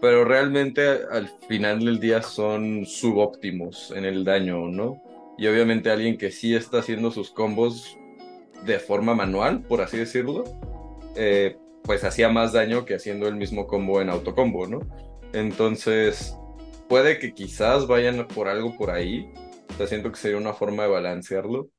Pero 0.00 0.24
realmente 0.24 0.82
al 1.10 1.28
final 1.48 1.84
del 1.84 2.00
día 2.00 2.22
son 2.22 2.86
subóptimos 2.86 3.92
en 3.94 4.04
el 4.04 4.24
daño, 4.24 4.68
¿no? 4.68 5.02
Y 5.36 5.46
obviamente 5.46 5.90
alguien 5.90 6.16
que 6.16 6.30
sí 6.30 6.54
está 6.54 6.78
haciendo 6.78 7.10
sus 7.10 7.30
combos 7.30 7.96
de 8.64 8.78
forma 8.78 9.14
manual, 9.14 9.62
por 9.62 9.80
así 9.80 9.98
decirlo, 9.98 10.44
eh, 11.16 11.56
pues 11.82 12.04
hacía 12.04 12.28
más 12.28 12.52
daño 12.52 12.84
que 12.84 12.94
haciendo 12.94 13.26
el 13.26 13.36
mismo 13.36 13.66
combo 13.66 14.00
en 14.00 14.10
autocombo, 14.10 14.66
¿no? 14.66 14.80
Entonces, 15.32 16.36
puede 16.88 17.18
que 17.18 17.32
quizás 17.32 17.86
vayan 17.86 18.26
por 18.28 18.48
algo 18.48 18.76
por 18.76 18.90
ahí. 18.90 19.32
O 19.70 19.74
sea, 19.74 19.86
siento 19.86 20.10
que 20.10 20.18
sería 20.18 20.38
una 20.38 20.54
forma 20.54 20.84
de 20.84 20.90
balancearlo. 20.90 21.70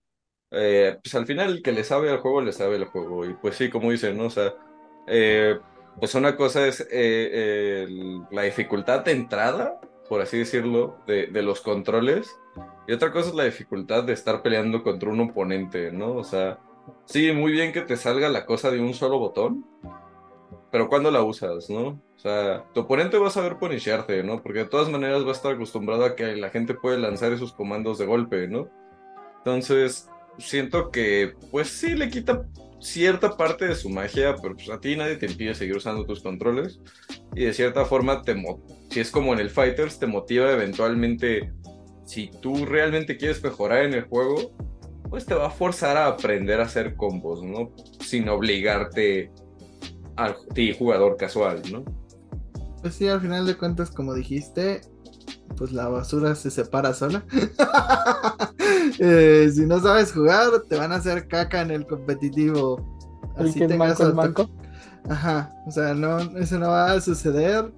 Eh, 0.52 0.98
pues 1.04 1.16
al 1.16 1.26
final 1.26 1.52
el 1.52 1.62
que 1.62 1.72
le 1.72 1.84
sabe 1.84 2.10
al 2.10 2.20
juego, 2.20 2.42
le 2.42 2.54
sabe 2.54 2.78
el 2.78 2.86
juego. 2.86 3.26
Y 3.26 3.34
pues 3.36 3.56
sí, 3.56 3.70
como 3.70 3.92
dicen, 3.92 4.18
¿no? 4.18 4.26
O 4.26 4.30
sea, 4.30 4.54
eh, 5.08 5.60
pues 6.02 6.16
una 6.16 6.36
cosa 6.36 6.66
es 6.66 6.86
eh, 6.90 7.88
la 8.32 8.42
dificultad 8.42 9.06
de 9.06 9.12
entrada, 9.12 9.80
por 10.10 10.20
así 10.20 10.40
decirlo, 10.40 10.98
de, 11.06 11.28
los 11.44 11.62
controles. 11.62 12.36
Y 12.88 12.94
otra 12.94 13.12
cosa 13.12 13.30
es 13.30 13.36
la 13.36 13.44
dificultad 13.44 14.04
de 14.04 14.14
estar 14.14 14.42
peleando 14.42 14.82
contra 14.82 15.12
un 15.12 15.20
oponente, 15.20 15.92
¿no? 15.92 16.16
O 16.16 16.24
sea, 16.24 16.58
sí, 17.06 17.32
muy 17.34 17.52
bien 17.52 17.72
que 17.72 17.82
te 17.82 17.98
salga 17.98 18.30
la 18.30 18.48
cosa 18.48 18.72
de 18.72 18.82
un 18.82 18.96
solo 18.96 19.20
botón, 19.20 19.64
pero 20.72 20.90
¿cuándo 20.90 21.12
la 21.12 21.22
usas, 21.22 21.70
no? 21.70 22.02
O 22.16 22.20
sea, 22.20 22.66
tu 22.74 22.80
oponente 22.80 23.20
va 23.20 23.28
a 23.28 23.32
saber 23.32 23.58
punisharte, 23.60 24.24
¿no? 24.24 24.42
Porque 24.42 24.60
de 24.60 24.66
todas 24.66 24.90
maneras 24.90 25.24
va 25.24 25.30
a 25.30 25.34
estar 25.34 25.54
acostumbrado 25.54 26.04
a 26.04 26.16
que 26.16 26.36
la 26.36 26.50
gente 26.50 26.74
puede 26.74 26.98
lanzar 26.98 27.32
esos 27.32 27.54
comandos 27.54 28.00
de 28.00 28.08
golpe, 28.08 28.48
¿no? 28.48 28.70
Entonces, 29.38 30.10
siento 30.40 30.90
que, 30.90 31.36
pues 31.52 31.68
sí, 31.68 31.94
le 31.96 32.10
quita 32.10 32.48
cierta 32.82 33.38
parte 33.38 33.68
de 33.68 33.76
su 33.76 33.90
magia, 33.90 34.36
pero 34.42 34.56
pues 34.56 34.70
a 34.70 34.80
ti 34.80 34.96
nadie 34.96 35.16
te 35.16 35.28
impide 35.28 35.54
seguir 35.54 35.78
usando 35.78 36.06
tus 36.06 36.22
controles. 36.22 36.80
Y 37.36 37.46
de 37.46 37.54
cierta 37.54 37.86
forma, 37.86 38.22
te 38.22 38.36
si 38.90 39.00
es 39.00 39.12
como 39.12 39.34
en 39.34 39.40
el 39.40 39.50
Fighters, 39.50 40.00
te 40.00 40.08
motiva 40.08 40.52
eventualmente, 40.52 41.54
si 42.06 42.30
tú 42.42 42.66
realmente 42.66 43.18
quieres 43.18 43.42
mejorar 43.44 43.86
en 43.86 43.94
el 43.94 44.04
juego, 44.04 44.54
pues 45.10 45.26
te 45.26 45.34
va 45.34 45.48
a 45.48 45.52
forzar 45.52 45.96
a 45.98 46.08
aprender 46.08 46.60
a 46.60 46.64
hacer 46.64 46.96
combos, 46.96 47.44
¿no? 47.44 47.72
Sin 48.00 48.28
obligarte 48.28 49.32
al 50.16 50.36
ti, 50.54 50.74
jugador 50.78 51.18
casual, 51.18 51.62
¿no? 51.72 51.86
Pues 52.82 52.96
sí, 52.96 53.08
al 53.08 53.22
final 53.22 53.46
de 53.46 53.56
cuentas, 53.56 53.92
como 53.92 54.14
dijiste, 54.14 54.82
pues 55.58 55.72
la 55.72 55.88
basura 55.88 56.36
se 56.36 56.50
separa 56.50 56.94
sola. 56.94 57.24
Eh, 59.04 59.50
si 59.54 59.66
no 59.66 59.80
sabes 59.80 60.12
jugar, 60.12 60.50
te 60.70 60.76
van 60.76 60.92
a 60.92 60.96
hacer 60.96 61.28
caca 61.28 61.62
en 61.62 61.72
el 61.72 61.88
competitivo. 61.88 63.00
El 63.38 63.52
que 63.54 63.66
es 63.66 63.78
manco, 63.78 64.04
el 64.04 64.14
manco. 64.14 64.50
Ajá, 65.10 65.52
o 65.66 65.72
sea, 65.72 65.94
no, 65.94 66.20
eso 66.38 66.60
no 66.60 66.70
va 66.70 66.92
a 66.92 67.02
suceder. 67.02 67.72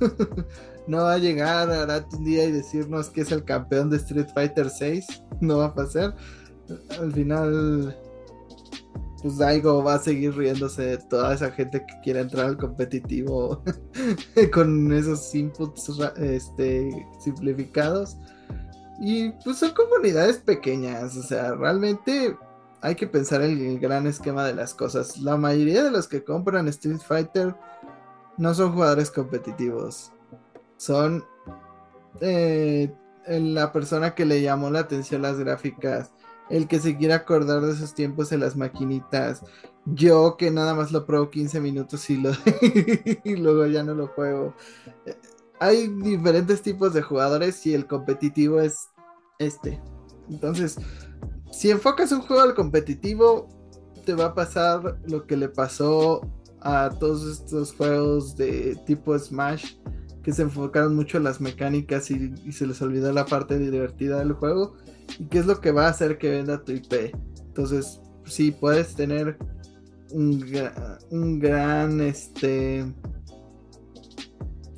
no 0.86 0.98
va 0.98 1.14
a 1.14 1.18
llegar 1.18 1.70
Arat 1.70 2.12
un 2.14 2.24
día 2.24 2.44
y 2.44 2.52
decirnos 2.52 3.10
que 3.10 3.22
es 3.22 3.32
el 3.32 3.44
campeón 3.44 3.90
de 3.90 3.98
Street 3.98 4.28
Fighter 4.34 4.70
6. 4.70 5.06
No 5.40 5.58
va 5.58 5.66
a 5.66 5.74
pasar. 5.74 6.14
Al 6.98 7.12
final, 7.12 7.94
pues 9.24 9.38
Daigo 9.38 9.82
va 9.82 9.94
a 9.94 9.98
seguir 9.98 10.36
riéndose 10.36 10.82
de 10.82 10.98
toda 10.98 11.32
esa 11.32 11.50
gente 11.50 11.82
que 11.86 12.00
quiere 12.02 12.20
entrar 12.20 12.44
al 12.44 12.58
competitivo 12.58 13.62
con 14.52 14.92
esos 14.92 15.34
inputs 15.34 15.98
este, 16.18 16.90
simplificados. 17.20 18.18
Y 19.00 19.30
pues 19.42 19.56
son 19.56 19.70
comunidades 19.70 20.36
pequeñas, 20.36 21.16
o 21.16 21.22
sea, 21.22 21.54
realmente 21.54 22.36
hay 22.82 22.96
que 22.96 23.06
pensar 23.06 23.40
en 23.40 23.66
el 23.66 23.78
gran 23.78 24.06
esquema 24.06 24.44
de 24.44 24.54
las 24.54 24.74
cosas. 24.74 25.16
La 25.16 25.38
mayoría 25.38 25.82
de 25.82 25.90
los 25.90 26.06
que 26.06 26.22
compran 26.22 26.68
Street 26.68 26.98
Fighter 26.98 27.56
no 28.36 28.52
son 28.52 28.74
jugadores 28.74 29.10
competitivos. 29.10 30.12
Son 30.76 31.24
eh, 32.20 32.92
la 33.26 33.72
persona 33.72 34.14
que 34.14 34.26
le 34.26 34.42
llamó 34.42 34.68
la 34.68 34.80
atención 34.80 35.22
las 35.22 35.38
gráficas, 35.38 36.12
el 36.50 36.68
que 36.68 36.78
se 36.78 36.96
quiere 36.96 37.14
acordar 37.14 37.62
de 37.62 37.72
esos 37.72 37.94
tiempos 37.94 38.32
en 38.32 38.40
las 38.40 38.56
maquinitas. 38.56 39.42
Yo 39.86 40.36
que 40.36 40.50
nada 40.50 40.74
más 40.74 40.92
lo 40.92 41.06
pruebo 41.06 41.30
15 41.30 41.60
minutos 41.60 42.08
y, 42.10 42.16
lo 42.16 42.30
y 43.24 43.36
luego 43.36 43.66
ya 43.66 43.82
no 43.82 43.94
lo 43.94 44.08
juego. 44.08 44.54
Hay 45.60 45.88
diferentes 45.88 46.62
tipos 46.62 46.94
de 46.94 47.02
jugadores 47.02 47.64
y 47.66 47.74
el 47.74 47.86
competitivo 47.86 48.60
es 48.60 48.88
este. 49.38 49.80
Entonces, 50.28 50.76
si 51.52 51.70
enfocas 51.70 52.12
un 52.12 52.22
juego 52.22 52.42
al 52.42 52.54
competitivo, 52.54 53.48
te 54.04 54.14
va 54.14 54.26
a 54.26 54.34
pasar 54.34 54.98
lo 55.06 55.26
que 55.26 55.36
le 55.36 55.48
pasó 55.48 56.20
a 56.60 56.90
todos 56.98 57.26
estos 57.26 57.74
juegos 57.74 58.36
de 58.36 58.76
tipo 58.86 59.18
Smash, 59.18 59.76
que 60.22 60.32
se 60.32 60.42
enfocaron 60.42 60.96
mucho 60.96 61.18
en 61.18 61.24
las 61.24 61.40
mecánicas 61.40 62.10
y, 62.10 62.32
y 62.44 62.52
se 62.52 62.66
les 62.66 62.80
olvidó 62.80 63.12
la 63.12 63.26
parte 63.26 63.58
divertida 63.58 64.18
del 64.18 64.32
juego, 64.32 64.74
y 65.18 65.26
qué 65.26 65.38
es 65.38 65.46
lo 65.46 65.60
que 65.60 65.72
va 65.72 65.86
a 65.86 65.90
hacer 65.90 66.18
que 66.18 66.30
venda 66.30 66.64
tu 66.64 66.72
IP. 66.72 67.14
Entonces, 67.38 68.00
sí, 68.24 68.50
puedes 68.50 68.94
tener 68.94 69.38
un, 70.12 70.44
un 71.10 71.38
gran, 71.38 72.00
este, 72.00 72.84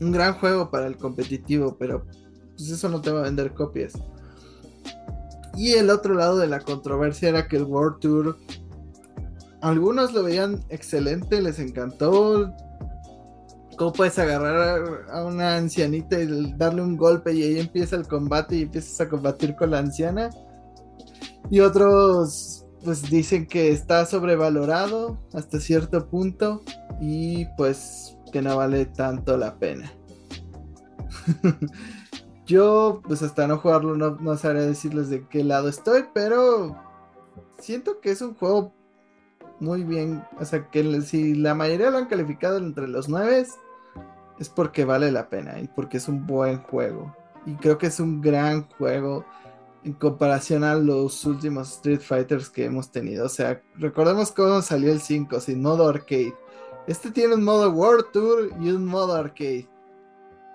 un 0.00 0.12
gran 0.12 0.34
juego 0.34 0.70
para 0.70 0.86
el 0.86 0.96
competitivo, 0.96 1.76
pero 1.78 2.04
pues 2.56 2.70
eso 2.70 2.88
no 2.88 3.00
te 3.00 3.10
va 3.10 3.20
a 3.20 3.24
vender 3.24 3.54
copias. 3.54 3.94
Y 5.56 5.72
el 5.72 5.88
otro 5.90 6.14
lado 6.14 6.38
de 6.38 6.48
la 6.48 6.60
controversia 6.60 7.30
era 7.30 7.48
que 7.48 7.56
el 7.56 7.64
World 7.64 8.00
Tour, 8.00 8.36
algunos 9.62 10.12
lo 10.12 10.22
veían 10.22 10.64
excelente, 10.68 11.40
les 11.40 11.58
encantó. 11.58 12.52
¿Cómo 13.76 13.92
puedes 13.92 14.18
agarrar 14.18 15.06
a 15.10 15.24
una 15.24 15.56
ancianita 15.56 16.18
y 16.18 16.54
darle 16.54 16.82
un 16.82 16.96
golpe 16.96 17.32
y 17.32 17.42
ahí 17.42 17.60
empieza 17.60 17.96
el 17.96 18.08
combate 18.08 18.56
y 18.56 18.62
empiezas 18.62 19.00
a 19.00 19.08
combatir 19.08 19.54
con 19.54 19.70
la 19.70 19.78
anciana? 19.78 20.30
Y 21.50 21.60
otros 21.60 22.64
pues 22.84 23.02
dicen 23.10 23.46
que 23.46 23.70
está 23.70 24.06
sobrevalorado 24.06 25.18
hasta 25.34 25.58
cierto 25.60 26.08
punto 26.08 26.62
y 27.00 27.46
pues 27.56 28.16
que 28.32 28.40
no 28.40 28.56
vale 28.56 28.86
tanto 28.86 29.36
la 29.36 29.58
pena. 29.58 29.92
Yo, 32.46 33.02
pues 33.06 33.22
hasta 33.22 33.46
no 33.48 33.58
jugarlo, 33.58 33.96
no, 33.96 34.16
no 34.20 34.36
sabré 34.36 34.64
decirles 34.64 35.10
de 35.10 35.26
qué 35.26 35.42
lado 35.42 35.68
estoy, 35.68 36.04
pero 36.14 36.76
siento 37.58 38.00
que 38.00 38.12
es 38.12 38.22
un 38.22 38.34
juego 38.34 38.72
muy 39.58 39.82
bien. 39.82 40.22
O 40.38 40.44
sea, 40.44 40.70
que 40.70 41.02
si 41.02 41.34
la 41.34 41.54
mayoría 41.54 41.90
lo 41.90 41.98
han 41.98 42.06
calificado 42.06 42.58
entre 42.58 42.86
los 42.86 43.08
nueve, 43.08 43.46
es 44.38 44.48
porque 44.48 44.84
vale 44.84 45.10
la 45.10 45.28
pena 45.28 45.60
y 45.60 45.68
porque 45.68 45.96
es 45.96 46.08
un 46.08 46.26
buen 46.26 46.58
juego. 46.62 47.14
Y 47.46 47.54
creo 47.54 47.78
que 47.78 47.86
es 47.86 48.00
un 48.00 48.20
gran 48.20 48.68
juego 48.70 49.24
en 49.84 49.92
comparación 49.92 50.64
a 50.64 50.74
los 50.74 51.24
últimos 51.24 51.74
Street 51.74 52.00
Fighters 52.00 52.50
que 52.50 52.64
hemos 52.64 52.90
tenido. 52.90 53.26
O 53.26 53.28
sea, 53.28 53.62
recordemos 53.76 54.32
cómo 54.32 54.60
salió 54.60 54.90
el 54.92 55.00
5 55.00 55.38
sin 55.40 55.62
modo 55.62 55.88
arcade. 55.88 56.34
Este 56.86 57.10
tiene 57.10 57.34
un 57.34 57.44
modo 57.44 57.70
World 57.70 58.06
Tour 58.12 58.50
y 58.60 58.70
un 58.70 58.84
modo 58.84 59.14
arcade. 59.14 59.68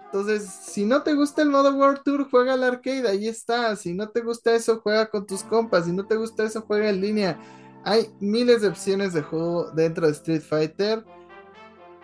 Entonces, 0.05 0.43
si 0.43 0.85
no 0.85 1.03
te 1.03 1.13
gusta 1.13 1.41
el 1.41 1.49
modo 1.49 1.73
World 1.73 2.01
Tour, 2.03 2.27
juega 2.29 2.53
al 2.53 2.63
arcade, 2.63 3.07
ahí 3.07 3.29
está. 3.29 3.73
Si 3.77 3.93
no 3.93 4.09
te 4.09 4.19
gusta 4.19 4.53
eso, 4.53 4.81
juega 4.81 5.09
con 5.09 5.25
tus 5.25 5.43
compas. 5.43 5.85
Si 5.85 5.93
no 5.93 6.05
te 6.05 6.17
gusta 6.17 6.43
eso, 6.43 6.65
juega 6.67 6.89
en 6.89 6.99
línea. 6.99 7.39
Hay 7.85 8.09
miles 8.19 8.61
de 8.61 8.67
opciones 8.67 9.13
de 9.13 9.21
juego 9.21 9.71
dentro 9.71 10.05
de 10.05 10.11
Street 10.11 10.41
Fighter. 10.41 11.05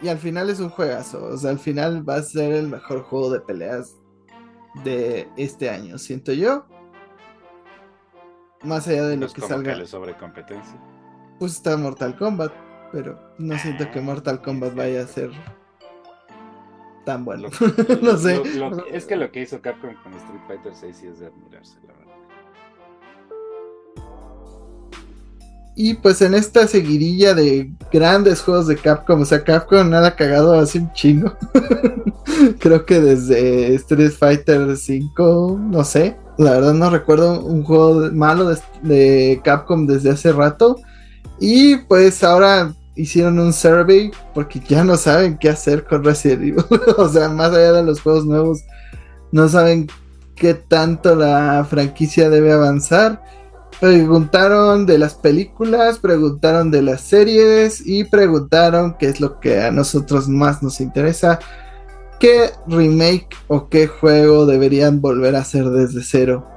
Y 0.01 0.09
al 0.09 0.17
final 0.19 0.49
es 0.49 0.59
un 0.59 0.69
juegazo. 0.69 1.25
O 1.25 1.37
sea, 1.37 1.49
al 1.51 1.59
final 1.59 2.07
va 2.07 2.15
a 2.17 2.21
ser 2.21 2.51
el 2.53 2.67
mejor 2.67 3.01
juego 3.03 3.31
de 3.31 3.39
peleas 3.39 3.95
de 4.83 5.27
este 5.37 5.69
año, 5.69 5.97
siento 5.97 6.33
yo. 6.33 6.65
Más 8.63 8.87
allá 8.87 9.07
de 9.07 9.15
No 9.15 9.21
lo 9.21 9.25
es 9.27 9.33
que 9.33 9.41
como 9.41 9.53
salga, 9.53 9.73
que 9.73 9.79
le 9.79 9.85
sobre 9.87 10.15
competencia. 10.17 10.79
pues 11.39 11.53
está 11.53 11.77
Mortal 11.77 12.15
Kombat. 12.17 12.51
Pero 12.91 13.19
no 13.37 13.57
siento 13.59 13.89
que 13.91 13.99
Mortal 13.99 14.41
Kombat 14.41 14.73
vaya 14.75 15.01
a 15.03 15.07
ser 15.07 15.29
tan 17.05 17.25
bueno. 17.25 17.49
Lo- 17.59 17.95
no 18.01 18.17
sé. 18.17 18.57
lo- 18.57 18.69
lo- 18.69 18.85
es 18.87 19.05
que 19.05 19.15
lo 19.15 19.31
que 19.31 19.41
hizo 19.41 19.61
Capcom 19.61 19.93
con 20.03 20.13
Street 20.13 20.41
Fighter 20.47 20.73
6 20.75 20.95
sí 20.97 21.07
es 21.07 21.19
de 21.19 21.27
admirarse, 21.27 21.79
la 21.87 21.93
verdad. 21.93 22.06
Y 25.79 25.93
pues 25.93 26.23
en 26.23 26.33
esta 26.33 26.65
seguidilla 26.65 27.35
de 27.35 27.69
grandes 27.93 28.41
juegos 28.41 28.65
de 28.65 28.77
Capcom, 28.77 29.21
o 29.21 29.25
sea, 29.25 29.43
Capcom 29.43 29.87
nada 29.87 30.15
cagado 30.15 30.55
hace 30.55 30.79
un 30.79 30.91
chingo. 30.93 31.31
Creo 32.59 32.83
que 32.83 32.99
desde 32.99 33.75
Street 33.75 34.09
Fighter 34.09 34.75
5, 34.75 35.59
no 35.69 35.83
sé, 35.83 36.17
la 36.39 36.53
verdad 36.53 36.73
no 36.73 36.89
recuerdo 36.89 37.41
un 37.41 37.63
juego 37.63 38.09
malo 38.11 38.51
de 38.81 39.39
Capcom 39.43 39.85
desde 39.85 40.09
hace 40.09 40.31
rato. 40.31 40.77
Y 41.39 41.75
pues 41.75 42.23
ahora 42.23 42.73
hicieron 42.95 43.37
un 43.37 43.53
survey 43.53 44.09
porque 44.33 44.59
ya 44.67 44.83
no 44.83 44.97
saben 44.97 45.37
qué 45.37 45.49
hacer 45.49 45.85
con 45.85 46.03
Resident 46.03 46.41
Evil. 46.41 46.65
o 46.97 47.07
sea, 47.07 47.29
más 47.29 47.51
allá 47.51 47.73
de 47.73 47.83
los 47.83 48.01
juegos 48.01 48.25
nuevos, 48.25 48.63
no 49.31 49.47
saben 49.47 49.85
qué 50.35 50.55
tanto 50.55 51.15
la 51.15 51.63
franquicia 51.69 52.31
debe 52.31 52.51
avanzar. 52.51 53.21
Preguntaron 53.79 54.87
de 54.87 54.97
las 54.97 55.13
películas, 55.13 55.99
preguntaron 55.99 56.71
de 56.71 56.81
las 56.81 57.01
series 57.01 57.85
y 57.85 58.05
preguntaron 58.05 58.95
qué 58.97 59.07
es 59.07 59.21
lo 59.21 59.39
que 59.39 59.61
a 59.61 59.71
nosotros 59.71 60.27
más 60.27 60.63
nos 60.63 60.81
interesa. 60.81 61.39
¿Qué 62.19 62.49
remake 62.65 63.29
o 63.47 63.69
qué 63.69 63.85
juego 63.85 64.47
deberían 64.47 64.99
volver 64.99 65.35
a 65.35 65.41
hacer 65.41 65.69
desde 65.69 66.01
cero? 66.03 66.47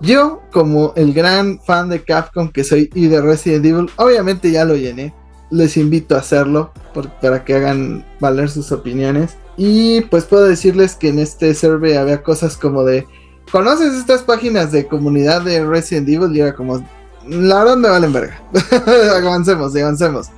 Yo, 0.00 0.40
como 0.52 0.94
el 0.96 1.12
gran 1.12 1.60
fan 1.60 1.90
de 1.90 2.02
Capcom 2.02 2.48
que 2.48 2.64
soy 2.64 2.88
y 2.94 3.08
de 3.08 3.20
Resident 3.20 3.66
Evil, 3.66 3.90
obviamente 3.96 4.50
ya 4.50 4.64
lo 4.64 4.74
llené. 4.74 5.14
Les 5.50 5.76
invito 5.76 6.14
a 6.14 6.20
hacerlo 6.20 6.72
para 7.20 7.44
que 7.44 7.54
hagan 7.54 8.06
valer 8.20 8.48
sus 8.48 8.72
opiniones. 8.72 9.36
Y 9.58 10.00
pues 10.02 10.24
puedo 10.24 10.44
decirles 10.44 10.94
que 10.94 11.08
en 11.08 11.18
este 11.18 11.54
survey 11.54 11.94
había 11.94 12.22
cosas 12.22 12.56
como 12.56 12.84
de 12.84 13.06
¿Conoces 13.50 13.94
estas 13.94 14.22
páginas 14.22 14.72
de 14.72 14.86
comunidad 14.86 15.42
de 15.42 15.64
Resident 15.64 16.08
Evil? 16.08 16.34
Y 16.34 16.40
era 16.40 16.54
como, 16.54 16.84
la 17.28 17.60
verdad 17.60 17.76
me 17.76 17.88
valen 17.88 18.12
verga. 18.12 18.42
avancemos, 19.16 19.76
avancemos. 19.76 20.28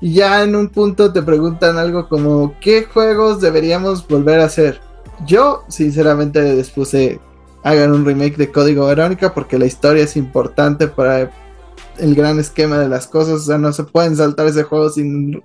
Y 0.00 0.14
ya 0.14 0.42
en 0.42 0.54
un 0.56 0.68
punto 0.68 1.12
te 1.12 1.22
preguntan 1.22 1.78
algo 1.78 2.08
como, 2.08 2.54
¿qué 2.60 2.84
juegos 2.84 3.40
deberíamos 3.40 4.06
volver 4.06 4.40
a 4.40 4.46
hacer? 4.46 4.80
Yo, 5.26 5.62
sinceramente, 5.68 6.42
les 6.42 6.70
puse, 6.70 7.20
hagan 7.62 7.92
un 7.92 8.04
remake 8.04 8.36
de 8.36 8.50
Código 8.50 8.86
Verónica 8.86 9.32
porque 9.32 9.58
la 9.58 9.66
historia 9.66 10.04
es 10.04 10.16
importante 10.16 10.88
para 10.88 11.30
el 11.98 12.14
gran 12.14 12.38
esquema 12.38 12.78
de 12.78 12.88
las 12.88 13.06
cosas. 13.06 13.34
O 13.34 13.44
sea, 13.44 13.58
no 13.58 13.72
se 13.72 13.84
pueden 13.84 14.16
saltar 14.16 14.46
ese 14.46 14.64
juego 14.64 14.90
sin 14.90 15.42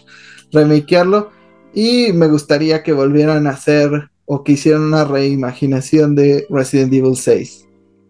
remakearlo. 0.52 1.32
Y 1.74 2.12
me 2.14 2.28
gustaría 2.28 2.82
que 2.82 2.94
volvieran 2.94 3.46
a 3.48 3.52
hacer 3.52 4.10
o 4.32 4.44
que 4.44 4.52
hicieran 4.52 4.84
una 4.84 5.06
reimaginación 5.06 6.14
de 6.14 6.46
Resident 6.52 6.94
Evil 6.94 7.16
6. 7.16 7.66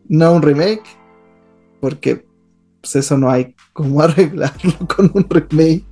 No 0.09 0.33
un 0.33 0.41
remake, 0.41 0.83
porque 1.79 2.25
pues 2.81 2.97
eso 2.97 3.17
no 3.17 3.31
hay 3.31 3.55
cómo 3.71 4.01
arreglarlo 4.03 4.73
con 4.93 5.09
un 5.13 5.25
remake. 5.29 5.85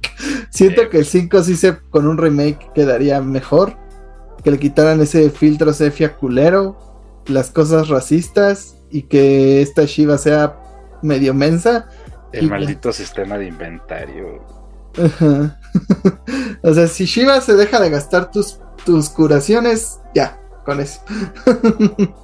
Siento 0.49 0.89
que 0.89 0.97
el 0.97 1.05
5 1.05 1.43
sí 1.43 1.55
se 1.55 1.77
con 1.89 2.05
un 2.05 2.17
remake 2.17 2.73
quedaría 2.75 3.21
mejor. 3.21 3.77
Que 4.43 4.51
le 4.51 4.59
quitaran 4.59 4.99
ese 4.99 5.29
filtro 5.29 5.71
sepia 5.71 6.17
culero, 6.17 6.77
las 7.27 7.49
cosas 7.49 7.87
racistas 7.87 8.75
y 8.91 9.03
que 9.03 9.61
esta 9.61 9.85
Shiva 9.85 10.17
sea 10.17 10.59
medio 11.03 11.33
mensa. 11.33 11.87
El 12.33 12.49
maldito 12.49 12.91
sistema 12.91 13.37
de 13.37 13.47
inventario. 13.47 14.45
o 16.63 16.73
sea, 16.73 16.87
si 16.87 17.05
Shiva 17.05 17.39
se 17.39 17.53
deja 17.53 17.79
de 17.79 17.89
gastar 17.89 18.29
tus 18.29 18.59
tus 18.87 19.09
curaciones, 19.09 19.99
ya, 20.15 20.39
con 20.63 20.79
eso. 20.79 21.01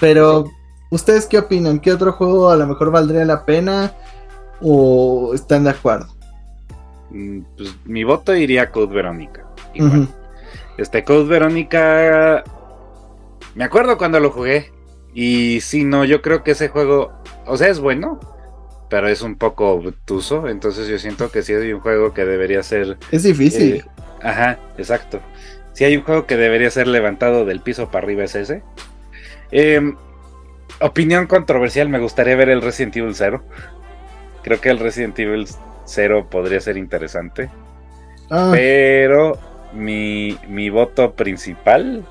Pero, 0.00 0.44
¿ustedes 0.88 1.26
qué 1.26 1.40
opinan? 1.40 1.80
¿Qué 1.80 1.92
otro 1.92 2.12
juego 2.12 2.48
a 2.48 2.56
lo 2.56 2.64
mejor 2.68 2.92
valdría 2.92 3.24
la 3.24 3.44
pena? 3.44 3.92
¿O 4.60 5.32
están 5.34 5.64
de 5.64 5.70
acuerdo? 5.70 6.14
Mm, 7.10 7.40
pues 7.56 7.74
mi 7.84 8.04
voto 8.04 8.36
iría 8.36 8.62
a 8.62 8.70
Code 8.70 8.94
Verónica. 8.94 9.44
Este 10.78 11.02
Code 11.02 11.24
Verónica. 11.24 12.44
Me 13.56 13.64
acuerdo 13.64 13.98
cuando 13.98 14.20
lo 14.20 14.30
jugué. 14.30 14.72
Y 15.12 15.60
sí, 15.60 15.82
no, 15.82 16.04
yo 16.04 16.22
creo 16.22 16.44
que 16.44 16.52
ese 16.52 16.68
juego. 16.68 17.10
O 17.46 17.56
sea, 17.56 17.66
es 17.66 17.80
bueno 17.80 18.20
pero 18.88 19.08
es 19.08 19.22
un 19.22 19.36
poco 19.36 19.70
obtuso, 19.70 20.48
entonces 20.48 20.88
yo 20.88 20.98
siento 20.98 21.30
que 21.30 21.42
sí 21.42 21.54
hay 21.54 21.72
un 21.72 21.80
juego 21.80 22.12
que 22.12 22.24
debería 22.24 22.60
ser... 22.64 22.98
Es 23.12 23.22
difícil. 23.22 23.76
Eh, 23.76 23.84
ajá, 24.22 24.58
exacto. 24.78 25.20
Si 25.72 25.84
hay 25.84 25.96
un 25.96 26.02
juego 26.02 26.26
que 26.26 26.36
debería 26.36 26.70
ser 26.70 26.86
levantado 26.86 27.44
del 27.44 27.60
piso 27.60 27.90
para 27.90 28.04
arriba 28.04 28.24
es 28.24 28.34
ese. 28.34 28.62
Em, 29.50 29.96
opinión 30.80 31.26
controversial, 31.26 31.88
me 31.88 31.98
gustaría 31.98 32.36
ver 32.36 32.48
el 32.48 32.62
Resident 32.62 32.96
Evil 32.96 33.14
0. 33.14 33.42
Creo 34.42 34.60
que 34.60 34.70
el 34.70 34.78
Resident 34.78 35.18
Evil 35.18 35.46
0 35.84 36.28
podría 36.30 36.60
ser 36.60 36.76
interesante. 36.76 37.50
Ah. 38.30 38.50
Pero 38.52 39.38
mi, 39.72 40.38
mi 40.48 40.70
voto 40.70 41.14
principal 41.14 42.04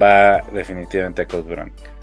va 0.00 0.42
definitivamente 0.52 1.22
a 1.22 1.26
Code 1.26 1.48
Veronica 1.48 1.96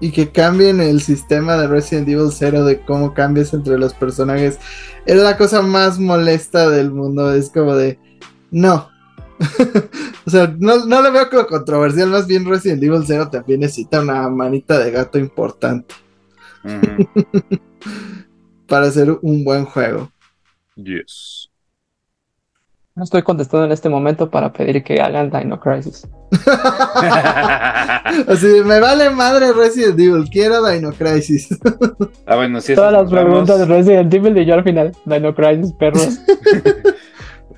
y 0.00 0.12
que 0.12 0.30
cambien 0.30 0.80
el 0.80 1.00
sistema 1.00 1.56
de 1.56 1.66
Resident 1.66 2.08
Evil 2.08 2.30
0 2.30 2.64
de 2.64 2.80
cómo 2.80 3.14
cambias 3.14 3.52
entre 3.52 3.78
los 3.78 3.94
personajes 3.94 4.58
es 5.06 5.16
la 5.16 5.36
cosa 5.36 5.62
más 5.62 5.98
molesta 5.98 6.68
del 6.68 6.90
mundo. 6.90 7.32
Es 7.34 7.50
como 7.50 7.74
de 7.74 7.98
no. 8.50 8.90
o 10.26 10.30
sea, 10.30 10.52
no, 10.58 10.84
no 10.84 11.02
lo 11.02 11.12
veo 11.12 11.30
como 11.30 11.46
controversial, 11.46 12.08
más 12.08 12.26
bien 12.26 12.44
Resident 12.44 12.82
Evil 12.82 13.04
0 13.06 13.28
también 13.30 13.60
necesita 13.60 14.00
una 14.00 14.28
manita 14.28 14.78
de 14.78 14.90
gato 14.90 15.18
importante. 15.18 15.94
Para 18.66 18.86
hacer 18.86 19.10
un 19.22 19.44
buen 19.44 19.64
juego. 19.64 20.10
Yes. 20.76 21.48
No 22.98 23.04
estoy 23.04 23.22
contestando 23.22 23.64
en 23.64 23.70
este 23.70 23.88
momento 23.88 24.28
para 24.28 24.52
pedir 24.52 24.82
que 24.82 25.00
hagan 25.00 25.30
Dino 25.30 25.60
Crisis. 25.60 26.04
Así, 28.26 28.60
me 28.64 28.80
vale 28.80 29.08
madre 29.10 29.52
Resident 29.52 30.00
Evil, 30.00 30.28
quiero 30.28 30.66
Dino 30.66 30.92
Crisis. 30.92 31.48
ah, 32.26 32.34
bueno, 32.34 32.60
sí. 32.60 32.74
Todas 32.74 32.92
las 32.92 33.08
preguntas 33.08 33.60
de 33.60 33.66
Resident 33.66 34.12
Evil 34.12 34.36
y 34.38 34.44
yo 34.44 34.54
al 34.54 34.64
final, 34.64 34.96
Dino 35.04 35.32
Crisis, 35.32 35.72
perros. 35.74 36.18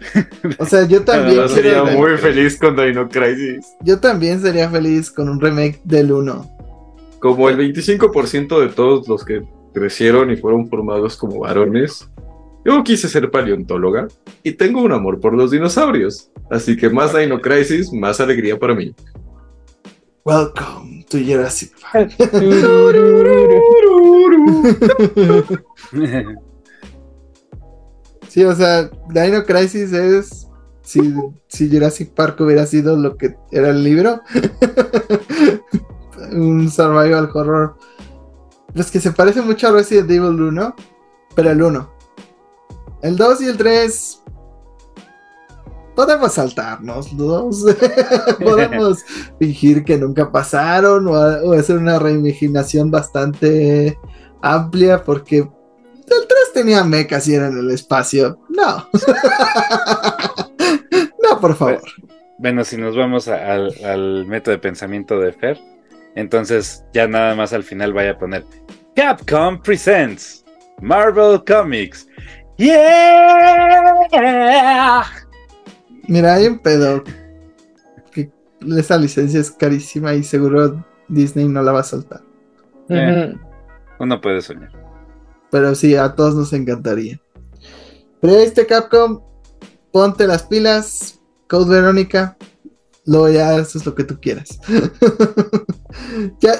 o 0.58 0.64
sea, 0.64 0.86
yo 0.86 1.04
también 1.04 1.48
sería 1.48 1.84
muy 1.84 2.16
feliz 2.16 2.58
con 2.58 2.76
Dino 2.76 3.08
Crisis. 3.08 3.66
Yo 3.82 3.98
también 3.98 4.40
sería 4.40 4.70
feliz 4.70 5.10
con 5.10 5.28
un 5.28 5.40
remake 5.40 5.80
del 5.84 6.12
1. 6.12 6.58
Como 7.18 7.48
el 7.48 7.58
25% 7.58 8.60
de 8.60 8.68
todos 8.68 9.08
los 9.08 9.24
que 9.24 9.42
crecieron 9.74 10.30
y 10.30 10.36
fueron 10.36 10.68
formados 10.68 11.16
como 11.16 11.40
varones 11.40 12.08
yo 12.64 12.84
quise 12.84 13.08
ser 13.08 13.30
paleontóloga 13.30 14.08
y 14.42 14.52
tengo 14.52 14.82
un 14.82 14.92
amor 14.92 15.18
por 15.18 15.32
los 15.32 15.50
dinosaurios, 15.50 16.30
así 16.50 16.76
que 16.76 16.90
más 16.90 17.16
Dino 17.16 17.40
Crisis, 17.40 17.90
más 17.90 18.20
alegría 18.20 18.58
para 18.58 18.74
mí. 18.74 18.94
Welcome 20.24 21.06
to 21.08 21.18
Jurassic 21.18 21.72
Park. 21.80 22.12
sí, 28.30 28.44
o 28.44 28.54
sea, 28.54 28.88
Dino 29.08 29.44
Crisis 29.44 29.92
es 29.92 30.46
si, 30.82 31.14
si 31.48 31.70
Jurassic 31.70 32.14
Park 32.14 32.40
hubiera 32.40 32.64
sido 32.64 32.96
lo 32.96 33.16
que 33.16 33.36
era 33.50 33.70
el 33.70 33.84
libro, 33.84 34.22
un 36.32 36.70
survival 36.70 37.30
horror. 37.34 37.76
Es 38.74 38.90
que 38.90 39.00
se 39.00 39.10
parece 39.10 39.42
mucho 39.42 39.68
a 39.68 39.72
Resident 39.72 40.10
Evil 40.10 40.40
1, 40.40 40.74
pero 41.34 41.50
el 41.50 41.62
1. 41.62 41.90
El 43.02 43.16
2 43.16 43.40
y 43.42 43.44
el 43.46 43.56
3 43.56 44.22
podemos 45.94 46.32
saltarnos, 46.32 47.12
los 47.12 47.66
podemos 48.42 49.04
fingir 49.38 49.84
que 49.84 49.98
nunca 49.98 50.32
pasaron 50.32 51.06
o, 51.08 51.52
hacer 51.52 51.76
una 51.76 51.98
reimaginación 51.98 52.90
bastante 52.90 53.98
amplia 54.40 55.04
porque 55.04 55.46
el 56.10 56.26
3 56.26 56.52
tenía 56.54 56.84
mecas 56.84 57.26
y 57.28 57.34
era 57.34 57.48
en 57.48 57.58
el 57.58 57.70
espacio. 57.70 58.40
No. 58.48 58.88
no, 61.22 61.40
por 61.40 61.56
favor. 61.56 61.82
Bueno, 62.38 62.64
si 62.64 62.76
nos 62.76 62.96
vamos 62.96 63.28
al, 63.28 63.72
al 63.84 64.26
método 64.26 64.52
de 64.52 64.58
pensamiento 64.58 65.18
de 65.20 65.32
Fer, 65.32 65.58
entonces 66.14 66.84
ya 66.92 67.06
nada 67.06 67.34
más 67.34 67.52
al 67.52 67.62
final 67.62 67.92
vaya 67.92 68.12
a 68.12 68.18
poner 68.18 68.44
Capcom 68.96 69.60
Presents 69.60 70.44
Marvel 70.80 71.42
Comics 71.44 72.06
¡Yeah! 72.60 73.84
Mira, 76.08 76.34
hay 76.34 76.46
un 76.46 76.58
pedo. 76.58 77.02
Que 78.12 78.30
esa 78.76 78.98
licencia 78.98 79.40
es 79.40 79.50
carísima 79.50 80.12
y 80.12 80.22
seguro 80.22 80.84
Disney 81.08 81.48
no 81.48 81.62
la 81.62 81.72
va 81.72 81.80
a 81.80 81.84
soltar. 81.84 82.20
Eh, 82.90 83.34
uno 83.98 84.20
puede 84.20 84.42
soñar. 84.42 84.79
Pero 85.50 85.74
sí, 85.74 85.94
a 85.96 86.14
todos 86.14 86.34
nos 86.34 86.52
encantaría. 86.52 87.20
Pero 88.20 88.34
este 88.36 88.66
Capcom, 88.66 89.20
ponte 89.92 90.26
las 90.26 90.44
pilas. 90.44 91.20
Code 91.50 91.74
Verónica, 91.74 92.36
luego 93.06 93.28
ya 93.28 93.56
eso 93.56 93.76
es 93.76 93.84
lo 93.84 93.96
que 93.96 94.04
tú 94.04 94.20
quieras. 94.20 94.60
ya, 96.40 96.52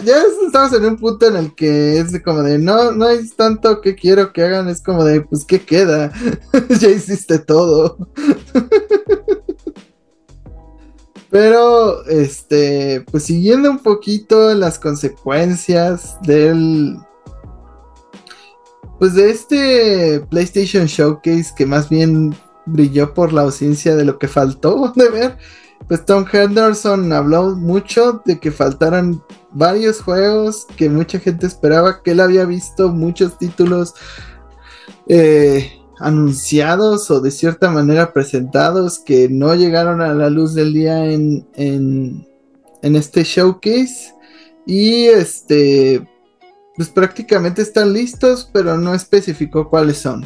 estamos 0.45 0.73
en 0.73 0.85
un 0.85 0.97
punto 0.97 1.29
en 1.29 1.37
el 1.37 1.55
que 1.55 2.01
es 2.01 2.21
como 2.25 2.43
de 2.43 2.59
no, 2.59 2.91
no 2.91 3.09
es 3.09 3.37
tanto 3.37 3.81
que 3.81 3.95
quiero 3.95 4.33
que 4.33 4.43
hagan, 4.43 4.69
es 4.69 4.83
como 4.83 5.05
de 5.05 5.21
pues 5.21 5.45
qué 5.45 5.61
queda, 5.61 6.13
ya 6.81 6.89
hiciste 6.89 7.39
todo. 7.39 7.99
Pero, 11.31 12.05
este, 12.07 13.05
pues 13.09 13.23
siguiendo 13.23 13.71
un 13.71 13.79
poquito 13.79 14.53
las 14.53 14.81
consecuencias 14.81 16.17
del 16.23 16.99
pues 19.01 19.15
de 19.15 19.31
este 19.31 20.21
PlayStation 20.29 20.85
Showcase 20.85 21.55
que 21.57 21.65
más 21.65 21.89
bien 21.89 22.37
brilló 22.67 23.15
por 23.15 23.33
la 23.33 23.41
ausencia 23.41 23.97
de 23.97 24.05
lo 24.05 24.19
que 24.19 24.29
faltó 24.29 24.93
de 24.97 25.09
ver, 25.09 25.39
pues 25.89 26.05
Tom 26.05 26.27
Henderson 26.31 27.11
habló 27.13 27.57
mucho 27.57 28.23
de 28.27 28.39
que 28.39 28.53
faltaran 28.53 29.25
varios 29.53 30.03
juegos 30.03 30.67
que 30.77 30.91
mucha 30.91 31.19
gente 31.19 31.47
esperaba, 31.47 32.03
que 32.03 32.11
él 32.11 32.21
había 32.21 32.45
visto 32.45 32.91
muchos 32.91 33.39
títulos 33.39 33.95
eh, 35.09 35.73
anunciados 35.99 37.11
o 37.11 37.23
de 37.23 37.31
cierta 37.31 37.71
manera 37.71 38.13
presentados 38.13 38.99
que 38.99 39.31
no 39.31 39.55
llegaron 39.55 40.03
a 40.03 40.13
la 40.13 40.29
luz 40.29 40.55
del 40.55 40.75
día 40.75 41.11
en, 41.11 41.49
en 42.83 42.97
este 42.97 43.25
showcase. 43.25 44.15
Y 44.67 45.07
este, 45.07 46.07
pues 46.81 46.89
prácticamente 46.89 47.61
están 47.61 47.93
listos, 47.93 48.49
pero 48.55 48.79
no 48.79 48.95
especificó 48.95 49.69
cuáles 49.69 49.99
son. 49.99 50.25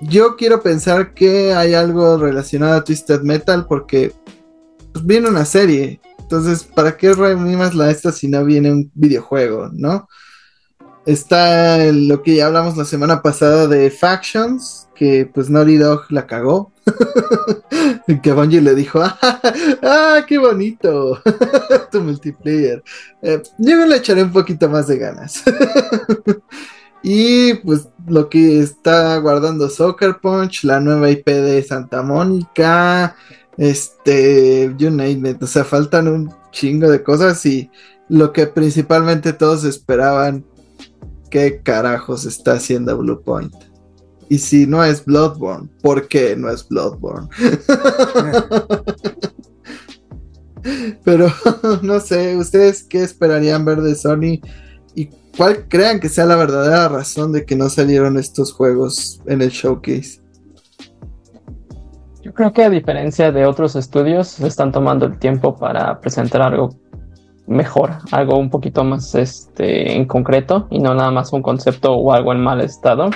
Yo 0.00 0.36
quiero 0.36 0.62
pensar 0.62 1.14
que 1.14 1.52
hay 1.52 1.74
algo 1.74 2.16
relacionado 2.16 2.74
a 2.74 2.84
Twisted 2.84 3.22
Metal 3.22 3.66
porque 3.66 4.12
pues, 4.92 5.04
viene 5.04 5.28
una 5.28 5.44
serie. 5.44 6.00
Entonces, 6.20 6.62
¿para 6.62 6.96
qué 6.96 7.12
reanimas 7.12 7.74
la 7.74 7.90
esta 7.90 8.12
si 8.12 8.28
no 8.28 8.44
viene 8.44 8.70
un 8.70 8.92
videojuego, 8.94 9.68
no? 9.72 10.06
Está 11.06 11.92
lo 11.92 12.20
que 12.24 12.34
ya 12.34 12.46
hablamos 12.46 12.76
la 12.76 12.84
semana 12.84 13.22
pasada 13.22 13.68
de 13.68 13.92
Factions, 13.92 14.88
que 14.96 15.30
pues 15.32 15.48
Naughty 15.48 15.76
Dog 15.76 16.06
la 16.10 16.26
cagó. 16.26 16.72
que 18.22 18.32
Bungie 18.32 18.60
le 18.60 18.74
dijo, 18.74 19.00
¡ah, 19.02 20.24
qué 20.26 20.38
bonito! 20.38 21.20
tu 21.92 22.00
multiplayer. 22.00 22.82
Eh, 23.22 23.40
yo 23.58 23.76
me 23.76 23.86
le 23.86 23.96
echaré 23.96 24.24
un 24.24 24.32
poquito 24.32 24.68
más 24.68 24.88
de 24.88 24.98
ganas. 24.98 25.44
y 27.04 27.54
pues 27.54 27.88
lo 28.08 28.28
que 28.28 28.58
está 28.60 29.16
guardando 29.18 29.70
Soccer 29.70 30.18
Punch, 30.20 30.64
la 30.64 30.80
nueva 30.80 31.08
IP 31.08 31.26
de 31.26 31.62
Santa 31.62 32.02
Mónica, 32.02 33.14
este, 33.56 34.74
you 34.76 34.90
name 34.90 35.30
it. 35.30 35.40
O 35.40 35.46
sea, 35.46 35.62
faltan 35.62 36.08
un 36.08 36.34
chingo 36.50 36.90
de 36.90 37.04
cosas 37.04 37.46
y 37.46 37.70
lo 38.08 38.32
que 38.32 38.48
principalmente 38.48 39.32
todos 39.32 39.62
esperaban 39.62 40.44
¿qué 41.30 41.60
carajos 41.62 42.24
está 42.24 42.52
haciendo 42.54 42.96
Blue 42.98 43.22
Point? 43.22 43.54
Y 44.28 44.38
si 44.38 44.66
no 44.66 44.82
es 44.82 45.04
Bloodborne, 45.04 45.68
¿por 45.82 46.08
qué 46.08 46.34
no 46.36 46.50
es 46.50 46.66
Bloodborne? 46.68 47.28
Pero 51.04 51.28
no 51.82 52.00
sé, 52.00 52.36
¿ustedes 52.36 52.82
qué 52.82 53.02
esperarían 53.02 53.64
ver 53.64 53.82
de 53.82 53.94
Sony? 53.94 54.40
¿Y 54.94 55.10
cuál 55.36 55.68
crean 55.68 56.00
que 56.00 56.08
sea 56.08 56.26
la 56.26 56.36
verdadera 56.36 56.88
razón 56.88 57.32
de 57.32 57.44
que 57.44 57.54
no 57.54 57.68
salieron 57.68 58.18
estos 58.18 58.52
juegos 58.52 59.20
en 59.26 59.42
el 59.42 59.50
showcase? 59.50 60.20
Yo 62.22 62.34
creo 62.34 62.52
que 62.52 62.64
a 62.64 62.70
diferencia 62.70 63.30
de 63.30 63.46
otros 63.46 63.76
estudios, 63.76 64.40
están 64.40 64.72
tomando 64.72 65.06
el 65.06 65.18
tiempo 65.20 65.56
para 65.56 66.00
presentar 66.00 66.42
algo 66.42 66.70
mejor, 67.46 67.92
algo 68.12 68.38
un 68.38 68.50
poquito 68.50 68.84
más 68.84 69.14
este, 69.14 69.96
en 69.96 70.06
concreto 70.06 70.66
y 70.70 70.78
no 70.78 70.94
nada 70.94 71.10
más 71.10 71.32
un 71.32 71.42
concepto 71.42 71.92
o 71.92 72.12
algo 72.12 72.32
en 72.32 72.40
mal 72.40 72.60
estado. 72.60 73.10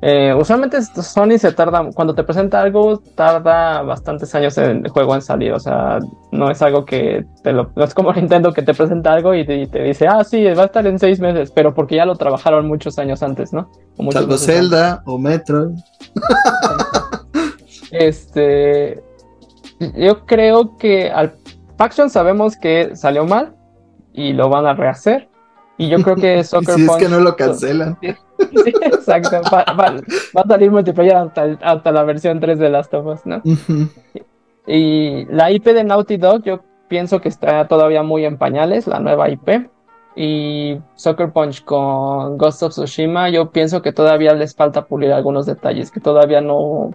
Eh, 0.00 0.32
usualmente 0.32 0.80
Sony 0.80 1.38
se 1.38 1.52
tarda, 1.52 1.90
cuando 1.92 2.14
te 2.14 2.22
presenta 2.22 2.60
algo, 2.60 2.98
tarda 3.16 3.82
bastantes 3.82 4.32
años 4.32 4.56
en 4.58 4.84
el 4.84 4.88
juego 4.90 5.12
en 5.16 5.22
salir, 5.22 5.52
o 5.52 5.58
sea, 5.58 5.98
no 6.30 6.52
es 6.52 6.62
algo 6.62 6.84
que 6.84 7.26
te 7.42 7.52
lo, 7.52 7.72
no 7.74 7.82
es 7.82 7.94
como 7.94 8.12
Nintendo 8.14 8.52
que 8.52 8.62
te 8.62 8.74
presenta 8.74 9.14
algo 9.14 9.34
y 9.34 9.44
te, 9.44 9.82
dice, 9.82 10.06
ah, 10.06 10.22
sí, 10.22 10.44
va 10.44 10.62
a 10.62 10.66
estar 10.66 10.86
en 10.86 11.00
seis 11.00 11.18
meses, 11.18 11.50
pero 11.50 11.74
porque 11.74 11.96
ya 11.96 12.06
lo 12.06 12.14
trabajaron 12.14 12.68
muchos 12.68 12.96
años 12.98 13.24
antes, 13.24 13.52
¿no? 13.52 13.70
O 13.96 14.12
Salvo 14.12 14.36
Zelda 14.36 15.02
o 15.04 15.18
Metro. 15.18 15.72
este, 17.90 19.02
yo 19.96 20.24
creo 20.26 20.76
que 20.76 21.10
al 21.10 21.32
Faction 21.78 22.10
sabemos 22.10 22.56
que 22.56 22.96
salió 22.96 23.24
mal 23.24 23.54
y 24.12 24.32
lo 24.32 24.50
van 24.50 24.66
a 24.66 24.74
rehacer. 24.74 25.28
Y 25.78 25.88
yo 25.88 26.02
creo 26.02 26.16
que 26.16 26.42
Soccer 26.44 26.74
si 26.74 26.84
es 26.84 26.96
que 26.96 27.08
no 27.08 27.20
lo 27.20 27.34
cancelan. 27.36 27.96
Sí, 28.38 28.72
exacto. 28.82 29.40
Va, 29.52 29.62
a 29.62 30.46
salir 30.46 30.70
multiplayer 30.70 31.16
hasta, 31.16 31.90
la 31.90 32.04
versión 32.04 32.38
3 32.38 32.56
de 32.60 32.70
Last 32.70 32.94
of 32.94 33.04
Us, 33.06 33.26
¿no? 33.26 33.42
Y 34.64 35.24
la 35.24 35.50
IP 35.50 35.64
de 35.64 35.82
Naughty 35.82 36.18
Dog, 36.18 36.44
yo 36.44 36.60
pienso 36.86 37.20
que 37.20 37.28
está 37.28 37.66
todavía 37.66 38.04
muy 38.04 38.24
en 38.24 38.38
pañales, 38.38 38.86
la 38.86 39.00
nueva 39.00 39.28
IP. 39.28 39.68
Y 40.14 40.78
Soccer 40.94 41.32
Punch 41.32 41.64
con 41.64 42.38
Ghost 42.38 42.62
of 42.62 42.70
Tsushima, 42.70 43.28
yo 43.28 43.50
pienso 43.50 43.82
que 43.82 43.92
todavía 43.92 44.34
les 44.34 44.54
falta 44.54 44.86
pulir 44.86 45.12
algunos 45.12 45.46
detalles, 45.46 45.90
que 45.90 45.98
todavía 45.98 46.40
no, 46.40 46.94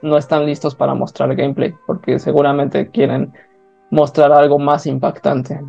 no 0.00 0.16
están 0.16 0.46
listos 0.46 0.74
para 0.74 0.94
mostrar 0.94 1.34
gameplay, 1.36 1.74
porque 1.86 2.18
seguramente 2.18 2.90
quieren 2.90 3.34
mostrar 3.90 4.32
algo 4.32 4.58
más 4.58 4.86
impactante. 4.86 5.60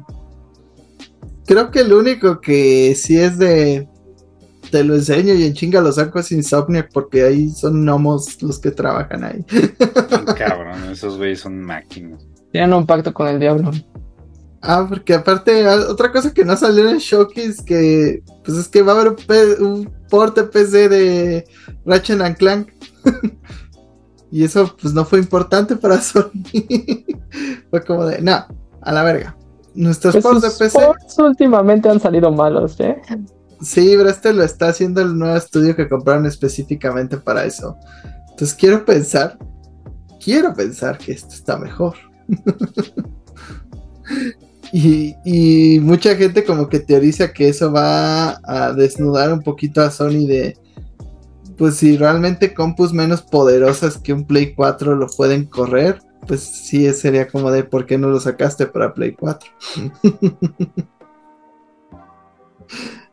Creo 1.46 1.72
que 1.72 1.82
el 1.82 1.94
único 1.94 2.40
que 2.40 2.94
sí 2.96 3.18
es 3.18 3.38
de 3.38 3.88
te 4.70 4.84
lo 4.84 4.96
enseño 4.96 5.34
y 5.34 5.46
en 5.46 5.54
chinga 5.54 5.82
lo 5.82 5.92
saco 5.92 6.20
es 6.20 6.32
Insomniac 6.32 6.92
porque 6.94 7.24
ahí 7.24 7.50
son 7.50 7.82
gnomos 7.84 8.42
los 8.44 8.60
que 8.60 8.72
trabajan 8.72 9.24
ahí. 9.24 9.46
Cabrón, 10.38 10.84
esos 10.92 11.18
güeyes 11.18 11.40
son 11.40 11.60
máquinas. 11.60 12.26
Tienen 12.52 12.74
un 12.74 12.86
pacto 12.86 13.14
con 13.14 13.28
el 13.28 13.40
diablo. 13.40 13.72
Ah, 14.62 14.86
porque 14.88 15.14
aparte, 15.14 15.66
ah, 15.66 15.86
otra 15.90 16.12
cosa 16.12 16.34
que 16.34 16.44
no 16.44 16.56
salió 16.56 16.88
en 16.88 16.96
el 16.96 17.00
showcase 17.00 17.64
que 17.66 18.22
pues 18.44 18.58
es 18.58 18.68
que 18.68 18.82
va 18.82 18.94
a 18.94 19.02
haber 19.02 19.16
un, 19.62 19.90
porte 20.10 20.44
PC 20.44 20.90
de 20.90 21.46
Ratchet 21.86 22.22
and 22.22 22.38
Clank. 22.38 22.70
y 24.32 24.44
eso 24.44 24.76
pues 24.80 24.94
no 24.94 25.06
fue 25.06 25.20
importante 25.20 25.76
para 25.76 26.02
Sony. 26.02 26.32
fue 27.70 27.84
como 27.84 28.06
de, 28.06 28.22
no, 28.22 28.46
a 28.82 28.92
la 28.92 29.04
verga. 29.04 29.36
Nuestros 29.76 30.14
pues 30.14 30.24
ports 30.24 30.42
de 30.42 30.66
PC. 30.66 30.80
últimamente 31.22 31.90
han 31.90 32.00
salido 32.00 32.32
malos, 32.32 32.80
¿eh? 32.80 33.02
Sí, 33.62 33.94
pero 33.98 34.10
este 34.10 34.34
lo 34.34 34.44
está 34.44 34.70
haciendo 34.70 35.02
el 35.02 35.18
nuevo 35.18 35.36
estudio 35.36 35.76
que 35.76 35.88
compraron 35.88 36.26
específicamente 36.26 37.18
para 37.18 37.46
eso. 37.46 37.78
Entonces 38.30 38.56
quiero 38.56 38.86
pensar, 38.86 39.38
quiero 40.24 40.54
pensar 40.54 40.98
que 40.98 41.12
esto 41.12 41.34
está 41.34 41.58
mejor. 41.58 41.96
y, 44.72 45.80
mucha 45.82 46.16
gente 46.16 46.44
como 46.44 46.70
que 46.70 46.80
teoriza 46.80 47.34
que 47.34 47.50
eso 47.50 47.72
va 47.72 48.40
a 48.44 48.74
desnudar 48.74 49.34
un 49.34 49.42
poquito 49.42 49.82
a 49.82 49.92
Sony 49.92 50.26
de, 50.26 50.58
pues 51.60 51.76
si 51.76 51.98
realmente 51.98 52.54
compus 52.54 52.94
menos 52.94 53.22
poderosas 53.22 53.98
que 53.98 54.14
un 54.14 54.26
Play 54.26 54.56
4 54.56 54.96
lo 54.96 55.08
pueden 55.08 55.46
correr, 55.46 56.02
pues 56.26 56.42
sí 56.42 56.92
sería 56.94 57.28
como 57.28 57.52
de 57.52 57.66
por 57.66 57.86
qué 57.86 57.98
no 57.98 58.08
lo 58.08 58.22
sacaste 58.22 58.66
para 58.66 58.94
Play 58.94 59.12
4. 59.12 59.52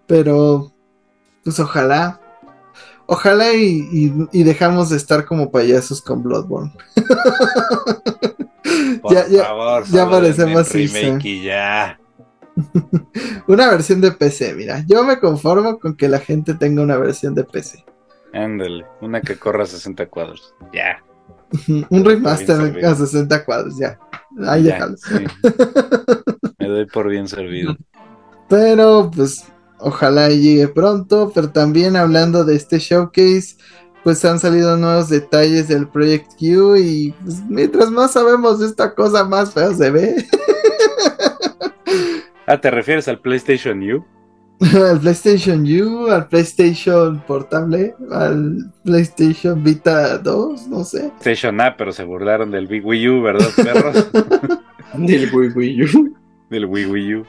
Pero, 0.07 0.73
pues 1.43 1.59
ojalá. 1.59 2.21
Ojalá 3.07 3.53
y, 3.53 4.13
dejamos 4.33 4.91
de 4.91 4.97
estar 4.97 5.27
como 5.27 5.51
payasos 5.51 6.01
con 6.01 6.23
Bloodborne. 6.23 6.73
ya, 9.11 9.27
ya, 9.29 9.83
ya 9.91 10.09
parecemos 10.09 10.73
ya. 11.43 11.99
una 13.49 13.69
versión 13.71 14.01
de 14.01 14.13
PC, 14.13 14.55
mira. 14.55 14.85
Yo 14.87 15.03
me 15.03 15.19
conformo 15.19 15.81
con 15.81 15.97
que 15.97 16.09
la 16.09 16.21
gente 16.21 16.55
tenga 16.55 16.83
una 16.83 16.97
versión 16.97 17.35
de 17.35 17.43
PC. 17.43 17.85
Ándale, 18.37 18.85
una 19.01 19.21
que 19.21 19.37
corra 19.37 19.65
a 19.65 19.67
60 19.67 20.07
cuadros. 20.07 20.55
Ya. 20.73 21.03
Un 21.91 22.05
remaster 22.05 22.85
a 22.85 22.95
60 22.95 23.45
cuadros, 23.45 23.79
ya. 23.79 23.99
Ahí 24.47 24.65
déjalo. 24.65 24.97
Me 26.59 26.69
doy 26.69 26.87
por 26.87 27.09
bien 27.09 27.29
servido. 27.29 27.77
Pero, 28.49 29.11
pues, 29.15 29.45
ojalá 29.79 30.29
llegue 30.29 30.69
pronto, 30.69 31.33
pero 31.35 31.51
también 31.51 31.97
hablando 31.97 32.45
de 32.45 32.57
este 32.57 32.79
showcase, 32.79 33.57
pues 34.05 34.25
han 34.25 34.39
salido 34.39 34.77
nuevos 34.77 35.09
detalles 35.09 35.69
del 35.69 35.89
Project 35.89 36.33
Q 36.39 36.77
y 36.77 37.15
pues, 37.23 37.43
mientras 37.49 37.91
más 37.91 38.13
sabemos 38.13 38.61
de 38.61 38.67
esta 38.67 38.95
cosa, 38.95 39.25
más 39.25 39.53
feo 39.53 39.75
se 39.75 39.91
ve. 39.91 40.15
ah, 42.47 42.61
¿te 42.61 42.71
refieres 42.71 43.09
al 43.09 43.21
PlayStation 43.21 43.83
U? 43.83 44.05
al 44.91 45.01
PlayStation 45.01 45.65
U, 45.67 46.09
al 46.09 46.29
PlayStation 46.29 47.23
Portable, 47.27 47.95
al 48.11 48.73
PlayStation 48.85 49.63
Vita 49.63 50.19
2, 50.19 50.69
no 50.69 50.85
sé. 50.85 51.11
PlayStation 51.21 51.61
A, 51.61 51.77
pero 51.77 51.93
se 51.93 52.05
burlaron 52.05 52.51
del 52.51 52.67
Wii 52.67 53.09
U, 53.09 53.23
¿verdad, 53.23 53.49
perros? 53.57 54.09
del 54.95 55.35
Wii 55.35 55.49
Wii 55.51 55.85
U. 55.85 56.17
Del 56.49 56.67
Wii 56.67 56.87
Wii 56.87 57.15
U. 57.19 57.27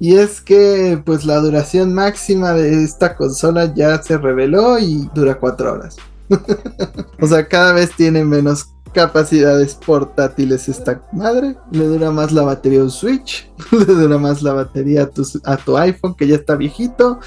y 0.00 0.16
es 0.16 0.40
que 0.40 1.00
pues 1.04 1.24
la 1.24 1.36
duración 1.36 1.94
máxima 1.94 2.52
de 2.52 2.82
esta 2.82 3.14
consola 3.14 3.72
ya 3.72 4.02
se 4.02 4.18
reveló 4.18 4.80
y 4.80 5.08
dura 5.14 5.36
cuatro 5.36 5.72
horas. 5.72 5.96
O 7.20 7.26
sea, 7.26 7.46
cada 7.46 7.72
vez 7.72 7.90
tiene 7.96 8.24
menos 8.24 8.74
capacidades 8.94 9.74
portátiles 9.74 10.68
esta 10.68 11.02
madre. 11.12 11.56
Le 11.70 11.84
dura 11.84 12.10
más 12.10 12.32
la 12.32 12.42
batería 12.42 12.80
a 12.80 12.84
un 12.84 12.90
Switch. 12.90 13.50
Le 13.72 13.84
dura 13.84 14.16
más 14.16 14.40
la 14.42 14.54
batería 14.54 15.02
a 15.02 15.10
tu, 15.10 15.26
a 15.44 15.56
tu 15.56 15.76
iPhone 15.76 16.14
que 16.14 16.26
ya 16.26 16.36
está 16.36 16.54
viejito. 16.54 17.20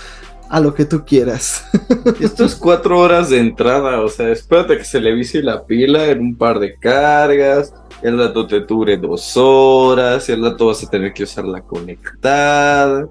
A 0.49 0.61
lo 0.61 0.73
que 0.73 0.85
tú 0.85 1.03
quieras. 1.05 1.65
Esto 2.21 2.45
es 2.45 2.55
cuatro 2.55 2.97
horas 2.97 3.29
de 3.29 3.37
entrada, 3.37 3.99
o 3.99 4.07
sea, 4.07 4.29
espérate 4.29 4.77
que 4.77 4.85
se 4.85 5.01
le 5.01 5.13
vise 5.13 5.43
la 5.43 5.65
pila 5.65 6.05
en 6.05 6.21
un 6.21 6.37
par 6.37 6.59
de 6.59 6.77
cargas, 6.77 7.73
el 8.01 8.17
rato 8.17 8.47
te 8.47 8.61
dure 8.61 8.95
dos 8.95 9.33
horas, 9.35 10.29
el 10.29 10.41
rato 10.41 10.67
vas 10.67 10.81
a 10.85 10.89
tener 10.89 11.11
que 11.11 11.23
usarla 11.23 11.59
conectada. 11.59 13.09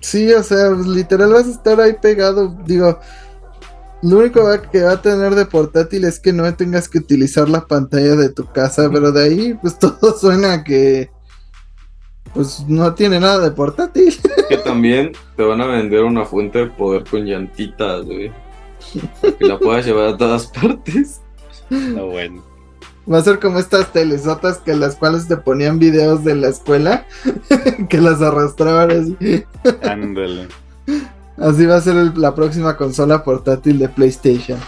Sí, 0.00 0.32
o 0.32 0.42
sea, 0.42 0.70
literal 0.70 1.32
vas 1.32 1.46
a 1.46 1.52
estar 1.52 1.80
ahí 1.80 1.94
pegado. 2.00 2.56
Digo, 2.66 2.98
lo 4.02 4.18
único 4.18 4.40
que 4.70 4.82
va 4.82 4.92
a 4.92 5.02
tener 5.02 5.34
de 5.34 5.46
portátil 5.46 6.04
es 6.04 6.20
que 6.20 6.32
no 6.32 6.52
tengas 6.54 6.88
que 6.88 6.98
utilizar 6.98 7.48
la 7.48 7.66
pantalla 7.66 8.14
de 8.14 8.28
tu 8.28 8.46
casa, 8.46 8.88
pero 8.92 9.10
de 9.10 9.24
ahí, 9.24 9.58
pues 9.60 9.78
todo 9.78 10.16
suena 10.16 10.62
que. 10.64 11.10
Pues 12.34 12.64
no 12.68 12.94
tiene 12.94 13.18
nada 13.18 13.40
de 13.40 13.50
portátil. 13.50 14.14
Que 14.48 14.58
también 14.58 15.12
te 15.36 15.42
van 15.42 15.60
a 15.60 15.66
vender 15.66 16.04
una 16.04 16.24
fuente 16.24 16.58
de 16.58 16.66
poder 16.66 17.04
con 17.04 17.24
llantitas, 17.24 18.04
güey. 18.04 18.30
Que 19.38 19.46
la 19.46 19.58
puedas 19.58 19.86
llevar 19.86 20.08
a 20.08 20.16
todas 20.16 20.46
partes. 20.46 21.22
No, 21.70 22.06
bueno. 22.06 22.44
Va 23.10 23.18
a 23.18 23.22
ser 23.22 23.40
como 23.40 23.58
estas 23.58 23.92
telesotas 23.92 24.58
que 24.58 24.74
las 24.74 24.96
cuales 24.96 25.26
te 25.26 25.38
ponían 25.38 25.78
videos 25.78 26.22
de 26.22 26.34
la 26.34 26.48
escuela, 26.48 27.06
que 27.88 27.98
las 27.98 28.20
arrastraban 28.20 28.90
así. 28.90 29.44
Ándale. 29.82 30.48
Así 31.40 31.66
va 31.66 31.76
a 31.76 31.80
ser 31.80 31.96
el- 31.96 32.12
la 32.20 32.34
próxima 32.34 32.76
consola 32.76 33.22
portátil 33.22 33.78
de 33.78 33.88
PlayStation. 33.88 34.58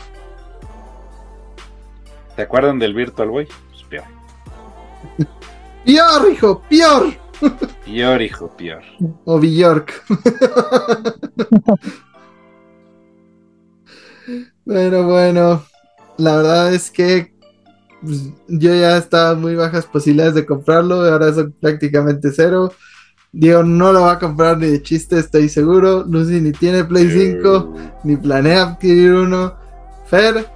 ¿Se 2.36 2.42
acuerdan 2.42 2.78
del 2.78 2.94
Virtual 2.94 3.28
Boy? 3.28 3.48
Pues 3.70 3.82
peor. 3.84 4.04
¡Pior, 5.84 6.30
hijo! 6.30 6.62
¡Pior! 6.68 7.06
Peor, 7.84 8.22
hijo, 8.22 8.48
peor. 8.56 8.82
O 9.24 9.38
Bjork. 9.40 10.04
Pero 14.66 15.04
bueno, 15.04 15.64
la 16.18 16.36
verdad 16.36 16.74
es 16.74 16.90
que 16.90 17.34
pues, 18.02 18.30
yo 18.46 18.74
ya 18.74 18.96
estaba 18.98 19.34
muy 19.34 19.54
bajas 19.54 19.86
posibilidades 19.86 20.34
de 20.34 20.46
comprarlo, 20.46 20.96
ahora 20.96 21.32
son 21.32 21.52
prácticamente 21.60 22.30
cero. 22.34 22.72
Diego 23.32 23.62
no 23.62 23.92
lo 23.92 24.02
va 24.02 24.12
a 24.12 24.18
comprar 24.18 24.58
ni 24.58 24.66
de 24.66 24.82
chiste, 24.82 25.18
estoy 25.18 25.48
seguro. 25.48 26.04
Lucy 26.04 26.40
ni 26.40 26.52
tiene 26.52 26.84
Play 26.84 27.08
5, 27.10 27.74
ni 28.04 28.16
planea 28.16 28.62
adquirir 28.62 29.12
uno. 29.12 29.54
Fer, 30.06 30.46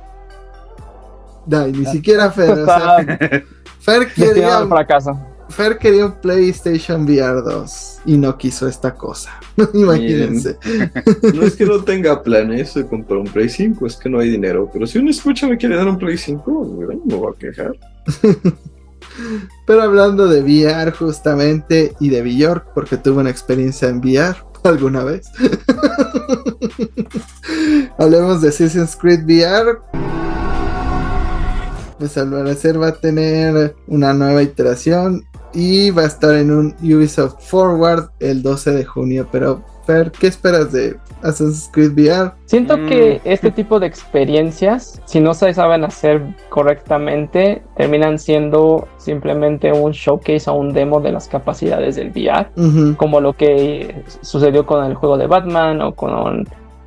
no, 1.47 1.69
y 1.69 1.73
ni 1.73 1.87
siquiera 1.87 2.31
Fer. 2.31 2.51
o 2.51 2.65
sea, 2.65 2.97
Fer 3.81 4.13
quería, 4.13 4.67
fracaso. 4.67 5.19
Fer 5.51 5.79
quería 5.79 6.07
un 6.07 6.13
PlayStation 6.21 7.05
VR 7.05 7.43
2 7.43 8.01
y 8.07 8.17
no 8.17 8.37
quiso 8.37 8.67
esta 8.67 8.95
cosa. 8.95 9.39
Imagínense. 9.75 10.59
No 11.35 11.43
es 11.43 11.55
que 11.55 11.67
no 11.67 11.85
tenga 11.85 12.23
planes 12.23 12.75
de 12.75 12.87
comprar 12.87 13.19
un 13.19 13.27
Play 13.27 13.49
5, 13.49 13.87
es 13.87 13.97
que 13.97 14.09
no 14.09 14.19
hay 14.19 14.31
dinero. 14.31 14.69
Pero 14.73 14.87
si 14.87 14.99
un 14.99 15.09
escucha 15.09 15.47
me 15.47 15.59
quiere 15.59 15.77
dar 15.77 15.87
un 15.87 15.99
Play 15.99 16.17
5, 16.17 16.51
güey, 16.51 16.99
no 16.99 17.05
me 17.05 17.15
voy 17.15 17.33
a 17.33 17.39
quejar. 17.39 17.73
Pero 19.67 19.83
hablando 19.83 20.29
de 20.29 20.43
VR 20.43 20.93
justamente 20.93 21.95
y 22.01 22.09
de 22.09 22.23
Bjork, 22.23 22.73
porque 22.75 22.97
tuve 22.97 23.21
una 23.21 23.31
experiencia 23.31 23.89
en 23.89 23.99
VR 23.99 24.37
alguna 24.65 25.05
vez. 25.05 25.31
Hablemos 27.99 28.43
de 28.43 28.49
Assassin's 28.49 28.97
Creed 28.97 29.25
VR. 29.25 29.79
Pues 31.99 32.17
al 32.19 32.31
parecer 32.31 32.81
va 32.81 32.89
a 32.89 32.95
tener 32.95 33.77
una 33.87 34.13
nueva 34.13 34.43
iteración 34.43 35.25
y 35.55 35.91
va 35.91 36.03
a 36.03 36.07
estar 36.07 36.35
en 36.35 36.51
un 36.51 36.75
Ubisoft 36.83 37.49
Forward 37.49 38.11
el 38.19 38.43
12 38.43 38.73
de 38.73 38.85
junio. 38.85 39.29
Pero, 39.31 39.65
Fer, 39.87 40.11
¿qué 40.11 40.27
esperas 40.27 40.73
de 40.73 40.99
Assassin's 41.25 41.71
Creed 41.73 41.93
VR? 41.93 42.33
Siento 42.45 42.77
Mm. 42.79 42.87
que 42.87 43.21
este 43.25 43.51
tipo 43.51 43.81
de 43.81 43.87
experiencias, 43.87 45.01
si 45.07 45.21
no 45.21 45.35
se 45.35 45.53
saben 45.55 45.85
hacer 45.85 46.23
correctamente, 46.51 47.63
terminan 47.77 48.19
siendo 48.19 48.87
simplemente 48.99 49.73
un 49.73 49.93
showcase 49.93 50.49
o 50.51 50.55
un 50.55 50.73
demo 50.73 51.01
de 51.01 51.13
las 51.13 51.29
capacidades 51.29 51.97
del 51.97 52.11
VR, 52.11 52.49
como 52.97 53.21
lo 53.21 53.33
que 53.33 54.03
sucedió 54.21 54.67
con 54.67 54.85
el 54.85 54.95
juego 54.95 55.17
de 55.19 55.27
Batman 55.27 55.81
o 55.83 55.95
con 55.95 56.47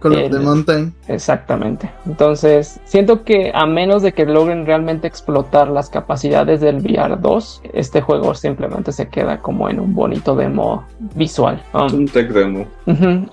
Con 0.10 0.18
los 0.18 0.28
El- 0.28 0.32
de 0.32 0.40
Mountain. 0.40 0.94
Exactamente. 1.08 1.90
Entonces, 2.06 2.80
siento 2.86 3.24
que 3.24 3.52
a 3.54 3.66
menos 3.66 4.02
de 4.04 4.14
que 4.14 4.26
logren 4.26 4.66
realmente 4.66 5.08
explotar 5.08 5.70
las 5.70 5.90
capacidades 5.90 6.62
del 6.62 6.78
VR 6.78 7.18
2, 7.20 7.62
este 7.74 8.02
juego 8.02 8.34
simplemente 8.34 8.92
se 8.92 9.08
queda 9.10 9.40
como 9.42 9.70
en 9.70 9.80
un 9.80 9.94
bonito 9.94 10.36
demo 10.36 10.84
visual. 11.16 11.62
Es 11.86 11.94
Um, 11.94 12.00
un 12.00 12.08
tech 12.08 12.30
demo. 12.30 12.66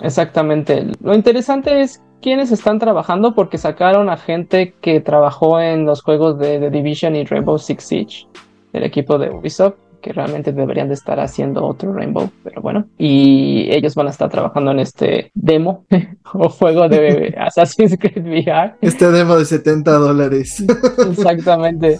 exactamente. 0.01 0.85
Lo 1.01 1.13
interesante 1.15 1.81
es 1.81 2.01
quiénes 2.21 2.51
están 2.51 2.79
trabajando 2.79 3.35
porque 3.35 3.57
sacaron 3.57 4.09
a 4.09 4.17
gente 4.17 4.73
que 4.81 4.99
trabajó 4.99 5.59
en 5.59 5.85
los 5.85 6.01
juegos 6.01 6.39
de 6.39 6.59
The 6.59 6.69
Division 6.69 7.15
y 7.15 7.23
Rainbow 7.25 7.57
Six 7.59 7.83
Siege 7.83 8.27
del 8.73 8.83
equipo 8.83 9.17
de 9.17 9.29
Ubisoft 9.29 9.75
que 10.01 10.13
realmente 10.13 10.51
deberían 10.51 10.87
de 10.87 10.93
estar 10.93 11.19
haciendo 11.19 11.65
otro 11.65 11.93
Rainbow, 11.93 12.29
pero 12.43 12.61
bueno, 12.61 12.85
y 12.97 13.67
ellos 13.73 13.95
van 13.95 14.07
a 14.07 14.11
estar 14.11 14.29
trabajando 14.29 14.71
en 14.71 14.79
este 14.79 15.31
demo 15.33 15.85
o 16.33 16.49
juego 16.49 16.87
de 16.89 17.35
Assassin's 17.39 17.97
Creed 17.99 18.25
VR. 18.25 18.75
Este 18.81 19.09
demo 19.11 19.35
de 19.37 19.45
70 19.45 19.91
dólares. 19.93 20.63
Exactamente. 21.09 21.99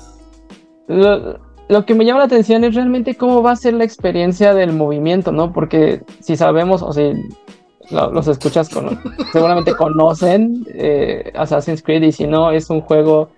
Lo, 0.88 1.40
lo 1.68 1.86
que 1.86 1.96
me 1.96 2.06
llama 2.06 2.20
la 2.20 2.26
atención 2.26 2.64
es 2.64 2.76
realmente 2.76 3.16
cómo 3.16 3.42
va 3.42 3.52
a 3.52 3.56
ser 3.56 3.74
la 3.74 3.84
experiencia 3.84 4.54
del 4.54 4.72
movimiento, 4.74 5.32
¿no? 5.32 5.52
Porque 5.52 6.02
si 6.20 6.36
sabemos, 6.36 6.84
o 6.84 6.94
si 6.94 7.14
lo- 7.92 8.12
los 8.12 8.28
escuchas, 8.28 8.70
con, 8.70 9.00
seguramente 9.34 9.74
conocen 9.76 10.66
eh, 10.74 11.32
Assassin's 11.36 11.82
Creed 11.82 12.04
y 12.04 12.12
si 12.12 12.28
no, 12.28 12.52
es 12.52 12.70
un 12.70 12.82
juego 12.82 13.30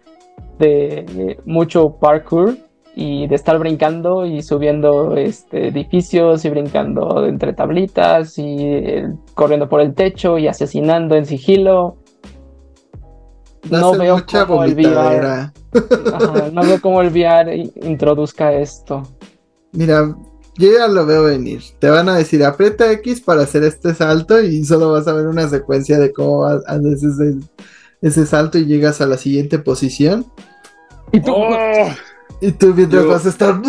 de, 0.60 1.06
de 1.14 1.40
mucho 1.46 1.98
parkour 2.00 2.58
y 3.00 3.28
de 3.28 3.36
estar 3.36 3.60
brincando 3.60 4.26
y 4.26 4.42
subiendo 4.42 5.16
este, 5.18 5.68
edificios 5.68 6.44
y 6.46 6.50
brincando 6.50 7.28
entre 7.28 7.54
tablitas 7.54 8.40
y 8.40 8.56
eh, 8.60 9.14
corriendo 9.36 9.70
por 9.70 9.82
el 9.82 9.94
techo 9.94 10.40
y 10.40 10.48
asesinando 10.48 11.14
en 11.16 11.28
sigilo. 11.28 11.98
No 13.70 13.96
veo 13.96 14.16
mucha 14.16 14.48
cómo 14.48 14.64
el 14.64 14.74
VR. 14.74 15.28
Ajá, 15.28 16.50
no 16.52 16.62
veo 16.64 16.82
cómo 16.82 17.02
el 17.02 17.10
VR 17.10 17.56
introduzca 17.84 18.54
esto. 18.54 19.04
Mira, 19.74 20.16
yo 20.58 20.68
ya 20.76 20.88
lo 20.88 21.06
veo 21.06 21.24
venir. 21.26 21.62
Te 21.78 21.92
van 21.92 22.10
a 22.10 22.18
decir, 22.18 22.44
aprieta 22.44 22.92
X 22.94 23.22
para 23.22 23.44
hacer 23.44 23.64
este 23.64 23.94
salto 23.94 24.42
y 24.42 24.64
solo 24.66 24.92
vas 24.94 25.08
a 25.08 25.14
ver 25.14 25.28
una 25.28 25.48
secuencia 25.50 26.00
de 26.00 26.12
cómo 26.12 26.46
ha- 26.46 26.62
haces 26.66 27.04
ese, 27.04 27.36
ese 28.02 28.26
salto 28.26 28.58
y 28.58 28.66
llegas 28.66 29.02
a 29.02 29.06
la 29.06 29.18
siguiente 29.18 29.60
posición. 29.60 30.26
Y 31.12 31.20
tú, 31.20 31.32
¡Oh! 31.36 31.90
Y 32.42 32.52
tú 32.52 32.74
mientras 32.76 33.04
Yo- 33.04 33.10
vas 33.10 33.26
a 33.26 33.30
estar... 33.30 33.62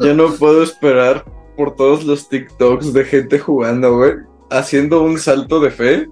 Ya 0.00 0.14
no 0.14 0.32
puedo 0.34 0.62
esperar 0.62 1.24
por 1.56 1.76
todos 1.76 2.04
los 2.04 2.28
TikToks 2.28 2.92
de 2.92 3.04
gente 3.04 3.38
jugando, 3.38 3.96
güey. 3.96 4.14
Haciendo 4.50 5.02
un 5.02 5.18
salto 5.18 5.60
de 5.60 5.70
fe 5.70 6.08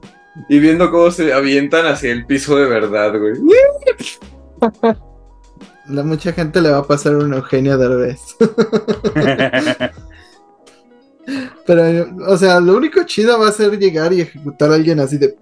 y 0.48 0.58
viendo 0.58 0.90
cómo 0.90 1.10
se 1.10 1.32
avientan 1.32 1.86
hacia 1.86 2.12
el 2.12 2.26
piso 2.26 2.56
de 2.56 2.66
verdad, 2.66 3.14
güey. 3.18 3.34
A 5.88 6.02
mucha 6.02 6.32
gente 6.32 6.60
le 6.60 6.70
va 6.70 6.78
a 6.78 6.86
pasar 6.86 7.16
un 7.16 7.32
Eugenio 7.34 7.78
Derbez. 7.78 8.20
Pero, 11.66 12.06
o 12.28 12.36
sea, 12.36 12.60
lo 12.60 12.76
único 12.76 13.02
chido 13.04 13.38
va 13.38 13.48
a 13.48 13.52
ser 13.52 13.78
llegar 13.78 14.12
y 14.12 14.20
ejecutar 14.20 14.70
a 14.70 14.74
alguien 14.74 15.00
así 15.00 15.18
de... 15.18 15.36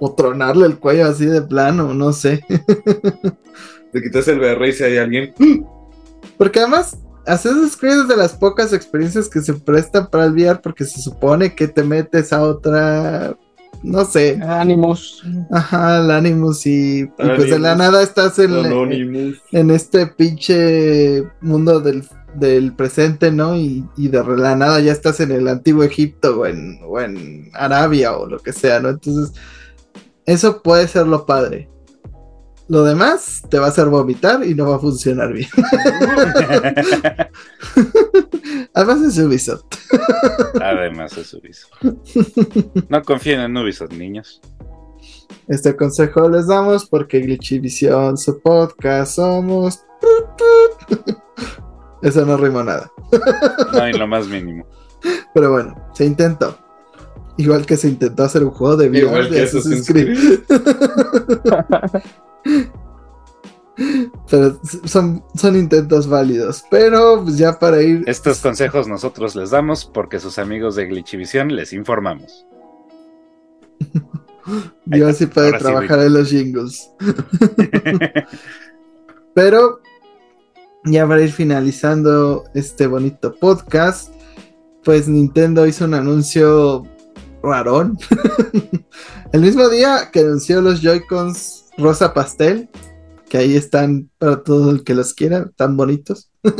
o 0.00 0.14
tronarle 0.14 0.66
el 0.66 0.78
cuello 0.78 1.06
así 1.06 1.26
de 1.26 1.42
plano, 1.42 1.94
no 1.94 2.12
sé. 2.12 2.44
Te 3.92 4.02
quitas 4.02 4.26
el 4.28 4.40
VR 4.40 4.68
y 4.68 4.72
si 4.72 4.84
hay 4.84 4.96
alguien. 4.96 5.34
Porque 6.36 6.60
además, 6.60 6.98
Assassin's 7.26 7.76
Creed 7.76 8.02
es 8.02 8.08
de 8.08 8.16
las 8.16 8.32
pocas 8.32 8.72
experiencias 8.72 9.28
que 9.28 9.40
se 9.40 9.54
prestan 9.54 10.08
para 10.10 10.24
el 10.24 10.32
VR 10.32 10.60
porque 10.60 10.84
se 10.84 11.00
supone 11.00 11.54
que 11.54 11.68
te 11.68 11.82
metes 11.82 12.32
a 12.32 12.42
otra, 12.42 13.36
no 13.82 14.04
sé, 14.04 14.40
Animus. 14.42 15.22
ajá, 15.50 16.00
el 16.00 16.10
Animus 16.10 16.66
y, 16.66 17.02
y 17.02 17.06
pues 17.06 17.50
de 17.50 17.58
la 17.58 17.74
nada 17.76 18.02
estás 18.02 18.38
en, 18.38 18.52
Anonymous. 18.52 19.40
en 19.52 19.70
este 19.70 20.06
pinche 20.06 21.22
mundo 21.40 21.80
del, 21.80 22.04
del 22.34 22.72
presente, 22.74 23.30
¿no? 23.30 23.56
Y, 23.56 23.84
y 23.96 24.08
de 24.08 24.22
la 24.36 24.56
nada 24.56 24.80
ya 24.80 24.92
estás 24.92 25.20
en 25.20 25.32
el 25.32 25.48
antiguo 25.48 25.84
Egipto 25.84 26.40
o 26.40 26.46
en, 26.46 26.78
o 26.84 27.00
en 27.00 27.50
Arabia 27.54 28.16
o 28.16 28.26
lo 28.26 28.38
que 28.38 28.52
sea, 28.52 28.80
¿no? 28.80 28.90
Entonces, 28.90 29.34
eso 30.26 30.62
puede 30.62 30.88
ser 30.88 31.06
lo 31.06 31.26
padre. 31.26 31.68
Lo 32.66 32.82
demás 32.82 33.42
te 33.50 33.58
va 33.58 33.66
a 33.66 33.68
hacer 33.68 33.84
vomitar 33.86 34.42
y 34.44 34.54
no 34.54 34.70
va 34.70 34.76
a 34.76 34.78
funcionar 34.78 35.34
bien. 35.34 35.48
Además 38.72 39.02
es 39.02 39.18
Ubisoft. 39.18 39.66
Además 40.60 41.16
es 41.18 41.34
Ubisoft. 41.34 41.72
No 42.88 43.02
confíen 43.02 43.40
en 43.40 43.54
Ubisoft, 43.56 43.92
niños. 43.92 44.40
Este 45.46 45.76
consejo 45.76 46.30
les 46.30 46.46
damos 46.46 46.86
porque 46.86 47.20
Glitchivisión, 47.20 48.16
su 48.16 48.40
podcast, 48.40 49.16
somos. 49.16 49.84
Eso 52.02 52.24
no 52.24 52.38
rima 52.38 52.64
nada. 52.64 52.90
No 53.72 53.82
hay 53.82 53.92
lo 53.92 54.06
más 54.06 54.26
mínimo. 54.26 54.66
Pero 55.34 55.52
bueno, 55.52 55.74
se 55.92 56.06
intentó. 56.06 56.63
Igual 57.36 57.66
que 57.66 57.76
se 57.76 57.88
intentó 57.88 58.22
hacer 58.22 58.44
un 58.44 58.50
juego 58.50 58.76
de 58.76 58.88
VR 58.88 58.98
Igual 58.98 59.30
de 59.30 59.36
que 59.36 59.42
Assassin's 59.42 59.86
Creed. 59.86 60.40
Pero 64.30 64.60
son, 64.84 65.24
son 65.34 65.56
intentos 65.56 66.06
válidos. 66.06 66.64
Pero 66.70 67.22
pues, 67.24 67.38
ya 67.38 67.58
para 67.58 67.82
ir. 67.82 68.04
Estos 68.06 68.40
consejos 68.40 68.86
nosotros 68.86 69.34
les 69.34 69.50
damos 69.50 69.84
porque 69.84 70.20
sus 70.20 70.38
amigos 70.38 70.76
de 70.76 70.86
Glitchivisión 70.86 71.54
les 71.54 71.72
informamos. 71.72 72.46
Dios 74.84 75.16
sí 75.16 75.26
puede 75.26 75.48
Ahora 75.48 75.58
sí, 75.58 75.64
trabajar 75.64 75.98
en 76.00 76.12
los 76.12 76.30
jingles. 76.30 76.90
Pero 79.34 79.80
ya 80.84 81.08
para 81.08 81.22
ir 81.22 81.32
finalizando 81.32 82.44
este 82.54 82.86
bonito 82.86 83.34
podcast, 83.34 84.10
pues 84.84 85.08
Nintendo 85.08 85.66
hizo 85.66 85.86
un 85.86 85.94
anuncio 85.94 86.84
rarón. 87.44 87.98
El 89.32 89.40
mismo 89.40 89.68
día 89.68 90.10
que 90.12 90.20
anunció 90.20 90.60
los 90.60 90.80
Joy-Cons 90.80 91.66
rosa 91.78 92.14
pastel, 92.14 92.68
que 93.28 93.38
ahí 93.38 93.56
están 93.56 94.10
para 94.18 94.42
todo 94.42 94.70
el 94.70 94.84
que 94.84 94.94
los 94.94 95.14
quiera, 95.14 95.50
tan 95.56 95.76
bonitos. 95.76 96.30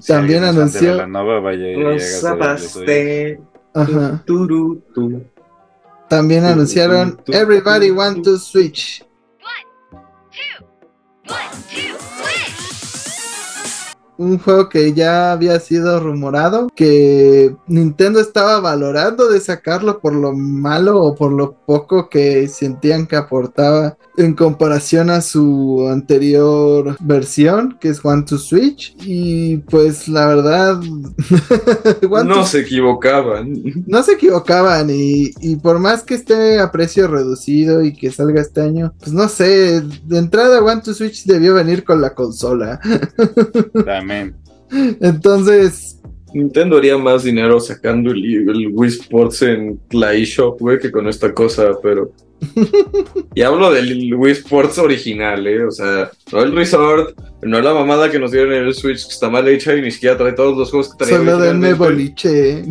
Si 0.00 0.12
También 0.12 0.44
anunció. 0.44 0.94
Vaya 1.42 1.68
y 1.70 1.82
Rosa 1.82 2.36
pastel. 2.36 3.40
Ajá. 3.72 4.22
Turu. 4.26 4.82
También 6.08 6.42
Tu, 6.42 6.48
anunciaron 6.48 7.16
tu, 7.16 7.22
tu, 7.24 7.32
Everybody 7.32 7.88
tu, 7.88 7.96
Want 7.96 8.16
tu. 8.16 8.32
to 8.32 8.38
Switch. 8.38 9.02
Un 14.18 14.38
juego 14.38 14.68
que 14.68 14.92
ya 14.92 15.32
había 15.32 15.58
sido 15.60 16.00
rumorado, 16.00 16.68
que 16.74 17.54
Nintendo 17.66 18.20
estaba 18.20 18.60
valorando 18.60 19.28
de 19.28 19.40
sacarlo 19.40 19.98
por 20.00 20.14
lo 20.14 20.32
malo 20.32 21.02
o 21.02 21.14
por 21.14 21.32
lo 21.32 21.52
poco 21.66 22.08
que 22.08 22.48
sentían 22.48 23.06
que 23.06 23.16
aportaba 23.16 23.96
en 24.16 24.34
comparación 24.34 25.10
a 25.10 25.20
su 25.20 25.86
anterior 25.90 26.96
versión, 27.00 27.76
que 27.80 27.90
es 27.90 28.02
One 28.04 28.22
to 28.22 28.38
Switch. 28.38 28.96
Y 29.04 29.58
pues 29.58 30.08
la 30.08 30.26
verdad, 30.26 30.80
One 32.10 32.28
No 32.28 32.34
to- 32.36 32.46
se 32.46 32.60
equivocaban. 32.60 33.52
no 33.86 34.02
se 34.02 34.12
equivocaban 34.12 34.88
y, 34.90 35.30
y 35.40 35.56
por 35.56 35.78
más 35.78 36.02
que 36.02 36.14
esté 36.14 36.58
a 36.60 36.70
precio 36.72 37.08
reducido 37.08 37.82
y 37.82 37.92
que 37.94 38.10
salga 38.10 38.40
este 38.40 38.62
año, 38.62 38.94
pues 38.98 39.12
no 39.12 39.28
sé, 39.28 39.82
de 39.82 40.18
entrada 40.18 40.62
One 40.62 40.80
to 40.82 40.94
Switch 40.94 41.24
debió 41.24 41.54
venir 41.54 41.84
con 41.84 42.00
la 42.00 42.14
consola. 42.14 42.80
También. 43.84 44.05
Entonces, 45.00 46.00
Nintendo 46.34 46.76
haría 46.76 46.98
más 46.98 47.24
dinero 47.24 47.58
sacando 47.60 48.10
el, 48.10 48.24
el 48.24 48.68
Wii 48.72 48.90
Sports 48.90 49.42
en 49.42 49.80
la 49.90 50.14
eShop, 50.14 50.60
güey, 50.60 50.78
que 50.78 50.92
con 50.92 51.08
esta 51.08 51.32
cosa, 51.32 51.70
pero. 51.82 52.12
y 53.34 53.40
hablo 53.42 53.72
del 53.72 54.14
Wii 54.14 54.32
Sports 54.32 54.78
original, 54.78 55.46
¿eh? 55.46 55.64
O 55.64 55.70
sea, 55.70 56.10
no 56.32 56.42
el 56.42 56.52
Resort, 56.54 57.16
no 57.42 57.60
la 57.60 57.74
mamada 57.74 58.10
que 58.10 58.18
nos 58.18 58.32
dieron 58.32 58.52
en 58.52 58.64
el 58.64 58.74
Switch, 58.74 59.06
que 59.06 59.12
está 59.12 59.28
mal 59.28 59.46
hecha 59.48 59.74
y 59.74 59.82
ni 59.82 59.90
siquiera 59.90 60.16
trae 60.16 60.32
todos 60.32 60.56
los 60.56 60.70
juegos 60.70 60.90
que 60.90 61.04
traía. 61.04 61.18
solo 61.18 61.38
denme 61.38 61.74
boliche 61.74 62.64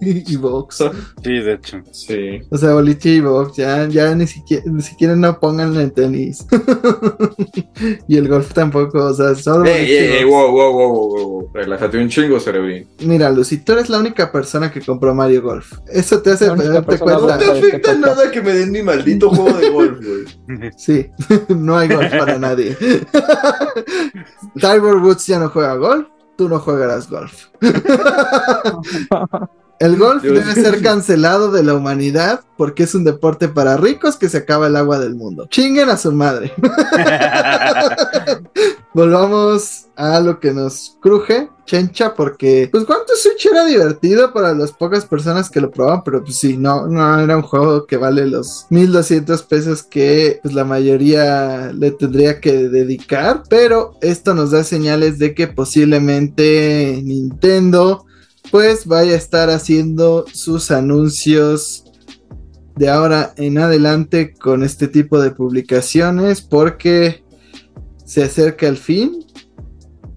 y 0.00 0.36
box. 0.36 0.84
Sí, 1.22 1.38
de 1.40 1.52
hecho. 1.52 1.82
Sí. 1.92 2.40
O 2.50 2.56
sea, 2.56 2.72
boliche 2.74 3.10
y 3.10 3.20
box, 3.20 3.56
ya, 3.56 3.86
ya 3.88 4.14
ni 4.14 4.26
siquiera, 4.26 4.62
ni 4.66 4.82
siquiera 4.82 5.16
no 5.16 5.38
pongan 5.38 5.76
el 5.76 5.92
tenis. 5.92 6.46
y 8.08 8.16
el 8.16 8.28
golf 8.28 8.52
tampoco, 8.52 9.04
o 9.04 9.14
sea, 9.14 9.34
solo 9.34 9.64
Ey, 9.66 9.72
boliche 9.72 10.10
ey, 10.10 10.16
ey, 10.18 10.24
wow, 10.24 10.50
wow, 10.50 10.72
wow, 10.72 10.92
wow, 10.92 11.28
wow. 11.28 11.50
Relájate 11.54 11.98
un 11.98 12.08
chingo, 12.08 12.40
cerebrín. 12.40 12.88
Mira, 13.00 13.30
Lucy, 13.30 13.58
tú 13.58 13.72
eres 13.72 13.88
la 13.88 13.98
única 13.98 14.30
persona 14.32 14.70
que 14.70 14.80
compró 14.80 15.14
Mario 15.14 15.42
Golf. 15.42 15.72
Eso 15.86 16.20
te 16.22 16.30
hace 16.30 16.46
darte 16.46 16.98
cuenta. 16.98 17.18
blanca. 17.18 17.44
¿Sabes 17.44 17.64
qué 17.70 17.78
toca? 17.78 18.30
que 18.30 18.42
me 18.42 18.52
den 18.52 18.70
mi 18.70 18.82
maldito 18.82 19.30
juego 19.30 19.58
de 19.58 19.70
golf, 19.70 19.98
güey. 19.98 20.70
Sí, 20.76 21.06
no 21.48 21.76
hay 21.76 21.88
golf 21.88 22.10
para 22.10 22.38
nadie. 22.38 22.76
Tiger 24.54 24.96
Woods 24.96 25.26
ya 25.26 25.38
no 25.38 25.48
juega 25.48 25.74
golf, 25.74 26.08
tú 26.36 26.48
no 26.48 26.58
jugarás 26.58 27.10
golf. 27.10 27.46
El 29.80 29.96
golf 29.96 30.22
Dios. 30.22 30.34
debe 30.34 30.54
ser 30.54 30.82
cancelado 30.82 31.52
de 31.52 31.62
la 31.62 31.74
humanidad 31.74 32.40
porque 32.56 32.82
es 32.82 32.94
un 32.94 33.04
deporte 33.04 33.48
para 33.48 33.76
ricos 33.76 34.16
que 34.16 34.28
se 34.28 34.38
acaba 34.38 34.66
el 34.66 34.74
agua 34.74 34.98
del 34.98 35.14
mundo. 35.14 35.46
Chinguen 35.48 35.88
a 35.88 35.96
su 35.96 36.10
madre. 36.10 36.52
Volvamos 38.94 39.86
a 39.94 40.18
lo 40.18 40.40
que 40.40 40.52
nos 40.52 40.96
cruje, 41.00 41.48
Chencha, 41.66 42.14
porque 42.14 42.68
pues 42.72 42.84
cuánto 42.84 43.14
Switch 43.14 43.46
era 43.46 43.64
divertido 43.64 44.32
para 44.32 44.54
las 44.54 44.72
pocas 44.72 45.06
personas 45.06 45.50
que 45.50 45.60
lo 45.60 45.70
probaban, 45.70 46.02
pero 46.02 46.24
pues 46.24 46.36
sí, 46.36 46.56
no, 46.56 46.88
no 46.88 47.20
era 47.20 47.36
un 47.36 47.42
juego 47.42 47.86
que 47.86 47.96
vale 47.96 48.26
los 48.26 48.66
1200 48.70 49.42
pesos 49.44 49.84
que 49.84 50.40
pues 50.42 50.52
la 50.52 50.64
mayoría 50.64 51.70
le 51.72 51.92
tendría 51.92 52.40
que 52.40 52.68
dedicar, 52.68 53.44
pero 53.48 53.92
esto 54.00 54.34
nos 54.34 54.50
da 54.50 54.64
señales 54.64 55.20
de 55.20 55.34
que 55.34 55.46
posiblemente 55.46 57.00
Nintendo 57.04 58.04
pues 58.50 58.86
vaya 58.86 59.12
a 59.12 59.16
estar 59.16 59.50
haciendo 59.50 60.24
sus 60.32 60.70
anuncios 60.70 61.84
de 62.76 62.88
ahora 62.88 63.34
en 63.36 63.58
adelante 63.58 64.34
con 64.34 64.62
este 64.62 64.88
tipo 64.88 65.20
de 65.20 65.32
publicaciones 65.32 66.40
porque 66.40 67.24
se 68.04 68.22
acerca 68.24 68.68
el 68.68 68.76
fin. 68.76 69.24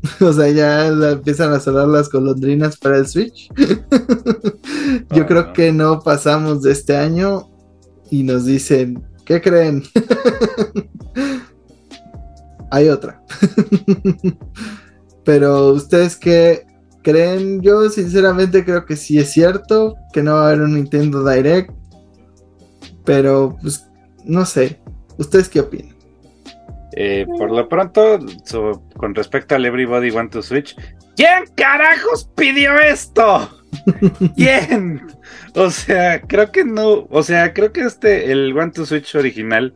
O 0.19 0.33
sea, 0.33 0.49
ya 0.49 0.89
la- 0.89 1.11
empiezan 1.11 1.53
a 1.53 1.59
sonar 1.59 1.87
las 1.87 2.09
golondrinas 2.09 2.75
para 2.77 2.97
el 2.97 3.07
Switch. 3.07 3.49
Yo 5.11 5.23
Ah. 5.23 5.27
creo 5.27 5.53
que 5.53 5.71
no 5.71 5.99
pasamos 5.99 6.63
de 6.63 6.71
este 6.71 6.97
año 6.97 7.49
y 8.09 8.23
nos 8.23 8.45
dicen, 8.45 9.03
¿qué 9.25 9.39
creen? 9.41 9.83
Hay 12.71 12.89
otra. 12.89 13.21
Pero 15.23 15.67
ustedes 15.73 16.15
qué 16.15 16.65
creen? 17.03 17.61
Yo 17.61 17.90
sinceramente 17.90 18.64
creo 18.65 18.86
que 18.86 18.95
sí 18.95 19.18
es 19.18 19.32
cierto 19.32 19.95
que 20.14 20.23
no 20.23 20.34
va 20.36 20.44
a 20.44 20.48
haber 20.49 20.61
un 20.61 20.76
Nintendo 20.76 21.28
Direct. 21.28 21.72
Pero 23.06 23.57
pues 23.61 23.88
no 24.23 24.45
sé. 24.45 24.80
¿Ustedes 25.18 25.49
qué 25.49 25.60
opinan? 25.61 25.95
Eh, 26.94 27.26
por 27.38 27.52
lo 27.52 27.68
pronto, 27.69 28.19
so- 28.45 28.84
con 28.98 29.15
respecto 29.15 29.56
al 29.56 29.65
Everybody 29.65 30.11
Want 30.11 30.32
to 30.34 30.41
Switch, 30.41 30.76
¿quién 31.15 31.45
carajos 31.56 32.30
pidió 32.36 32.78
esto? 32.80 33.49
¿Quién? 34.36 35.02
O 35.56 35.69
sea, 35.69 36.22
creo 36.22 36.52
que 36.52 36.65
no, 36.65 37.07
o 37.10 37.23
sea, 37.23 37.53
creo 37.53 37.72
que 37.72 37.82
este, 37.82 38.32
el 38.32 38.53
Want 38.53 38.76
to 38.76 38.86
Switch 38.86 39.15
original, 39.15 39.73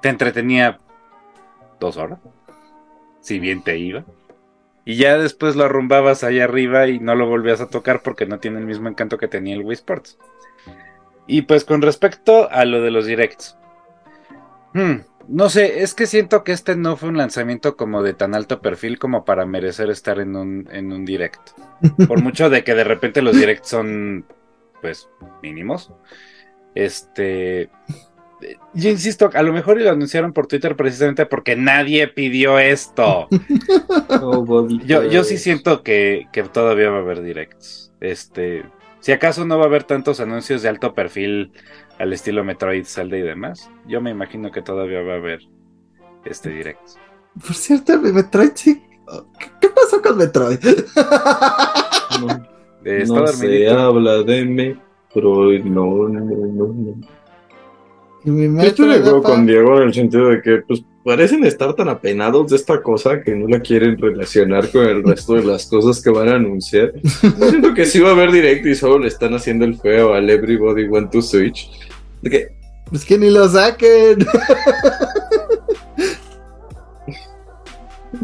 te 0.00 0.08
entretenía 0.08 0.78
dos 1.78 1.98
horas, 1.98 2.20
si 3.20 3.38
bien 3.38 3.62
te 3.62 3.76
iba. 3.78 4.04
Y 4.86 4.94
ya 4.96 5.18
después 5.18 5.56
lo 5.56 5.64
arrumbabas 5.64 6.22
allá 6.22 6.44
arriba 6.44 6.86
y 6.86 7.00
no 7.00 7.16
lo 7.16 7.26
volvías 7.26 7.60
a 7.60 7.68
tocar 7.68 8.02
porque 8.02 8.24
no 8.24 8.38
tiene 8.38 8.60
el 8.60 8.66
mismo 8.66 8.88
encanto 8.88 9.18
que 9.18 9.26
tenía 9.26 9.56
el 9.56 9.64
Wii 9.64 9.74
Sports. 9.74 10.16
Y 11.26 11.42
pues 11.42 11.64
con 11.64 11.82
respecto 11.82 12.48
a 12.50 12.64
lo 12.64 12.80
de 12.80 12.92
los 12.92 13.04
directs. 13.04 13.58
Hmm, 14.74 15.00
no 15.26 15.48
sé, 15.50 15.82
es 15.82 15.92
que 15.92 16.06
siento 16.06 16.44
que 16.44 16.52
este 16.52 16.76
no 16.76 16.96
fue 16.96 17.08
un 17.08 17.16
lanzamiento 17.16 17.76
como 17.76 18.04
de 18.04 18.14
tan 18.14 18.36
alto 18.36 18.62
perfil 18.62 19.00
como 19.00 19.24
para 19.24 19.44
merecer 19.44 19.90
estar 19.90 20.20
en 20.20 20.36
un, 20.36 20.68
en 20.70 20.92
un 20.92 21.04
direct. 21.04 21.50
Por 22.06 22.22
mucho 22.22 22.48
de 22.48 22.62
que 22.62 22.74
de 22.74 22.84
repente 22.84 23.22
los 23.22 23.36
directs 23.36 23.68
son, 23.68 24.24
pues, 24.80 25.08
mínimos. 25.42 25.92
Este. 26.76 27.70
Yo 28.74 28.90
insisto, 28.90 29.30
a 29.32 29.42
lo 29.42 29.52
mejor 29.52 29.80
lo 29.80 29.90
anunciaron 29.90 30.32
por 30.32 30.46
Twitter 30.46 30.76
precisamente 30.76 31.24
porque 31.24 31.56
nadie 31.56 32.06
pidió 32.08 32.58
esto. 32.58 33.28
Yo, 34.84 35.04
yo 35.04 35.24
sí 35.24 35.38
siento 35.38 35.82
que, 35.82 36.28
que 36.32 36.42
todavía 36.44 36.90
va 36.90 36.98
a 36.98 37.00
haber 37.00 37.22
directs. 37.22 37.92
Este, 38.00 38.64
si 39.00 39.12
acaso 39.12 39.44
no 39.44 39.56
va 39.56 39.64
a 39.64 39.66
haber 39.66 39.84
tantos 39.84 40.20
anuncios 40.20 40.62
de 40.62 40.68
alto 40.68 40.94
perfil 40.94 41.52
al 41.98 42.12
estilo 42.12 42.44
Metroid, 42.44 42.84
Zelda 42.84 43.16
y 43.16 43.22
demás, 43.22 43.70
yo 43.86 44.00
me 44.00 44.10
imagino 44.10 44.50
que 44.50 44.62
todavía 44.62 45.02
va 45.02 45.14
a 45.14 45.16
haber 45.16 45.40
este 46.24 46.50
directs. 46.50 46.98
Por 47.40 47.54
cierto, 47.54 48.00
Metroid 48.00 48.50
sí. 48.54 48.82
¿Qué, 49.60 49.68
pasó 49.68 50.02
con 50.02 50.18
Metroid? 50.18 50.58
No, 52.18 53.06
no 53.18 53.26
se 53.26 53.68
habla 53.68 54.22
de 54.22 54.44
Metroid, 54.44 55.64
no, 55.64 56.08
no, 56.08 56.20
no. 56.20 57.15
Y 58.26 58.30
mi 58.30 58.60
Yo 58.60 58.68
estoy 58.68 58.88
de 58.88 58.96
acuerdo 58.96 59.22
con 59.22 59.46
Diego 59.46 59.76
en 59.76 59.84
el 59.84 59.94
sentido 59.94 60.30
de 60.30 60.42
que 60.42 60.56
pues 60.66 60.84
parecen 61.04 61.44
estar 61.44 61.74
tan 61.74 61.88
apenados 61.88 62.50
de 62.50 62.56
esta 62.56 62.82
cosa 62.82 63.22
que 63.22 63.36
no 63.36 63.46
la 63.46 63.60
quieren 63.60 63.96
relacionar 63.96 64.68
con 64.72 64.84
el 64.84 65.04
resto 65.04 65.34
de 65.34 65.44
las 65.44 65.66
cosas 65.66 66.02
que 66.02 66.10
van 66.10 66.28
a 66.28 66.34
anunciar. 66.34 66.92
Yo 67.22 67.48
siento 67.48 67.72
que 67.72 67.86
sí 67.86 68.00
va 68.00 68.08
a 68.08 68.12
haber 68.12 68.32
directo 68.32 68.68
y 68.68 68.74
solo 68.74 68.98
le 68.98 69.06
están 69.06 69.32
haciendo 69.34 69.64
el 69.64 69.76
feo 69.76 70.12
al 70.12 70.28
Everybody 70.28 70.88
Want 70.88 71.12
to 71.12 71.22
Switch. 71.22 71.70
De 72.20 72.30
que 72.30 72.48
Pues 72.90 73.04
que 73.04 73.16
ni 73.16 73.30
lo 73.30 73.48
saquen. 73.48 74.18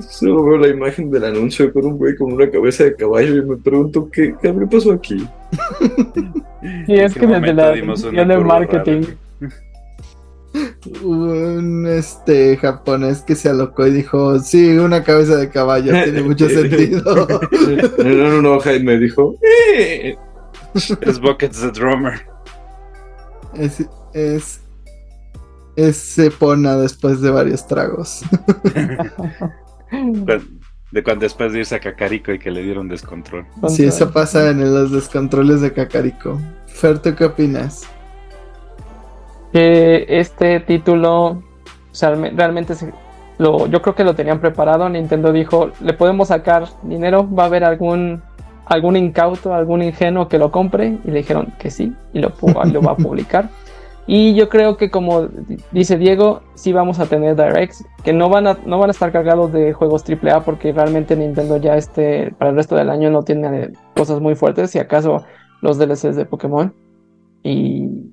Solo 0.09 0.45
veo 0.45 0.57
la 0.59 0.69
imagen 0.69 1.11
del 1.11 1.25
anuncio 1.25 1.73
con 1.73 1.85
un 1.85 1.99
güey 1.99 2.17
con 2.17 2.33
una 2.33 2.51
cabeza 2.51 2.85
de 2.85 2.97
caballo 2.97 3.37
y 3.37 3.45
me 3.45 3.57
pregunto 3.57 4.09
qué, 4.11 4.35
qué 4.41 4.53
pasó 4.71 4.93
aquí. 4.93 5.25
Y 6.89 6.95
es 6.95 7.15
¿En 7.15 7.21
que 7.21 7.27
desde 7.27 7.55
la 7.55 7.73
dirección 7.73 8.29
de 8.29 8.39
marketing. 8.39 9.03
Un 11.03 11.87
este 11.87 12.57
japonés 12.59 13.23
que 13.23 13.35
se 13.35 13.49
alocó 13.49 13.87
y 13.87 13.91
dijo, 13.93 14.39
sí, 14.41 14.77
una 14.77 15.03
cabeza 15.03 15.37
de 15.37 15.49
caballo, 15.49 15.93
tiene 16.05 16.23
mucho 16.25 16.49
sentido. 16.49 17.27
No, 17.99 18.29
no, 18.29 18.43
no, 18.43 18.61
Jaime 18.61 18.99
dijo, 18.99 19.37
"Eh". 19.43 20.17
Es 21.03 21.21
Buckets 21.21 21.61
the 21.61 21.71
Drummer. 21.71 22.27
es, 23.55 23.85
es, 24.15 24.61
es 25.77 25.97
Sepona 25.97 26.77
después 26.77 27.21
de 27.21 27.31
varios 27.31 27.67
tragos. 27.67 28.23
De 30.91 31.03
cuando 31.03 31.23
después 31.25 31.53
de 31.55 31.61
irse 31.61 31.75
a 31.75 31.81
Cacarico 31.81 32.33
y 32.33 32.39
que 32.39 32.51
le 32.51 32.63
dieron 32.63 32.87
descontrol. 32.87 33.47
Sí, 33.69 33.85
eso 33.85 34.11
pasa 34.13 34.51
en 34.51 34.61
los 34.75 34.91
descontroles 34.93 35.63
de 35.63 35.73
Kakariko. 35.73 36.39
Fer, 36.67 36.99
¿tú 36.99 37.15
qué 37.15 37.25
opinas? 37.25 37.85
Que 39.53 40.07
este 40.09 40.61
título 40.61 41.27
o 41.27 41.43
sea, 41.95 42.11
realme- 42.11 42.33
realmente 42.35 42.75
se- 42.75 42.93
lo, 43.39 43.67
yo 43.67 43.83
creo 43.83 43.95
que 43.95 44.05
lo 44.05 44.15
tenían 44.15 44.41
preparado. 44.41 44.89
Nintendo 44.89 45.33
dijo, 45.33 45.71
le 45.81 45.93
podemos 45.95 46.29
sacar 46.29 46.65
dinero, 46.83 47.29
va 47.33 47.45
a 47.45 47.47
haber 47.47 47.65
algún 47.65 48.23
algún 48.65 48.97
incauto, 48.97 49.53
algún 49.53 49.83
ingenuo 49.83 50.29
que 50.29 50.39
lo 50.39 50.51
compre 50.53 50.97
y 51.05 51.11
le 51.11 51.19
dijeron 51.19 51.53
que 51.59 51.71
sí 51.71 51.93
y 52.13 52.21
lo, 52.21 52.33
lo 52.73 52.81
va 52.83 52.93
a 52.93 52.97
publicar. 52.97 53.51
Y 54.07 54.35
yo 54.35 54.49
creo 54.49 54.77
que 54.77 54.91
como 54.91 55.29
dice 55.73 55.99
Diego, 55.99 56.43
sí 56.55 56.73
vamos 56.73 56.99
a 56.99 57.07
tener 57.07 57.37
directs 57.37 57.85
que 58.05 58.13
no 58.13 58.29
van 58.29 58.47
a 58.47 58.57
no 58.65 58.79
van 58.79 58.89
a 58.89 58.93
estar 58.93 59.13
cargados 59.13 59.53
de 59.53 59.73
juegos 59.73 60.05
AAA 60.09 60.41
porque 60.45 60.73
realmente 60.73 61.17
Nintendo 61.17 61.57
ya 61.59 61.77
este 61.77 62.33
para 62.39 62.51
el 62.51 62.57
resto 62.57 62.75
del 62.77 62.89
año 62.91 63.11
no 63.11 63.23
tiene 63.25 63.73
cosas 63.97 64.21
muy 64.21 64.35
fuertes, 64.37 64.71
si 64.71 64.79
acaso 64.79 65.25
los 65.61 65.77
DLCs 65.79 66.17
de 66.17 66.25
Pokémon 66.25 66.73
y 67.43 68.12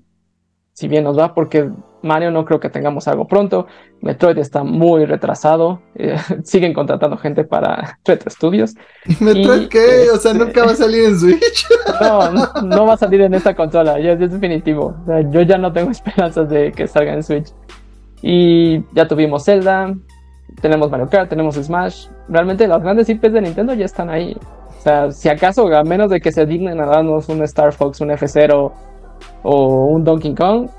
si 0.79 0.87
bien 0.87 1.03
nos 1.03 1.19
va, 1.19 1.33
porque 1.33 1.69
Mario 2.01 2.31
no 2.31 2.45
creo 2.45 2.61
que 2.61 2.69
tengamos 2.69 3.09
algo 3.09 3.27
pronto. 3.27 3.67
Metroid 3.99 4.37
está 4.37 4.63
muy 4.63 5.03
retrasado. 5.03 5.81
eh, 5.95 6.15
siguen 6.45 6.73
contratando 6.73 7.17
gente 7.17 7.43
para 7.43 7.99
Retro 8.05 8.29
Studios. 8.29 8.75
¿Metroid 9.19 9.67
qué? 9.67 10.07
O 10.13 10.15
sea, 10.15 10.31
este- 10.31 10.45
nunca 10.45 10.63
va 10.65 10.71
a 10.71 10.75
salir 10.75 11.03
en 11.03 11.19
Switch. 11.19 11.67
No, 11.99 12.31
no, 12.31 12.47
no 12.63 12.85
va 12.85 12.93
a 12.93 12.97
salir 12.97 13.19
en 13.19 13.33
esta 13.33 13.53
consola, 13.53 13.99
ya 13.99 14.13
es 14.13 14.31
definitivo. 14.31 14.95
O 15.03 15.05
sea, 15.05 15.19
yo 15.29 15.41
ya 15.41 15.57
no 15.57 15.73
tengo 15.73 15.91
esperanzas 15.91 16.47
de 16.47 16.71
que 16.71 16.87
salga 16.87 17.13
en 17.13 17.23
Switch. 17.23 17.49
Y 18.21 18.81
ya 18.93 19.05
tuvimos 19.05 19.43
Zelda, 19.43 19.93
tenemos 20.61 20.89
Mario 20.89 21.09
Kart, 21.09 21.29
tenemos 21.29 21.55
Smash. 21.55 22.07
Realmente 22.29 22.67
las 22.69 22.81
grandes 22.81 23.09
IPs 23.09 23.33
de 23.33 23.41
Nintendo 23.41 23.73
ya 23.73 23.83
están 23.83 24.09
ahí. 24.09 24.37
O 24.77 24.81
sea, 24.81 25.11
si 25.11 25.27
acaso, 25.27 25.67
a 25.75 25.83
menos 25.83 26.09
de 26.09 26.21
que 26.21 26.31
se 26.31 26.45
dignen 26.45 26.79
a 26.79 26.85
darnos 26.85 27.27
un 27.27 27.43
Star 27.43 27.73
Fox, 27.73 27.99
un 27.99 28.11
F0 28.11 28.71
o 29.43 29.85
un 29.85 30.03
Donkey 30.03 30.35
Kong, 30.35 30.69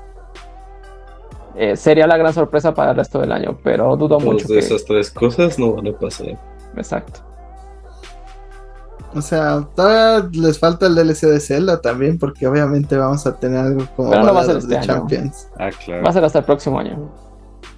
eh, 1.55 1.75
sería 1.75 2.07
la 2.07 2.17
gran 2.17 2.33
sorpresa 2.33 2.73
para 2.73 2.91
el 2.91 2.97
resto 2.97 3.19
del 3.19 3.31
año. 3.31 3.57
Pero 3.63 3.95
dudo 3.95 4.15
Dos 4.15 4.23
mucho 4.23 4.47
de 4.47 4.53
que. 4.55 4.59
esas 4.59 4.85
tres 4.85 5.11
cosas 5.11 5.59
no 5.59 5.73
van 5.73 5.87
a 5.87 5.97
pasar. 5.97 6.37
Exacto. 6.75 7.21
O 9.13 9.21
sea, 9.21 9.67
todavía 9.75 10.29
les 10.31 10.57
falta 10.57 10.87
el 10.87 10.95
DLC 10.95 11.27
de 11.27 11.39
Zelda 11.41 11.81
también, 11.81 12.17
porque 12.17 12.47
obviamente 12.47 12.95
vamos 12.95 13.27
a 13.27 13.37
tener 13.37 13.59
algo 13.59 13.85
como 13.95 14.11
Pero 14.11 14.23
no 14.23 14.33
va 14.33 14.41
a 14.41 14.45
ser 14.45 14.55
Ballad 14.55 14.63
of 14.65 14.71
este 14.71 14.77
año. 14.77 14.85
Champions. 14.85 15.47
Ah, 15.59 15.69
claro. 15.83 16.03
Va 16.03 16.09
a 16.09 16.13
ser 16.13 16.23
hasta 16.23 16.39
el 16.39 16.45
próximo 16.45 16.79
año. 16.79 17.11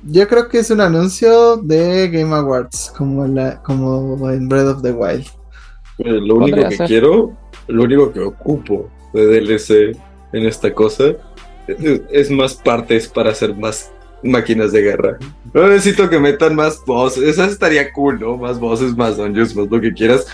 Yo 0.04 0.28
creo 0.28 0.48
que 0.48 0.60
es 0.60 0.70
un 0.70 0.82
anuncio 0.82 1.58
de 1.58 2.10
Game 2.10 2.36
Awards, 2.36 2.94
como, 2.96 3.26
en 3.26 3.36
la, 3.36 3.64
como 3.64 4.30
en 4.30 4.48
Breath 4.48 4.68
of 4.68 4.82
the 4.84 4.92
Wild. 4.92 5.26
Lo 5.98 6.36
único 6.36 6.58
que 6.70 6.76
ser. 6.76 6.88
quiero, 6.88 7.32
lo 7.68 7.84
único 7.84 8.12
que 8.12 8.20
ocupo 8.20 8.90
de 9.14 9.42
DLC 9.42 9.98
en 10.34 10.46
esta 10.46 10.74
cosa 10.74 11.14
es, 11.68 12.02
es 12.12 12.32
más 12.32 12.56
partes 12.56 13.08
para 13.08 13.32
hacer 13.32 13.56
más 13.56 13.92
máquinas 14.24 14.72
de 14.72 14.82
guerra. 14.82 15.18
No 15.54 15.68
necesito 15.68 16.10
que 16.10 16.20
metan 16.20 16.56
más 16.56 16.84
bosses, 16.86 17.24
eso 17.24 17.44
estaría 17.44 17.92
cool, 17.94 18.20
¿no? 18.20 18.38
Más 18.38 18.60
bosses, 18.60 18.96
más 18.96 19.18
dungeons, 19.18 19.56
más 19.56 19.68
lo 19.70 19.80
que 19.80 19.94
quieras. 19.94 20.26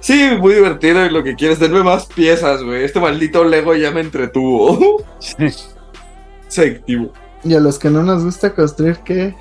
Sí, 0.00 0.30
muy 0.38 0.54
divertido 0.54 1.06
y 1.06 1.10
lo 1.10 1.22
que 1.22 1.34
quieras, 1.34 1.58
denme 1.58 1.82
más 1.82 2.06
piezas, 2.06 2.62
güey. 2.62 2.84
Este 2.84 3.00
maldito 3.00 3.44
Lego 3.44 3.74
ya 3.74 3.90
me 3.90 4.00
entretuvo. 4.00 5.02
Se 6.48 6.66
activo. 6.66 7.12
Y 7.44 7.54
a 7.54 7.60
los 7.60 7.78
que 7.78 7.90
no 7.90 8.02
nos 8.02 8.24
gusta 8.24 8.54
construir, 8.54 8.96
¿qué? 9.04 9.34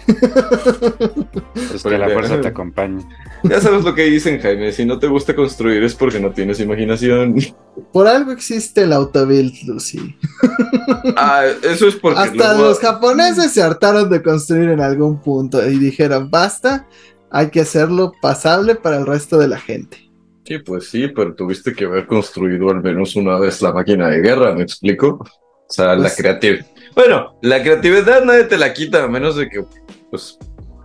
Pues 1.53 1.83
que 1.83 1.97
la 1.97 2.09
fuerza 2.09 2.41
te 2.41 2.47
acompañe. 2.49 3.03
Ya 3.43 3.61
sabes 3.61 3.83
lo 3.83 3.95
que 3.95 4.03
dicen, 4.03 4.39
Jaime. 4.41 4.71
Si 4.71 4.85
no 4.85 4.99
te 4.99 5.07
gusta 5.07 5.35
construir 5.35 5.83
es 5.83 5.95
porque 5.95 6.19
no 6.19 6.31
tienes 6.31 6.59
imaginación. 6.59 7.35
Por 7.91 8.07
algo 8.07 8.31
existe 8.31 8.83
el 8.83 8.93
autobuild, 8.93 9.53
Lucy. 9.67 10.15
Ah, 11.15 11.43
eso 11.63 11.87
es 11.87 11.95
porque 11.95 12.19
Hasta 12.19 12.53
luego- 12.55 12.69
los 12.69 12.79
japoneses 12.79 13.51
se 13.51 13.61
hartaron 13.61 14.09
de 14.09 14.21
construir 14.21 14.69
en 14.69 14.81
algún 14.81 15.21
punto 15.21 15.65
y 15.67 15.77
dijeron, 15.77 16.29
basta, 16.29 16.87
hay 17.31 17.49
que 17.49 17.61
hacerlo 17.61 18.13
pasable 18.21 18.75
para 18.75 18.97
el 18.97 19.05
resto 19.05 19.37
de 19.37 19.47
la 19.47 19.59
gente. 19.59 19.97
Sí, 20.45 20.57
pues 20.59 20.89
sí, 20.89 21.07
pero 21.07 21.33
tuviste 21.35 21.73
que 21.73 21.85
haber 21.85 22.05
construido 22.05 22.69
al 22.69 22.81
menos 22.83 23.15
una 23.15 23.39
vez 23.39 23.61
la 23.61 23.71
máquina 23.71 24.09
de 24.09 24.19
guerra, 24.19 24.53
¿me 24.53 24.63
explico? 24.63 25.25
O 25.69 25.73
sea, 25.73 25.95
la 25.95 26.01
Pues- 26.03 26.15
creatividad. 26.17 26.65
Bueno, 26.95 27.35
la 27.41 27.61
creatividad 27.63 28.23
nadie 28.23 28.43
te 28.43 28.57
la 28.57 28.71
quita 28.73 29.03
a 29.03 29.07
menos 29.07 29.35
de 29.35 29.49
que, 29.49 29.65
pues, 30.11 30.37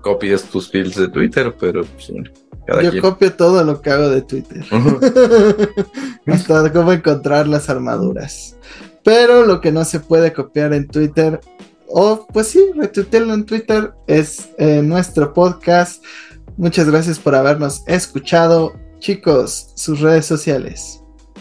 copies 0.03 0.45
tus 0.45 0.71
feeds 0.71 0.97
de 0.97 1.09
Twitter, 1.09 1.55
pero, 1.61 1.85
pues, 1.85 2.09
bueno, 2.11 2.31
cada 2.67 2.83
Yo 2.83 2.91
quien. 2.91 3.03
copio 3.03 3.33
todo 3.35 3.63
lo 3.65 3.83
que 3.83 3.91
hago 3.91 4.09
de 4.09 4.23
Twitter. 4.23 4.65
Hasta 6.27 6.73
cómo 6.73 6.93
encontrar 6.93 7.47
las 7.49 7.69
armaduras. 7.69 8.57
Pero 9.05 9.45
lo 9.45 9.61
que 9.61 9.73
no 9.73 9.85
se 9.85 10.01
puede 10.01 10.33
copiar 10.33 10.73
en 10.75 10.87
Twitter, 10.87 11.41
o 11.89 12.27
pues 12.33 12.49
sí, 12.49 12.61
retuitearlo 12.77 13.33
en 13.35 13.47
Twitter, 13.47 13.93
es 14.07 14.51
eh, 14.59 14.83
nuestro 14.83 15.33
podcast. 15.33 16.05
Muchas 16.57 16.91
gracias 16.91 17.19
por 17.19 17.35
habernos 17.35 17.83
escuchado. 17.87 18.73
Chicos, 18.99 19.71
sus 19.75 20.01
redes 20.01 20.27
sociales. 20.27 20.98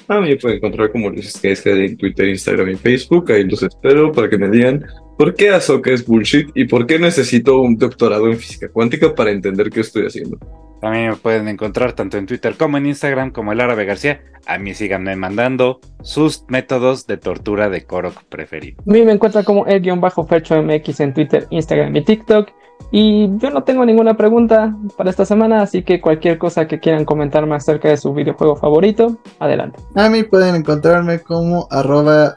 A 0.10 0.22
mí 0.22 0.30
me 0.30 0.38
pueden 0.38 0.58
encontrar 0.58 0.92
como 0.92 1.10
Luis 1.10 1.34
Skyska 1.34 1.72
en 1.72 1.98
Twitter, 1.98 2.30
Instagram 2.30 2.70
y 2.70 2.76
Facebook. 2.76 3.32
Ahí 3.32 3.44
los 3.44 3.62
espero 3.62 4.12
para 4.12 4.30
que 4.30 4.38
me 4.38 4.50
digan 4.50 4.86
por 5.18 5.36
qué 5.36 5.50
Ahsoka 5.50 5.92
es 5.92 6.06
bullshit 6.06 6.50
y 6.56 6.66
por 6.66 6.86
qué 6.86 6.98
necesito 6.98 7.60
un 7.60 7.78
doctorado 7.78 8.28
en 8.28 8.38
física 8.38 8.70
cuántica 8.70 9.14
para 9.14 9.32
entender 9.32 9.70
qué 9.70 9.82
estoy 9.82 10.06
haciendo. 10.06 10.38
También 10.80 11.10
me 11.10 11.16
pueden 11.16 11.48
encontrar 11.48 11.94
tanto 11.94 12.18
en 12.18 12.26
Twitter 12.26 12.56
como 12.56 12.78
en 12.78 12.86
Instagram 12.86 13.32
como 13.32 13.52
el 13.52 13.60
árabe 13.60 13.86
García. 13.86 14.22
A 14.46 14.58
mí 14.58 14.74
síganme 14.74 15.16
mandando 15.16 15.82
sus 16.04 16.46
métodos 16.48 17.08
de 17.08 17.18
tortura 17.18 17.70
de 17.70 17.84
Korok 17.84 18.24
preferido. 18.26 18.82
A 18.88 18.92
mí 18.92 19.02
me 19.02 19.12
encuentra 19.12 19.44
como 19.44 19.66
el 19.66 19.82
guion 19.82 20.00
bajo 20.00 20.26
Fercho 20.26 20.62
MX 20.62 21.00
en 21.02 21.14
Twitter, 21.14 21.48
Instagram 21.50 21.96
y 21.96 22.06
TikTok. 22.06 22.50
Y 22.92 23.30
yo 23.38 23.50
no 23.50 23.64
tengo 23.64 23.86
ninguna 23.86 24.16
pregunta 24.16 24.76
para 24.96 25.10
esta 25.10 25.26
semana, 25.26 25.62
así 25.62 25.84
que 25.84 26.00
cualquier 26.00 26.38
cosa 26.38 26.68
que 26.68 26.80
quieran 26.80 27.04
comentarme 27.06 27.56
acerca 27.56 27.90
de 27.90 27.98
su 27.98 28.14
videojuego 28.14 28.56
favorito, 28.56 29.18
adelante. 29.40 29.80
A 29.96 30.10
mí 30.10 30.24
pueden 30.24 30.56
encontrarme 30.56 31.20
como 31.20 31.68
arroba 31.70 32.36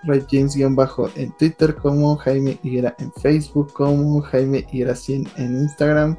bajo 0.71 1.09
en 1.15 1.33
Twitter, 1.37 1.77
como 1.77 2.17
Jaime 2.17 2.59
Higuera 2.63 2.97
en 2.99 3.13
Facebook, 3.13 3.73
como 3.73 4.21
Jaime 4.23 4.67
Higuera 4.73 4.97
100 4.97 5.29
en 5.37 5.57
Instagram. 5.61 6.17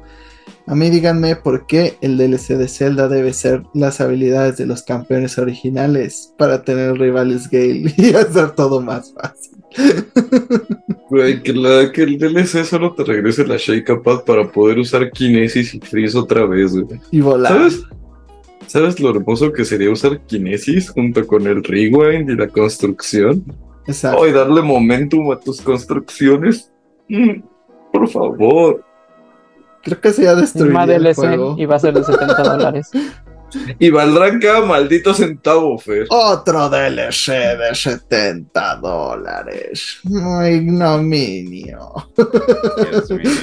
A 0.66 0.74
mí 0.74 0.90
díganme 0.90 1.36
por 1.36 1.66
qué 1.66 1.98
el 2.00 2.16
DLC 2.16 2.56
de 2.56 2.68
Zelda 2.68 3.08
debe 3.08 3.32
ser 3.32 3.64
las 3.74 4.00
habilidades 4.00 4.56
de 4.56 4.66
los 4.66 4.82
campeones 4.82 5.38
originales 5.38 6.32
para 6.38 6.62
tener 6.62 6.98
rivales 6.98 7.50
Gale 7.50 7.92
y 7.96 8.14
hacer 8.14 8.52
todo 8.52 8.80
más 8.80 9.12
fácil. 9.12 9.51
Güey, 11.10 11.42
que, 11.42 11.52
la, 11.52 11.92
que 11.92 12.02
el 12.02 12.18
DLC 12.18 12.64
solo 12.64 12.94
te 12.94 13.04
regrese 13.04 13.46
la 13.46 13.56
Shake 13.56 14.02
Pad 14.02 14.24
para 14.24 14.50
poder 14.50 14.78
usar 14.78 15.10
Kinesis 15.10 15.74
y 15.74 15.80
Freeze 15.80 16.16
otra 16.16 16.46
vez, 16.46 16.72
güey. 16.72 17.00
Y 17.10 17.20
volar. 17.20 17.52
¿Sabes? 17.52 17.82
¿Sabes 18.66 19.00
lo 19.00 19.10
hermoso 19.10 19.52
que 19.52 19.64
sería 19.64 19.90
usar 19.90 20.20
Kinesis 20.20 20.88
junto 20.90 21.26
con 21.26 21.46
el 21.46 21.62
Rewind 21.62 22.30
y 22.30 22.36
la 22.36 22.48
construcción? 22.48 23.44
Exacto. 23.86 24.20
Oh, 24.20 24.26
y 24.26 24.32
darle 24.32 24.62
momentum 24.62 25.30
a 25.32 25.38
tus 25.38 25.60
construcciones. 25.60 26.70
Mm, 27.08 27.42
por 27.92 28.08
favor. 28.08 28.84
Creo 29.82 30.00
que 30.00 30.12
se 30.12 30.22
ya 30.22 30.32
Más 30.34 30.40
destruiría 30.54 30.84
el 30.96 31.02
DLC 31.02 31.14
juego. 31.16 31.56
y 31.58 31.66
va 31.66 31.76
a 31.76 31.78
ser 31.80 31.92
de 31.94 32.04
70 32.04 32.42
dólares. 32.42 32.90
Y 33.78 33.90
valdrán 33.90 34.40
cada 34.40 34.60
maldito 34.64 35.14
centavo, 35.14 35.78
Fer. 35.78 36.06
Otro 36.10 36.68
DLC 36.68 37.32
de 37.58 37.74
70 37.74 38.76
dólares. 38.76 39.98
Ignominio. 40.04 41.92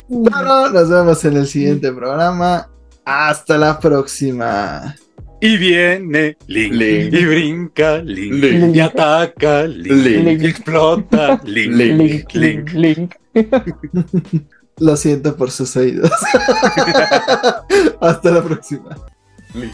Bueno, 0.08 0.70
nos 0.70 0.90
vemos 0.90 1.26
en 1.26 1.38
el 1.38 1.48
siguiente 1.48 1.92
programa. 1.92 2.68
Hasta 3.06 3.58
la 3.58 3.80
próxima. 3.80 4.96
Y 5.42 5.58
viene 5.58 6.38
Link, 6.48 6.74
Link. 6.74 7.14
y 7.14 7.26
brinca 7.26 7.98
Link, 8.00 8.34
Link. 8.34 8.76
y 8.76 8.80
ataca 8.82 9.64
Link, 9.64 10.26
Link. 10.26 10.42
y 10.42 10.46
explota 10.48 11.40
Link, 11.46 11.74
Link. 11.76 12.34
Link, 12.34 12.70
Link. 12.74 13.16
Lo 14.80 14.96
siento 14.98 15.36
por 15.36 15.50
sus 15.52 15.76
oídos. 15.78 16.12
Hasta 18.02 18.32
la 18.32 18.44
próxima. 18.44 18.96
Link. 19.56 19.74